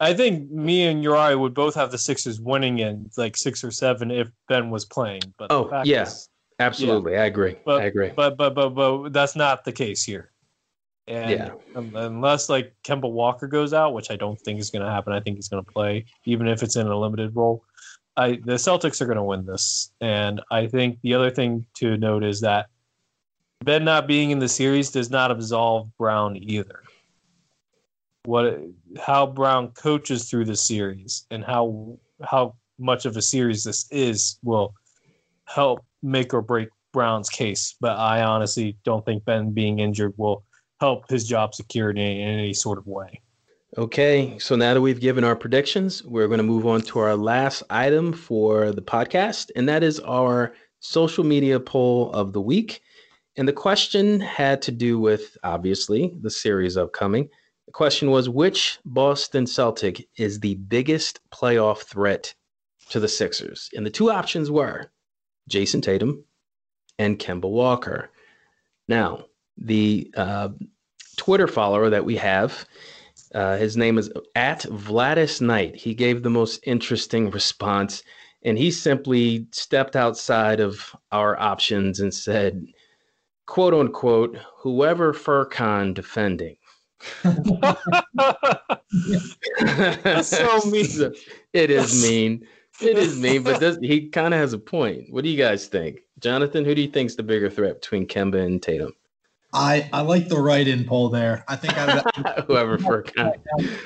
I 0.00 0.12
think 0.12 0.50
me 0.50 0.86
and 0.86 1.02
Uri 1.02 1.36
would 1.36 1.54
both 1.54 1.74
have 1.76 1.90
the 1.90 1.98
Sixers 1.98 2.40
winning 2.40 2.80
in 2.80 3.10
like 3.16 3.36
six 3.36 3.62
or 3.62 3.70
seven 3.70 4.10
if 4.10 4.28
Ben 4.48 4.70
was 4.70 4.84
playing. 4.84 5.22
But 5.38 5.52
oh 5.52 5.82
yeah, 5.84 6.02
is, 6.02 6.28
absolutely, 6.60 7.12
yeah. 7.12 7.22
I 7.22 7.26
agree. 7.26 7.56
But, 7.64 7.82
I 7.82 7.84
agree. 7.86 8.12
But 8.14 8.36
but 8.36 8.54
but 8.54 8.70
but 8.70 9.12
that's 9.12 9.34
not 9.34 9.64
the 9.64 9.72
case 9.72 10.02
here. 10.02 10.30
And 11.08 11.30
yeah. 11.30 11.52
unless 11.74 12.48
like 12.48 12.72
Kemba 12.84 13.10
Walker 13.10 13.48
goes 13.48 13.72
out, 13.72 13.94
which 13.94 14.10
I 14.12 14.16
don't 14.16 14.38
think 14.40 14.60
is 14.60 14.70
going 14.70 14.84
to 14.84 14.90
happen, 14.90 15.12
I 15.12 15.18
think 15.20 15.36
he's 15.36 15.48
going 15.48 15.64
to 15.64 15.72
play, 15.72 16.04
even 16.24 16.46
if 16.46 16.62
it's 16.62 16.76
in 16.76 16.86
a 16.86 16.96
limited 16.96 17.34
role. 17.34 17.64
I 18.16 18.32
the 18.44 18.54
Celtics 18.54 19.00
are 19.00 19.06
going 19.06 19.16
to 19.16 19.24
win 19.24 19.44
this, 19.44 19.92
and 20.00 20.40
I 20.50 20.66
think 20.66 20.98
the 21.02 21.14
other 21.14 21.30
thing 21.30 21.66
to 21.76 21.96
note 21.96 22.22
is 22.22 22.40
that 22.42 22.66
Ben 23.64 23.84
not 23.84 24.06
being 24.06 24.30
in 24.30 24.38
the 24.38 24.48
series 24.48 24.90
does 24.90 25.10
not 25.10 25.30
absolve 25.30 25.90
Brown 25.98 26.36
either. 26.36 26.82
What 28.24 28.60
how 28.98 29.26
Brown 29.26 29.68
coaches 29.72 30.30
through 30.30 30.44
the 30.44 30.56
series 30.56 31.26
and 31.30 31.44
how 31.44 31.98
how 32.22 32.54
much 32.78 33.04
of 33.04 33.16
a 33.16 33.22
series 33.22 33.64
this 33.64 33.86
is 33.90 34.38
will 34.42 34.74
help 35.46 35.84
make 36.02 36.34
or 36.34 36.42
break 36.42 36.68
Brown's 36.92 37.28
case. 37.28 37.76
But 37.80 37.96
I 37.98 38.22
honestly 38.22 38.76
don't 38.84 39.04
think 39.04 39.24
Ben 39.24 39.52
being 39.52 39.78
injured 39.78 40.14
will 40.16 40.44
help 40.80 41.08
his 41.08 41.26
job 41.26 41.54
security 41.54 42.00
in 42.00 42.28
any 42.28 42.54
sort 42.54 42.78
of 42.78 42.86
way. 42.86 43.20
Okay, 43.78 44.36
so 44.40 44.56
now 44.56 44.74
that 44.74 44.80
we've 44.80 45.00
given 45.00 45.22
our 45.22 45.36
predictions, 45.36 46.02
we're 46.04 46.26
going 46.26 46.38
to 46.38 46.44
move 46.44 46.66
on 46.66 46.80
to 46.82 46.98
our 46.98 47.14
last 47.14 47.62
item 47.70 48.12
for 48.12 48.72
the 48.72 48.82
podcast, 48.82 49.50
and 49.54 49.68
that 49.68 49.84
is 49.84 50.00
our 50.00 50.54
social 50.80 51.22
media 51.22 51.60
poll 51.60 52.10
of 52.10 52.32
the 52.32 52.40
week. 52.40 52.80
And 53.36 53.46
the 53.46 53.52
question 53.52 54.18
had 54.18 54.60
to 54.62 54.72
do 54.72 54.98
with, 54.98 55.36
obviously, 55.44 56.12
the 56.20 56.30
series 56.30 56.76
upcoming. 56.76 57.28
The 57.66 57.72
question 57.72 58.10
was 58.10 58.28
which 58.28 58.80
Boston 58.84 59.46
Celtic 59.46 60.08
is 60.16 60.40
the 60.40 60.56
biggest 60.56 61.20
playoff 61.30 61.82
threat 61.82 62.34
to 62.88 62.98
the 62.98 63.06
Sixers? 63.06 63.70
And 63.74 63.86
the 63.86 63.90
two 63.90 64.10
options 64.10 64.50
were 64.50 64.90
Jayson 65.48 65.82
Tatum 65.82 66.24
and 66.98 67.18
Kemba 67.18 67.48
Walker. 67.48 68.10
Now, 68.88 69.26
the 69.56 70.12
uh, 70.16 70.50
Twitter 71.16 71.46
follower 71.46 71.90
that 71.90 72.04
we 72.04 72.16
have, 72.16 72.66
uh, 73.34 73.56
his 73.56 73.76
name 73.76 73.98
is 73.98 74.10
at 74.34 74.62
Vladis 74.62 75.40
Knight. 75.40 75.76
He 75.76 75.94
gave 75.94 76.22
the 76.22 76.30
most 76.30 76.60
interesting 76.64 77.30
response, 77.30 78.02
and 78.42 78.58
he 78.58 78.70
simply 78.70 79.46
stepped 79.52 79.96
outside 79.96 80.60
of 80.60 80.94
our 81.12 81.38
options 81.38 82.00
and 82.00 82.12
said, 82.12 82.66
quote 83.46 83.74
unquote, 83.74 84.38
whoever 84.58 85.12
Furkan 85.12 85.94
defending. 85.94 86.56
That's 89.60 90.28
so 90.28 90.60
mean. 90.70 91.14
it 91.52 91.70
is 91.70 92.02
mean. 92.02 92.46
It 92.80 92.98
is 92.98 93.18
mean, 93.18 93.42
but 93.42 93.60
this, 93.60 93.78
he 93.80 94.08
kind 94.08 94.34
of 94.34 94.40
has 94.40 94.52
a 94.52 94.58
point. 94.58 95.12
What 95.12 95.24
do 95.24 95.30
you 95.30 95.38
guys 95.38 95.66
think, 95.66 96.00
Jonathan? 96.18 96.64
Who 96.64 96.74
do 96.74 96.82
you 96.82 96.88
think 96.88 97.08
is 97.08 97.16
the 97.16 97.22
bigger 97.22 97.50
threat 97.50 97.80
between 97.80 98.06
Kemba 98.06 98.44
and 98.44 98.62
Tatum? 98.62 98.94
I 99.52 99.88
I 99.92 100.02
like 100.02 100.28
the 100.28 100.38
write-in 100.38 100.84
poll 100.84 101.08
there. 101.08 101.44
I 101.48 101.56
think 101.56 101.74
I 101.76 102.42
whoever 102.46 102.78
Furkan. 102.78 103.34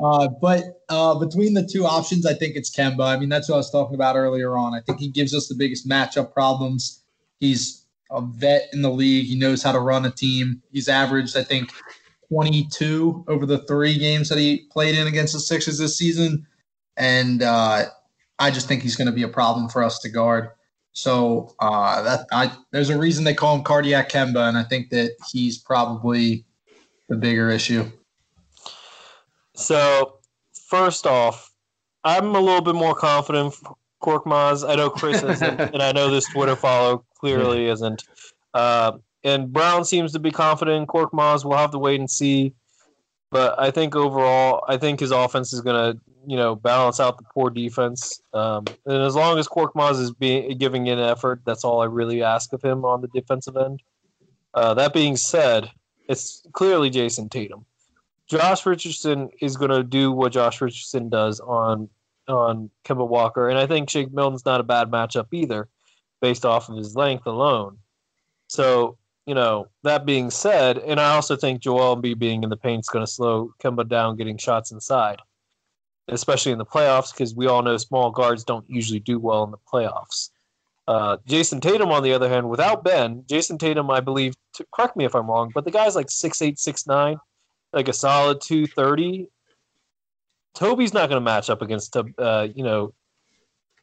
Uh, 0.00 0.28
but 0.40 0.80
uh, 0.90 1.12
between 1.16 1.54
the 1.54 1.66
two 1.66 1.84
options, 1.84 2.24
I 2.24 2.32
think 2.32 2.54
it's 2.54 2.70
Kemba. 2.70 3.04
I 3.04 3.18
mean, 3.18 3.28
that's 3.28 3.48
what 3.48 3.56
I 3.56 3.58
was 3.58 3.70
talking 3.72 3.96
about 3.96 4.14
earlier 4.14 4.56
on. 4.56 4.72
I 4.72 4.80
think 4.80 5.00
he 5.00 5.08
gives 5.08 5.34
us 5.34 5.48
the 5.48 5.56
biggest 5.56 5.88
matchup 5.88 6.32
problems. 6.32 7.02
He's 7.40 7.84
a 8.12 8.20
vet 8.20 8.68
in 8.72 8.82
the 8.82 8.90
league. 8.90 9.26
He 9.26 9.36
knows 9.36 9.60
how 9.60 9.72
to 9.72 9.80
run 9.80 10.06
a 10.06 10.10
team. 10.12 10.62
He's 10.70 10.88
averaged, 10.88 11.36
I 11.36 11.42
think, 11.42 11.72
22 12.28 13.24
over 13.26 13.44
the 13.44 13.58
three 13.64 13.98
games 13.98 14.28
that 14.28 14.38
he 14.38 14.68
played 14.70 14.96
in 14.96 15.08
against 15.08 15.32
the 15.32 15.40
Sixers 15.40 15.78
this 15.78 15.96
season. 15.96 16.46
And 16.96 17.42
uh, 17.42 17.86
I 18.38 18.50
just 18.50 18.68
think 18.68 18.82
he's 18.82 18.96
going 18.96 19.06
to 19.06 19.12
be 19.12 19.22
a 19.22 19.28
problem 19.28 19.68
for 19.68 19.82
us 19.82 19.98
to 20.00 20.08
guard. 20.08 20.50
So 20.92 21.54
uh, 21.60 22.02
that 22.02 22.26
I, 22.32 22.52
there's 22.72 22.90
a 22.90 22.98
reason 22.98 23.24
they 23.24 23.34
call 23.34 23.54
him 23.54 23.62
cardiac 23.62 24.10
Kemba, 24.10 24.48
and 24.48 24.56
I 24.56 24.64
think 24.64 24.90
that 24.90 25.12
he's 25.30 25.58
probably 25.58 26.44
the 27.08 27.16
bigger 27.16 27.50
issue. 27.50 27.90
So 29.54 30.18
first 30.68 31.06
off, 31.06 31.52
I'm 32.04 32.34
a 32.34 32.40
little 32.40 32.62
bit 32.62 32.74
more 32.74 32.94
confident 32.94 33.54
Korkmaz. 34.02 34.68
I 34.68 34.76
know 34.76 34.90
Chris 34.90 35.22
isn't, 35.22 35.60
and 35.74 35.82
I 35.82 35.92
know 35.92 36.10
this 36.10 36.28
Twitter 36.28 36.56
follow 36.56 37.04
clearly 37.18 37.66
isn't. 37.66 38.04
Uh, 38.54 38.92
and 39.24 39.52
Brown 39.52 39.84
seems 39.84 40.12
to 40.12 40.18
be 40.18 40.30
confident 40.30 40.78
in 40.78 40.86
Korkmaz. 40.86 41.44
We'll 41.44 41.58
have 41.58 41.72
to 41.72 41.78
wait 41.78 42.00
and 42.00 42.10
see. 42.10 42.54
But 43.30 43.58
I 43.58 43.70
think 43.70 43.94
overall, 43.94 44.64
I 44.68 44.78
think 44.78 45.00
his 45.00 45.10
offense 45.10 45.52
is 45.52 45.60
going 45.60 45.94
to, 45.94 46.00
you 46.28 46.36
know, 46.36 46.54
balance 46.54 47.00
out 47.00 47.16
the 47.16 47.24
poor 47.32 47.48
defense. 47.48 48.20
Um, 48.34 48.66
and 48.84 49.02
as 49.02 49.16
long 49.16 49.38
as 49.38 49.48
Korkmaz 49.48 49.98
is 49.98 50.12
being 50.12 50.58
giving 50.58 50.86
in 50.86 50.98
effort, 50.98 51.40
that's 51.46 51.64
all 51.64 51.80
I 51.80 51.86
really 51.86 52.22
ask 52.22 52.52
of 52.52 52.62
him 52.62 52.84
on 52.84 53.00
the 53.00 53.08
defensive 53.08 53.56
end. 53.56 53.80
Uh, 54.52 54.74
that 54.74 54.92
being 54.92 55.16
said, 55.16 55.70
it's 56.06 56.46
clearly 56.52 56.90
Jayson 56.90 57.30
Tatum. 57.30 57.64
Josh 58.26 58.66
Richardson 58.66 59.30
is 59.40 59.56
going 59.56 59.70
to 59.70 59.82
do 59.82 60.12
what 60.12 60.32
Josh 60.32 60.60
Richardson 60.60 61.08
does 61.08 61.40
on 61.40 61.88
on 62.28 62.68
Kemba 62.84 63.08
Walker, 63.08 63.48
and 63.48 63.58
I 63.58 63.66
think 63.66 63.88
Shake 63.88 64.12
Milton's 64.12 64.44
not 64.44 64.60
a 64.60 64.64
bad 64.64 64.90
matchup 64.90 65.28
either, 65.32 65.66
based 66.20 66.44
off 66.44 66.68
of 66.68 66.76
his 66.76 66.94
length 66.94 67.26
alone. 67.26 67.78
So 68.48 68.98
you 69.24 69.34
know 69.34 69.68
that 69.82 70.04
being 70.04 70.30
said, 70.30 70.76
and 70.76 71.00
I 71.00 71.14
also 71.14 71.36
think 71.36 71.62
Joel 71.62 71.96
Embiid 71.96 72.18
being 72.18 72.42
in 72.42 72.50
the 72.50 72.56
paint 72.58 72.80
is 72.80 72.90
going 72.90 73.06
to 73.06 73.10
slow 73.10 73.54
Kemba 73.62 73.88
down 73.88 74.16
getting 74.16 74.36
shots 74.36 74.72
inside, 74.72 75.20
especially 76.08 76.52
in 76.52 76.58
the 76.58 76.66
playoffs, 76.66 77.12
because 77.12 77.34
we 77.34 77.46
all 77.46 77.62
know 77.62 77.76
small 77.76 78.10
guards 78.10 78.44
don't 78.44 78.68
usually 78.68 79.00
do 79.00 79.18
well 79.18 79.44
in 79.44 79.50
the 79.50 79.58
playoffs. 79.72 80.30
Uh, 80.86 81.18
Jayson 81.26 81.60
Tatum, 81.60 81.90
on 81.90 82.02
the 82.02 82.14
other 82.14 82.28
hand, 82.28 82.48
without 82.48 82.82
Ben, 82.82 83.22
Jayson 83.28 83.58
Tatum, 83.58 83.90
I 83.90 84.00
believe, 84.00 84.34
to, 84.54 84.66
correct 84.72 84.96
me 84.96 85.04
if 85.04 85.14
I'm 85.14 85.28
wrong, 85.28 85.52
but 85.54 85.64
the 85.64 85.70
guy's 85.70 85.94
like 85.94 86.10
six 86.10 86.40
eight, 86.40 86.58
six 86.58 86.86
nine, 86.86 87.18
like 87.72 87.88
a 87.88 87.92
solid 87.92 88.40
230 88.40 89.28
Toby's 90.58 90.92
not 90.92 91.08
going 91.08 91.20
to 91.20 91.24
match 91.24 91.50
up 91.50 91.62
against 91.62 91.96
uh, 91.96 92.48
you 92.54 92.64
know 92.64 92.92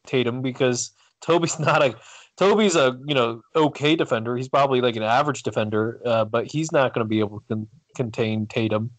Tatum 0.06 0.42
because 0.42 0.92
Toby's 1.22 1.58
not 1.60 1.82
a 1.82 1.96
Toby's 2.36 2.76
a 2.76 3.00
you 3.06 3.16
know 3.16 3.42
okay 3.56 3.96
defender. 3.96 4.36
He's 4.36 4.50
probably 4.50 4.82
like 4.82 4.98
an 4.98 5.04
average 5.04 5.44
defender, 5.44 6.02
uh, 6.06 6.26
but 6.26 6.52
he's 6.52 6.74
not 6.74 6.94
going 6.94 7.06
to 7.06 7.10
be 7.10 7.20
able 7.20 7.40
to 7.40 7.46
con- 7.48 7.68
contain 7.96 8.46
Tatum. 8.48 8.92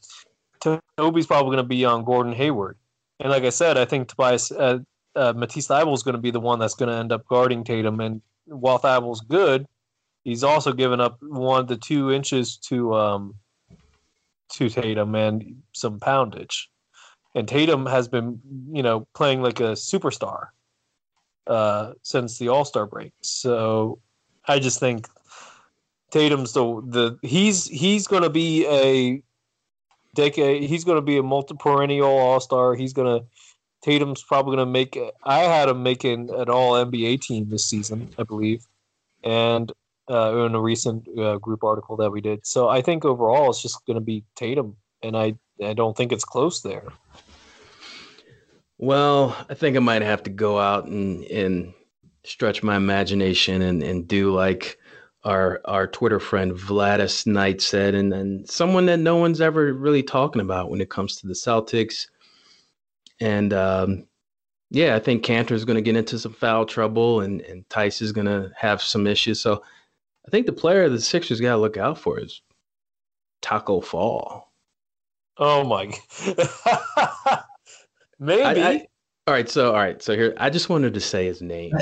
Toby's 0.96 1.26
probably 1.26 1.48
going 1.48 1.64
to 1.64 1.68
be 1.68 1.84
on 1.84 2.04
Gordon 2.04 2.32
Hayward, 2.32 2.78
and 3.20 3.30
like 3.30 3.44
I 3.44 3.50
said, 3.50 3.78
I 3.78 3.84
think 3.84 4.08
Tobias 4.08 4.50
uh, 4.52 4.78
uh, 5.14 5.32
Matisse 5.36 5.68
Thybulle 5.68 5.94
is 5.94 6.02
going 6.02 6.16
to 6.16 6.20
be 6.20 6.30
the 6.30 6.40
one 6.40 6.58
that's 6.58 6.74
going 6.74 6.90
to 6.90 6.96
end 6.96 7.12
up 7.12 7.26
guarding 7.26 7.64
Tatum. 7.64 8.00
And 8.00 8.20
while 8.46 8.78
Thybulle's 8.78 9.22
good, 9.22 9.66
he's 10.24 10.44
also 10.44 10.72
given 10.72 11.00
up 11.00 11.18
one 11.22 11.66
to 11.68 11.76
two 11.76 12.12
inches 12.12 12.56
to 12.68 12.94
um, 12.94 13.34
to 14.52 14.68
Tatum 14.68 15.14
and 15.14 15.62
some 15.72 15.98
poundage 15.98 16.68
and 17.36 17.46
Tatum 17.46 17.84
has 17.84 18.08
been, 18.08 18.40
you 18.72 18.82
know, 18.82 19.06
playing 19.14 19.42
like 19.42 19.60
a 19.60 19.74
superstar 19.74 20.48
uh, 21.46 21.92
since 22.02 22.38
the 22.38 22.48
All 22.48 22.64
Star 22.64 22.86
break. 22.86 23.12
So 23.20 24.00
I 24.46 24.58
just 24.58 24.80
think 24.80 25.06
Tatum's 26.10 26.54
the 26.54 26.64
the 26.88 27.18
he's 27.20 27.66
he's 27.66 28.06
going 28.06 28.22
to 28.22 28.30
be 28.30 28.66
a 28.66 29.22
He's 30.16 30.84
going 30.84 30.96
to 30.96 31.02
be 31.02 31.18
a 31.18 31.22
multi 31.22 31.54
perennial 31.58 32.08
All 32.08 32.40
Star. 32.40 32.74
He's 32.74 32.92
going 32.92 33.20
to 33.20 33.26
Tatum's 33.82 34.22
probably 34.22 34.56
going 34.56 34.66
to 34.66 34.72
make. 34.72 34.98
I 35.24 35.40
had 35.40 35.68
him 35.68 35.82
making 35.82 36.30
an 36.30 36.48
All 36.48 36.72
NBA 36.72 37.20
team 37.20 37.48
this 37.48 37.68
season, 37.68 38.10
I 38.18 38.24
believe, 38.24 38.64
and 39.22 39.70
uh, 40.10 40.46
in 40.46 40.54
a 40.54 40.60
recent 40.60 41.06
uh, 41.18 41.36
group 41.38 41.62
article 41.64 41.96
that 41.96 42.10
we 42.10 42.20
did. 42.20 42.46
So 42.46 42.68
I 42.68 42.82
think 42.82 43.04
overall 43.04 43.50
it's 43.50 43.62
just 43.62 43.84
going 43.86 43.96
to 43.96 44.04
be 44.04 44.24
Tatum, 44.34 44.76
and 45.02 45.16
I 45.16 45.34
I 45.64 45.72
don't 45.72 45.96
think 45.96 46.12
it's 46.12 46.24
close 46.24 46.62
there. 46.62 46.84
Well, 48.78 49.36
I 49.48 49.54
think 49.54 49.76
I 49.76 49.80
might 49.80 50.02
have 50.02 50.22
to 50.24 50.30
go 50.30 50.58
out 50.58 50.84
and, 50.84 51.24
and 51.24 51.72
stretch 52.24 52.62
my 52.62 52.76
imagination 52.76 53.62
and, 53.62 53.82
and 53.82 54.06
do 54.06 54.34
like 54.34 54.78
our 55.26 55.60
our 55.64 55.88
Twitter 55.88 56.20
friend 56.20 56.52
Vladis 56.52 57.26
Knight 57.26 57.60
said, 57.60 57.94
and, 57.94 58.14
and 58.14 58.48
someone 58.48 58.86
that 58.86 58.98
no 58.98 59.16
one's 59.16 59.40
ever 59.40 59.72
really 59.72 60.02
talking 60.02 60.40
about 60.40 60.70
when 60.70 60.80
it 60.80 60.88
comes 60.88 61.16
to 61.16 61.26
the 61.26 61.34
Celtics. 61.34 62.06
And 63.20 63.52
um, 63.52 64.06
yeah, 64.70 64.94
I 64.94 65.00
think 65.00 65.24
Kanter's 65.24 65.64
going 65.64 65.76
to 65.76 65.82
get 65.82 65.96
into 65.96 66.18
some 66.18 66.32
foul 66.32 66.64
trouble, 66.64 67.20
and 67.20 67.40
and 67.42 67.68
Theis 67.68 68.00
is 68.00 68.12
going 68.12 68.26
to 68.26 68.52
have 68.56 68.80
some 68.80 69.06
issues. 69.06 69.40
So 69.40 69.62
I 70.26 70.30
think 70.30 70.46
the 70.46 70.52
player 70.52 70.88
the 70.88 71.00
Sixers 71.00 71.40
got 71.40 71.52
to 71.52 71.58
look 71.58 71.76
out 71.76 71.98
for 71.98 72.20
is 72.20 72.40
Taco 73.42 73.80
Fall. 73.80 74.52
Oh 75.38 75.64
my! 75.64 75.92
Maybe. 78.20 78.42
I, 78.42 78.68
I, 78.68 78.86
all 79.28 79.34
right, 79.34 79.48
so 79.48 79.68
all 79.68 79.74
right, 79.74 80.00
so 80.00 80.14
here 80.14 80.34
I 80.36 80.50
just 80.50 80.68
wanted 80.68 80.94
to 80.94 81.00
say 81.00 81.26
his 81.26 81.42
name 81.42 81.72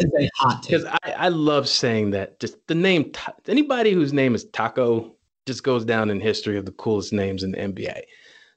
because 0.63 0.87
I, 0.87 1.13
I 1.13 1.29
love 1.29 1.69
saying 1.69 2.11
that. 2.13 2.41
Just 2.41 2.57
the 2.69 2.75
name. 2.75 3.13
Anybody 3.47 3.93
whose 3.93 4.15
name 4.15 4.35
is 4.35 4.45
Taco 4.47 5.15
just 5.45 5.63
goes 5.63 5.85
down 5.85 6.09
in 6.09 6.21
history 6.21 6.57
of 6.57 6.65
the 6.65 6.73
coolest 6.73 7.13
names 7.13 7.43
in 7.43 7.53
the 7.53 7.59
NBA. 7.59 8.03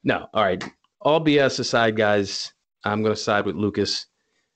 No, 0.05 0.27
all 0.33 0.43
right. 0.43 0.63
All 1.01 1.23
BS 1.23 1.59
aside, 1.59 1.97
guys, 1.97 2.53
I'm 2.85 3.03
going 3.03 3.13
to 3.13 3.21
side 3.21 3.45
with 3.45 3.57
Lucas. 3.57 4.05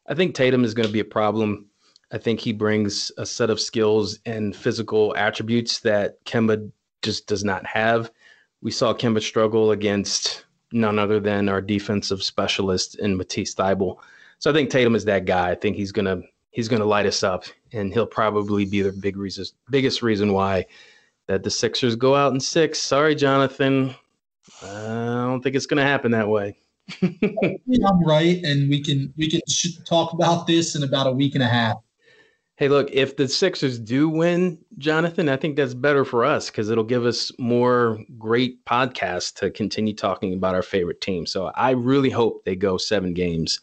I 0.07 0.15
think 0.15 0.33
Tatum 0.33 0.63
is 0.63 0.73
going 0.73 0.87
to 0.87 0.93
be 0.93 1.01
a 1.01 1.05
problem. 1.05 1.67
I 2.13 2.17
think 2.17 2.39
he 2.39 2.53
brings 2.53 3.11
a 3.17 3.25
set 3.25 3.49
of 3.49 3.59
skills 3.59 4.19
and 4.25 4.55
physical 4.55 5.15
attributes 5.17 5.79
that 5.79 6.23
Kemba 6.25 6.71
just 7.01 7.27
does 7.27 7.43
not 7.43 7.65
have. 7.65 8.11
We 8.61 8.71
saw 8.71 8.93
Kemba 8.93 9.21
struggle 9.21 9.71
against 9.71 10.45
none 10.71 10.99
other 10.99 11.19
than 11.19 11.49
our 11.49 11.61
defensive 11.61 12.23
specialist 12.23 12.97
in 12.99 13.17
Matisse 13.17 13.55
Thybulle. 13.55 13.97
So 14.41 14.49
I 14.49 14.53
think 14.53 14.72
Tatum 14.72 14.95
is 14.95 15.05
that 15.05 15.26
guy. 15.26 15.51
I 15.51 15.55
think 15.55 15.76
he's 15.76 15.91
gonna 15.91 16.23
he's 16.49 16.68
gonna 16.68 16.85
light 16.85 17.05
us 17.05 17.22
up, 17.22 17.45
and 17.73 17.93
he'll 17.93 18.07
probably 18.07 18.65
be 18.65 18.81
the 18.81 18.91
big 18.91 19.15
reason, 19.15 19.45
biggest 19.69 20.01
reason 20.01 20.34
why 20.34 20.65
that 21.27 21.43
the 21.43 21.51
Sixers 21.51 21.95
go 21.95 22.15
out 22.15 22.34
in 22.34 22.39
six. 22.39 22.80
Sorry, 22.80 23.13
Jonathan. 23.13 23.93
I 24.63 25.26
don't 25.27 25.43
think 25.43 25.55
it's 25.55 25.68
gonna 25.68 25.84
happen 25.84 26.09
that 26.13 26.27
way. 26.27 26.57
I'm 27.03 28.03
right, 28.03 28.43
and 28.43 28.68
we 28.68 28.81
can 28.81 29.13
we 29.15 29.30
can 29.30 29.41
talk 29.85 30.13
about 30.13 30.47
this 30.47 30.76
in 30.76 30.81
about 30.81 31.05
a 31.05 31.11
week 31.11 31.35
and 31.35 31.43
a 31.43 31.47
half. 31.47 31.77
Hey, 32.55 32.68
look, 32.68 32.89
if 32.91 33.18
the 33.18 33.27
Sixers 33.27 33.77
do 33.77 34.09
win, 34.09 34.57
Jonathan, 34.80 35.30
I 35.30 35.38
think 35.38 35.55
that's 35.55 35.76
better 35.76 36.03
for 36.03 36.26
us 36.26 36.49
because 36.49 36.72
it'll 36.72 36.84
give 36.84 37.05
us 37.05 37.31
more 37.38 37.99
great 38.18 38.65
podcasts 38.65 39.31
to 39.35 39.51
continue 39.51 39.93
talking 39.93 40.34
about 40.34 40.55
our 40.55 40.63
favorite 40.63 40.99
team. 40.99 41.27
So 41.27 41.51
I 41.53 41.72
really 41.72 42.09
hope 42.09 42.43
they 42.43 42.55
go 42.55 42.77
seven 42.77 43.13
games 43.13 43.59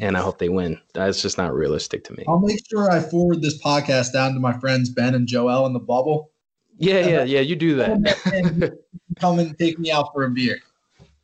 and 0.00 0.16
I 0.16 0.20
hope 0.20 0.38
they 0.38 0.48
win. 0.48 0.78
That's 0.94 1.20
just 1.20 1.38
not 1.38 1.54
realistic 1.54 2.04
to 2.04 2.12
me. 2.14 2.24
I'll 2.28 2.40
make 2.40 2.60
sure 2.68 2.90
I 2.90 3.00
forward 3.00 3.42
this 3.42 3.62
podcast 3.62 4.12
down 4.12 4.34
to 4.34 4.40
my 4.40 4.52
friends 4.58 4.90
Ben 4.90 5.14
and 5.14 5.26
Joel 5.26 5.66
in 5.66 5.72
the 5.72 5.80
bubble. 5.80 6.30
Yeah, 6.78 7.06
yeah, 7.06 7.24
yeah. 7.24 7.40
You 7.40 7.56
do 7.56 7.76
that. 7.76 8.78
Come 9.20 9.38
and 9.38 9.56
take 9.58 9.78
me 9.78 9.92
out 9.92 10.08
for 10.12 10.24
a 10.24 10.30
beer. 10.30 10.58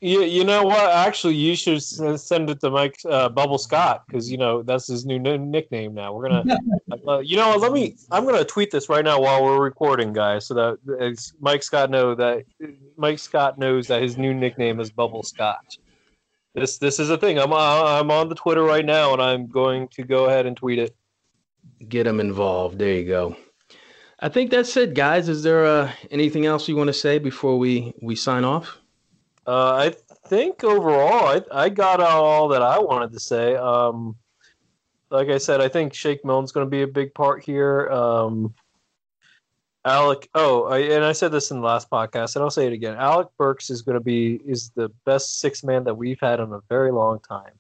You, 0.01 0.23
you 0.23 0.45
know 0.45 0.63
what? 0.63 0.93
Actually, 0.93 1.35
you 1.35 1.57
should 1.57 1.83
send 1.83 2.51
it 2.51 2.61
to 2.61 2.71
Mike 2.71 2.97
uh, 3.11 3.29
Bubble 3.29 3.59
Scott 3.59 4.05
because 4.07 4.31
you 4.31 4.39
know 4.39 4.63
that's 4.63 4.87
his 4.87 5.05
new 5.05 5.17
n- 5.17 5.51
nickname 5.51 5.93
now. 5.93 6.13
We're 6.13 6.29
gonna, 6.29 6.59
uh, 7.09 7.19
you 7.19 7.37
know, 7.37 7.57
let 7.57 7.73
me. 7.73 7.97
I'm 8.13 8.25
gonna 8.25 8.45
tweet 8.45 8.71
this 8.71 8.89
right 8.89 9.05
now 9.05 9.21
while 9.21 9.43
we're 9.43 9.61
recording, 9.61 10.13
guys, 10.13 10.47
so 10.47 10.55
that 10.55 11.33
Mike 11.41 11.65
Scott 11.65 11.91
know 11.91 12.15
that 12.15 12.45
Mike 12.97 13.19
Scott 13.19 13.59
knows 13.59 13.89
that 13.89 14.01
his 14.01 14.17
new 14.17 14.33
nickname 14.33 14.79
is 14.79 14.93
Bubble 14.93 15.25
Scott. 15.25 15.77
This 16.59 16.79
this 16.79 16.99
is 16.99 17.11
a 17.11 17.19
thing. 17.19 17.39
I'm 17.39 17.53
uh, 17.53 18.01
I'm 18.01 18.11
on 18.11 18.29
the 18.29 18.35
Twitter 18.35 18.63
right 18.63 18.85
now, 18.85 19.13
and 19.13 19.23
I'm 19.23 19.47
going 19.47 19.89
to 19.89 20.03
go 20.03 20.27
ahead 20.27 20.47
and 20.47 20.57
tweet 20.57 20.79
it. 20.79 20.97
Get 21.89 22.05
them 22.05 22.21
involved. 22.21 22.79
There 22.79 22.93
you 22.95 23.07
go. 23.07 23.37
I 24.21 24.29
think 24.29 24.51
that's 24.51 24.77
it, 24.77 24.95
guys. 24.95 25.29
Is 25.29 25.43
there 25.43 25.65
uh, 25.65 25.93
anything 26.11 26.45
else 26.45 26.69
you 26.69 26.77
want 26.77 26.89
to 26.89 26.95
say 26.95 27.19
before 27.19 27.59
we 27.59 27.95
we 28.03 28.17
sign 28.17 28.45
off? 28.45 28.79
Uh, 29.47 29.75
I 29.75 29.95
think 30.29 30.65
overall, 30.65 31.27
I, 31.27 31.43
I 31.53 31.69
got 31.69 32.01
out 32.01 32.23
all 32.23 32.49
that 32.49 32.63
I 32.63 32.79
wanted 32.79 33.13
to 33.13 33.21
say. 33.21 33.55
Um, 33.57 34.17
like 35.11 35.29
I 35.29 35.39
said, 35.39 35.61
I 35.61 35.69
think 35.69 35.95
Shake 35.95 36.25
Milton's 36.25 36.53
going 36.53 36.67
to 36.67 36.71
be 36.71 36.83
a 36.83 36.87
big 36.87 37.15
part 37.15 37.43
here. 37.43 37.89
Um, 37.89 38.55
Alec, 39.89 40.29
oh, 40.35 40.65
I, 40.65 40.81
and 40.81 41.03
I 41.03 41.13
said 41.13 41.33
this 41.33 41.51
in 41.51 41.61
the 41.61 41.67
last 41.67 41.89
podcast, 41.89 42.37
and 42.37 42.43
I'll 42.43 42.51
say 42.51 42.67
it 42.67 42.75
again. 42.75 42.95
Alec 42.97 43.29
Burks 43.39 43.71
is 43.71 43.81
going 43.81 43.95
to 43.95 44.05
be 44.05 44.41
is 44.47 44.71
the 44.75 44.91
best 45.07 45.41
six 45.41 45.65
man 45.65 45.83
that 45.85 45.95
we've 45.95 46.21
had 46.21 46.41
in 46.41 46.53
a 46.53 46.61
very 46.69 46.93
long 46.93 47.21
time, 47.21 47.53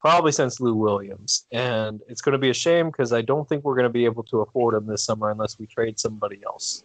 probably 0.00 0.32
since 0.32 0.58
Lou 0.58 0.74
Williams, 0.74 1.46
and 1.52 2.00
it's 2.08 2.22
going 2.22 2.32
to 2.32 2.38
be 2.38 2.48
a 2.48 2.54
shame 2.54 2.86
because 2.86 3.12
I 3.12 3.20
don't 3.20 3.46
think 3.46 3.62
we're 3.62 3.74
going 3.74 3.84
to 3.84 3.90
be 3.90 4.06
able 4.06 4.22
to 4.24 4.40
afford 4.40 4.74
him 4.74 4.86
this 4.86 5.04
summer 5.04 5.30
unless 5.30 5.58
we 5.58 5.66
trade 5.66 6.00
somebody 6.00 6.40
else. 6.46 6.82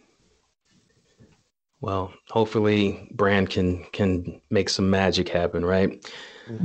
Well, 1.80 2.12
hopefully 2.28 3.08
Brand 3.12 3.48
can 3.48 3.84
can 3.92 4.42
make 4.50 4.68
some 4.68 4.90
magic 4.90 5.28
happen, 5.28 5.64
right? 5.64 6.06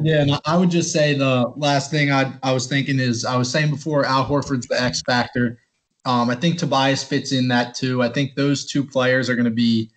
Yeah, 0.01 0.21
and 0.21 0.39
I 0.45 0.57
would 0.57 0.69
just 0.69 0.91
say 0.91 1.13
the 1.13 1.53
last 1.55 1.91
thing 1.91 2.11
I 2.11 2.33
I 2.43 2.51
was 2.51 2.67
thinking 2.67 2.99
is 2.99 3.23
I 3.23 3.37
was 3.37 3.49
saying 3.49 3.69
before 3.69 4.05
Al 4.05 4.25
Horford's 4.25 4.67
the 4.67 4.81
X 4.81 5.01
factor. 5.01 5.59
Um, 6.05 6.29
I 6.29 6.35
think 6.35 6.57
Tobias 6.57 7.03
fits 7.03 7.31
in 7.31 7.47
that 7.49 7.75
too. 7.75 8.01
I 8.01 8.09
think 8.09 8.35
those 8.35 8.65
two 8.65 8.83
players 8.83 9.29
are 9.29 9.35
going 9.35 9.45
to 9.45 9.51
be 9.51 9.91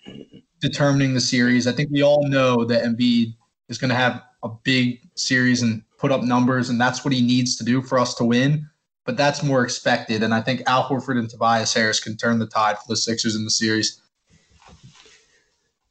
determining 0.60 1.14
the 1.14 1.20
series. 1.20 1.66
I 1.66 1.72
think 1.72 1.90
we 1.90 2.02
all 2.02 2.28
know 2.28 2.64
that 2.64 2.85
Embiid 2.85 3.35
is 3.68 3.78
going 3.78 3.89
to 3.90 3.97
have 3.97 4.22
a 4.43 4.48
big 4.48 5.01
series 5.14 5.62
and 5.62 5.82
put 5.98 6.12
up 6.12 6.22
numbers, 6.22 6.68
and 6.68 6.81
that's 6.81 7.05
what 7.05 7.14
he 7.14 7.22
needs 7.22 7.56
to 7.56 7.64
do 7.64 7.81
for 7.81 7.98
us 7.98 8.14
to 8.16 8.24
win. 8.24 8.68
But 9.06 9.16
that's 9.16 9.43
more 9.43 9.64
expected, 9.64 10.22
and 10.22 10.35
I 10.35 10.40
think 10.40 10.62
Al 10.66 10.85
Horford 10.85 11.18
and 11.18 11.28
Tobias 11.28 11.74
Harris 11.74 12.01
can 12.01 12.16
turn 12.16 12.39
the 12.39 12.47
tide 12.47 12.78
for 12.78 12.85
the 12.89 12.97
Sixers 12.97 13.36
in 13.36 13.44
the 13.44 13.51
series. 13.51 14.01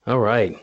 All 0.06 0.20
right. 0.20 0.58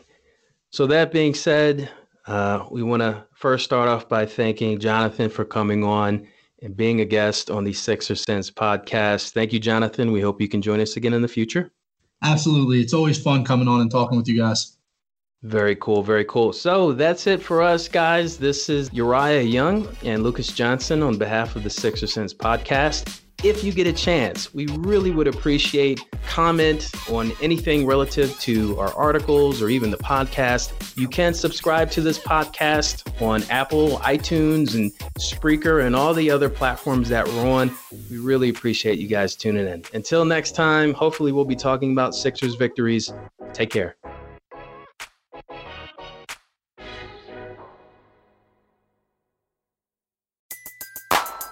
So 0.69 0.87
that 0.87 1.11
being 1.11 1.33
said, 1.33 1.89
uh, 2.27 2.65
we 2.69 2.83
want 2.83 3.01
to 3.01 3.25
first 3.33 3.65
start 3.65 3.89
off 3.89 4.07
by 4.07 4.25
thanking 4.25 4.79
Jonathan 4.79 5.29
for 5.29 5.43
coming 5.43 5.83
on 5.83 6.27
and 6.61 6.75
being 6.75 7.01
a 7.01 7.05
guest 7.05 7.49
on 7.49 7.63
the 7.63 7.73
Sixer 7.73 8.15
Sense 8.15 8.51
podcast. 8.51 9.31
Thank 9.31 9.53
you, 9.53 9.59
Jonathan. 9.59 10.11
We 10.11 10.21
hope 10.21 10.41
you 10.41 10.47
can 10.47 10.61
join 10.61 10.79
us 10.79 10.95
again 10.95 11.13
in 11.13 11.21
the 11.21 11.27
future. 11.27 11.71
Absolutely. 12.23 12.81
It's 12.81 12.93
always 12.93 13.21
fun 13.21 13.43
coming 13.43 13.67
on 13.67 13.81
and 13.81 13.89
talking 13.89 14.17
with 14.17 14.27
you 14.27 14.37
guys. 14.37 14.77
Very 15.43 15.75
cool. 15.77 16.03
Very 16.03 16.25
cool. 16.25 16.53
So 16.53 16.91
that's 16.91 17.25
it 17.25 17.41
for 17.41 17.63
us, 17.63 17.87
guys. 17.87 18.37
This 18.37 18.69
is 18.69 18.93
Uriah 18.93 19.41
Young 19.41 19.87
and 20.03 20.21
Lucas 20.21 20.49
Johnson 20.49 21.01
on 21.01 21.17
behalf 21.17 21.55
of 21.55 21.63
the 21.63 21.69
Sixer 21.69 22.05
Sense 22.05 22.31
podcast 22.31 23.21
if 23.43 23.63
you 23.63 23.71
get 23.71 23.87
a 23.87 23.93
chance, 23.93 24.53
we 24.53 24.67
really 24.67 25.11
would 25.11 25.27
appreciate 25.27 26.05
comment 26.27 26.91
on 27.09 27.31
anything 27.41 27.85
relative 27.85 28.39
to 28.39 28.79
our 28.79 28.93
articles 28.93 29.61
or 29.61 29.69
even 29.69 29.89
the 29.89 29.97
podcast. 29.97 30.97
You 30.97 31.07
can 31.07 31.33
subscribe 31.33 31.89
to 31.91 32.01
this 32.01 32.19
podcast 32.19 33.21
on 33.21 33.43
Apple, 33.49 33.97
iTunes, 33.97 34.75
and 34.75 34.91
Spreaker, 35.19 35.85
and 35.85 35.95
all 35.95 36.13
the 36.13 36.29
other 36.29 36.49
platforms 36.49 37.09
that 37.09 37.27
we're 37.27 37.49
on. 37.49 37.71
We 38.09 38.17
really 38.17 38.49
appreciate 38.49 38.99
you 38.99 39.07
guys 39.07 39.35
tuning 39.35 39.67
in. 39.67 39.83
Until 39.93 40.23
next 40.23 40.55
time, 40.55 40.93
hopefully, 40.93 41.31
we'll 41.31 41.45
be 41.45 41.55
talking 41.55 41.91
about 41.91 42.13
Sixers 42.13 42.55
victories. 42.55 43.11
Take 43.53 43.71
care. 43.71 43.95